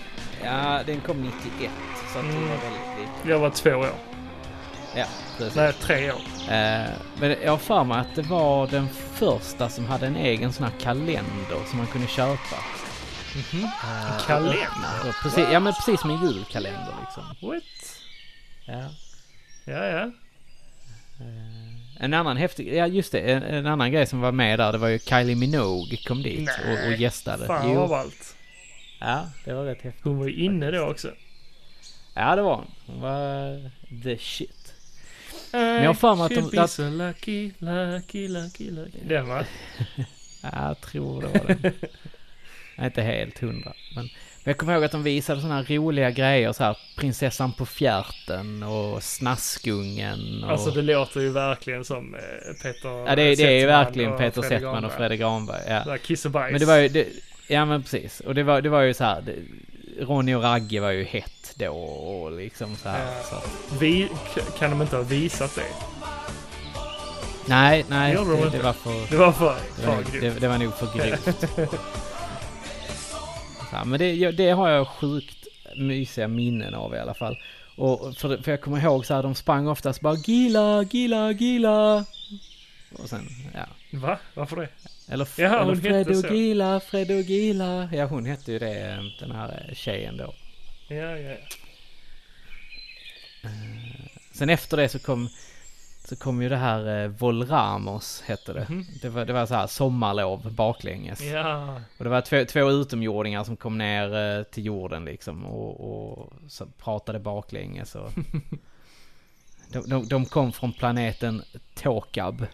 Ja, 0.44 0.82
den 0.86 1.02
kom 1.02 1.22
91, 1.22 1.72
så 2.14 2.20
att 2.20 2.26
Mm. 2.26 2.42
var 2.42 2.58
väldigt 2.58 3.00
lite. 3.00 3.30
Jag 3.30 3.40
var 3.40 3.50
två 3.50 3.70
år. 3.70 3.96
Ja, 4.96 5.06
precis. 5.38 5.56
Nej, 5.56 5.74
tre 5.74 6.12
år. 6.12 6.22
Eh, 6.50 6.90
men 7.20 7.36
jag 7.44 7.52
har 7.52 7.58
för 7.58 7.84
mig 7.84 8.00
att 8.00 8.16
det 8.16 8.22
var 8.22 8.68
den 8.68 8.90
första 9.14 9.70
som 9.70 9.86
hade 9.86 10.08
en 10.08 10.16
egen 10.16 10.54
sån 10.54 10.64
här 10.66 10.74
kalender 10.80 11.58
som 11.70 11.78
man 11.78 11.88
kunde 11.88 12.08
köpa. 12.08 12.56
Mhm. 13.36 13.64
Eh, 13.64 14.16
och 14.16 14.22
kalender? 14.28 14.68
Så 15.04 15.14
Precis, 15.24 15.48
ja 15.52 15.60
men 15.60 15.74
precis 15.74 16.02
som 16.02 16.10
en 16.10 16.22
julkalender 16.28 16.94
liksom. 17.02 17.24
What? 17.42 17.64
Ja. 18.66 18.90
Ja, 19.66 19.86
ja. 19.86 20.02
Eh, 21.20 21.53
en 22.04 22.14
annan 22.14 22.38
häftig, 22.38 22.74
ja 22.74 22.88
just 22.88 23.12
det, 23.12 23.20
en, 23.20 23.44
en 23.44 23.66
annan 23.68 23.92
grej 23.92 24.06
som 24.08 24.22
var 24.22 24.32
med 24.32 24.60
där, 24.60 24.72
det 24.72 24.78
var 24.78 24.88
ju 24.88 25.00
Kylie 25.00 25.36
Minogue 25.36 25.98
kom 25.98 26.24
dit 26.24 26.50
och, 26.50 26.72
och 26.72 26.90
Nej, 26.90 27.02
gästade. 27.02 27.46
Fan 27.48 27.72
Jo, 27.74 27.80
av 27.80 27.94
allt. 27.94 28.36
ja, 29.00 29.30
det 29.46 29.54
var 29.54 29.66
rätt 29.66 29.82
häftigt. 29.82 30.04
Hon 30.04 30.18
var 30.20 30.28
ju 30.28 30.34
inne 30.46 30.72
då 30.72 30.82
också. 30.86 31.12
Ja, 32.14 32.36
det 32.36 32.42
var 32.42 32.56
hon. 32.56 32.66
Hon 32.86 33.02
var 33.02 33.72
the 34.04 34.18
shit. 34.18 34.74
jag 35.52 35.86
har 35.86 35.94
för 35.94 36.16
mig 36.16 36.26
att 36.26 36.52
de- 36.52 36.60
att- 36.60 36.72
so 36.72 36.90
lucky, 36.90 37.52
lucky, 37.60 38.28
lucky, 38.28 38.72
lucky. 38.72 38.98
Den 39.08 39.28
va? 39.28 39.46
Ja, 40.46 40.68
jag 40.68 40.82
tror 40.82 41.22
det 41.22 41.28
var 41.28 41.48
den. 41.48 41.62
Jag 42.76 42.84
är 42.84 42.86
inte 42.86 43.02
helt 43.02 43.40
hundra. 43.40 43.74
Men, 43.96 44.04
men 44.06 44.10
jag 44.44 44.58
kommer 44.58 44.74
ihåg 44.74 44.84
att 44.84 44.92
de 44.92 45.04
visade 45.04 45.42
sådana 45.42 45.56
här 45.62 45.76
roliga 45.76 46.12
grejer 46.12 46.54
så 46.54 46.64
här. 46.64 46.78
Prinsessan 46.96 47.54
på 47.54 47.66
fjärten 47.66 48.64
och 48.64 49.04
Snaskungen 49.04 50.44
och... 50.44 50.52
Alltså 50.52 50.72
det 50.72 50.82
låter 50.82 51.22
ju 51.22 51.30
verkligen 51.30 51.86
som 51.86 52.16
eh, 52.16 52.22
Peter 52.64 52.90
ja, 52.90 53.16
det, 53.16 53.36
det 53.36 53.44
är 53.44 53.60
ju 53.60 53.66
verkligen 53.66 54.18
Peter 54.18 54.42
Settman 54.42 54.86
och. 54.86 54.92
Fredrik 54.92 55.20
Granberg. 55.20 55.62
Ja. 55.68 55.74
Det 55.74 55.92
där 55.92 55.98
Kiss 55.98 56.26
och 56.26 56.32
bajs. 56.32 56.52
Men 56.52 56.60
det 56.60 56.66
var 56.66 56.78
ju... 56.78 56.90
Det, 56.90 57.08
ja, 57.48 57.66
men 57.66 57.82
precis. 57.84 58.20
Och 58.20 58.36
det 58.36 58.44
var, 58.44 58.62
det 58.62 58.70
var 58.70 58.82
ju 58.82 58.94
så 58.94 59.04
här. 59.04 59.22
Det, 59.22 59.36
Ronny 60.00 60.34
och 60.34 60.44
Ragge 60.44 60.80
var 60.80 60.92
ju 60.92 61.04
hett 61.04 61.54
då 61.56 61.72
och 61.72 62.32
liksom 62.32 62.76
så 62.76 62.90
här. 62.90 63.06
Ja. 63.06 63.24
Så. 63.24 63.36
Vi, 63.80 64.10
kan 64.60 64.70
de 64.70 64.82
inte 64.82 64.96
ha 64.96 65.04
visat 65.04 65.56
det? 65.56 65.62
Nej, 67.46 67.86
nej. 67.90 68.14
Det, 68.14 68.22
inte? 68.22 68.58
det 68.58 68.64
var 68.64 68.74
för... 68.74 69.12
Det 69.12 69.18
var 69.18 69.32
för, 69.32 69.56
Det 69.82 69.88
var, 69.88 70.02
för 70.04 70.22
det, 70.22 70.40
det 70.40 70.48
var 70.48 70.58
nog 70.58 70.74
för 70.74 70.88
grovt. 70.98 71.70
här, 73.74 73.86
men 73.86 74.00
det, 74.00 74.14
ja, 74.14 74.32
det 74.32 74.50
har 74.50 74.70
jag 74.70 74.88
sjukt 74.88 75.48
mysiga 75.76 76.28
minnen 76.28 76.74
av 76.74 76.96
i 76.96 77.00
alla 77.00 77.14
fall. 77.14 77.38
Och 77.76 78.18
för, 78.18 78.38
för 78.38 78.52
jag 78.52 78.62
kommer 78.62 78.82
ihåg 78.84 79.06
så 79.06 79.14
här, 79.14 79.24
de 79.24 79.36
sprang 79.36 79.68
oftast 79.68 80.02
bara 80.02 80.16
Gila, 80.16 80.84
Gila, 80.84 81.32
Gila. 81.32 82.06
Och 82.94 83.10
sen, 83.10 83.28
ja. 83.54 83.66
Va? 83.92 84.20
Varför 84.34 84.56
det? 84.56 84.70
Eller, 85.10 85.28
Jaha, 85.38 85.62
eller 85.62 85.66
hon 85.66 85.76
hette 85.76 85.90
Fred 85.90 86.08
och 86.10 86.16
så. 86.16 86.34
Gila, 86.34 86.80
Fred 86.80 87.12
och 87.12 87.22
Gila. 87.22 87.90
Ja, 87.94 88.06
hon 88.06 88.26
hette 88.26 88.52
ju 88.52 88.60
det, 88.60 88.92
eh, 88.92 88.98
den 89.20 89.32
här 89.32 89.66
eh, 89.68 89.76
tjejen 89.76 90.18
då. 90.18 90.34
Ja, 90.88 90.96
ja, 90.96 91.18
ja. 91.18 91.38
Sen 94.32 94.50
efter 94.50 94.78
det 94.78 94.90
så 94.90 95.00
kom, 95.00 95.30
så 96.04 96.16
kom 96.16 96.42
ju 96.42 96.50
det 96.50 96.58
här 96.58 97.04
eh, 97.04 97.08
Volramos, 97.08 98.22
hette 98.22 98.54
det. 98.54 98.68
Mhm. 98.70 98.86
Det 99.02 99.10
var, 99.10 99.26
det 99.26 99.34
var 99.34 99.46
så 99.46 99.56
här 99.56 99.68
sommarlov 99.68 100.54
baklänges. 100.54 101.22
Ja, 101.22 101.82
Och 101.98 102.04
det 102.04 102.10
var 102.10 102.22
två, 102.22 102.46
två 102.46 102.70
utomjordingar 102.70 103.44
som 103.44 103.58
kom 103.58 103.78
ner 103.78 104.16
eh, 104.16 104.44
till 104.44 104.66
jorden 104.66 105.06
liksom 105.06 105.46
och, 105.46 106.20
och 106.20 106.34
pratade 106.78 107.20
baklänges 107.20 107.96
och... 107.96 108.12
de, 109.72 109.90
de, 109.90 110.08
de 110.08 110.26
kom 110.26 110.52
från 110.52 110.74
planeten 110.74 111.44
Tokab. 111.76 112.46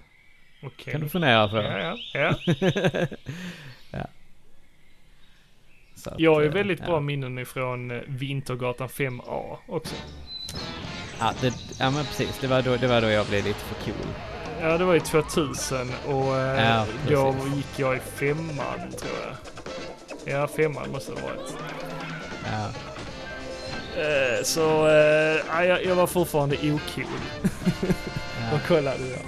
okej. 0.64 0.92
Kan 0.92 1.02
du 1.02 1.10
fundera 1.10 1.48
på 1.48 1.56
Ja, 1.58 1.98
ja, 2.14 2.36
ja. 3.92 4.08
Så 5.96 6.10
att, 6.10 6.20
Jag 6.20 6.34
har 6.34 6.42
ju 6.42 6.48
eh, 6.48 6.54
väldigt 6.54 6.80
ja. 6.80 6.86
bra 6.86 7.00
minnen 7.00 7.38
ifrån 7.40 7.92
eh, 7.92 8.02
Vintergatan 8.08 8.88
5A 8.88 9.58
också. 9.68 9.96
Ja, 11.20 11.34
det, 11.41 11.54
ja 11.80 11.90
men 11.90 12.06
precis. 12.06 12.38
Det 12.41 12.48
var, 12.48 12.62
då, 12.62 12.78
det 12.78 12.88
var 12.88 13.02
då 13.02 13.10
jag 13.10 13.26
blev 13.26 13.44
lite 13.46 13.60
för 13.60 13.76
cool. 13.86 14.08
Ja, 14.62 14.78
det 14.78 14.84
var 14.86 14.94
ju 14.94 15.00
2000 15.00 15.91
och 16.08 16.38
eh, 16.38 16.66
Ja, 16.66 16.86
då 17.10 17.36
gick 17.56 17.68
jag 17.80 17.96
i 17.98 18.00
femman 18.00 18.91
tror 19.00 19.12
jag. 19.26 19.36
Ja, 20.34 20.48
femman 20.48 20.91
måste 20.91 21.12
det 21.12 21.22
ha 21.22 21.28
varit. 21.28 21.54
Ja, 22.46 22.68
Eh, 23.98 24.44
så 24.44 24.88
eh, 24.88 25.41
ja, 25.48 25.66
jag, 25.66 25.86
jag 25.86 25.96
var 25.96 26.08
fortfarande 26.08 26.56
ocool 26.56 27.06
ja. 27.82 28.56
och 28.56 28.68
kollade 28.68 28.98
då. 28.98 29.20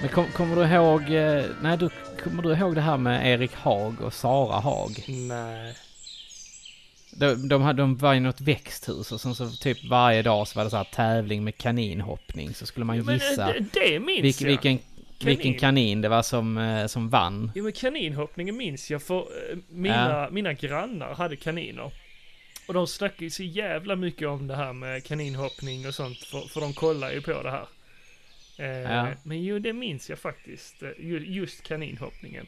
Men 0.00 0.08
kom, 0.10 0.26
kommer 0.36 0.56
du 0.56 0.74
ihåg... 0.74 1.02
eh, 1.14 1.44
Nej, 1.62 1.76
du, 1.76 1.90
kommer 2.24 2.42
du 2.42 2.52
ihåg 2.52 2.74
det 2.74 2.80
här 2.80 2.96
med 2.96 3.26
Erik 3.32 3.54
Haag 3.54 4.00
och 4.00 4.14
Sara 4.14 4.60
Haag? 4.60 5.04
Nej. 5.08 5.74
De, 7.16 7.48
de, 7.48 7.62
hade, 7.62 7.82
de 7.82 7.96
var 7.96 8.14
i 8.14 8.20
något 8.20 8.40
växthus 8.40 9.12
och 9.12 9.20
sen 9.20 9.34
så 9.34 9.50
typ 9.50 9.84
varje 9.84 10.22
dag 10.22 10.48
så 10.48 10.58
var 10.58 10.64
det 10.64 10.70
så 10.70 10.76
här 10.76 10.84
tävling 10.84 11.44
med 11.44 11.56
kaninhoppning. 11.56 12.54
Så 12.54 12.66
skulle 12.66 12.84
man 12.86 12.98
Men, 12.98 13.08
eh, 13.08 13.14
gissa 13.30 13.46
det, 13.46 13.64
det 13.72 14.00
minns 14.00 14.24
vilk, 14.24 14.40
jag. 14.40 14.46
vilken, 14.46 14.78
vilken 15.24 15.42
Kanin. 15.44 15.58
kanin 15.60 16.00
det 16.00 16.08
var 16.08 16.22
som, 16.22 16.58
eh, 16.58 16.86
som 16.86 17.08
vann. 17.08 17.52
Jo 17.54 17.64
men 17.64 17.72
kaninhoppningen 17.72 18.56
minns 18.56 18.90
jag 18.90 19.02
för 19.02 19.18
eh, 19.20 19.58
mina, 19.68 20.28
mina 20.30 20.52
grannar 20.52 21.14
hade 21.14 21.36
kaniner. 21.36 21.90
Och 22.68 22.74
de 22.74 22.86
snackade 22.86 23.24
ju 23.24 23.30
så 23.30 23.42
jävla 23.42 23.96
mycket 23.96 24.28
om 24.28 24.46
det 24.46 24.56
här 24.56 24.72
med 24.72 25.04
kaninhoppning 25.04 25.86
och 25.88 25.94
sånt 25.94 26.18
för, 26.18 26.40
för 26.40 26.60
de 26.60 26.72
kollar 26.74 27.12
ju 27.12 27.20
på 27.22 27.42
det 27.42 27.50
här. 27.50 27.66
Ja. 28.82 29.08
Men 29.22 29.42
jo 29.44 29.58
det 29.58 29.72
minns 29.72 30.10
jag 30.10 30.18
faktiskt. 30.18 30.74
ju- 30.98 31.26
Just 31.26 31.62
kaninhoppningen. 31.62 32.46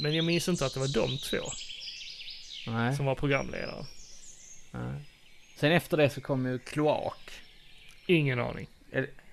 Men 0.00 0.14
jag 0.14 0.24
minns 0.24 0.48
inte 0.48 0.66
att 0.66 0.74
det 0.74 0.80
var 0.80 0.88
de 0.94 1.18
två 1.18 1.36
Nej, 2.66 2.96
som 2.96 3.06
var 3.06 3.14
programledare. 3.14 3.84
nej. 4.70 5.04
Sen 5.56 5.72
efter 5.72 5.96
det 5.96 6.10
så 6.10 6.20
kom 6.20 6.46
ju 6.46 6.58
Kloak. 6.58 7.30
Ingen 8.06 8.40
aning. 8.40 8.66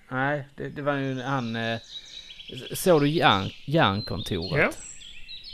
Nej, 0.08 0.44
det, 0.56 0.68
det 0.68 0.82
var 0.82 0.94
ju 0.94 1.22
han... 1.22 1.56
Eh, 1.56 1.80
såg 2.72 3.00
du 3.02 3.08
järn, 3.08 3.50
järnkontoret? 3.64 4.78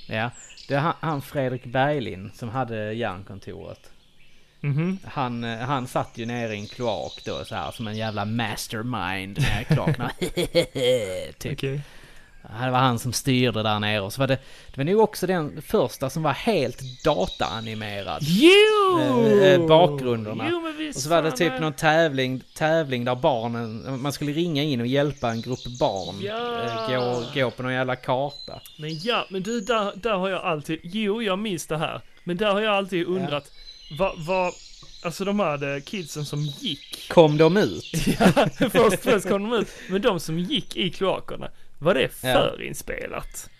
Ja. 0.06 0.14
Ja. 0.14 0.30
Det 0.68 0.74
är 0.74 0.78
han, 0.78 0.94
han 1.00 1.22
Fredrik 1.22 1.64
Berglind 1.64 2.34
som 2.34 2.48
hade 2.48 2.92
järnkontoret. 2.92 3.90
Mhm. 4.60 4.98
Han, 5.04 5.44
eh, 5.44 5.58
han 5.58 5.86
satt 5.86 6.18
ju 6.18 6.26
nere 6.26 6.54
i 6.54 6.60
en 6.60 6.66
kloak 6.66 7.22
då 7.24 7.44
så 7.44 7.54
här 7.54 7.70
som 7.70 7.86
en 7.86 7.96
jävla 7.96 8.24
mastermind 8.24 9.38
kloakerna. 9.68 10.10
typ. 11.38 11.60
Okej. 12.44 12.64
det 12.64 12.70
var 12.70 12.78
han 12.78 12.98
som 12.98 13.12
styrde 13.12 13.62
där 13.62 13.78
nere. 13.80 14.00
Och 14.00 14.12
så 14.12 14.20
var 14.20 14.26
det, 14.26 14.38
det 14.74 14.76
var 14.76 14.84
nog 14.84 15.00
också 15.00 15.26
den 15.26 15.62
första 15.62 16.10
som 16.10 16.22
var 16.22 16.32
helt 16.32 17.04
dataanimerad. 17.04 18.18
Jo! 18.22 19.00
Eh, 19.00 19.52
eh, 19.52 19.66
bakgrunderna. 19.66 20.48
Jo, 20.50 20.68
Och 20.88 20.94
så 20.94 21.08
var 21.08 21.22
det 21.22 21.30
typ 21.30 21.52
är- 21.52 21.60
någon 21.60 21.72
tävling, 21.72 22.42
tävling 22.54 23.04
där 23.04 23.14
barnen, 23.14 24.00
man 24.02 24.12
skulle 24.12 24.32
ringa 24.32 24.62
in 24.62 24.80
och 24.80 24.86
hjälpa 24.86 25.30
en 25.30 25.42
grupp 25.42 25.78
barn. 25.80 26.20
Ja. 26.22 26.62
eh, 26.92 27.00
Gå, 27.00 27.22
gå 27.40 27.50
på 27.50 27.62
någon 27.62 27.72
jävla 27.72 27.96
karta. 27.96 28.60
Men 28.78 28.98
ja, 28.98 29.26
men 29.30 29.42
du, 29.42 29.60
där, 29.60 29.92
där 29.96 30.14
har 30.14 30.28
jag 30.28 30.42
alltid, 30.44 30.80
jo 30.82 31.22
jag 31.22 31.38
minns 31.38 31.66
det 31.66 31.76
här. 31.76 32.00
Men 32.24 32.36
där 32.36 32.52
har 32.52 32.60
jag 32.60 32.74
alltid 32.74 33.06
undrat, 33.06 33.50
vad, 33.98 34.12
vad, 34.26 34.52
alltså 35.04 35.24
de 35.24 35.40
här 35.40 35.74
eh, 35.76 35.80
kidsen 35.82 36.24
som 36.24 36.40
gick. 36.42 37.08
Kom 37.08 37.36
de 37.38 37.56
ut? 37.56 37.92
Ja, 38.18 38.46
först, 38.70 39.02
först 39.02 39.28
kom 39.28 39.50
de 39.50 39.58
ut. 39.58 39.68
Men 39.90 40.02
de 40.02 40.20
som 40.20 40.38
gick 40.38 40.76
i 40.76 40.90
kloakerna, 40.90 41.48
var 41.78 41.94
det 41.94 42.00
Ja. 42.00 42.32
förinspelat? 42.32 43.50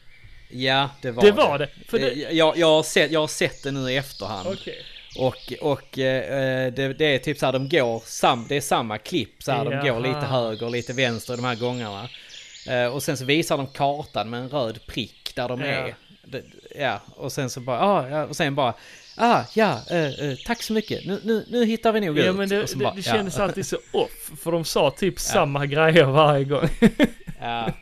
Ja, 0.51 0.91
det 1.03 1.11
var 1.11 1.23
Det 1.23 1.33
var 1.33 1.59
det. 1.59 1.65
Eh, 1.65 2.01
det, 2.01 2.33
Jag, 2.33 2.57
jag, 2.59 2.67
har 2.67 2.83
sett, 2.83 3.11
jag 3.11 3.21
har 3.21 3.27
sett 3.29 3.63
det 3.63 3.71
nu 3.71 3.91
i 3.91 3.97
efterhand. 3.97 4.49
okej. 4.49 4.83
Och, 5.19 5.53
och 5.61 5.99
eh, 5.99 6.73
det, 6.73 6.93
det 6.95 7.05
är 7.15 7.19
typ 7.19 7.39
så 7.39 7.47
här, 7.47 7.53
de 7.53 7.69
går, 7.69 8.03
sam, 8.07 8.47
det 8.49 8.57
är 8.57 8.61
samma 8.61 8.99
klipp 8.99 9.43
så 9.43 9.53
här, 9.53 9.65
de 9.65 9.89
går 9.89 10.01
lite 10.01 10.19
höger, 10.27 10.71
lite 10.71 10.93
vänster 10.93 11.37
de 11.37 11.45
här 11.45 11.55
gångarna. 11.55 12.09
Eh, 12.69 12.87
och 12.87 13.03
sen 13.03 13.17
så 13.17 13.25
visar 13.25 13.57
de 13.57 13.67
kartan 13.67 14.31
med 14.31 14.41
en 14.41 14.49
röd 14.49 14.87
prick 14.87 15.33
där 15.37 15.49
de 15.49 15.61
Ja. 15.61 15.67
är. 15.67 15.95
Det, 16.27 16.43
ja, 16.79 17.01
och 17.17 17.33
sen 17.33 17.51
så 17.51 17.61
bara, 17.61 17.81
ah, 17.81 18.09
ja, 18.09 18.25
och 18.25 18.37
sen 18.37 18.55
bara, 18.55 18.75
ah, 19.17 19.43
ja, 19.55 19.81
eh, 19.91 20.05
eh, 20.21 20.35
tack 20.47 20.63
så 20.63 20.73
mycket, 20.73 21.07
nu, 21.07 21.21
nu, 21.25 21.47
nu 21.51 21.65
hittar 21.65 21.93
vi 21.93 22.01
nog 22.01 22.19
Ja 22.19 22.23
ut. 22.25 22.37
men 22.37 22.49
det, 22.49 22.67
det, 22.67 22.77
bara, 22.77 22.95
det 22.95 23.07
ja. 23.07 23.13
kändes 23.13 23.39
alltid 23.39 23.67
så 23.67 23.77
off, 23.93 24.31
för 24.43 24.53
de 24.53 24.65
sa 24.65 24.91
typ 24.91 25.21
samma 25.21 25.67
grejer 25.67 26.05
varje 26.05 26.45
gång. 26.45 26.69
Ja. 27.41 27.73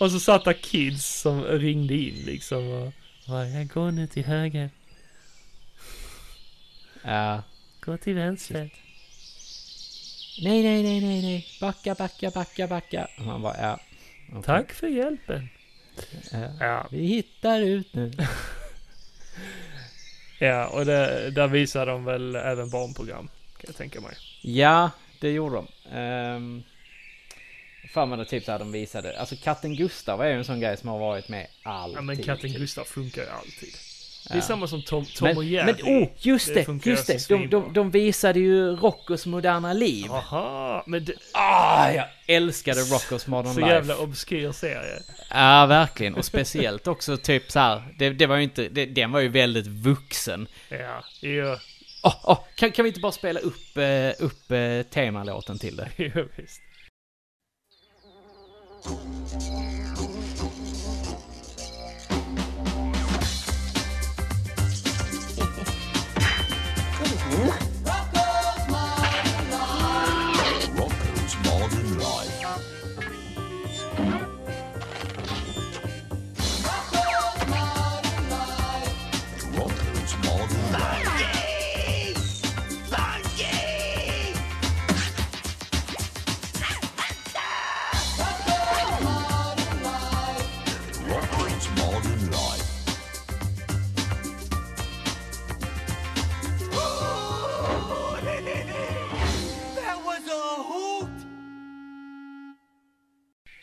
Och 0.00 0.10
så 0.10 0.20
satt 0.20 0.44
där 0.44 0.52
kids 0.52 1.20
som 1.20 1.44
ringde 1.44 1.94
in 1.94 2.14
liksom 2.26 2.68
och, 2.72 2.92
"Ja, 3.26 3.46
jag 3.46 3.68
går 3.68 3.90
nu 3.90 4.06
till 4.06 4.24
höger, 4.24 4.70
Ja. 7.02 7.42
gå 7.80 7.96
till 7.96 8.14
vänster. 8.14 8.70
Nej, 10.42 10.62
nej, 10.62 10.82
nej, 10.82 11.00
nej, 11.00 11.22
nej, 11.22 11.46
backa, 11.60 11.94
backa, 11.94 12.30
backa, 12.30 12.66
backa. 12.66 13.08
Och 13.18 13.24
man 13.24 13.42
bara, 13.42 13.56
ja. 13.60 13.78
okej. 14.28 14.42
Tack 14.42 14.72
för 14.72 14.88
hjälpen. 14.88 15.48
Ja. 16.32 16.48
Ja, 16.60 16.86
Vi 16.90 17.06
hittar 17.06 17.60
ut 17.60 17.94
nu. 17.94 18.12
ja 20.38 20.66
och 20.66 20.84
det, 20.86 21.30
där 21.30 21.48
visar 21.48 21.86
de 21.86 22.04
väl 22.04 22.36
även 22.36 22.70
barnprogram, 22.70 23.26
kan 23.28 23.64
jag 23.66 23.76
tänka 23.76 24.00
mig. 24.00 24.16
Ja, 24.42 24.90
det 25.20 25.30
gjorde 25.30 25.56
de. 25.56 25.96
Um, 25.98 26.62
Fan 27.94 28.10
vad 28.10 28.18
det 28.18 28.24
typ 28.24 28.44
så 28.44 28.52
här 28.52 28.58
de 28.58 28.72
visade. 28.72 29.20
Alltså 29.20 29.36
katten 29.42 29.76
Gustav 29.76 30.22
är 30.22 30.26
ju 30.28 30.34
en 30.34 30.44
sån 30.44 30.60
grej 30.60 30.76
som 30.76 30.88
har 30.88 30.98
varit 30.98 31.28
med 31.28 31.46
alltid. 31.62 31.96
Ja 31.96 32.02
men 32.02 32.16
katten 32.22 32.50
typ. 32.50 32.58
Gustav 32.58 32.84
funkar 32.84 33.22
ju 33.22 33.28
alltid. 33.28 33.68
Det 34.28 34.30
Ja. 34.30 34.36
är 34.36 34.40
samma 34.40 34.66
som 34.66 34.82
Tom, 34.82 35.04
Tom 35.04 35.28
Men, 35.28 35.36
och 35.36 35.44
men 35.44 35.52
Jerry. 35.52 35.82
oh, 36.04 36.08
just 36.18 36.54
Det 36.54 36.64
det, 36.66 36.86
just 36.90 37.06
det. 37.06 37.18
så 37.18 37.32
De, 37.36 37.46
de, 37.46 37.72
de 37.72 37.90
visade 37.90 38.40
ju 38.40 38.76
Roccos 38.76 39.26
moderna 39.26 39.72
liv. 39.72 40.12
Aha, 40.12 40.84
men 40.86 41.04
det, 41.04 41.12
Ah, 41.32 41.90
jag 41.90 42.06
älskade 42.26 42.80
Roccos 42.80 43.26
modern 43.26 43.54
så 43.54 43.60
life. 43.60 43.72
jävla 43.72 43.96
obskyr 43.96 44.52
serie. 44.52 45.02
Ja, 45.30 45.66
verkligen. 45.66 46.14
Och 46.14 46.24
speciellt 46.24 46.86
också 46.86 47.16
typ 47.16 47.50
så 47.50 47.58
här. 47.58 47.94
Det, 47.98 48.10
det 48.10 48.26
var 48.26 48.36
ju 48.36 48.42
inte, 48.42 48.68
det, 48.68 48.86
den 48.86 49.12
var 49.12 49.20
ju 49.20 49.28
väldigt 49.28 49.66
vuxen. 49.66 50.46
Ja, 50.68 51.04
jo, 51.20 51.56
Åh, 52.02 52.16
åh, 52.24 52.38
kan, 52.54 52.72
kan 52.72 52.82
vi 52.82 52.88
inte 52.88 53.00
bara 53.00 53.12
spela 53.12 53.40
upp, 53.40 53.76
eh, 53.76 54.10
upp 54.24 54.50
eh, 54.50 54.82
temalåten 54.90 55.58
till 55.58 55.76
det? 55.76 55.88
jo 55.96 56.28
visst. 56.36 56.60
Mm-hmm. 58.84 59.74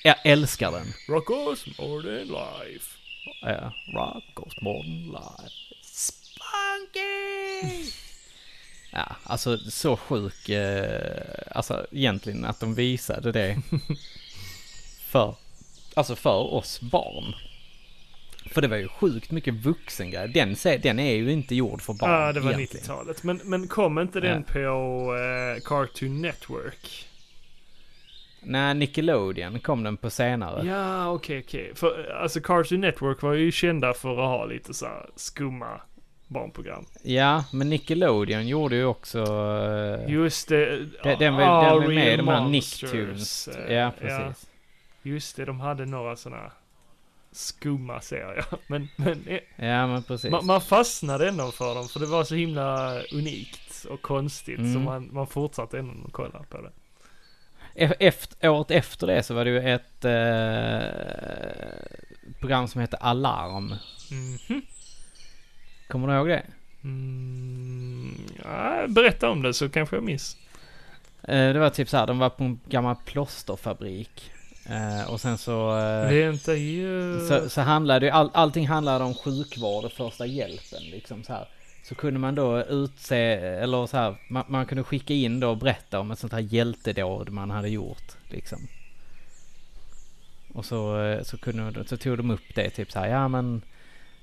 Jag 0.04 0.16
älskar 0.24 0.72
den. 0.72 0.94
Rockos 1.08 1.66
Modern 1.80 2.28
Life. 2.28 2.98
Ja, 3.42 3.74
Roccos 3.94 4.62
modern 4.62 5.06
life. 5.12 5.52
Spunky! 5.82 7.92
Ja, 8.94 9.16
alltså 9.24 9.58
så 9.58 9.98
sjuk, 9.98 10.50
eh, 10.50 11.24
alltså 11.52 11.86
egentligen 11.92 12.46
att 12.46 12.60
de 12.60 12.76
visade 12.76 13.32
det 13.32 13.58
för, 15.08 15.36
alltså 15.94 16.16
för 16.16 16.54
oss 16.54 16.82
barn. 16.82 17.36
För 18.46 18.62
det 18.62 18.68
var 18.68 18.78
ju 18.78 18.88
sjukt 18.88 19.32
mycket 19.32 19.54
vuxengrej. 19.54 20.28
Den, 20.28 20.56
den 20.82 21.00
är 21.00 21.16
ju 21.16 21.32
inte 21.32 21.56
gjord 21.56 21.82
för 21.82 21.94
barn 21.94 22.12
Ja, 22.12 22.34
det 22.34 22.40
var 22.40 22.52
egentligen. 22.52 22.84
90-talet. 22.86 23.24
Men, 23.24 23.42
men 23.44 23.68
kom 23.68 24.00
inte 24.00 24.20
den 24.20 24.46
Ja. 24.48 24.54
på 24.54 25.16
eh, 25.16 25.62
Cartoon 25.64 26.22
Network? 26.22 27.08
Nej, 28.44 28.74
Nickelodeon 28.74 29.60
kom 29.60 29.84
den 29.84 29.98
på 29.98 30.10
senare. 30.10 30.66
Ja, 30.68 31.10
okej, 31.12 31.44
okej. 31.48 31.72
För 31.76 32.10
eh, 32.10 32.22
alltså 32.22 32.40
Cartoon 32.42 32.82
Network 32.82 33.22
var 33.22 33.34
ju 33.34 33.52
kända 33.52 33.94
för 33.94 34.12
att 34.12 34.18
ha 34.40 34.46
lite 34.46 34.74
så 34.74 34.86
här 34.86 35.10
skumma 35.16 35.82
barnprogram. 36.28 36.86
Ja, 37.04 37.44
men 37.54 37.70
Nickelodeon 37.70 38.48
gjorde 38.48 38.76
ju 38.76 38.86
också... 38.86 39.20
eh, 40.06 40.14
Just 40.14 40.48
det. 40.50 40.86
den, 41.04 41.20
den, 41.20 41.34
var, 41.36 41.44
ah, 41.44 41.64
den 41.74 41.82
var 41.84 41.88
med 41.88 42.14
i 42.14 42.18
de 42.18 42.28
här 42.28 42.50
Nicktoons. 42.50 43.50
Ja, 43.70 43.92
precis. 44.00 44.48
Just 45.04 45.36
det, 45.36 45.46
de 45.46 45.60
hade 45.60 45.86
några 45.86 46.16
sådana 46.16 46.52
skumma 47.32 48.02
serier. 48.02 48.46
Men, 48.68 48.88
men 48.96 49.28
eh, 49.28 49.40
Ja, 49.68 49.88
men 49.88 50.04
precis. 50.04 50.32
man, 50.32 50.46
man 50.46 50.62
fastnade 50.62 51.28
ändå 51.30 51.52
för 51.52 51.76
dem 51.76 51.88
för 51.88 52.00
det 52.00 52.06
var 52.06 52.24
så 52.24 52.36
himla 52.36 53.00
unikt 53.14 53.86
och 53.90 54.02
konstigt 54.02 54.58
så 54.58 54.64
Mm. 54.64 54.84
man, 54.84 55.10
man 55.14 55.28
fortsatte 55.28 55.80
ändå 55.80 55.94
att 56.08 56.14
kolla 56.14 56.44
på 56.50 56.62
det. 56.62 56.72
E- 57.76 57.94
Efter, 58.00 58.50
året 58.50 58.72
efter 58.72 59.08
det 59.08 59.24
så 59.24 59.34
var 59.34 59.46
det 59.46 59.52
ju 59.52 59.60
ett 59.70 60.06
eh, 60.06 60.82
program 62.40 62.68
som 62.68 62.82
hette 62.82 62.98
Alarm. 62.98 63.76
Mhm. 64.12 64.62
Kommer 65.88 66.08
du 66.08 66.14
ihåg 66.14 66.28
det? 66.28 66.44
Mm, 66.84 68.18
ja, 68.44 68.86
berätta 68.88 69.30
om 69.30 69.42
det 69.42 69.54
så 69.54 69.70
kanske 69.70 69.96
jag 69.96 70.04
minns. 70.04 70.38
Eh, 71.24 71.54
det 71.54 71.60
var 71.60 71.70
typ 71.70 71.90
så 71.90 71.98
här, 71.98 72.08
de 72.08 72.20
var 72.20 72.30
på 72.30 72.44
en 72.44 72.60
gammal 72.66 72.96
plåsterfabrik. 73.06 74.32
Eh, 74.70 75.12
och 75.12 75.22
sen 75.22 75.38
så, 75.38 75.78
eh, 75.80 76.10
Vänta 76.10 76.56
ju... 76.56 77.20
så, 77.28 77.50
så 77.50 77.62
handlade 77.62 78.06
ju, 78.06 78.12
all, 78.12 78.30
allting 78.34 78.68
handlade 78.68 79.04
om 79.06 79.14
sjukvård 79.16 79.86
och 79.86 79.92
första 79.92 80.26
hjälpen 80.26 80.84
liksom 80.92 81.24
så 81.24 81.34
här. 81.34 81.48
Så 81.84 81.96
kunde 81.96 82.20
man 82.20 82.36
då 82.36 82.64
utse, 82.64 83.18
eller 83.36 83.88
så 83.88 83.98
här, 83.98 84.16
man, 84.28 84.46
man 84.48 84.66
kunde 84.66 84.84
skicka 84.84 85.14
in 85.14 85.40
då 85.40 85.50
och 85.50 85.58
berätta 85.58 86.00
om 86.00 86.12
ett 86.12 86.20
sånt 86.20 86.34
här 86.34 86.40
hjältedåd 86.40 87.30
man 87.30 87.50
hade 87.50 87.70
gjort 87.70 88.12
liksom. 88.30 88.68
Och 90.54 90.66
så, 90.66 91.02
eh, 91.02 91.24
så, 91.24 91.38
kunde, 91.38 91.88
så 91.88 91.98
tog 91.98 92.18
de 92.18 92.32
upp 92.32 92.56
det 92.56 92.70
typ 92.70 92.92
så 92.92 93.00
här, 93.00 93.08
ja 93.08 93.28
men 93.28 93.62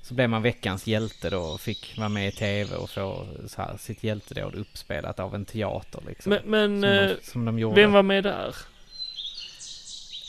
så 0.03 0.15
blev 0.15 0.31
man 0.31 0.43
veckans 0.43 0.87
hjälte 0.87 1.31
då 1.31 1.41
och 1.41 1.61
fick 1.61 1.99
vara 1.99 2.09
med 2.09 2.29
i 2.29 2.33
tv 2.33 2.77
och 2.77 2.91
få 2.91 3.27
så 3.47 3.63
här, 3.63 3.77
sitt 3.77 4.05
hjältedåd 4.05 4.55
uppspelat 4.55 5.21
av 5.21 5.35
en 5.35 5.45
teater 5.45 6.03
liksom. 6.07 6.31
Men, 6.31 6.43
men 6.51 6.81
som, 6.81 6.91
eh, 6.91 7.09
de, 7.09 7.17
som 7.23 7.45
de 7.45 7.59
gjorde. 7.59 7.81
vem 7.81 7.93
var 7.93 8.03
med 8.03 8.25
där? 8.25 8.57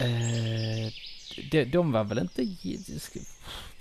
Eh, 0.01 0.93
de, 1.51 1.65
de 1.65 1.91
var 1.91 2.03
väl 2.03 2.19
inte... 2.19 2.47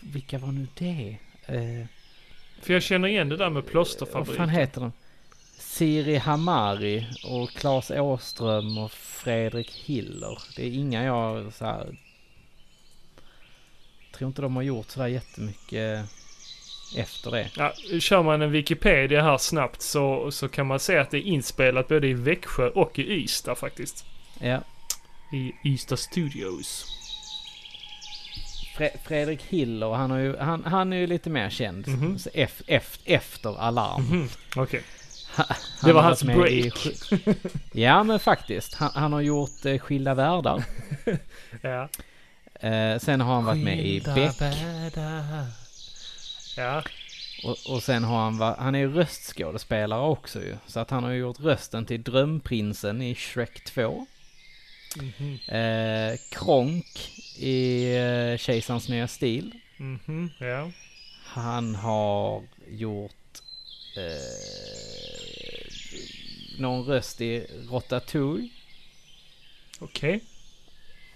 Vilka 0.00 0.38
var 0.38 0.52
nu 0.52 0.66
det? 0.74 1.16
Eh, 1.46 1.86
För 2.62 2.72
jag 2.72 2.82
känner 2.82 3.09
igen 3.09 3.28
det 3.28 3.36
där 3.36 3.51
med 3.51 3.62
vad 3.62 3.70
plåsterfabriken. 3.70 4.36
fan 4.36 4.48
heter 4.48 4.80
de? 4.80 4.93
Siri 5.59 6.16
Hamari 6.16 7.06
och 7.24 7.51
Claes 7.51 7.90
Åström 7.90 8.78
och 8.78 8.93
Fredrik 8.93 9.70
Hiller. 9.70 10.39
Det 10.56 10.62
är 10.66 10.70
inga 10.70 11.05
jag 11.05 11.52
så 11.55 11.64
här... 11.64 11.98
Tror 14.12 14.28
inte 14.28 14.43
de 14.43 14.56
har 14.56 14.62
gjort 14.62 14.90
sådär 14.90 15.06
jättemycket 15.06 16.05
efter 16.97 17.30
det. 17.30 17.51
Ja, 17.56 17.72
kör 18.01 18.22
man 18.22 18.43
en 18.43 18.51
Wikipedia 18.51 19.22
här 19.22 19.39
snabbt 19.39 19.82
så, 19.82 20.30
så 20.30 20.48
kan 20.48 20.66
man 20.66 20.80
se 20.80 20.98
att 20.98 21.10
det 21.10 21.18
är 21.18 21.22
inspelat 21.22 21.89
både 21.89 22.09
i 22.09 22.14
Växjö 22.14 22.68
och 22.68 22.98
i 22.98 23.02
Ystad 23.02 23.55
faktiskt. 23.55 24.05
Ja, 24.40 24.60
I 25.32 25.52
Ystad 25.64 25.97
Studios. 25.97 26.97
Fre- 28.78 28.96
Fredrik 29.05 29.42
Hiller, 29.42 29.92
han, 29.92 30.10
har 30.10 30.18
ju, 30.18 30.36
han, 30.36 30.64
han 30.64 30.92
är 30.92 30.96
ju 30.96 31.06
lite 31.06 31.30
mer 31.30 31.50
känd. 31.50 31.88
Mhm. 31.88 32.18
Så 32.18 32.30
ef, 32.34 32.62
ef, 32.66 32.98
efter 33.05 33.60
Alarm. 33.60 34.02
Mhm, 34.02 34.28
Okej. 34.56 34.82
Han 35.34 35.46
Det 35.84 35.92
var 35.92 36.02
hans 36.02 36.22
i 36.22 36.26
break. 36.26 36.74
sk- 36.74 37.36
ja 37.72 38.02
men 38.02 38.18
faktiskt. 38.18 38.74
Han, 38.74 38.90
han 38.94 39.12
har 39.12 39.20
gjort 39.20 39.64
eh, 39.64 39.78
Skilda 39.78 40.14
Världar. 40.14 40.64
Ja. 41.62 41.88
Eh, 42.68 42.98
sen 42.98 43.20
har 43.20 43.34
han 43.34 43.44
varit 43.44 43.64
med 43.64 43.86
i 43.86 44.00
Beck. 44.00 44.36
Ja. 46.56 46.82
Och, 47.44 47.56
och 47.74 47.82
sen 47.82 48.05
har 48.05 48.18
han 48.20 48.38
varit, 48.38 48.59
han 48.59 48.74
är 48.74 48.78
ju 48.78 48.92
röstskådespelare 48.92 50.00
också 50.02 50.38
ju. 50.42 50.56
Så 50.66 50.80
att 50.80 50.90
han 50.90 51.05
har 51.05 51.10
gjort 51.12 51.40
rösten 51.40 51.86
till 51.86 52.02
Drömprinsen 52.02 53.02
i 53.02 53.14
Shrek 53.14 53.64
2. 53.64 54.06
Mhm. 54.97 55.39
Eh, 55.48 56.19
Kronk 56.31 57.10
i 57.39 57.85
eh, 57.97 58.36
Kejsarens 58.39 58.89
nya 58.89 59.09
stil. 59.09 59.52
Mhm. 59.77 60.31
Ja. 60.40 60.70
Han 61.24 61.74
har 61.74 62.43
gjort 62.69 63.12
eh, 63.97 65.62
någon 66.59 66.85
röst 66.85 67.20
i 67.20 67.47
Ratatouille. 67.70 68.48
Okej. 69.78 70.20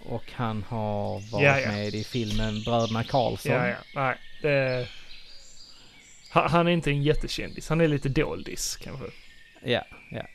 Och 0.05 0.25
han 0.33 0.63
har 0.63 1.31
varit 1.33 1.45
Ja, 1.45 1.61
ja. 1.61 1.69
med 1.73 1.95
i 1.95 2.05
filmen 2.05 2.63
Bröderna 2.63 3.05
Karlsson. 3.05 3.53
Ja, 3.53 3.69
ja. 3.69 3.77
Nej. 3.95 4.17
Det... 4.43 4.89
Ha- 6.33 6.49
Han 6.49 6.67
är 6.67 6.71
inte 6.71 6.91
en 6.91 7.03
jättekändis. 7.03 7.69
Han 7.69 7.81
är 7.81 7.89
lite 7.89 8.09
doldis 8.09 8.77
kanske. 8.77 9.07
Ja, 9.65 9.85
ja. 10.11 10.27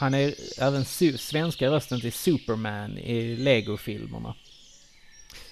Han 0.00 0.14
är 0.14 0.34
även 0.58 0.84
svenska 1.18 1.70
rösten 1.70 2.00
till 2.00 2.12
Superman 2.12 2.98
i 2.98 3.36
Lego-filmerna. 3.36 4.34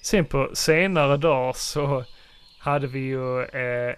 Sen 0.01 0.25
på 0.25 0.51
senare 0.55 1.17
dagar 1.17 1.53
så 1.53 2.05
hade 2.59 2.87
vi 2.87 2.99
ju 2.99 3.43
eh, 3.43 3.95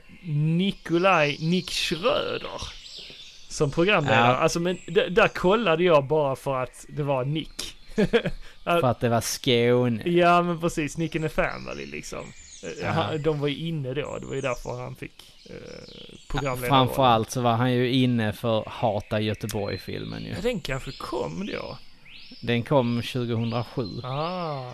Nikolaj 0.56 1.36
Nick 1.40 1.70
Schröder 1.70 2.62
som 3.48 3.70
programledare. 3.70 4.28
Ja. 4.28 4.36
Alltså 4.36 4.60
men 4.60 4.78
där 4.86 5.28
kollade 5.28 5.84
jag 5.84 6.04
bara 6.04 6.36
för 6.36 6.62
att 6.62 6.86
det 6.88 7.02
var 7.02 7.24
Nick. 7.24 7.76
För 8.64 8.84
att 8.84 9.00
det 9.00 9.08
var 9.08 9.20
Skåne. 9.20 10.02
ja 10.04 10.42
men 10.42 10.60
precis, 10.60 10.98
Nick 10.98 11.16
and 11.16 11.24
the 11.24 11.28
Family 11.28 11.86
liksom. 11.86 12.32
Eh, 12.62 12.68
Ja. 12.82 12.90
Han, 12.90 13.22
de 13.22 13.40
var 13.40 13.48
ju 13.48 13.56
inne 13.56 13.94
då, 13.94 14.18
det 14.18 14.26
var 14.26 14.34
ju 14.34 14.40
därför 14.40 14.82
han 14.82 14.96
fick 14.96 15.12
eh, 15.50 15.54
programledare. 16.28 16.68
Framförallt 16.68 17.30
så 17.30 17.40
var 17.40 17.52
han 17.52 17.72
ju 17.72 17.90
inne 17.92 18.32
för 18.32 18.64
Hata 18.66 19.20
Göteborg-filmen 19.20 20.24
ju. 20.24 20.34
Den 20.42 20.60
kanske 20.60 20.92
kom 20.92 21.46
då. 21.46 21.78
Den 22.40 22.62
kom 22.62 23.02
2007. 23.02 24.00
Ah. 24.04 24.72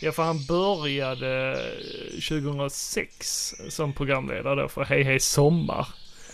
Ja, 0.00 0.12
för 0.12 0.22
han 0.22 0.46
började 0.46 1.52
eh, 1.52 2.38
2006 2.38 3.54
som 3.68 3.92
programledare 3.92 4.62
då 4.62 4.68
för 4.68 4.84
Hej 4.84 5.02
Hej 5.02 5.20
Sommar. 5.20 5.88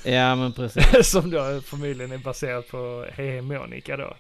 Ja 0.05 0.37
men 0.37 0.53
precis. 0.53 0.85
som 1.11 1.31
då 1.31 1.61
förmodligen 1.65 2.13
är 2.13 2.19
baserat 2.19 2.69
på 2.69 3.07
Hej 3.13 3.31
Hej 3.31 3.43
Monica 3.43 3.97
då. 3.97 4.17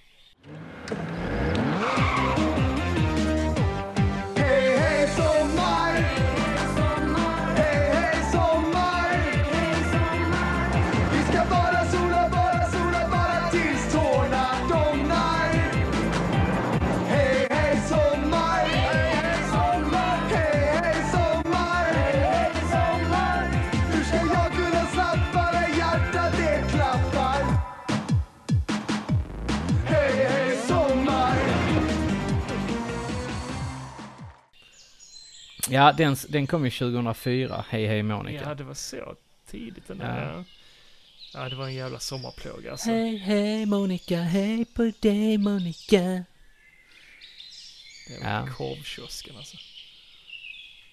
Ja 35.70 35.92
den, 35.92 36.16
den 36.28 36.46
kom 36.46 36.64
ju 36.64 36.70
2004. 36.70 37.64
Hej 37.68 37.86
hej 37.86 38.02
Monica. 38.02 38.44
Ja, 38.48 38.54
det 38.54 38.64
var 38.64 38.74
så 38.74 39.14
tidigt 39.50 39.90
ändå. 39.90 40.04
Ja. 40.04 40.20
Ja. 40.32 40.44
ja, 41.34 41.48
det 41.48 41.56
var 41.56 41.64
en 41.66 41.74
jävla 41.74 41.98
sommarplåga 41.98 42.70
alltså. 42.70 42.90
Hej 42.90 43.16
hej 43.16 43.66
Monica, 43.66 44.16
hej 44.16 44.64
på 44.64 44.92
dig 45.00 45.38
Monica. 45.38 46.00
Det 48.08 48.24
var 48.24 48.30
Ja. 48.30 48.46
korvkiosken 48.56 49.36
alltså. 49.36 49.56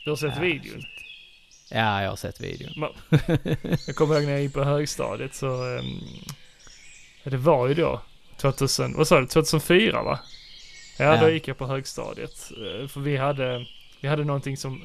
Du 0.03 0.09
har 0.09 0.17
sett 0.17 0.35
Ja, 0.35 0.41
videon? 0.41 0.83
Ja, 1.71 2.01
jag 2.01 2.09
har 2.09 2.15
sett 2.15 2.41
videon. 2.41 2.73
Ma- 2.73 3.77
Jag 3.87 3.95
kommer 3.95 4.15
ihåg 4.15 4.23
när 4.23 4.31
jag 4.31 4.41
gick 4.41 4.53
på 4.53 4.63
högstadiet 4.63 5.35
så, 5.35 5.47
um, 5.77 6.01
ja, 7.23 7.31
det 7.31 7.37
var 7.37 7.67
ju 7.67 7.73
då 7.73 8.01
2000, 8.37 8.97
vad 8.97 9.07
sa 9.07 9.19
du, 9.19 9.27
2004 9.27 10.03
va? 10.03 10.19
Ja, 10.99 11.05
Ja. 11.15 11.21
då 11.21 11.29
gick 11.29 11.47
jag 11.47 11.57
på 11.57 11.67
högstadiet. 11.67 12.51
Eh, 12.51 12.87
För 12.87 12.99
vi 12.99 13.17
hade, 13.17 13.65
vi 14.01 14.07
hade 14.07 14.23
någonting 14.23 14.57
som 14.57 14.81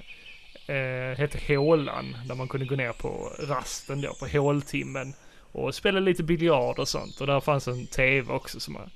eh, 0.67 1.19
hette 1.19 1.55
hålan, 1.57 2.17
där 2.29 2.35
man 2.35 2.49
kunde 2.49 2.67
gå 2.67 2.77
ner 2.77 2.93
på 2.93 3.33
rasten 3.49 4.01
då, 4.01 4.15
på 4.15 4.27
håltimmen. 4.39 5.15
Och 5.53 5.75
spela 5.75 6.01
lite 6.01 6.23
biljard 6.23 6.79
och 6.79 6.89
sånt. 6.89 7.21
Och 7.21 7.27
där 7.27 7.41
fanns 7.41 7.69
en 7.69 7.87
tv 7.87 8.33
också 8.33 8.61
som 8.61 8.75
man, 8.75 8.91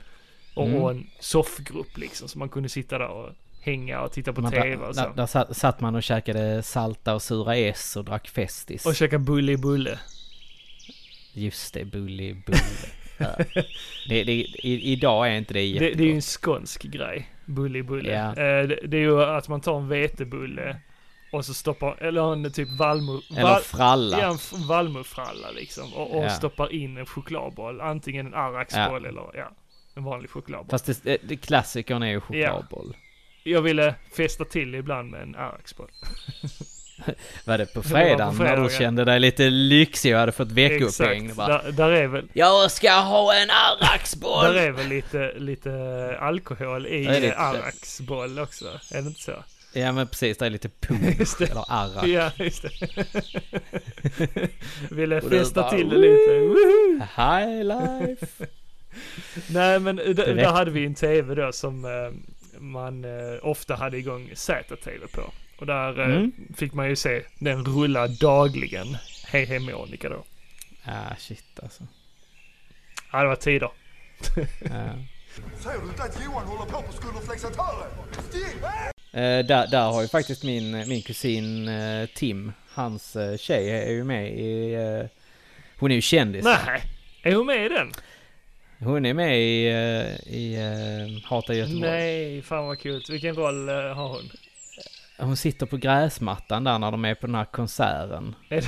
och, 0.55 0.67
Mm. 0.67 0.83
och 0.83 0.91
en 0.91 1.07
soffgrupp 1.21 1.97
liksom, 1.99 2.29
så 2.29 2.39
man 2.39 2.49
kunde 2.49 2.69
sitta 2.69 2.99
där 2.99 3.09
och 3.09 3.31
hänga 3.61 4.01
och 4.01 4.13
titta 4.13 4.33
på 4.33 4.41
Man, 4.41 4.51
tv 4.53 4.69
där, 4.77 4.81
och 4.89 4.95
där, 4.95 5.03
så. 5.03 5.13
där 5.17 5.27
satt, 5.27 5.57
satt 5.57 5.81
man 5.81 5.95
och 5.95 6.03
käkade 6.03 6.63
salta 6.63 7.15
och 7.15 7.23
sura 7.23 7.57
S 7.57 7.97
och 7.97 8.05
drack 8.05 8.29
Festis. 8.29 8.87
Och 8.87 8.95
käka 8.97 9.19
bulle 9.19 9.53
i 9.53 9.57
bulle. 9.57 9.99
Just 11.33 11.75
det, 11.75 11.85
Bully 11.85 12.35
Bulle. 12.35 12.61
ja. 13.19 13.37
det, 14.09 14.25
det, 14.25 14.33
i, 14.33 14.93
idag 14.93 15.29
är 15.29 15.33
inte 15.37 15.55
det 15.55 15.61
Det, 15.61 15.67
jättegott. 15.67 15.99
det 15.99 16.05
är 16.05 16.07
ju 16.09 16.15
en 16.15 16.21
skånsk 16.23 16.83
grej. 16.83 17.29
Bulle 17.51 17.79
i 17.79 17.83
bulle. 17.83 18.13
Ja. 18.13 18.29
Eh, 18.31 18.69
det, 18.69 18.79
det 18.87 18.97
är 18.97 19.01
ju 19.01 19.23
att 19.23 19.49
man 19.49 19.61
tar 19.61 19.77
en 19.81 19.89
vetebulle 19.89 20.77
och 21.33 21.45
så 21.45 21.55
stoppar, 21.55 21.97
eller 22.03 22.33
en 22.33 22.53
typ 22.53 22.69
valmo... 22.79 23.21
Eller 23.31 23.43
val- 23.43 23.61
fralla. 23.63 24.21
Ja, 24.21 24.31
en 24.55 24.67
valmufralla 24.69 25.51
liksom. 25.51 25.95
Och, 25.95 26.17
och 26.19 26.25
Ja. 26.25 26.31
stoppar 26.31 26.73
in 26.73 26.97
en 26.97 27.07
chokladboll. 27.07 27.81
Antingen 27.81 28.27
en 28.27 28.35
Arraxboll 28.35 29.05
eller 29.05 29.23
ja, 29.35 29.51
en 29.95 30.05
vanlig 30.05 30.31
chokladboll. 30.31 30.71
Fast 30.71 31.03
det, 31.05 31.19
det, 31.23 31.37
klassikern 31.37 32.03
är 32.03 32.11
ju 32.11 32.21
chokladboll. 32.21 32.97
Jag 33.45 33.63
ville 33.63 33.95
festa 34.17 34.45
till 34.45 34.75
ibland 34.75 35.11
med 35.11 35.23
en 35.23 35.35
Arraxboll. 35.37 35.89
Var 37.45 37.59
det 37.59 37.67
på 37.67 37.71
Det 37.73 37.75
var 37.77 37.83
på 37.83 37.89
fredagen 37.89 38.37
när 38.37 38.47
fredagen. 38.47 38.65
du 38.65 38.71
kände 38.79 39.05
dig 39.05 39.21
lite 39.21 39.51
lyxig 39.51 40.15
och 40.15 40.21
hade 40.21 40.33
fått. 40.33 40.49
Bara, 40.49 41.63
Där, 41.63 41.73
där 41.73 41.91
är 41.91 42.07
väl, 42.07 42.29
Jag 42.33 42.71
ska 42.71 42.91
ha 42.93 43.35
en 43.35 43.49
där 43.49 43.55
Arraxboll! 43.81 44.57
är 44.57 44.71
väl 44.71 44.89
lite, 44.89 45.33
lite 45.39 45.73
alkohol 46.21 46.87
i 46.87 47.05
det 47.05 47.21
lite- 47.21 47.37
Arraxboll 47.37 48.39
också. 48.39 48.65
Är 48.91 49.03
det 49.03 49.09
inte 49.09 49.21
så? 49.21 49.45
Ja 49.73 49.93
men 49.93 50.07
precis, 50.07 50.39
det 50.39 50.47
är 50.47 50.51
lite 50.51 50.69
punsch 50.69 51.35
det. 51.39 51.51
eller 51.51 51.65
arrak. 51.69 52.07
Ja, 52.07 52.31
just 52.37 52.63
det. 52.63 52.71
Ville 54.91 55.21
festa 55.21 55.61
bara, 55.63 55.71
till 55.71 55.89
det 55.89 55.97
lite. 55.97 56.39
Woohoo! 56.39 57.01
High 57.17 57.65
life! 57.65 58.47
Nej 59.51 59.81
men 59.81 59.97
d- 59.97 60.13
där 60.15 60.45
hade 60.53 60.71
vi 60.71 60.87
en 60.87 60.95
TV 60.95 61.35
då 61.35 61.53
som 61.53 61.85
eh, 61.85 62.61
man 62.61 63.05
eh, 63.05 63.11
ofta 63.43 63.75
hade 63.75 63.99
igång 63.99 64.31
Z-TV 64.35 65.07
på. 65.13 65.33
Och 65.61 65.67
där 65.67 66.01
eh, 66.01 66.07
Mm. 66.17 66.33
fick 66.57 66.73
man 66.73 66.89
ju 66.89 66.97
se 66.97 67.23
den 67.39 67.65
rulla 67.65 68.09
dagligen. 68.09 68.97
Hej 69.27 69.45
hej 69.45 69.59
Monica 69.59 70.09
då. 70.09 70.25
Ah 70.85 71.15
shit 71.19 71.61
alltså. 71.63 71.83
Ja 73.13 73.23
det 73.23 73.29
var 73.29 73.37
tider. 73.37 73.71
Ja. 74.37 74.41
Säger 75.61 75.81
du 75.83 75.89
inte 75.89 76.03
att 76.03 76.25
Johan 76.25 76.47
håller 76.47 76.71
på 76.73 76.83
på 76.83 76.93
skulderflexatören? 76.93 77.91
Stick! 78.29 78.57
Eh, 79.13 79.47
där, 79.47 79.67
där 79.67 79.91
har 79.93 80.03
ju 80.03 80.09
faktiskt 80.09 80.45
min, 80.45 80.89
min 80.89 81.03
kusin 81.03 81.69
eh, 81.69 82.07
Tim, 82.15 82.53
hans 82.69 83.17
eh, 83.17 83.37
tjej 83.37 83.71
är 83.71 83.91
ju 83.91 84.05
med 84.05 84.29
i... 84.39 84.73
Eh, 84.75 85.07
hon 85.79 85.91
är 85.91 85.95
ju 85.95 86.01
kändis. 86.01 86.45
Nej, 86.45 86.83
är 87.23 87.35
hon 87.35 87.47
med 87.47 87.67
i 87.67 87.69
den? 87.69 87.93
Hon 88.79 89.07
är 89.07 89.15
med 89.15 89.39
i, 89.41 89.67
eh, 89.67 90.35
i 90.35 90.55
eh, 90.55 91.29
Hata 91.29 91.55
Göteborg. 91.55 91.81
Nej, 91.91 92.43
fan 92.43 92.67
vad 92.67 92.79
kul. 92.79 93.05
Vilken 93.11 93.35
roll 93.35 93.69
eh, 93.69 93.75
har 93.75 94.09
hon? 94.09 94.31
Hon 95.21 95.37
sitter 95.37 95.67
på 95.67 95.77
gräsmattan 95.77 96.65
där 96.65 96.79
när 96.79 96.91
de 96.91 97.05
är 97.05 97.15
på 97.15 97.27
den 97.27 97.35
här 97.35 97.45
konserten. 97.45 98.35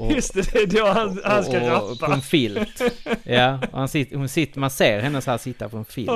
Och- 0.00 0.12
just 0.12 0.34
det, 0.34 0.52
det 0.52 0.58
är 0.58 0.66
då 0.66 0.86
han, 0.86 1.20
han 1.24 1.44
ska 1.44 1.76
och, 1.80 1.90
och 1.92 1.98
på 1.98 2.04
rappa. 2.06 2.14
en 2.14 2.20
filt. 2.22 2.82
Ja, 3.22 3.58
och 3.72 3.78
han 3.78 3.88
sitter, 3.88 4.16
hon 4.16 4.28
sitter, 4.28 4.60
man 4.60 4.70
ser 4.70 5.00
henne 5.00 5.20
så 5.22 5.30
här 5.30 5.38
sitta 5.38 5.68
på 5.68 5.76
en 5.76 5.84
filt. 5.84 6.08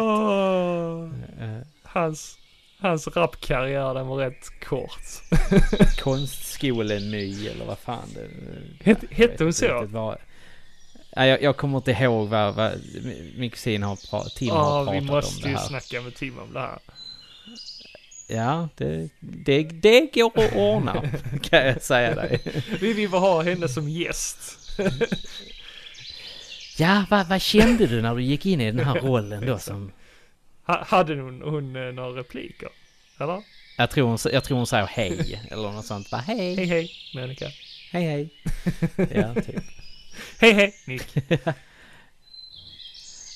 Eh, 1.40 1.58
hans, 1.82 2.38
hans 2.80 3.08
rapkarriär 3.08 3.94
den 3.94 4.06
var 4.06 4.16
rätt 4.16 4.60
kort. 4.68 5.00
konstskolenny 6.02 7.48
eller 7.48 7.64
vad 7.64 7.78
fan 7.78 8.08
det... 8.14 8.28
Hette- 8.90 9.06
hette 9.10 9.44
hon 9.44 9.52
så? 9.52 9.84
vad- 9.86 10.18
jag, 11.16 11.42
jag 11.42 11.56
kommer 11.56 11.78
inte 11.78 11.90
ihåg 11.90 12.28
vad, 12.28 12.54
vad 12.54 12.72
min 13.36 13.50
kusin 13.50 13.82
har 13.82 14.10
pratat, 14.10 14.34
Tim 14.34 14.50
har 14.50 14.58
Ja, 14.58 14.84
pratat 14.84 14.94
vi 14.94 14.98
om 14.98 15.06
måste 15.06 15.42
det 15.42 15.48
ju 15.50 15.56
här. 15.56 15.64
snacka 15.66 16.00
med 16.02 16.14
Tim 16.14 16.38
om 16.38 16.52
det 16.52 16.60
här. 16.60 16.78
Ja, 18.26 18.68
det, 18.76 19.08
det, 19.20 19.62
det 19.62 20.14
går 20.14 20.32
att 20.44 20.52
ordna 20.54 21.02
kan 21.42 21.66
jag 21.66 21.82
säga 21.82 22.14
dig. 22.14 22.40
Vi 22.80 22.92
vill 22.92 23.08
ha 23.10 23.42
henne 23.42 23.68
som 23.68 23.88
gäst. 23.88 24.58
Ja, 26.78 27.04
vad, 27.10 27.28
vad 27.28 27.40
kände 27.42 27.86
du 27.86 28.02
när 28.02 28.14
du 28.14 28.22
gick 28.22 28.46
in 28.46 28.60
i 28.60 28.72
den 28.72 28.86
här 28.86 28.94
rollen 29.00 29.46
då 29.46 29.58
som... 29.58 29.92
Ha, 30.66 30.84
hade 30.84 31.14
hon, 31.20 31.42
hon 31.42 31.76
eh, 31.76 31.92
några 31.92 32.08
repliker? 32.20 32.68
Eller? 33.20 33.42
Jag 33.78 33.90
tror 33.90 34.08
hon, 34.08 34.18
jag 34.32 34.44
tror 34.44 34.56
hon 34.56 34.66
säger 34.66 34.86
hej 34.86 35.40
eller 35.50 35.72
något 35.72 35.86
sånt. 35.86 36.12
Va, 36.12 36.18
hej, 36.18 36.54
Hej 36.56 36.66
hej, 36.66 36.90
Monica. 37.14 37.50
hej, 37.92 38.02
hej. 38.04 38.30
Ja, 39.14 39.34
typ. 39.34 39.64
Hej 40.40 40.52
hej, 40.52 40.74
Nick. 40.86 41.06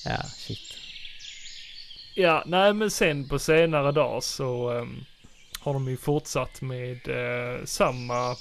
Ja, 0.05 0.23
shit. 0.23 0.68
Ja, 2.19 2.43
nej 2.47 2.75
men 2.75 2.91
sen 2.91 3.29
på 3.29 3.39
senare 3.39 3.93
dagar 3.93 4.21
så 4.21 4.71
ehm, 4.71 5.05
har 5.61 5.73
de 5.73 5.89
ju 5.89 5.97
fortsatt 5.97 6.61
med 6.61 7.09
eh, 7.09 7.65
samma, 7.65 8.35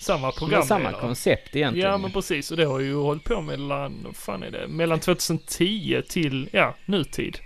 samma 0.00 0.32
programledare. 0.32 0.66
samma 0.68 0.92
koncept 0.92 1.56
egentligen. 1.56 1.90
Ja 1.90 1.98
men 1.98 2.12
precis, 2.12 2.50
och 2.50 2.56
det 2.56 2.64
har 2.64 2.80
ju 2.80 2.94
hållit 2.94 3.24
på 3.24 3.40
mellan, 3.40 4.14
fan 4.14 4.42
är 4.42 4.50
det, 4.50 4.68
mellan 4.68 5.00
2010 5.00 6.02
till, 6.08 6.48
ja, 6.52 6.74
nutid. 6.86 7.38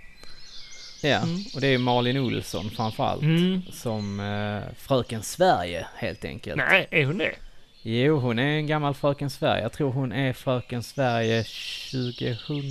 Ja, 1.03 1.17
Mm. 1.17 1.39
och 1.55 1.61
det 1.61 1.67
är 1.67 1.77
Malin 1.77 2.17
Olsson 2.17 2.69
framförallt. 2.69 3.21
Mm. 3.21 3.61
Som 3.71 4.19
eh, 4.19 4.73
Fröken 4.77 5.23
Sverige 5.23 5.87
helt 5.95 6.25
enkelt. 6.25 6.57
Nej, 6.57 6.87
är 6.91 7.05
hon 7.05 7.17
det? 7.17 7.35
Jo, 7.83 8.19
hon 8.19 8.39
är 8.39 8.43
en 8.57 8.67
gammal 8.67 8.93
Fröken 8.93 9.29
Sverige. 9.29 9.61
Jag 9.63 9.71
tror 9.73 9.91
hon 9.91 10.11
är 10.11 10.33
Fröken 10.33 10.83
Sverige 10.83 11.43
2000, 11.91 12.63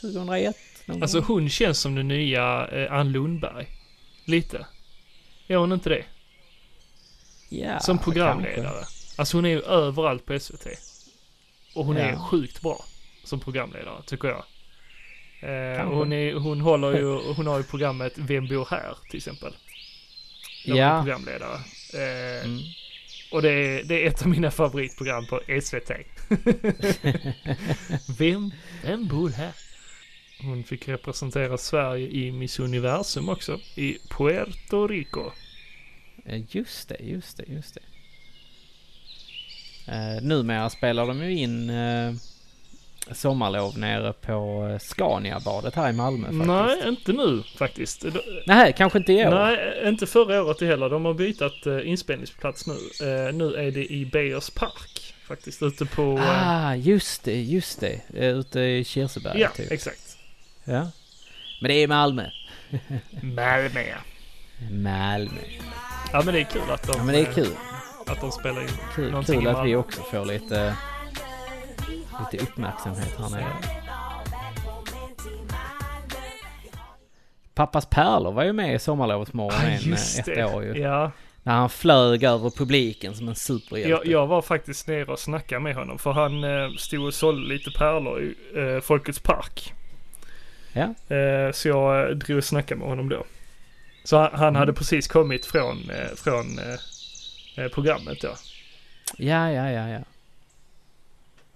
2001 0.00 0.56
någon 0.86 1.02
Alltså 1.02 1.20
hon 1.20 1.48
känns 1.48 1.78
som 1.80 1.94
den 1.94 2.08
nya 2.08 2.68
eh, 2.68 2.92
Ann 2.92 3.12
Lundberg. 3.12 3.66
Lite. 4.24 4.66
Är 5.48 5.56
hon 5.56 5.72
inte 5.72 5.88
det? 5.88 6.04
ja, 7.48 7.80
Som 7.80 7.98
kanske. 7.98 8.04
programledare. 8.10 8.84
Alltså 9.16 9.36
hon 9.36 9.44
är 9.44 9.48
ju 9.50 9.60
överallt 9.62 10.26
på 10.26 10.38
SVT. 10.40 10.66
Och 11.74 11.84
hon 11.84 11.96
är 11.96 12.12
Ja. 12.12 12.18
sjukt 12.30 12.60
bra 12.62 12.84
som 13.24 13.40
programledare, 13.40 14.02
tycker 14.06 14.28
jag. 14.28 14.44
Eh, 15.40 15.76
Kanske. 15.78 15.94
hon, 15.96 16.12
är, 16.12 16.34
hon 16.34 16.60
håller 16.60 16.92
ju, 16.98 17.32
hon 17.34 17.46
har 17.46 17.58
ju 17.58 17.64
programmet 17.64 18.12
Vem 18.16 18.48
bor 18.48 18.68
här 18.70 18.96
till 19.10 19.16
exempel. 19.16 19.52
Där 20.64 20.72
hon 20.72 20.80
är 20.80 20.82
Ja. 20.82 21.02
programledare. 21.02 21.54
Eh, 21.94 22.44
Mm. 22.44 22.58
Och 23.32 23.42
det 23.42 23.50
är, 23.52 23.84
det 23.84 24.02
är 24.04 24.08
ett 24.08 24.22
av 24.22 24.28
mina 24.28 24.50
favoritprogram 24.50 25.26
på 25.26 25.40
SVT. 25.62 25.90
vem, 28.18 28.50
vem 28.84 29.08
bor 29.08 29.28
här? 29.30 29.52
Hon 30.44 30.64
fick 30.64 30.88
representera 30.88 31.58
Sverige 31.58 32.08
i 32.08 32.32
Miss 32.32 32.60
Universum 32.60 33.28
också. 33.28 33.58
I 33.76 33.96
Puerto 34.16 34.86
Rico. 34.86 35.30
Eh, 36.26 36.40
Just 36.50 36.88
det, 36.88 36.96
just 37.00 37.36
det, 37.36 37.44
just 37.48 37.74
det. 37.74 37.80
Uh, 39.88 40.22
numera 40.22 40.70
spelar 40.70 41.06
de 41.06 41.18
ju 41.24 41.38
in 41.38 41.70
uh, 41.70 42.14
sommarlov 43.12 43.78
nere 43.78 44.12
på 44.12 44.66
uh, 44.72 44.78
Scaniabadet 44.78 45.74
här 45.74 45.90
i 45.90 45.92
Malmö 45.92 46.26
faktiskt. 46.26 46.46
Nej, 46.46 46.88
inte 46.88 47.12
nu 47.12 47.42
faktiskt. 47.56 48.04
Nej, 48.46 48.74
kanske 48.76 48.98
inte 48.98 49.12
i 49.12 49.26
år. 49.26 49.30
Nej, 49.30 49.88
inte 49.88 50.06
förra 50.06 50.42
året 50.44 50.60
heller. 50.60 50.88
De 50.90 51.04
har 51.04 51.14
bytt 51.14 51.66
uh, 51.66 51.88
inspelningsplats 51.88 52.66
nu. 52.66 52.72
Eh, 52.74 53.34
nu 53.34 53.54
är 53.54 53.70
det 53.70 53.92
i 53.92 54.06
Beiers 54.06 54.50
park 54.50 55.14
faktiskt. 55.24 55.62
Ute 55.62 55.86
på... 55.86 56.02
eh, 56.18 56.48
Ah, 56.68 56.74
just 56.74 57.24
det, 57.24 57.42
just 57.42 57.80
det. 57.80 58.00
Uh, 58.14 58.22
ute 58.38 58.60
i 58.60 58.84
Kirseberg 58.84 59.40
ja, 59.40 59.48
typ. 59.56 59.72
exakt. 59.72 60.11
Ja. 60.64 60.90
Men 61.60 61.68
det 61.68 61.74
är 61.74 61.88
Malmö. 61.88 62.26
Malmö. 63.22 63.84
Malmö. 64.70 65.40
Ja 66.12 66.22
men 66.24 66.34
det 66.34 66.40
är 66.40 66.44
kul 66.44 66.70
att 66.70 66.82
de, 66.86 66.92
Ja 66.96 67.04
men 67.04 67.14
det 67.14 67.20
är 67.20 67.32
kul. 67.32 67.52
att 68.06 68.20
de 68.20 68.32
spelar 68.32 68.62
in 68.62 68.68
Kul, 68.94 69.10
någonting 69.10 69.40
kul 69.40 69.48
att 69.48 69.66
vi 69.66 69.76
också 69.76 70.02
får 70.02 70.24
lite, 70.24 70.74
lite 72.32 72.44
uppmärksamhet 72.44 73.14
här 73.18 73.30
nere. 73.30 73.46
Pappas 77.54 77.86
pärlor 77.86 78.32
var 78.32 78.44
ju 78.44 78.52
med 78.52 78.74
i 78.74 78.78
Sommarlovsmorgon 78.78 79.58
Ah, 79.60 79.64
en, 79.64 79.72
eh, 79.72 79.88
just 79.88 80.18
ett 80.18 80.24
det. 80.26 80.44
år 80.44 80.64
ju. 80.64 80.78
Ja, 80.82 81.10
När 81.42 81.52
han 81.54 81.70
flög 81.70 82.24
över 82.24 82.50
publiken 82.50 83.14
som 83.14 83.28
en 83.28 83.34
superhjälte. 83.34 83.90
jag, 83.90 84.06
jag 84.06 84.26
var 84.26 84.42
faktiskt 84.42 84.86
nere 84.88 85.04
och 85.04 85.18
snackade 85.18 85.60
med 85.60 85.74
honom 85.74 85.98
för 85.98 86.12
han 86.12 86.44
eh, 86.44 86.70
stod 86.78 87.04
och 87.06 87.14
sålde 87.14 87.54
lite 87.54 87.70
pärlor 87.70 88.22
i 88.22 88.34
eh, 88.56 88.80
Folkets 88.80 89.18
Park. 89.18 89.72
Ja. 90.72 91.16
Eh, 91.16 91.52
så 91.52 91.68
jag 91.68 92.10
eh, 92.10 92.16
drog 92.16 92.38
och 92.38 92.44
snackade 92.44 92.78
med 92.78 92.88
honom 92.88 93.08
då. 93.08 93.24
Så 94.04 94.16
han, 94.16 94.30
han 94.32 94.42
Mm. 94.48 94.54
hade 94.54 94.72
precis 94.72 95.08
kommit 95.08 95.46
från, 95.46 95.90
eh, 95.90 96.14
från 96.16 96.58
eh, 97.56 97.68
programmet 97.68 98.20
då. 98.20 98.34
ja, 99.18 99.50
ja, 99.50 99.70
ja, 99.70 99.88
ja. 99.88 100.00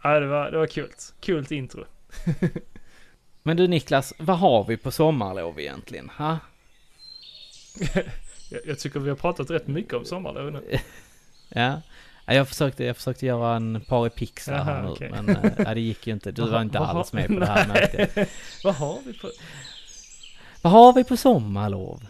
Ja, 0.03 0.21
det 0.21 0.27
var, 0.27 0.51
det 0.51 0.59
var 0.59 0.67
kul. 0.67 0.91
Kul 1.21 1.47
intro. 1.53 1.85
Men 3.43 3.57
du 3.57 3.69
Niklas, 3.69 4.15
vad 4.19 4.39
har 4.39 4.65
vi 4.65 4.77
på 4.77 4.91
sommarlov 4.91 5.61
egentligen? 5.61 6.11
Ha? 6.17 6.39
Jag, 8.51 8.61
jag 8.67 8.79
tycker 8.79 9.01
vi 9.01 9.09
har 9.09 9.17
pratat 9.17 9.51
rätt 9.51 9.67
mycket 9.67 9.95
om 9.95 10.05
sommarlov 10.05 10.53
nu. 10.53 10.63
Ja. 11.49 11.81
Ja, 12.27 12.35
Jag 12.35 12.49
försökte, 12.49 12.85
jag 12.85 12.97
försökte 12.97 13.27
göra 13.27 13.57
en 13.57 13.81
par 13.81 14.09
pixlar 14.09 14.65
här 14.65 14.83
nu, 14.83 14.89
okej. 14.89 15.11
men 15.11 15.29
äh, 15.29 15.75
det 15.75 15.81
gick 15.81 16.07
ju 16.07 16.13
inte. 16.13 16.33
Du 16.33 16.49
var 16.51 16.63
inte 16.63 16.79
alls 16.79 17.13
med 17.13 17.27
på 17.27 17.33
det 17.41 17.47
här 17.47 17.91
jag. 18.17 18.27
Vad 18.65 18.75
har 18.75 18.99
vi 19.07 19.13
på... 19.19 19.31
Vad 20.63 20.73
har 20.73 20.93
vi 20.93 21.05
på 21.05 21.17
sommarlov? 21.17 22.07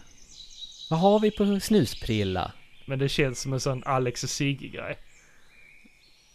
Vad 0.89 0.99
har 0.99 1.19
vi 1.19 1.31
på 1.31 1.59
snusprilla? 1.59 2.51
Men 2.85 2.99
det 2.99 3.09
känns 3.09 3.41
som 3.41 3.53
en 3.53 3.59
sån 3.59 3.83
Alex 3.85 4.23
och 4.23 4.29
Sigge-grej. 4.29 4.97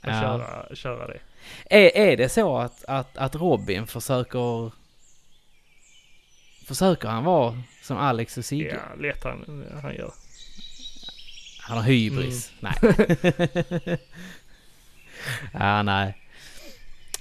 Att 0.01 0.11
Ja. 0.15 0.21
köra, 0.21 0.75
köra 0.77 1.07
det. 1.07 1.21
Är, 1.71 1.97
är 1.97 2.17
det 2.17 2.29
så 2.29 2.59
att, 2.59 2.85
att, 2.85 3.17
att 3.17 3.35
Robin 3.35 3.87
försöker... 3.87 4.73
Försöker 6.67 7.09
han 7.09 7.25
vara 7.25 7.63
som 7.83 7.97
Alex 7.97 8.39
och 8.39 8.45
Sigge? 8.45 8.81
Ja, 8.89 9.03
lätt 9.03 9.25
han, 9.25 9.65
han 9.83 9.95
gör. 9.95 10.13
Han 11.63 11.77
har 11.77 11.85
hybris. 11.85 12.53
Mm. 12.61 12.75
Nej. 12.83 13.99
ja, 15.53 15.83
nej. 15.83 16.19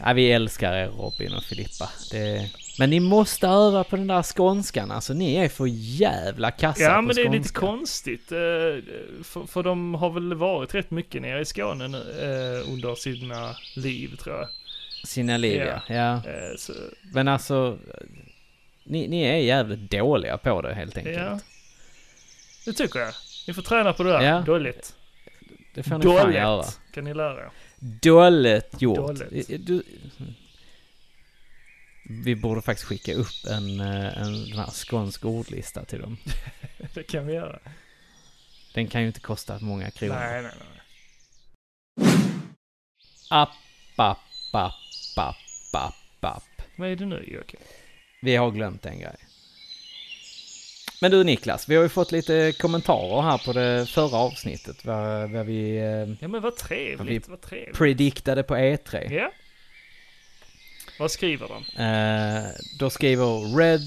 Ja, 0.03 0.13
vi 0.13 0.31
älskar 0.31 0.73
er 0.73 0.87
Robin 0.87 1.33
och 1.33 1.43
Filippa. 1.43 1.89
Det... 2.11 2.49
Men 2.79 2.89
ni 2.89 2.99
måste 2.99 3.47
öva 3.47 3.83
på 3.83 3.95
den 3.95 4.07
där 4.07 4.23
skånskan. 4.23 4.91
Alltså 4.91 5.13
ni 5.13 5.35
är 5.35 5.49
för 5.49 5.65
jävla 5.69 6.51
kassa 6.51 6.81
Ja, 6.83 6.95
på 6.95 7.01
men 7.01 7.15
det 7.15 7.21
är 7.21 7.29
lite 7.29 7.37
skånska. 7.49 7.59
konstigt. 7.59 8.31
eh, 8.31 8.37
För, 9.23 9.47
för 9.47 9.63
de 9.63 9.93
har 9.93 10.09
väl 10.09 10.33
varit 10.33 10.75
rätt 10.75 10.91
mycket 10.91 11.21
nere 11.21 11.41
i 11.41 11.45
Skåne 11.45 11.87
nu 11.87 11.97
eh, 11.97 12.71
under 12.73 12.95
sina 12.95 13.55
liv, 13.75 14.15
tror 14.15 14.35
jag. 14.35 14.47
Sina 15.07 15.37
liv 15.37 15.61
ja. 15.61 15.81
ja. 15.87 16.13
Eh, 16.15 16.55
Så, 16.57 16.73
Men 17.13 17.27
alltså... 17.27 17.77
Ni, 18.83 19.07
ni 19.07 19.21
är 19.23 19.35
jävligt 19.35 19.91
dåliga 19.91 20.37
på 20.37 20.61
det 20.61 20.73
helt 20.73 20.97
enkelt. 20.97 21.17
ja. 21.17 21.39
Det 22.65 22.73
tycker 22.73 22.99
jag. 22.99 23.13
Ni 23.51 23.55
får 23.55 23.61
träna 23.61 23.93
på 23.93 24.03
det 24.03 24.09
där. 24.09 24.21
Ja. 24.21 24.41
Dåligt. 24.41 24.95
Det 25.73 25.83
får 25.83 25.97
ni 25.97 26.03
fan 26.03 26.33
göra. 26.33 26.55
Dåligt 26.55 26.79
kan 26.91 27.03
ni 27.03 27.13
lära 27.13 27.41
er. 27.41 27.49
Dåligt 27.79 28.81
gjort. 28.81 28.97
Dåligt. 28.97 29.65
Du... 29.65 29.83
Vi 32.03 32.35
borde 32.35 32.61
faktiskt 32.61 32.87
skicka 32.87 33.13
upp 33.13 33.45
en, 33.49 33.79
eh, 33.79 34.17
en 34.21 34.45
sån 34.45 34.59
här 34.59 34.71
skånsk 34.71 35.25
ordlista 35.25 35.85
till 35.85 36.01
dem. 36.01 36.17
Det 36.93 37.03
kan 37.03 37.27
vi 37.27 37.33
göra. 37.33 37.59
Den 38.73 38.87
kan 38.87 39.01
ju 39.01 39.07
inte 39.07 39.19
kosta 39.19 39.59
många 39.59 39.91
kronor. 39.91 40.15
Nej, 40.15 40.41
nej, 40.41 40.51
nej. 40.59 40.79
App, 43.29 43.49
app, 43.95 44.17
app, 44.53 44.73
app, 45.17 45.35
app, 45.73 46.25
app. 46.25 46.43
Vad 46.77 46.89
är 46.89 46.95
det 46.95 47.05
nu 47.05 47.23
Joakim? 47.27 47.59
Vi 48.21 48.35
har 48.35 48.51
glömt 48.51 48.85
en 48.85 48.99
grej. 48.99 49.15
Men 51.01 51.11
du 51.11 51.23
Niklas, 51.23 51.69
vi 51.69 51.75
har 51.75 51.83
ju 51.83 51.89
fått 51.89 52.11
lite 52.11 52.53
kommentarer 52.59 53.21
här 53.21 53.37
på 53.37 53.53
det 53.53 53.89
förra 53.89 54.17
avsnittet. 54.17 54.85
Vad, 54.85 55.31
vad 55.31 55.45
vi 55.45 55.77
eh, 55.77 56.15
Ja 56.19 56.27
men 56.27 56.41
vad 56.41 56.55
trevligt, 56.55 57.27
vad 57.27 57.41
trevligt. 57.41 57.77
prediktade 57.77 58.43
på 58.43 58.55
E3. 58.55 59.13
Ja. 59.13 59.31
Vad 60.99 61.11
skriver 61.11 61.47
de? 61.47 61.83
Eh, 61.83 62.49
då 62.79 62.89
skriver 62.89 63.57
Red, 63.57 63.81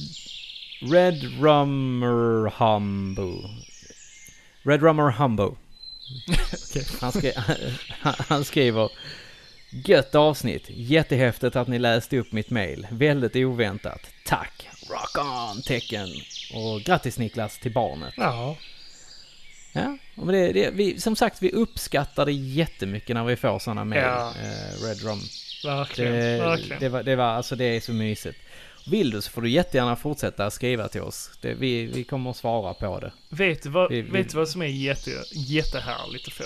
Red 0.92 1.40
Rummer 1.40 2.52
Humbo. 2.58 3.42
Red 4.62 4.82
Rummer 4.82 5.10
Humbo. 5.10 5.56
Han, 7.00 7.12
skri 7.12 7.32
han 8.28 8.44
skriver 8.44 8.90
Gött 9.70 10.14
avsnitt. 10.14 10.64
Jättehäftigt 10.68 11.56
att 11.56 11.68
ni 11.68 11.78
läste 11.78 12.18
upp 12.18 12.32
mitt 12.32 12.50
mail. 12.50 12.86
Väldigt 12.90 13.36
oväntat. 13.36 14.00
Tack. 14.24 14.68
Rock 14.90 15.18
on 15.18 15.62
tecken. 15.62 16.08
Och 16.54 16.80
grattis 16.80 17.18
Niklas 17.18 17.58
till 17.58 17.72
barnet. 17.72 18.14
Ja. 18.16 18.56
Ja, 19.72 19.96
men 20.14 20.26
det, 20.26 20.52
det, 20.52 20.70
vi, 20.70 21.00
som 21.00 21.16
sagt 21.16 21.42
vi 21.42 21.50
uppskattar 21.50 22.26
det 22.26 22.32
jättemycket 22.32 23.14
när 23.14 23.24
vi 23.24 23.36
får 23.36 23.58
sådana 23.58 23.84
mail. 23.84 24.02
Ja. 24.02 24.30
Eh, 24.42 24.84
Red 24.86 25.02
Rum. 25.02 25.20
Verkligen, 25.64 26.12
Det, 26.12 26.38
verkligen. 26.38 26.80
det, 26.80 26.88
var, 26.88 27.02
det 27.02 27.16
var, 27.16 27.24
alltså 27.24 27.56
det 27.56 27.64
är 27.64 27.80
så 27.80 27.92
mysigt. 27.92 28.38
Vill 28.90 29.10
du 29.10 29.22
så 29.22 29.30
får 29.30 29.42
du 29.42 29.50
jättegärna 29.50 29.96
fortsätta 29.96 30.50
skriva 30.50 30.88
till 30.88 31.00
oss. 31.00 31.30
Det, 31.40 31.54
vi, 31.54 31.86
vi 31.86 32.04
kommer 32.04 32.30
att 32.30 32.36
svara 32.36 32.74
på 32.74 33.00
det. 33.00 33.12
Vet 33.28 33.62
du 33.62 33.68
vad, 33.68 33.90
Vi- 33.90 34.02
vi- 34.02 34.10
vet 34.10 34.34
vad 34.34 34.48
som 34.48 34.62
är 34.62 34.66
jätte, 34.66 35.10
jättehärligt 35.32 36.26
att 36.28 36.32
få? 36.34 36.44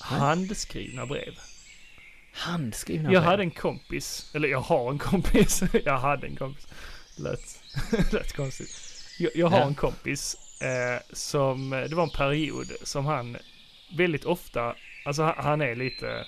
Handskrivna 0.00 1.06
brev. 1.06 1.34
Handskrivna 2.32 3.12
Jag 3.12 3.22
brev. 3.22 3.30
hade 3.30 3.42
en 3.42 3.50
kompis, 3.50 4.30
eller 4.34 4.48
jag 4.48 4.60
har 4.60 4.90
en 4.90 4.98
kompis. 4.98 5.62
jag 5.84 5.98
hade 5.98 6.26
en 6.26 6.36
kompis. 6.36 6.66
Lät, 7.22 7.60
lät 8.12 8.32
konstigt. 8.32 8.70
Jag, 9.18 9.30
jag 9.34 9.46
har 9.48 9.58
Ja. 9.58 9.66
en 9.66 9.74
kompis 9.74 10.36
eh, 10.60 11.02
som, 11.12 11.70
det 11.70 11.94
var 11.94 12.02
en 12.02 12.10
period 12.10 12.72
som 12.82 13.06
han 13.06 13.36
väldigt 13.96 14.24
ofta, 14.24 14.74
alltså 15.04 15.22
han, 15.22 15.34
han 15.38 15.60
är 15.60 15.74
lite, 15.74 16.26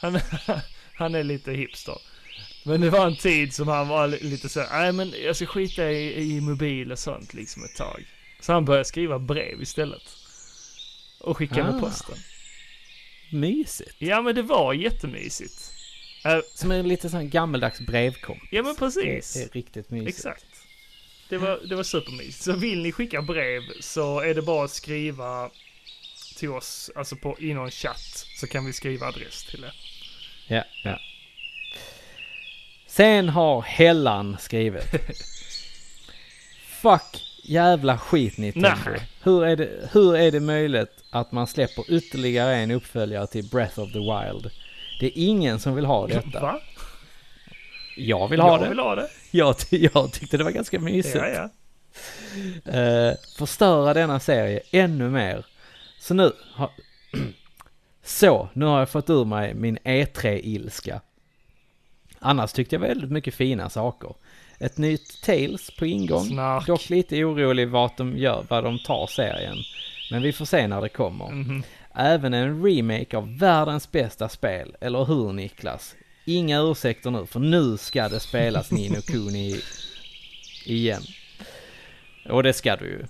han, 0.00 0.20
han 0.94 1.14
är 1.14 1.22
lite 1.22 1.52
hipster. 1.52 1.98
Men 2.64 2.80
det 2.80 2.90
var 2.90 3.06
en 3.06 3.16
tid 3.16 3.54
som 3.54 3.68
han 3.68 3.88
var 3.88 4.08
li- 4.08 4.18
lite 4.22 4.48
så, 4.48 4.66
nej 4.72 4.92
men 4.92 5.14
jag 5.24 5.36
ska 5.36 5.46
skita 5.46 5.90
i, 5.90 6.22
i 6.36 6.40
mobil 6.40 6.92
och 6.92 6.98
sånt 6.98 7.34
liksom 7.34 7.64
ett 7.64 7.74
tag. 7.76 8.04
Så 8.40 8.52
han 8.52 8.64
började 8.64 8.84
skriva 8.84 9.18
brev 9.18 9.62
istället. 9.62 10.02
Och 11.20 11.36
skicka 11.36 11.64
med 11.64 11.74
Ah. 11.74 11.80
posten. 11.80 12.16
Mysigt. 13.32 13.94
Ja 13.98 14.22
men 14.22 14.34
det 14.34 14.42
var 14.42 14.72
jättemysigt. 14.72 15.72
Eh, 16.24 16.38
Som 16.54 16.70
en 16.70 16.88
lite 16.88 17.10
sån 17.10 17.28
gammeldags 17.30 17.80
brevkompis. 17.80 18.48
Ja 18.52 18.62
men 18.62 18.72
Det 18.74 18.78
precis. 18.78 19.36
är 19.36 19.48
riktigt 19.48 19.90
mysigt. 19.90 20.16
Exakt. 20.18 20.44
Det 21.28 21.38
var, 21.38 21.60
det 21.68 21.76
var 21.76 21.82
supermysigt. 21.82 22.42
Så 22.44 22.52
vill 22.52 22.82
ni 22.82 22.92
skicka 22.92 23.22
brev 23.22 23.60
så 23.80 24.20
är 24.20 24.34
det 24.34 24.42
bara 24.42 24.64
att 24.64 24.70
skriva 24.70 25.50
till 26.36 26.48
oss, 26.50 26.90
alltså 26.96 27.16
på, 27.16 27.36
i 27.40 27.54
någon 27.54 27.70
chatt, 27.70 28.26
så 28.40 28.46
kan 28.46 28.66
vi 28.66 28.72
skriva 28.72 29.06
adress 29.06 29.44
till 29.44 29.60
det. 29.60 29.72
Ja, 30.54 30.64
ja. 30.84 30.98
Sen 32.86 33.28
har 33.28 33.62
Hellan 33.62 34.36
skrivit. 34.40 34.84
Fuck 36.66 37.24
jävla 37.44 37.98
skit 37.98 38.38
Nintendo. 38.38 38.90
Nej. 38.90 39.00
Hur 39.22 39.44
är, 39.44 39.56
det, 39.56 39.88
hur 39.92 40.16
är 40.16 40.30
det 40.30 40.40
möjligt 40.40 41.04
att 41.10 41.32
man 41.32 41.46
släpper 41.46 41.84
ytterligare 41.92 42.56
en 42.56 42.70
uppföljare 42.70 43.26
till 43.26 43.44
Breath 43.48 43.80
of 43.80 43.92
the 43.92 43.98
Wild? 43.98 44.50
Det 45.00 45.06
är 45.06 45.12
ingen 45.14 45.60
som 45.60 45.74
vill 45.74 45.84
ha 45.84 46.06
detta. 46.06 46.40
Va? 46.40 46.60
Jag 47.96 48.28
vill 48.28 48.40
ha 48.40 48.48
jag 48.50 48.60
det. 48.60 48.68
vill 48.68 48.78
ha 48.78 48.94
det. 48.94 49.08
Jag, 49.30 49.56
jag 49.70 50.12
tyckte 50.12 50.36
det 50.36 50.44
var 50.44 50.50
ganska 50.50 50.80
mysigt. 50.80 51.14
Ja, 51.16 51.28
ja. 51.28 51.50
Eh, 52.72 53.14
förstöra 53.38 53.94
denna 53.94 54.20
serie 54.20 54.60
ännu 54.70 55.10
mer. 55.10 55.46
Så 56.00 56.14
nu 56.14 56.32
har... 56.54 56.70
Så, 58.04 58.48
nu 58.52 58.64
har 58.64 58.78
jag 58.78 58.88
fått 58.90 59.10
ur 59.10 59.24
mig 59.24 59.54
min 59.54 59.78
E3-ilska. 59.78 61.00
Annars 62.18 62.52
tyckte 62.52 62.74
jag 62.74 62.80
väldigt 62.80 63.10
mycket 63.10 63.34
fina 63.34 63.70
saker. 63.70 64.14
Ett 64.58 64.78
nytt 64.78 65.22
Tales 65.22 65.70
på 65.76 65.86
ingång. 65.86 66.24
Snark. 66.24 66.66
Dock 66.66 66.90
lite 66.90 67.24
orolig 67.24 67.68
vad 67.68 67.90
de 67.96 68.18
gör, 68.18 68.46
vad 68.48 68.64
de 68.64 68.78
tar 68.78 69.06
serien. 69.06 69.56
Men 70.10 70.22
vi 70.22 70.32
får 70.32 70.44
se 70.44 70.66
när 70.66 70.80
det 70.80 70.88
kommer. 70.88 71.30
Mhm. 71.30 71.62
Även 72.00 72.34
en 72.34 72.64
remake 72.64 73.16
av 73.16 73.38
världens 73.38 73.92
bästa 73.92 74.28
spel, 74.28 74.76
eller 74.80 75.04
hur 75.04 75.32
Niklas? 75.32 75.94
Inga 76.24 76.60
ursäkter 76.60 77.10
nu, 77.10 77.26
för 77.26 77.40
nu 77.40 77.76
ska 77.76 78.08
det 78.08 78.20
spelas 78.20 78.70
Nino 78.70 79.00
Kuni 79.06 79.60
igen. 80.64 81.02
Och 82.28 82.42
det 82.42 82.52
ska 82.52 82.76
du 82.76 82.84
ju. 82.84 83.06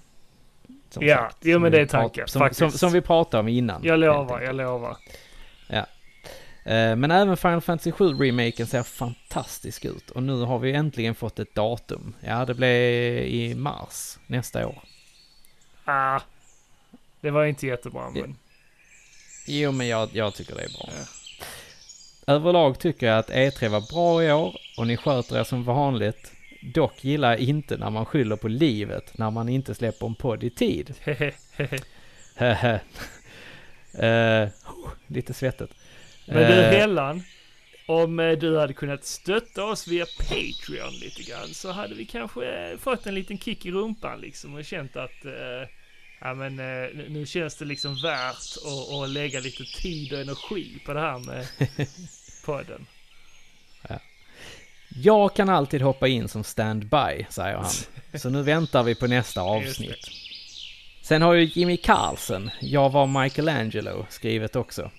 Som 0.91 1.07
Ja, 1.07 1.31
jo, 1.41 1.59
men 1.59 1.73
det 1.73 1.81
är 1.81 1.87
tanken, 1.87 2.29
Som, 2.29 2.39
faktiskt. 2.39 2.59
som, 2.59 2.71
som 2.71 2.93
vi 2.93 3.01
pratade 3.01 3.41
om 3.41 3.49
innan. 3.49 3.85
Jag 3.85 4.01
lovar, 4.01 4.41
jag 4.41 4.55
lovar. 4.55 4.97
Eh, 6.65 6.97
Men 6.97 7.11
även 7.11 7.37
Final 7.37 7.61
Fantasy 7.61 7.93
7 7.93 8.15
remaken 8.15 8.67
ser 8.67 8.83
fantastisk 8.83 9.85
ut. 9.85 10.11
Och 10.11 10.23
nu 10.23 10.41
har 10.43 10.59
vi 10.59 10.73
äntligen 10.73 11.15
fått 11.15 11.39
ett 11.39 11.55
datum. 11.55 12.15
Ja, 12.21 12.45
det 12.45 12.55
blir 12.55 13.23
i 13.23 13.55
mars 13.55 14.19
nästa 14.27 14.67
år. 14.67 14.83
Ah, 15.85 16.21
det 17.21 17.31
var 17.31 17.45
inte 17.45 17.67
jättebra 17.67 18.11
men. 18.11 18.37
Jo, 19.47 19.73
men 19.73 19.89
jag, 19.89 20.09
jag 20.13 20.35
tycker 20.35 20.55
det 20.55 20.63
är 20.63 20.69
bra. 20.69 20.89
Ja. 20.99 21.05
Överlag 22.35 22.79
tycker 22.79 23.07
jag 23.07 23.19
att 23.19 23.31
E3 23.31 23.69
var 23.69 23.81
bra 23.81 24.25
i 24.25 24.33
år 24.33 24.57
och 24.77 24.87
ni 24.87 24.97
sköter 24.97 25.39
er 25.39 25.45
som 25.45 25.65
vanligt. 25.65 26.33
Dock 26.75 27.05
gillar 27.05 27.31
jag 27.31 27.39
inte 27.41 27.77
när 27.77 27.91
man 27.91 28.07
skyller 28.07 28.37
på 28.37 28.49
livet 28.49 29.19
när 29.19 29.31
man 29.31 29.49
inte 29.49 29.75
släpper 29.75 30.07
en 30.07 30.15
podd 30.15 30.45
i 30.45 30.51
tid. 30.51 30.95
Eh, 33.95 34.49
lite 35.07 35.35
svettigt. 35.35 35.73
Men 36.27 36.37
du 36.37 36.61
Eh, 36.61 36.71
Hellan, 36.71 37.23
om 37.87 38.21
eh, 38.21 38.39
du 38.39 38.59
hade 38.59 38.73
kunnat 38.73 39.05
stötta 39.05 39.65
oss 39.65 39.89
via 39.89 40.07
Patreon 40.19 40.93
lite 41.01 41.23
grann 41.23 41.49
så 41.49 41.73
hade 41.73 41.95
vi 41.95 42.05
kanske 42.05 42.77
fått 42.79 43.07
en 43.07 43.15
liten 43.15 43.39
kick 43.39 43.67
i 43.67 43.71
rumpan 43.71 44.21
liksom 44.21 44.55
och 44.55 44.65
känt 44.65 44.97
att 44.97 45.25
eh, 45.25 45.69
ja 46.21 46.35
men 46.35 46.59
eh, 46.59 46.89
nu- 47.09 47.27
känns 47.27 47.57
det 47.57 47.65
liksom 47.65 48.03
värt 48.03 48.37
att, 48.65 48.93
att 48.95 49.11
lägga 49.11 49.41
lite 49.41 49.65
tid 49.65 50.13
och 50.13 50.21
energi 50.21 50.79
på 50.87 50.93
det 50.93 51.01
här 51.01 51.19
med 51.19 51.47
podden. 52.45 52.87
Jag 55.03 55.37
kan 55.37 55.49
alltid 55.49 55.83
hoppa 55.83 56.09
in 56.09 56.29
som 56.29 56.45
standby, 56.45 57.27
säger 57.31 57.57
han. 57.57 57.71
Så 58.21 58.31
nu 58.31 58.43
väntar 58.43 58.83
vi 58.83 58.95
på 58.95 59.07
nästa 59.07 59.43
avsnitt. 59.57 60.09
Sen 61.03 61.23
har 61.23 61.33
ju 61.33 61.45
Jimmy 61.45 61.77
Carlsen, 61.77 62.51
Jag 62.61 62.91
var 62.91 63.23
Michelangelo, 63.23 64.07
skrivit 64.09 64.57
också. 64.57 64.91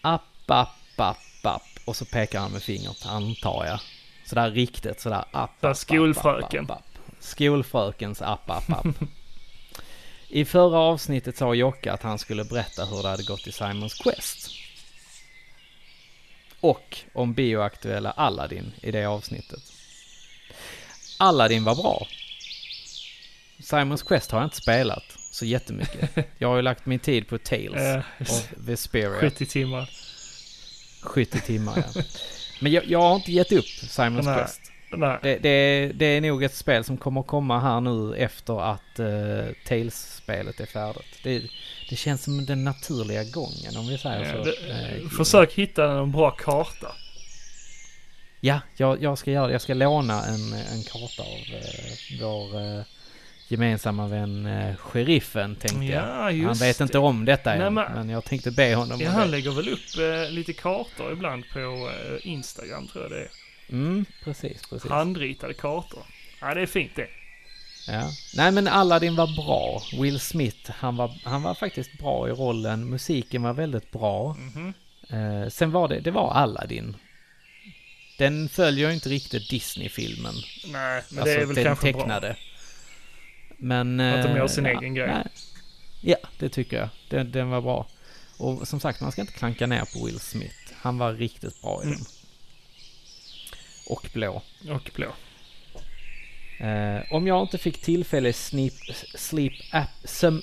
App, 0.00 0.22
app, 0.50 0.68
app, 0.96 1.16
app. 1.46 1.62
Och 1.84 1.96
så 1.96 2.04
pekar 2.04 2.40
han 2.40 2.52
med 2.52 2.62
fingret, 2.62 3.06
antar 3.06 3.64
jag. 3.66 3.80
Sådär 4.24 4.50
riktigt, 4.50 5.00
sådär 5.00 5.18
app, 5.18 5.34
app, 5.34 5.60
Där 5.60 5.68
app, 5.70 6.16
app, 6.16 6.54
app, 6.70 6.70
app. 6.70 6.91
Skolfrökens 7.22 8.22
app, 8.22 8.50
app, 8.50 8.70
app. 8.70 8.86
I 10.28 10.44
förra 10.44 10.78
avsnittet 10.78 11.36
sa 11.36 11.54
Jocke 11.54 11.92
att 11.92 12.02
han 12.02 12.18
skulle 12.18 12.44
berätta 12.44 12.84
hur 12.84 13.02
det 13.02 13.08
hade 13.08 13.22
gått 13.22 13.46
i 13.46 13.52
Simons 13.52 13.94
Quest. 13.94 14.50
Och 16.60 16.98
om 17.12 17.34
bioaktuella 17.34 18.10
Aladdin 18.10 18.72
i 18.82 18.90
det 18.90 19.04
avsnittet. 19.04 19.60
Aladdin 21.18 21.64
var 21.64 21.74
bra. 21.74 22.06
Simons 23.60 24.02
Quest 24.02 24.30
har 24.30 24.38
jag 24.38 24.46
inte 24.46 24.56
spelat 24.56 25.04
så 25.30 25.44
jättemycket. 25.44 26.10
Jag 26.38 26.48
har 26.48 26.56
ju 26.56 26.62
lagt 26.62 26.86
min 26.86 26.98
tid 26.98 27.28
på 27.28 27.38
Tales 27.38 28.04
och 28.18 28.48
Vesperia. 28.56 29.20
70 29.20 29.46
timmar. 29.46 29.90
70 31.02 31.40
timmar 31.40 31.84
ja. 31.94 32.02
Men 32.60 32.72
jag, 32.72 32.84
jag 32.84 33.00
har 33.00 33.14
inte 33.14 33.32
gett 33.32 33.52
upp 33.52 33.68
Simons 33.68 34.26
Nej. 34.26 34.36
Quest. 34.36 34.71
Det, 35.22 35.38
det, 35.42 35.90
det 35.94 36.04
är 36.06 36.20
nog 36.20 36.44
ett 36.44 36.54
spel 36.54 36.84
som 36.84 36.96
kommer 36.96 37.22
komma 37.22 37.60
här 37.60 37.80
nu 37.80 38.16
efter 38.16 38.72
att 38.72 38.98
uh, 39.00 39.52
Tales-spelet 39.68 40.60
är 40.60 40.66
färdigt. 40.66 41.18
Det, 41.22 41.42
det 41.90 41.96
känns 41.96 42.22
som 42.24 42.46
den 42.46 42.64
naturliga 42.64 43.24
gången 43.24 43.76
om 43.76 43.86
vi 43.88 43.98
säger 43.98 44.24
Ja, 44.36 44.44
så. 44.44 44.50
det, 44.50 44.70
Eh, 45.02 45.08
försök 45.08 45.52
hitta 45.52 45.90
en 45.92 46.12
bra 46.12 46.30
karta. 46.30 46.92
Ja, 48.40 48.60
jag, 48.76 49.02
jag 49.02 49.18
ska 49.18 49.30
göra 49.30 49.46
det. 49.46 49.52
Jag 49.52 49.60
ska 49.62 49.74
låna 49.74 50.24
en, 50.24 50.52
en 50.52 50.82
karta 50.82 51.22
av 51.22 51.54
uh, 51.54 52.20
vår 52.20 52.60
uh, 52.78 52.82
gemensamma 53.48 54.06
vän 54.06 54.46
uh, 54.46 54.76
sheriffen 54.76 55.56
tänkte 55.56 55.84
jag. 55.84 56.04
Ja, 56.08 56.30
just 56.30 56.46
Han 56.60 56.68
vet 56.68 56.78
det. 56.78 56.84
inte 56.84 56.98
om 56.98 57.24
detta 57.24 57.50
Nej, 57.54 57.66
än, 57.66 57.74
men- 57.74 57.92
men 57.94 58.08
jag 58.08 58.24
tänkte 58.24 58.50
be 58.50 58.74
honom 58.74 59.00
Ja, 59.00 59.08
om 59.08 59.14
han 59.14 59.24
det. 59.26 59.30
lägger 59.30 59.50
väl 59.50 59.68
upp 59.68 60.24
eh, 60.26 60.30
lite 60.30 60.52
kartor 60.52 61.12
ibland 61.12 61.44
på 61.52 61.90
Instagram 62.22 62.86
tror 62.88 63.02
jag 63.04 63.10
det 63.12 63.18
är. 63.20 63.28
Mm, 63.70 64.04
precis, 64.24 64.62
precis. 64.70 64.90
Handritade 64.90 65.54
kartor. 65.54 66.02
Ja, 66.40 66.54
det 66.54 66.60
är 66.60 66.66
fint 66.66 66.96
det. 66.96 67.08
Ja. 67.88 68.10
Nej 68.34 68.52
men 68.52 68.68
Aladdin 68.68 69.16
var 69.16 69.26
bra. 69.36 69.82
Will 70.02 70.20
Smith, 70.20 70.70
han 70.70 70.96
var, 70.96 71.20
han 71.24 71.42
var 71.42 71.54
faktiskt 71.54 71.98
bra 71.98 72.28
i 72.28 72.32
rollen. 72.32 72.90
Musiken 72.90 73.42
var 73.42 73.52
väldigt 73.52 73.90
bra. 73.90 74.34
Mhm. 74.34 74.74
Eh, 75.10 75.48
sen 75.48 75.70
var 75.72 75.88
det, 75.88 76.00
det 76.00 76.10
var 76.10 76.30
Aladdin. 76.32 76.96
Den 78.18 78.48
följer 78.48 78.88
ju 78.88 78.94
inte 78.94 79.08
riktigt 79.08 79.50
Disney-filmen. 79.50 80.34
Nej, 80.66 81.02
men 81.10 81.18
alltså 81.22 81.24
det 81.24 81.42
är 81.42 81.46
väl 81.46 81.54
den 81.54 81.64
kanske 81.64 81.92
tecknade. 81.92 82.36
Men... 83.56 84.00
Att 84.00 84.22
de 84.22 84.28
eh, 84.30 84.36
gör 84.36 84.46
sin 84.48 84.64
ja, 84.64 84.70
egen 84.80 84.94
grej. 84.94 85.06
nej. 85.08 85.26
Ja, 86.00 86.16
det 86.38 86.48
tycker 86.48 86.76
jag. 86.76 86.88
Den, 87.08 87.32
den 87.32 87.50
var 87.50 87.60
bra. 87.60 87.86
Och 88.38 88.68
som 88.68 88.80
sagt, 88.80 89.00
man 89.00 89.12
ska 89.12 89.20
inte 89.20 89.32
klanka 89.32 89.66
ner 89.66 89.84
på 89.92 90.04
Will 90.06 90.20
Smith. 90.20 90.56
Han 90.76 90.98
var 90.98 91.12
riktigt 91.12 91.62
bra 91.62 91.80
i 91.82 91.86
Mm. 91.86 91.96
den. 91.98 92.06
Och 93.92 94.08
blå. 94.12 94.42
Och 94.70 94.90
blå. 94.94 95.12
Eh, 96.66 97.02
om 97.10 97.26
jag 97.26 97.42
inte 97.42 97.58
fick 97.58 97.80
tillfälle 97.80 98.32
snip, 98.32 98.74
sleep 99.14 99.52
app, 99.72 99.90
söm, 100.04 100.42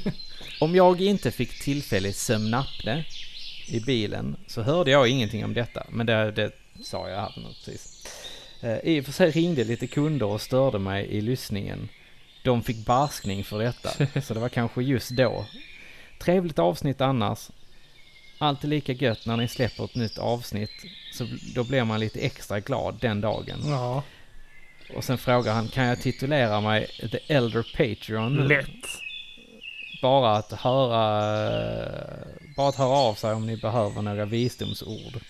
om 0.60 0.74
jag 0.74 1.00
inte 1.00 1.30
fick 1.30 1.62
tillfälle 1.62 2.12
sömnapne 2.12 3.04
i 3.68 3.80
bilen 3.80 4.36
så 4.46 4.62
hörde 4.62 4.90
jag 4.90 5.08
ingenting 5.08 5.44
om 5.44 5.54
detta. 5.54 5.86
Men 5.88 6.06
det, 6.06 6.32
det 6.32 6.52
sa 6.82 7.08
jag 7.08 7.20
här 7.20 7.32
precis. 7.64 8.06
Eh, 8.60 8.78
I 8.78 9.00
och 9.00 9.04
för 9.04 9.12
sig 9.12 9.30
ringde 9.30 9.64
lite 9.64 9.86
kunder 9.86 10.26
och 10.26 10.40
störde 10.40 10.78
mig 10.78 11.06
i 11.06 11.20
lyssningen. 11.20 11.88
De 12.44 12.62
fick 12.62 12.86
barskning 12.86 13.44
för 13.44 13.58
detta. 13.58 14.20
Så 14.22 14.34
det 14.34 14.40
var 14.40 14.48
kanske 14.48 14.82
just 14.82 15.10
då. 15.10 15.46
Trevligt 16.18 16.58
avsnitt 16.58 17.00
annars. 17.00 17.50
Alltid 18.38 18.70
lika 18.70 18.92
gött 18.92 19.26
när 19.26 19.36
ni 19.36 19.48
släpper 19.48 19.84
ett 19.84 19.94
nytt 19.94 20.18
avsnitt. 20.18 20.70
Så 21.16 21.26
då 21.54 21.64
blir 21.64 21.84
man 21.84 22.00
lite 22.00 22.20
extra 22.20 22.60
glad 22.60 22.98
den 23.00 23.20
dagen. 23.20 23.58
Ja, 23.64 24.02
Och 24.94 25.04
sen 25.04 25.18
frågar 25.18 25.52
han, 25.54 25.68
kan 25.68 25.84
jag 25.84 26.00
titulera 26.00 26.60
mig 26.60 26.86
The 27.12 27.34
Elder 27.34 27.66
Patreon 27.76 28.36
lätt. 28.36 28.66
Bara 30.02 30.36
att 30.36 30.52
höra, 30.52 31.32
bara 32.56 32.68
att 32.68 32.76
höra 32.76 32.88
av 32.88 33.14
sig 33.14 33.32
om 33.32 33.46
ni 33.46 33.56
behöver 33.56 34.02
några 34.02 34.24
visdomsord. 34.24 35.20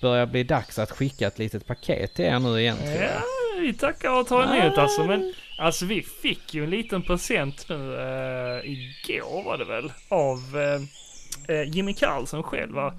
Börjar 0.00 0.26
bli 0.26 0.42
dags 0.42 0.78
att 0.78 0.90
skicka 0.90 1.26
ett 1.26 1.38
litet 1.38 1.66
paket 1.66 2.14
till 2.14 2.24
er 2.24 2.38
nu 2.38 2.60
igen 2.60 2.76
tror 2.76 2.90
jag. 2.90 3.02
Ja, 3.04 3.22
vi 3.60 3.72
tackar 3.74 4.20
och 4.20 4.26
tar 4.28 4.42
emot 4.56 4.78
alltså. 4.78 5.04
Men 5.04 5.34
alltså 5.58 5.86
vi 5.86 6.02
fick 6.02 6.54
ju 6.54 6.64
en 6.64 6.70
liten 6.70 7.02
present 7.02 7.66
nu 7.68 7.94
eh, 7.94 8.70
igår 8.70 9.44
var 9.44 9.58
det 9.58 9.64
väl. 9.64 9.92
Av 10.08 10.38
eh, 11.48 11.62
Jimmy 11.62 11.94
Karlsson 11.94 12.42
själv 12.42 12.72
va? 12.74 12.94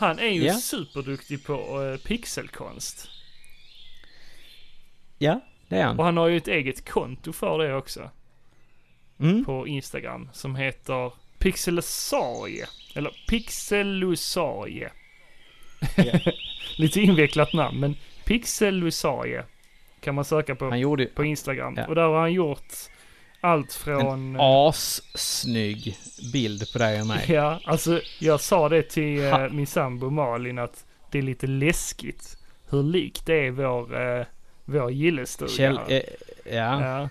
Han 0.00 0.18
är 0.18 0.28
ju 0.28 0.42
Ja. 0.44 0.54
superduktig 0.54 1.44
på 1.44 1.82
eh, 1.82 1.96
pixelkonst. 2.08 3.08
Ja, 5.18 5.40
det 5.68 5.76
är 5.76 5.80
Och 5.88 5.96
han. 5.96 5.98
han 6.04 6.16
har 6.16 6.28
ju 6.28 6.36
ett 6.36 6.48
eget 6.48 6.88
konto 6.90 7.32
för 7.32 7.58
det 7.58 7.74
också. 7.74 8.10
Mm. 9.20 9.44
På 9.44 9.66
Instagram. 9.66 10.28
Som 10.32 10.56
heter 10.56 11.12
Pixelusarie. 11.38 12.66
Eller 12.94 13.16
Pixelusarie. 13.28 14.90
Lite 16.76 17.00
invecklat 17.00 17.52
namn 17.52 17.80
men 17.80 17.96
Pixelusarie. 18.24 19.44
Kan 20.00 20.14
man 20.14 20.24
söka 20.24 20.54
på. 20.54 20.64
Han 20.68 20.80
gjorde 20.80 21.06
på 21.06 21.24
Instagram. 21.24 21.74
Ja. 21.76 21.86
Och 21.86 21.94
där 21.94 22.02
har 22.02 22.20
han 22.20 22.32
gjort 22.32 22.72
allt 23.40 23.72
från... 23.72 24.06
en 24.34 24.36
assnygg 24.40 25.96
bild 26.32 26.72
på 26.72 26.78
dig 26.78 27.00
och 27.00 27.06
mig. 27.06 27.24
Ja, 27.28 27.60
alltså 27.64 28.00
jag 28.18 28.40
sa 28.40 28.68
det 28.68 28.82
till 28.82 29.24
eh, 29.24 29.30
Ha- 29.30 29.48
min 29.48 29.66
sambo 29.66 30.10
Malin 30.10 30.58
att 30.58 30.84
det 31.10 31.18
är 31.18 31.22
lite 31.22 31.46
läskigt 31.46 32.36
hur 32.70 32.82
likt 32.82 33.26
det 33.26 33.46
är 33.46 33.50
vår, 33.50 34.02
eh, 34.18 34.24
vår 34.64 34.90
gillestuga. 34.90 35.68
Här. 35.72 35.92
eh, 35.92 36.02
ja, 36.56 36.82
ja, 36.82 37.08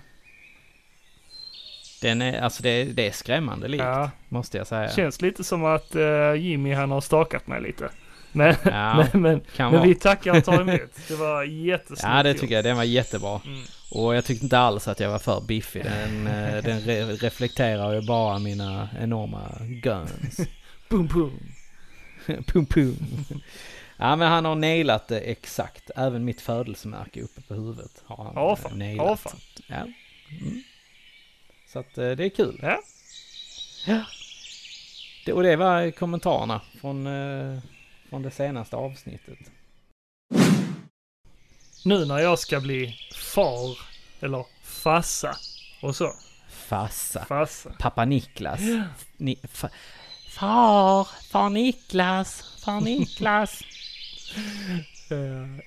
den 2.02 2.22
är, 2.22 2.42
alltså 2.42 2.64
det, 2.64 2.70
är- 2.70 2.86
det 2.86 3.08
är 3.08 3.12
skrämmande 3.12 3.68
likt, 3.68 3.84
ja. 3.84 4.12
måste 4.30 4.58
jag 4.58 4.68
säga. 4.68 4.90
Känns 4.90 5.22
lite 5.22 5.44
som 5.44 5.66
att 5.66 5.96
eh, 5.96 6.34
Jimmy 6.34 6.74
han 6.74 6.92
har 6.92 7.02
stakat 7.02 7.48
mig 7.48 7.62
lite. 7.62 7.90
Men, 8.32 8.56
Ja, 8.64 9.08
men, 9.14 9.22
men, 9.22 9.42
men 9.58 9.84
vi 9.88 9.96
tackar 9.96 10.38
och 10.38 10.44
tar 10.46 10.62
emot. 10.62 10.82
Det 11.08 11.16
var 11.16 11.44
jättesnyggt 11.44 12.04
Ja, 12.04 12.24
det 12.24 12.34
tycker 12.34 12.56
jag. 12.56 12.64
Den 12.64 12.78
var 12.78 12.84
jättebra. 12.84 13.42
Mm. 13.46 13.62
Och 13.92 14.16
jag 14.16 14.26
tyckte 14.26 14.46
inte 14.46 14.60
alls 14.60 14.88
att 14.88 15.00
jag 15.00 15.10
var 15.12 15.20
för 15.20 15.42
biffig. 15.42 15.84
Den, 15.84 16.28
eh, 16.28 16.64
den 16.64 16.80
re 16.82 17.06
reflekterar 17.06 17.94
ju 17.94 18.02
bara 18.02 18.40
mina 18.40 18.90
enorma 19.00 19.52
guns. 19.62 20.40
Boom, 20.90 21.08
boom. 21.08 21.40
pum 22.46 22.66
pum. 22.66 22.96
Ja 23.98 24.16
men 24.16 24.28
han 24.32 24.46
har 24.46 24.56
nailat 24.56 25.08
det 25.08 25.20
exakt. 25.20 25.92
Även 25.96 26.26
mitt 26.26 26.42
födelsemärke 26.42 27.22
uppe 27.22 27.42
på 27.42 27.54
huvudet 27.54 28.04
har 28.06 28.24
han 28.24 28.34
Ja, 28.36 28.50
eh, 28.52 28.56
fan. 28.56 28.80
nailat. 28.80 29.06
Ja, 29.08 29.16
fan. 29.16 29.40
Ja. 29.68 29.76
Mm. 30.42 30.64
Så 31.68 31.80
att 31.80 31.98
eh, 31.98 32.10
det 32.12 32.26
är 32.26 32.30
kul. 32.30 32.60
Ja. 32.62 32.80
Ja. 33.88 34.04
Det, 35.26 35.34
och 35.34 35.44
det 35.44 35.56
var 35.56 35.92
kommentarerna 35.92 36.62
från, 36.82 37.08
från 38.10 38.22
det 38.22 38.32
senaste 38.32 38.76
avsnittet. 38.76 39.38
Nu 41.86 42.06
när 42.06 42.20
jag 42.20 42.40
ska 42.40 42.60
bli 42.60 42.96
far, 43.34 43.78
eller 44.20 44.46
fassa 44.64 45.36
och 45.82 45.96
så. 45.96 46.12
Fassa. 46.50 47.26
Fassa. 47.26 47.70
Pappa 47.80 48.06
Niklas. 48.06 48.60
Ni, 49.18 49.36
fa, 49.54 49.70
far, 50.30 51.08
far 51.32 51.50
Niklas, 51.50 52.62
far 52.66 52.82
Niklas. 52.82 53.62
Eh, 55.12 55.18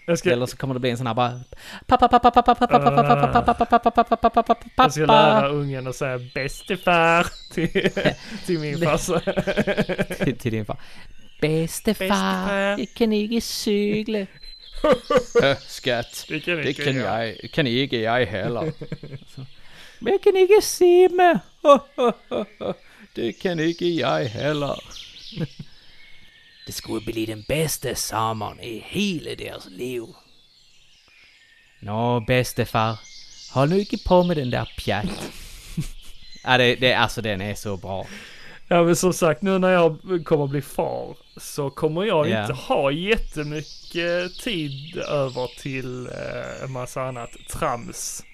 Jag 0.07 0.19
ska, 0.19 0.31
Eller 0.33 0.47
så 0.47 0.57
kommer 0.57 0.75
det 0.75 0.81
bli 0.81 0.91
en 0.91 0.97
sån 0.99 1.07
här 1.07 1.15
bara 1.15 1.41
pappa, 1.87 2.09
pappa, 2.09 2.31
pappa, 2.31 2.55
pappa, 2.55 2.79
pappa, 2.79 3.07
pappa, 3.07 3.33
pappa, 3.33 3.55
pappa, 3.55 3.79
pappa, 3.79 4.05
pappa, 4.05 4.31
pappa, 4.31 4.43
pappa, 4.43 4.65
jag 4.77 4.93
ska 4.93 5.01
lära 5.07 5.35
pappa. 5.41 5.49
ungen 5.49 5.87
att 5.87 5.97
säga 5.97 6.19
bästefar 6.35 7.27
till, 7.53 7.91
till 8.47 8.59
min 8.59 8.81
farsa. 8.81 9.21
Till, 10.25 10.39
till 10.39 10.53
din 10.53 10.65
far. 10.65 10.77
Bäste 11.43 11.95
far, 11.95 12.95
kan 12.95 13.13
inte 13.13 13.41
cykla. 13.41 14.27
Skatt, 15.61 16.25
Det 16.29 16.41
kan 16.41 16.57
det 16.57 16.75
kan 16.75 16.97
jag. 16.97 17.29
jag, 17.29 17.51
kan 17.51 17.67
inte 17.67 17.97
jag 17.97 18.27
heller. 18.27 18.73
Men 19.99 20.13
jag 20.13 20.23
kan 20.23 20.37
inte 20.37 20.63
simma. 20.63 21.41
Det 23.15 23.33
kan 23.33 23.61
inte 23.61 23.87
jag 23.87 24.25
heller. 24.25 24.85
Det 26.67 26.73
skulle 26.73 27.01
bli 27.01 27.27
den 27.27 27.45
bästa 27.49 27.95
sommaren 27.95 28.61
i 28.61 28.85
hela 28.87 29.35
deras 29.35 29.69
liv. 29.71 30.03
Nå, 31.81 32.21
bästefar. 32.21 32.99
Håll 33.53 33.69
nu 33.69 33.81
inte 33.81 33.99
på 33.99 34.23
med 34.23 34.37
den 34.37 34.51
där 34.51 34.73
pjatt. 34.79 35.31
ja, 36.45 36.59
det, 36.59 36.75
det, 36.75 36.95
alltså 36.95 37.23
den 37.23 37.41
är 37.41 37.55
så 37.55 37.77
bra. 37.77 38.07
Ja 38.69 38.83
men 38.83 38.97
som 38.97 39.13
sagt 39.13 39.43
nu 39.43 39.59
när 39.59 39.71
jag 39.71 39.99
kommer 40.25 40.47
bli 40.47 40.63
far 40.63 41.17
så 41.37 41.71
kommer 41.71 42.05
jag 42.05 42.29
Ja. 42.29 42.41
inte 42.41 42.53
ha 42.53 42.91
jättemycket 42.91 44.39
tid 44.43 44.97
över 44.97 45.61
till 45.63 46.07
eh, 46.07 46.65
en 46.65 46.73
massa 46.73 47.03
annat 47.03 47.31
trams. 47.51 48.25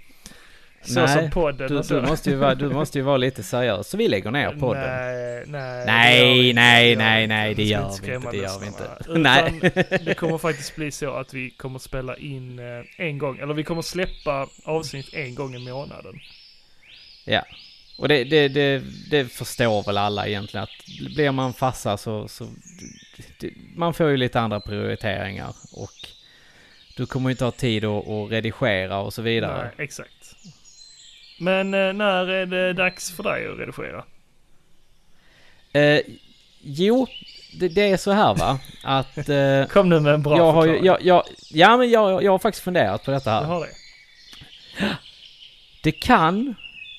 Så 0.83 1.01
Nej, 1.01 1.09
som 1.09 1.31
podden 1.31 1.69
Du, 1.69 1.79
och 1.79 1.85
så. 1.87 1.95
du, 1.95 2.03
måste 2.07 2.31
ju 2.31 2.37
vara, 2.37 2.55
du 2.55 2.69
måste 2.69 2.99
ju 2.99 3.05
vara 3.05 3.17
lite 3.17 3.43
seriös, 3.43 3.89
så 3.89 3.97
vi 3.97 4.09
lägger 4.09 4.31
ner 4.31 4.51
podden. 4.61 4.83
Nej, 4.83 5.45
nej. 5.47 5.87
Nej, 5.87 6.53
nej, 6.53 6.97
nej, 6.97 7.27
nej, 7.27 7.55
det 7.55 7.63
gör 7.65 7.91
vi 8.03 8.15
inte, 8.15 8.31
det 8.31 8.37
gör 8.37 8.61
vi 8.61 8.67
inte. 8.67 8.91
Utan 9.01 9.23
Nej. 9.23 9.61
det 10.05 10.15
kommer 10.15 10.39
faktiskt 10.39 10.77
bli 10.77 10.91
så 10.91 11.11
att 11.15 11.35
vi 11.35 11.51
kommer 11.51 11.79
spela 11.79 12.17
in 12.17 12.59
eh, 12.59 12.85
en 13.07 13.19
gång, 13.19 13.39
eller 13.39 13.55
vi 13.55 13.65
kommer 13.65 13.83
släppa 13.83 14.47
avsnitt 14.65 15.15
en 15.15 15.35
gång 15.35 15.55
i 15.55 15.59
månaden. 15.59 16.15
Ja. 17.25 17.43
Och 17.99 18.09
det, 18.09 18.25
det, 18.25 18.49
det, 18.49 18.83
det 19.11 19.25
förstår 19.25 19.83
väl 19.83 19.99
alla 19.99 20.27
egentligen 20.27 20.65
att 20.65 21.15
blir 21.15 21.31
man 21.31 21.53
fassa 21.53 21.97
så, 21.97 22.29
så 22.29 22.49
man 23.75 23.95
får 23.95 24.09
ju 24.09 24.17
lite 24.17 24.41
andra 24.41 24.61
prioriteringar 24.61 25.55
och 25.73 26.09
du 26.97 27.07
kommer 27.07 27.29
ju 27.29 27.31
inte 27.31 27.45
ha 27.45 27.53
tid 27.53 27.85
att, 27.85 28.09
att 28.09 28.31
redigera 28.31 28.99
och 28.99 29.15
så 29.15 29.23
vidare. 29.23 29.63
Nej, 29.63 29.85
exakt. 29.85 30.37
Men 31.41 31.75
eh, 31.75 31.93
när 31.93 32.29
är 32.29 32.47
det 32.47 32.73
dags 32.73 33.11
för 33.17 33.23
dig 33.23 33.49
att 33.53 33.59
redigera? 33.59 34.05
Eh, 35.73 36.01
jo, 36.61 37.07
det, 37.61 37.69
det 37.69 37.91
är 37.91 37.97
så 37.97 38.13
här 38.13 38.35
va, 38.35 38.59
att 38.85 39.29
eh, 39.29 39.65
Kom 39.65 39.89
nu 39.89 40.01
med 40.01 40.15
en 40.15 40.23
bra 40.23 40.37
jag 40.37 40.53
har 40.53 40.67
ju, 40.67 40.79
jag, 40.85 41.03
jag, 41.03 41.23
ja 41.51 41.77
men 41.77 41.91
jag, 41.91 42.23
jag 42.23 42.33
har 42.33 42.39
faktiskt 42.39 42.65
funderat 42.65 43.05
på 43.05 43.11
detta 43.11 43.31
Jag 43.31 43.41
här. 43.41 43.47
har 43.47 43.61
det. 43.61 43.75
Det 45.83 45.93
kan 45.93 46.55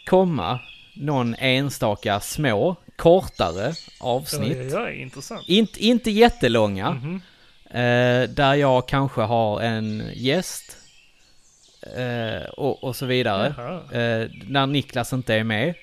komma 0.05 0.59
någon 0.99 1.35
enstaka 1.35 2.19
små, 2.19 2.76
kortare 2.95 3.73
avsnitt. 3.99 4.71
Ja, 4.71 4.80
ja, 4.80 4.91
intressant. 4.91 5.49
Inte, 5.49 5.85
inte 5.85 6.11
jättelånga. 6.11 6.91
Mhm. 6.91 7.21
Eh, 7.71 8.30
där 8.30 8.53
jag 8.53 8.88
kanske 8.88 9.21
har 9.21 9.61
en 9.61 10.03
gäst. 10.13 10.77
Eh, 11.97 12.49
och, 12.49 12.84
och 12.84 12.95
så 12.95 13.05
vidare. 13.05 13.47
Eh, 13.91 14.30
när 14.47 14.67
Niklas 14.67 15.13
inte 15.13 15.35
är 15.35 15.43
med. 15.43 15.73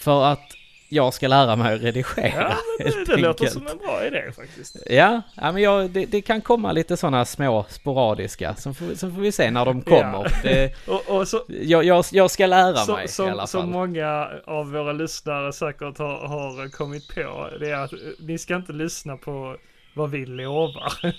För 0.00 0.24
att 0.24 0.53
jag 0.94 1.14
ska 1.14 1.28
lära 1.28 1.56
mig 1.56 1.74
att 1.74 1.82
redigera. 1.82 2.28
Ja, 2.50 2.56
men 2.78 2.86
det, 3.04 3.04
det 3.04 3.16
låter 3.16 3.46
som 3.46 3.66
en 3.66 3.78
bra 3.78 4.06
idé 4.06 4.32
faktiskt. 4.36 4.76
Ja, 4.90 5.22
ja 5.34 5.52
men 5.52 5.62
jag, 5.62 5.90
det, 5.90 6.06
det 6.06 6.22
kan 6.22 6.40
komma 6.40 6.72
lite 6.72 6.96
sådana 6.96 7.24
små 7.24 7.66
sporadiska. 7.68 8.54
Så 8.54 8.74
får, 8.74 8.94
så 8.94 9.10
får 9.10 9.20
vi 9.20 9.32
se 9.32 9.50
när 9.50 9.64
de 9.64 9.82
kommer. 9.82 10.32
Det, 10.42 10.72
Och, 10.88 11.08
och 11.08 11.28
så, 11.28 11.42
jag, 11.48 11.84
jag, 11.84 12.04
jag 12.12 12.30
ska 12.30 12.46
lära 12.46 12.76
så, 12.76 12.92
mig 12.96 13.04
i 13.04 13.08
som, 13.08 13.28
alla 13.30 13.46
som 13.46 13.60
fall. 13.60 13.70
många 13.70 14.28
av 14.44 14.72
våra 14.72 14.92
lyssnare 14.92 15.52
säkert 15.52 15.98
har, 15.98 16.28
har 16.28 16.68
kommit 16.68 17.14
på, 17.14 17.48
det 17.60 17.70
är 17.70 17.76
att 17.84 17.92
eh, 17.92 17.98
ni 18.18 18.38
ska 18.38 18.56
inte 18.56 18.72
lyssna 18.72 19.16
på 19.16 19.56
vad 19.94 20.10
vi 20.10 20.26
lovar. 20.26 20.92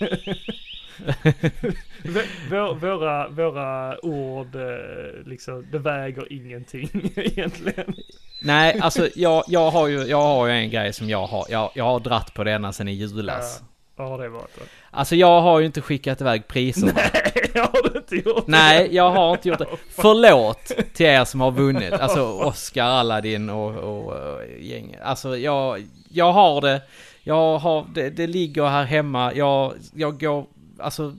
V- 2.04 2.22
Vår, 2.50 2.74
våra, 2.74 3.28
våra 3.28 4.04
ord, 4.04 4.54
eh, 4.54 5.26
liksom, 5.26 5.66
det 5.72 5.78
väger 5.78 6.32
ingenting 6.32 6.90
egentligen. 7.16 7.94
Nej, 8.40 8.78
alltså 8.80 9.08
jag, 9.14 9.44
jag, 9.46 9.70
har 9.70 9.86
ju, 9.86 10.02
jag 10.04 10.22
har 10.22 10.46
ju 10.46 10.52
en 10.52 10.70
grej 10.70 10.92
som 10.92 11.08
jag 11.10 11.26
har. 11.26 11.46
Jag, 11.48 11.70
jag 11.74 11.84
har 11.84 12.00
dratt 12.00 12.34
på 12.34 12.44
denna 12.44 12.72
sedan 12.72 12.88
i 12.88 12.92
julas. 12.92 13.60
Ja, 13.60 13.66
vad 13.96 14.08
har 14.08 14.18
det 14.18 14.28
varit 14.28 14.56
då? 14.58 14.64
Alltså 14.90 15.16
jag 15.16 15.40
har 15.40 15.60
ju 15.60 15.66
inte 15.66 15.80
skickat 15.80 16.20
iväg 16.20 16.48
priserna. 16.48 16.92
Nej, 16.94 17.50
har 17.54 17.90
du 17.90 17.98
inte 17.98 18.16
gjort 18.28 18.46
Nej, 18.46 18.88
jag 18.94 19.10
har 19.10 19.32
inte 19.32 19.48
gjort 19.48 19.58
det. 19.58 19.66
Förlåt 19.90 20.72
till 20.94 21.06
er 21.06 21.24
som 21.24 21.40
har 21.40 21.50
vunnit. 21.50 21.92
Alltså 21.92 22.22
Oscar, 22.22 22.84
Aladdin 22.84 23.50
och, 23.50 23.74
och, 23.74 24.06
och 24.06 24.40
gänget. 24.60 25.00
Alltså 25.02 25.36
jag, 25.36 25.86
jag 26.08 26.32
har 26.32 26.60
det. 26.60 26.82
Jag 27.22 27.58
har, 27.58 27.86
det, 27.94 28.10
det 28.10 28.26
ligger 28.26 28.66
här 28.66 28.84
hemma. 28.84 29.34
Jag, 29.34 29.74
jag 29.94 30.20
går, 30.20 30.46
alltså 30.78 31.14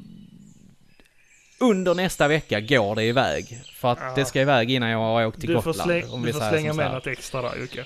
under 1.59 1.93
nästa 1.95 2.27
vecka 2.27 2.59
går 2.59 2.95
det 2.95 3.03
iväg. 3.03 3.61
För 3.73 3.91
att 3.91 3.97
Ja. 4.01 4.13
det 4.15 4.25
ska 4.25 4.41
iväg 4.41 4.71
innan 4.71 4.89
jag 4.89 4.97
har 4.99 5.25
åkt 5.25 5.39
till 5.39 5.49
Du 5.49 5.55
får, 5.61 5.61
Gotland. 5.63 5.89
släng, 5.89 6.09
om 6.09 6.21
du 6.21 6.33
får 6.33 6.49
slänga 6.49 6.73
med 6.73 6.91
något 6.91 7.07
extra 7.07 7.41
där 7.41 7.55
Jocke. 7.61 7.85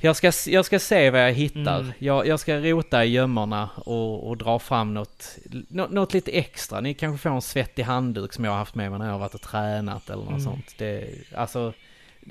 Jag 0.00 0.16
ska, 0.16 0.32
jag 0.46 0.64
ska 0.64 0.78
se 0.78 1.10
vad 1.10 1.20
jag 1.28 1.32
hittar. 1.32 1.80
Mm. 1.80 1.92
Jag, 1.98 2.26
jag 2.26 2.40
ska 2.40 2.56
rota 2.58 3.04
i 3.04 3.08
gömmorna 3.08 3.70
och, 3.76 4.28
och 4.28 4.36
dra 4.36 4.58
fram 4.58 4.94
något, 4.94 5.36
nå- 5.68 5.86
något 5.90 6.14
lite 6.14 6.30
extra. 6.30 6.80
Ni 6.80 6.94
kanske 6.94 7.22
får 7.22 7.30
en 7.30 7.42
svettig 7.42 7.82
handduk 7.82 8.32
som 8.32 8.44
jag 8.44 8.52
har 8.52 8.58
haft 8.58 8.74
med 8.74 8.90
mig 8.90 8.98
när 8.98 9.06
jag 9.06 9.12
har 9.12 9.18
varit 9.20 9.34
och 9.34 9.40
tränat 9.42 10.10
eller 10.10 10.22
något 10.22 10.28
Mm. 10.30 10.40
sånt. 10.40 10.74
Det, 10.78 11.08
alltså, 11.34 11.72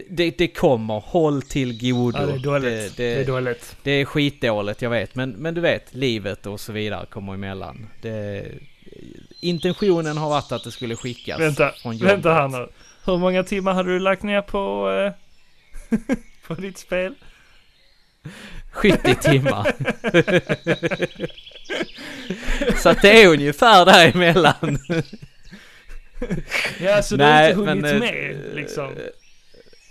det, 0.09 0.37
det 0.37 0.47
kommer. 0.47 0.99
Håll 0.99 1.41
till 1.41 1.79
godo. 1.91 2.17
Ja, 2.19 2.25
det 2.25 2.33
är 2.33 2.37
dåligt. 2.39 2.97
Det, 2.97 3.03
Det, 3.03 3.15
det, 3.15 3.21
är 3.21 3.25
dåligt. 3.27 3.75
det 3.83 3.91
är 3.91 4.05
skitdåligt, 4.05 4.81
jag 4.81 4.89
vet. 4.89 5.15
Men, 5.15 5.29
men 5.29 5.53
du 5.53 5.61
vet, 5.61 5.93
livet 5.95 6.45
och 6.45 6.59
så 6.59 6.71
vidare 6.71 7.05
kommer 7.05 7.33
emellan. 7.33 7.87
Det, 8.01 8.45
intentionen 9.41 10.17
har 10.17 10.29
varit 10.29 10.51
att 10.51 10.63
det 10.63 10.71
skulle 10.71 10.95
skickas 10.95 11.39
Vänta, 11.39 11.71
från 11.81 11.97
jobbet. 11.97 12.13
vänta 12.13 12.33
här 12.33 12.47
nu. 12.47 12.69
Hur 13.05 13.17
många 13.17 13.43
timmar 13.43 13.73
hade 13.73 13.89
du 13.89 13.99
lagt 13.99 14.23
ner 14.23 14.41
på, 14.41 14.89
eh, 14.91 15.97
på 16.47 16.53
ditt 16.53 16.77
spel? 16.77 17.15
70 18.71 19.15
timmar. 19.15 19.73
så 22.81 22.89
att 22.89 23.01
det 23.01 23.23
är 23.23 23.27
ungefär 23.27 23.85
däremellan. 23.85 24.79
Ja, 26.81 27.01
så 27.01 27.15
du 27.15 27.23
har 27.23 27.49
inte 27.49 27.59
hunnit 27.59 27.85
eh, 27.93 27.99
med 27.99 28.35
liksom? 28.53 28.85
eh, 28.85 28.91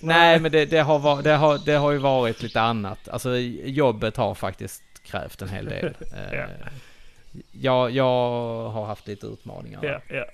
Nej, 0.02 0.40
men 0.40 0.52
det, 0.52 0.64
det, 0.66 0.78
har 0.78 0.98
var, 0.98 1.22
det, 1.22 1.30
har, 1.30 1.58
det 1.66 1.72
har 1.74 1.90
ju 1.92 1.98
varit 1.98 2.42
lite 2.42 2.60
annat. 2.60 3.08
Alltså 3.08 3.36
jobbet 3.64 4.16
har 4.16 4.34
faktiskt 4.34 4.82
krävt 5.06 5.42
en 5.42 5.48
hel 5.48 5.64
del. 5.64 5.84
Eh, 6.12 6.38
Ja. 6.38 6.46
Jag, 7.52 7.90
jag 7.90 8.04
har 8.68 8.86
haft 8.86 9.06
lite 9.06 9.26
utmaningar. 9.26 9.80
Ja, 9.84 10.16
ja. 10.16 10.24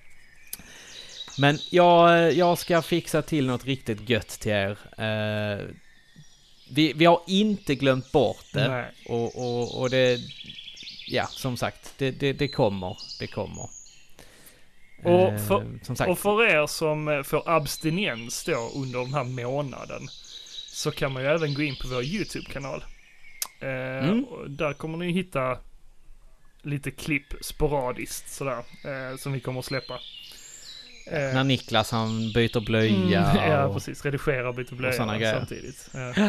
Men 1.39 1.59
jag, 1.71 2.33
jag 2.33 2.59
ska 2.59 2.83
fixa 2.83 3.23
till 3.23 3.47
något 3.47 3.65
riktigt 3.65 4.09
gött 4.09 4.29
till 4.29 4.53
er. 4.53 4.79
Eh, 4.99 5.65
vi, 6.71 6.93
vi 6.93 7.05
har 7.05 7.21
inte 7.27 7.75
glömt 7.75 8.13
bort 8.13 8.45
det. 8.53 8.69
Nej. 8.69 8.85
Och, 9.09 9.37
och, 9.39 9.81
och 9.81 9.91
det, 9.91 10.19
ja 11.09 11.27
som 11.27 11.57
sagt, 11.57 11.95
det, 11.99 12.11
det, 12.11 12.33
det 12.33 12.49
kommer, 12.49 12.97
det 13.21 13.27
kommer. 13.27 13.69
Och 15.05 15.11
Eh, 15.29 15.39
för- 15.39 16.09
Och 16.09 16.19
för 16.19 16.43
er 16.47 16.67
som 16.67 17.23
får 17.27 17.43
abstinens 17.51 18.45
då 18.45 18.71
under 18.75 18.99
den 18.99 19.15
här 19.15 19.25
månaden 19.25 20.03
så 20.69 20.91
kan 20.91 21.13
man 21.13 21.23
ju 21.23 21.29
även 21.29 21.55
gå 21.55 21.63
in 21.63 21.77
på 21.77 21.89
vår 21.89 22.03
YouTube-kanal. 22.05 22.85
Eh, 23.61 23.69
Mm. 24.09 24.25
där 24.49 24.73
kommer 24.73 24.99
ni 24.99 25.13
hitta 25.13 25.59
lite 26.67 26.91
klipp 26.91 27.35
sporadiskt 27.41 28.33
sådär 28.33 28.59
eh, 28.85 29.17
som 29.19 29.33
vi 29.33 29.41
kommer 29.41 29.59
att 29.61 29.65
släppa. 29.67 29.95
Eh, 31.11 31.19
när 31.35 31.45
Niklas 31.45 31.91
han 31.91 32.33
byter 32.33 32.61
blöja 32.61 32.97
mm, 32.97 33.11
ja, 33.51 33.65
och, 33.67 33.75
precis. 33.75 34.05
Redigera 34.05 34.49
och 34.49 34.55
såna 34.55 34.77
blöja 34.77 35.19
grejer. 35.19 35.35
samtidigt. 35.39 35.91
Ja. 35.93 36.27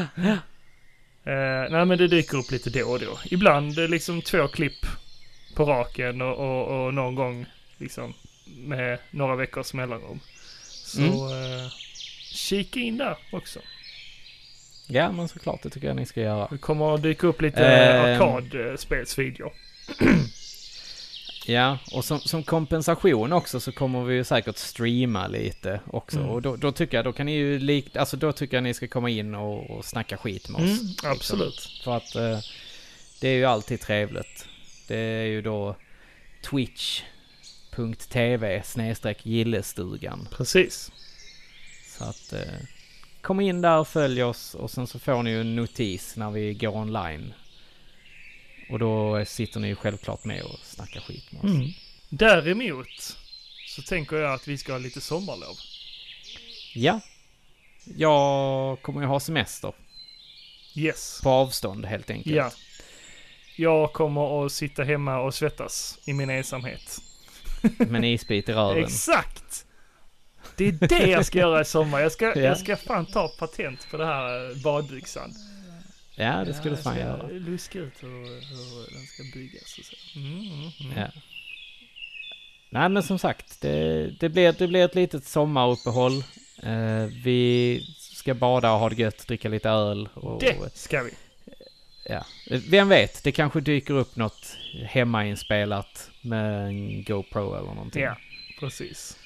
Eh, 1.31 1.69
nej 1.71 1.85
men 1.85 1.97
det 1.97 2.07
dyker 2.07 2.37
upp 2.37 2.51
lite 2.51 2.69
då 2.69 2.89
och 2.89 2.99
då. 2.99 3.19
Ibland 3.25 3.79
eh, 3.79 3.87
liksom 3.87 4.21
två 4.21 4.47
klipp 4.47 4.85
på 5.55 5.65
raken 5.65 6.21
och, 6.21 6.35
och, 6.37 6.85
och 6.85 6.93
någon 6.93 7.15
gång 7.15 7.45
liksom 7.77 8.13
med 8.57 8.99
några 9.11 9.35
veckors 9.35 9.73
mellanrum. 9.73 10.19
Så 10.63 11.01
Mm. 11.01 11.11
eh, 11.65 11.69
kika 12.33 12.79
in 12.79 12.97
där 12.97 13.17
också. 13.31 13.59
Ja 14.87 15.11
men 15.11 15.27
såklart, 15.27 15.63
det 15.63 15.69
tycker 15.69 15.87
jag 15.87 15.95
ni 15.95 16.05
ska 16.05 16.21
göra. 16.21 16.47
Det 16.51 16.57
kommer 16.57 16.95
att 16.95 17.01
dyka 17.03 17.27
upp 17.27 17.41
lite 17.41 17.65
Ehm. 17.65 18.21
arkadspelsvideo. 18.21 19.51
Ja, 21.49 21.77
och 21.91 22.05
som, 22.05 22.19
som 22.19 22.43
kompensation 22.43 23.33
också 23.33 23.59
så 23.59 23.71
kommer 23.71 24.03
vi 24.03 24.15
ju 24.15 24.23
säkert 24.23 24.57
streama 24.57 25.27
lite 25.27 25.79
också. 25.87 26.17
Mm. 26.17 26.29
Och 26.29 26.41
då, 26.41 26.55
då 26.55 26.71
tycker 26.71 26.97
jag, 26.97 27.05
då 27.05 27.13
kan 27.13 27.25
ni 27.25 27.31
ju 27.35 27.59
lik, 27.59 27.95
alltså 27.95 28.17
då 28.17 28.31
tycker 28.31 28.57
jag 28.57 28.63
ni 28.63 28.73
ska 28.73 28.87
komma 28.87 29.09
in 29.09 29.35
och, 29.35 29.69
och 29.69 29.85
snacka 29.85 30.17
skit 30.17 30.49
med 30.49 30.61
oss. 30.61 30.79
Mm, 30.79 30.87
liksom. 30.87 31.11
absolut. 31.11 31.81
För 31.83 31.97
att 31.97 32.15
eh, 32.15 32.39
det 33.21 33.29
är 33.29 33.35
ju 33.35 33.45
alltid 33.45 33.81
trevligt. 33.81 34.45
Det 34.87 34.97
är 34.97 35.25
ju 35.25 35.41
då 35.41 35.75
twitch.tv 36.49 37.03
snedstreck 38.65 39.25
gillestugan. 39.25 40.27
Precis. 40.31 40.91
Så 41.97 42.03
att 42.03 42.33
eh, 42.33 42.59
kom 43.21 43.39
in 43.39 43.61
där 43.61 43.79
och 43.79 43.87
följ 43.87 44.23
oss 44.23 44.55
och 44.55 44.71
sen 44.71 44.87
så 44.87 44.99
får 44.99 45.23
ni 45.23 45.29
ju 45.29 45.41
en 45.41 45.55
notis 45.55 46.15
när 46.15 46.31
vi 46.31 46.53
går 46.53 46.75
online. 46.75 47.33
Och 48.69 48.79
då 48.79 49.25
sitter 49.25 49.59
ni 49.59 49.67
ju 49.67 49.75
självklart 49.75 50.23
med 50.25 50.41
och 50.43 50.59
snackar 50.63 51.01
skit 51.01 51.31
med 51.31 51.43
oss. 51.43 51.51
Mm. 51.51 51.67
Däremot 52.09 53.17
så 53.67 53.81
tänker 53.81 54.15
jag 54.15 54.33
att 54.33 54.47
vi 54.47 54.57
ska 54.57 54.71
ha 54.71 54.79
lite 54.79 55.01
sommarlov. 55.01 55.55
Ja. 56.73 56.99
Jag 57.95 58.81
kommer 58.81 59.01
ju 59.01 59.07
ha 59.07 59.19
semester. 59.19 59.73
Yes. 60.75 61.19
På 61.23 61.29
avstånd 61.29 61.85
helt 61.85 62.09
enkelt. 62.09 62.35
Ja. 62.35 62.51
Jag 63.55 63.93
kommer 63.93 64.45
att 64.45 64.51
sitta 64.51 64.83
hemma 64.83 65.19
och 65.19 65.33
svettas 65.33 65.99
i 66.05 66.13
min 66.13 66.29
ensamhet. 66.29 67.01
Med 67.77 67.95
en 67.95 68.03
isbit 68.03 68.49
i 68.49 68.53
röven. 68.53 68.83
Exakt! 68.83 69.65
Det 70.55 70.67
är 70.67 70.71
det 70.71 71.07
jag 71.07 71.25
ska 71.25 71.37
göra 71.37 71.61
i 71.61 71.65
sommar. 71.65 71.99
Jag 71.99 72.11
ska, 72.11 72.25
Ja. 72.35 72.41
jag 72.41 72.57
ska 72.57 72.77
fan 72.77 73.05
ta 73.05 73.27
patent 73.27 73.87
på 73.91 73.97
det 73.97 74.05
här 74.05 74.49
eh, 74.49 74.57
badbyxan. 74.63 75.33
Ja, 76.19 76.43
det 76.45 76.53
ska 76.53 76.63
du 76.63 76.69
jag 76.69 76.83
fan 76.83 76.97
göra. 76.97 77.27
luska 77.31 77.79
ut 77.79 78.03
hur, 78.03 78.09
hur 78.49 78.93
den 78.97 79.05
ska 79.05 79.23
byggas 79.39 79.77
och 79.79 79.85
så. 79.85 80.19
Mm, 80.19 80.31
mm, 80.39 80.71
mm. 80.81 80.97
Ja. 80.97 81.07
Nej 82.69 82.89
men 82.89 83.03
som 83.03 83.19
sagt, 83.19 83.61
det, 83.61 84.07
det, 84.19 84.29
blir, 84.29 84.55
det 84.59 84.67
blir 84.67 84.85
ett 84.85 84.95
litet 84.95 85.23
sommaruppehåll. 85.25 86.23
Eh, 86.63 87.05
vi 87.23 87.81
ska 87.99 88.33
bada 88.33 88.71
och 88.71 88.79
ha 88.79 88.89
det 88.89 88.95
gött, 88.95 89.27
dricka 89.27 89.49
lite 89.49 89.69
öl. 89.69 90.09
Och, 90.13 90.41
Det 90.41 90.77
ska 90.77 91.03
vi. 91.03 91.11
ja. 92.09 92.25
Vem 92.69 92.89
vet, 92.89 93.23
det 93.23 93.31
kanske 93.31 93.61
dyker 93.61 93.93
upp 93.93 94.15
något 94.15 94.57
hemmainspelat 94.85 96.09
med 96.21 96.67
en 96.67 97.03
GoPro 97.03 97.53
eller 97.55 97.67
någonting. 97.73 98.03
Ja, 98.03 98.17
precis. 98.59 99.17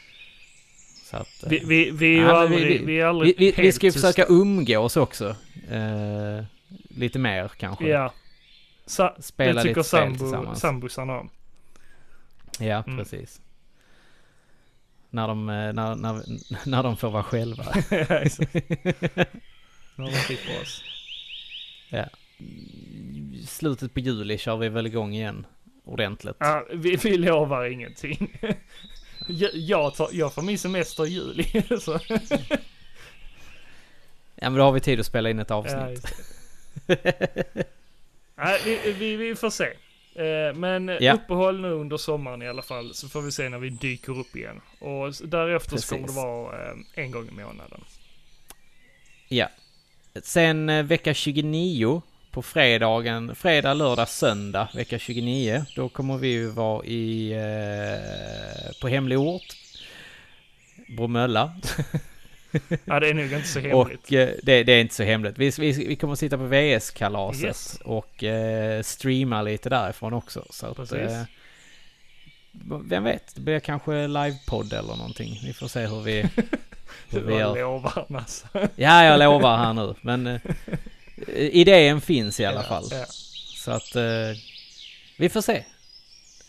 Så 1.03 1.17
att, 1.17 1.43
eh, 1.43 1.49
Vi, 1.49 1.59
vi, 1.65 1.91
vi 1.91 2.17
är 2.17 2.21
Ja, 2.21 2.25
men 2.27 2.35
aldrig, 2.35 2.67
vi- 2.67 2.85
vi, 2.85 2.93
är 2.93 2.95
vi, 2.97 3.01
aldrig 3.03 3.35
vi, 3.37 3.51
vi 3.51 3.63
helt 3.63 3.75
ska 3.75 3.85
ju 3.85 3.91
försöka 3.91 4.25
umgås 4.29 4.97
också. 4.97 5.35
Eh, 5.71 6.43
lite 6.95 7.19
mer 7.19 7.47
kanske. 7.57 7.87
Ja. 7.87 8.13
Sa, 8.85 9.15
Spela 9.19 9.53
det 9.53 9.61
tycker 9.67 9.79
lite 9.79 9.89
sambo, 9.89 10.55
sambosarna 10.55 11.19
om. 11.19 11.29
Ja, 12.59 12.83
Mm. 12.87 12.97
precis. 12.97 13.41
När 15.09 15.27
de, 15.27 15.49
eh, 15.49 15.73
när, 15.73 15.95
när, 15.95 16.23
när 16.69 16.83
de 16.83 16.97
får 16.97 17.09
vara 17.11 17.23
själva. 17.23 17.63
Ja, 17.89 17.97
exakt. 18.19 18.53
Har 19.97 20.11
de 20.11 20.11
klippt 20.25 20.61
oss. 20.61 20.83
I 23.33 23.45
slutet 23.47 23.93
på 23.93 23.99
juli 23.99 24.37
kör 24.37 24.57
vi 24.57 24.69
väl 24.69 24.87
igång 24.87 25.13
igen 25.13 25.45
ordentligt. 25.85 26.35
Ja, 26.39 26.65
vi, 26.73 26.95
vi 26.95 27.17
lovar 27.17 27.65
ingenting. 27.65 28.37
Jag, 29.27 29.49
jag, 29.53 29.95
tar, 29.95 30.09
jag 30.11 30.33
får 30.33 30.41
min 30.41 30.57
semester 30.59 31.05
i 31.05 31.09
juli. 31.09 31.43
Så. 31.79 31.99
Ja 34.35 34.49
men 34.49 34.53
då 34.53 34.63
har 34.63 34.71
vi 34.71 34.79
tid 34.79 34.99
att 34.99 35.05
spela 35.05 35.29
in 35.29 35.39
ett 35.39 35.49
Ja, 35.49 35.55
avsnitt. 35.55 36.03
det. 36.03 36.09
Nej, 38.37 38.59
vi, 38.65 38.91
vi, 38.99 39.15
vi 39.15 39.35
får 39.35 39.49
se. 39.49 39.65
Eh, 40.15 40.53
Men 40.55 40.97
Ja. 40.99 41.13
uppehåll 41.13 41.61
nu 41.61 41.71
under 41.71 41.97
sommaren 41.97 42.41
i 42.41 42.47
alla 42.47 42.61
fall, 42.61 42.93
så 42.93 43.09
får 43.09 43.21
vi 43.21 43.31
se 43.31 43.49
när 43.49 43.57
vi 43.59 43.69
dyker 43.69 44.19
upp 44.19 44.35
igen. 44.35 44.61
Och 44.79 45.13
därefter 45.23 45.77
så 45.77 45.87
kommer 45.87 46.01
det 46.01 46.05
Precis. 46.07 46.15
vara 46.23 46.69
eh, 46.71 46.75
en 46.95 47.11
gång 47.11 47.27
i 47.27 47.31
månaden. 47.31 47.83
Ja. 49.27 49.49
Sen 50.23 50.69
eh, 50.69 50.83
vecka 50.83 51.13
29 51.13 52.01
på 52.31 52.41
fredagen, 52.41 53.35
fredag, 53.35 53.73
lördag, 53.73 54.09
söndag 54.09 54.69
vecka 54.73 54.99
29. 54.99 55.65
Då 55.75 55.89
kommer 55.89 56.17
vi 56.17 56.45
vara 56.45 56.85
i, 56.85 57.31
eh, 57.31 58.79
på 58.81 58.87
hemlig 58.87 59.19
ort. 59.19 59.55
Bromölla. 60.97 61.55
Ja, 62.85 62.99
det 62.99 63.09
är 63.09 63.13
nog 63.13 63.33
inte 63.33 63.47
så 63.47 63.59
hemligt. 63.59 63.75
Och 64.05 64.13
eh, 64.13 64.29
det, 64.43 64.63
det 64.63 64.73
är 64.73 64.81
inte 64.81 64.95
så 64.95 65.03
hemligt. 65.03 65.37
Vi, 65.37 65.49
vi, 65.59 65.71
vi 65.71 65.95
kommer 65.95 66.13
att 66.13 66.19
sitta 66.19 66.37
på 66.37 66.43
VS-kalaset 66.43 67.43
Yes. 67.43 67.79
och 67.85 68.23
eh, 68.23 68.81
streama 68.83 69.41
lite 69.41 69.69
därifrån 69.69 70.13
också. 70.13 70.45
Så 70.49 70.65
att, 70.67 70.91
eh, 70.91 71.23
vem 72.83 73.03
vet, 73.03 73.35
det 73.35 73.41
blir 73.41 73.59
kanske 73.59 74.07
livepodd 74.07 74.73
eller 74.73 74.95
någonting. 74.95 75.39
Vi 75.43 75.53
får 75.53 75.67
se 75.67 75.85
hur 75.85 76.01
vi, 76.01 76.21
hur 77.09 77.21
vi 77.21 77.33
gör. 77.33 77.55
lovar 77.55 78.05
massa. 78.09 78.47
Ja, 78.75 79.03
jag 79.05 79.19
lovar 79.19 79.57
här 79.57 79.73
nu. 79.73 79.95
Men 80.01 80.27
eh, 80.27 80.39
idén 81.35 82.01
finns 82.01 82.39
i 82.39 82.45
alla 82.45 82.61
Ja, 82.61 82.67
fall. 82.67 82.85
ja. 82.91 83.05
Så 83.55 83.71
att 83.71 83.95
eh, 83.95 84.37
vi 85.17 85.29
får 85.29 85.41
se. 85.41 85.63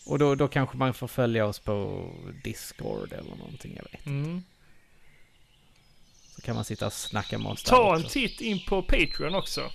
Och 0.06 0.18
då, 0.18 0.34
då 0.34 0.48
kanske 0.48 0.76
man 0.76 0.94
får 0.94 1.08
följa 1.08 1.46
oss 1.46 1.58
på 1.58 2.06
Discord 2.44 3.12
eller 3.12 3.36
någonting, 3.36 3.72
jag 3.76 3.84
vet. 3.92 4.06
Mm. 4.06 4.42
Så 6.36 6.42
kan 6.42 6.54
man 6.54 6.64
sitta 6.64 6.86
och 6.86 6.92
snacka 6.92 7.38
med 7.38 7.52
oss 7.52 7.62
Ta 7.62 7.96
en 7.96 8.04
titt 8.04 8.40
in 8.40 8.60
på 8.68 8.82
Patreon 8.82 9.34
också. 9.34 9.70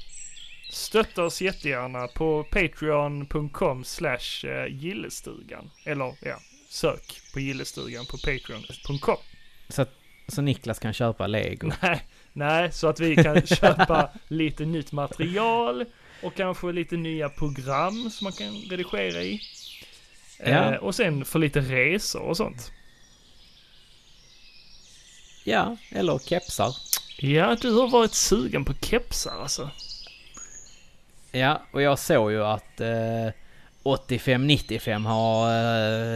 Stötta 0.70 1.24
oss 1.24 1.42
jättegärna 1.42 2.08
på 2.08 2.44
patreon.com 2.44 3.84
slash 3.84 4.46
eh, 4.46 4.68
gillestugan. 4.68 5.70
Eller 5.86 6.14
ja, 6.22 6.40
sök 6.70 7.22
på 7.34 7.40
gillestugan 7.40 8.06
på 8.06 8.18
patreon.com. 8.18 9.18
Så, 9.70 9.82
att, 9.82 9.92
så 10.28 10.42
Niklas 10.42 10.80
kan 10.80 10.94
köpa 10.94 11.28
lego. 11.28 11.72
Nej, 11.82 12.02
Nej, 12.34 12.72
så 12.72 12.88
att 12.88 13.00
vi 13.00 13.16
kan 13.16 13.42
köpa 13.48 14.10
lite 14.28 14.66
nytt 14.66 14.92
material 14.92 15.86
och 16.24 16.36
kanske 16.36 16.72
lite 16.72 16.98
nya 16.98 17.30
program 17.30 18.10
som 18.10 18.26
man 18.26 18.34
kan 18.34 18.54
redigera 18.70 19.24
i. 19.24 19.42
Ja. 20.40 20.46
Eh, 20.46 20.74
och 20.74 20.96
sen 20.96 21.26
för 21.26 21.40
lite 21.40 21.60
resor 21.60 22.22
och 22.22 22.38
sånt. 22.38 22.72
Ja, 25.48 25.78
eller 25.92 26.20
kepsar. 26.20 26.76
Ja, 27.18 27.56
du 27.62 27.72
har 27.72 27.88
varit 27.88 28.14
sugen 28.14 28.66
på 28.66 28.74
kepsar 28.74 29.42
alltså. 29.42 29.70
Ja, 31.32 31.62
och 31.72 31.82
jag 31.82 32.00
såg 32.00 32.32
ju 32.32 32.44
att 32.44 32.82
eh, 32.82 33.32
85-95 33.84 35.06
har 35.06 35.50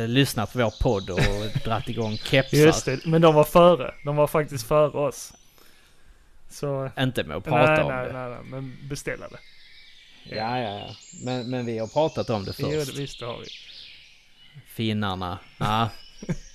eh, 0.01 0.07
lyssnat 0.07 0.53
på 0.53 0.59
vår 0.59 0.73
podd 0.81 1.09
och 1.09 1.19
dratt 1.65 1.89
igång 1.89 2.17
kepsar. 2.17 2.57
Just 2.57 2.85
det, 2.85 3.05
men 3.05 3.21
de 3.21 3.35
var 3.35 3.43
före. 3.43 3.93
De 4.05 4.15
var 4.15 4.27
faktiskt 4.27 4.67
före 4.67 4.97
oss. 4.99 5.33
Så... 6.49 6.91
Inte 6.99 7.23
med 7.23 7.37
att 7.37 7.43
prata 7.43 7.71
nej, 7.71 7.83
om 7.83 7.87
nej, 7.87 8.07
det. 8.07 8.13
nej, 8.13 8.29
nej, 8.29 8.39
men 8.43 8.77
beställa 8.89 9.27
det. 9.27 9.39
Ja, 10.35 10.59
ja, 10.59 10.79
ja. 10.79 10.95
Men, 11.23 11.49
men 11.49 11.65
vi 11.65 11.77
har 11.77 11.87
pratat 11.87 12.29
om 12.29 12.45
det 12.45 12.53
Jo, 12.57 12.69
det 12.69 12.85
först. 12.85 12.97
visst 12.97 13.19
det 13.19 13.25
har 13.25 13.39
vi. 13.39 13.47
Finnarna. 14.65 15.39
Ja. 15.57 15.89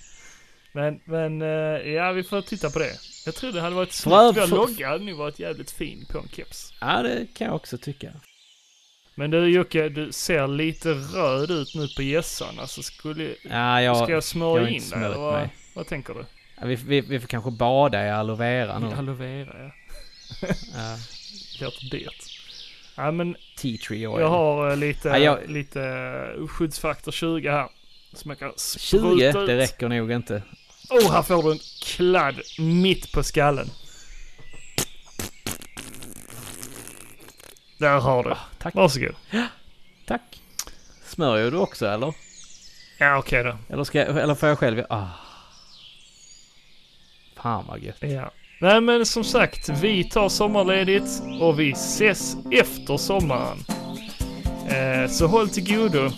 Men, 0.76 1.00
men, 1.04 1.42
eh, 1.42 1.92
ja 1.92 2.12
vi 2.12 2.22
får 2.22 2.42
titta 2.42 2.70
på 2.70 2.78
det. 2.78 2.92
Jag 3.26 3.34
tror 3.34 3.52
det 3.52 3.60
hade 3.60 3.76
varit 3.76 3.92
snyggt. 3.92 4.12
Vår 4.16 4.46
logga 4.56 4.88
hade 4.88 5.04
nog 5.04 5.16
varit 5.18 5.38
jävligt 5.38 5.70
fin 5.70 6.06
på 6.12 6.18
en 6.18 6.28
keps. 6.28 6.72
ja, 6.80 7.02
det 7.02 7.26
kan 7.34 7.46
jag 7.46 7.56
också 7.56 7.78
tycka. 7.78 8.12
Men 9.14 9.30
du 9.30 9.46
Jocke, 9.48 9.88
du 9.88 10.12
ser 10.12 10.46
lite 10.48 10.88
röd 10.92 11.50
ut 11.50 11.74
nu 11.74 11.88
på 11.96 12.02
gässan. 12.02 12.58
Alltså 12.60 12.82
skulle, 12.82 13.34
Ja, 13.50 13.82
jag, 13.82 13.96
ska 13.96 14.12
jag 14.12 14.24
smörja 14.24 14.62
jag 14.62 14.72
in 14.72 14.90
dig 14.90 14.98
eller 15.04 15.16
vad, 15.16 15.32
mig. 15.32 15.48
vad 15.74 15.86
tänker 15.86 16.14
du? 16.14 16.24
ja, 16.60 16.66
vi, 16.66 16.74
vi, 16.74 17.00
vi 17.00 17.20
får 17.20 17.28
kanske 17.28 17.50
bada 17.50 18.06
i 18.06 18.10
aloe 18.10 18.36
vera 18.36 18.78
nu. 18.78 18.86
Aloe 18.86 19.14
vera 19.14 19.54
ja. 19.62 19.70
Ja, 20.74 20.96
Låter 21.60 21.90
dyrt. 21.90 22.40
Ja 22.96 23.10
men 23.10 23.36
tea 23.56 23.76
tree 23.88 24.06
oil. 24.06 24.20
jag 24.20 24.28
har 24.28 24.70
eh, 24.70 24.76
lite, 24.76 25.08
Ja, 25.08 25.18
jag- 25.18 25.50
lite 25.50 26.32
skyddsfaktor 26.48 27.12
20 27.12 27.50
här. 27.50 27.68
Som 28.12 28.30
jag 28.30 28.38
kan 28.38 28.52
20, 28.56 28.78
spruta 28.78 29.40
ut. 29.40 29.46
det 29.46 29.56
räcker 29.58 29.88
nog 29.88 30.12
inte. 30.12 30.42
Oh, 30.90 31.12
här 31.12 31.22
får 31.22 31.42
du 31.42 31.52
en 31.52 31.58
kladd 31.82 32.40
mitt 32.58 33.12
på 33.12 33.22
skallen. 33.22 33.70
Där 37.78 38.00
har 38.00 38.24
du. 38.24 38.34
Tack. 38.58 38.74
Varsågod. 38.74 39.14
Tack. 40.06 40.40
Smörjer 41.06 41.50
du 41.50 41.56
också 41.56 41.86
eller? 41.86 42.14
Ja, 42.98 43.18
okej 43.18 43.44
då. 43.44 43.56
Eller, 43.68 43.84
ska 43.84 43.98
jag, 43.98 44.18
eller 44.18 44.34
får 44.34 44.48
jag 44.48 44.58
själv? 44.58 44.84
Ah. 44.90 45.06
Fan 47.36 47.64
vad 47.68 47.78
gött. 47.78 47.96
Ja. 48.00 48.30
Nej 48.60 48.80
men 48.80 49.06
som 49.06 49.24
sagt, 49.24 49.68
vi 49.68 50.04
tar 50.04 50.28
sommarledigt 50.28 51.22
och 51.40 51.60
vi 51.60 51.70
ses 51.70 52.36
efter 52.52 52.96
sommaren. 52.96 53.58
Eh, 54.68 55.10
så 55.10 55.26
håll 55.26 55.48
till 55.48 55.76
godo. 55.76 56.10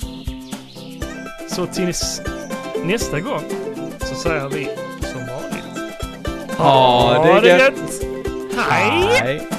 Så 1.50 1.66
tills 1.66 2.22
nästa 2.84 3.20
gång 3.20 3.42
så 4.08 4.14
säger 4.14 4.48
vi 4.48 4.68
som 5.00 5.20
vanligt. 5.26 6.58
Ha 6.58 7.40
det 7.42 7.48
gött. 7.48 8.02
Hej! 8.56 9.20
Hej. 9.22 9.57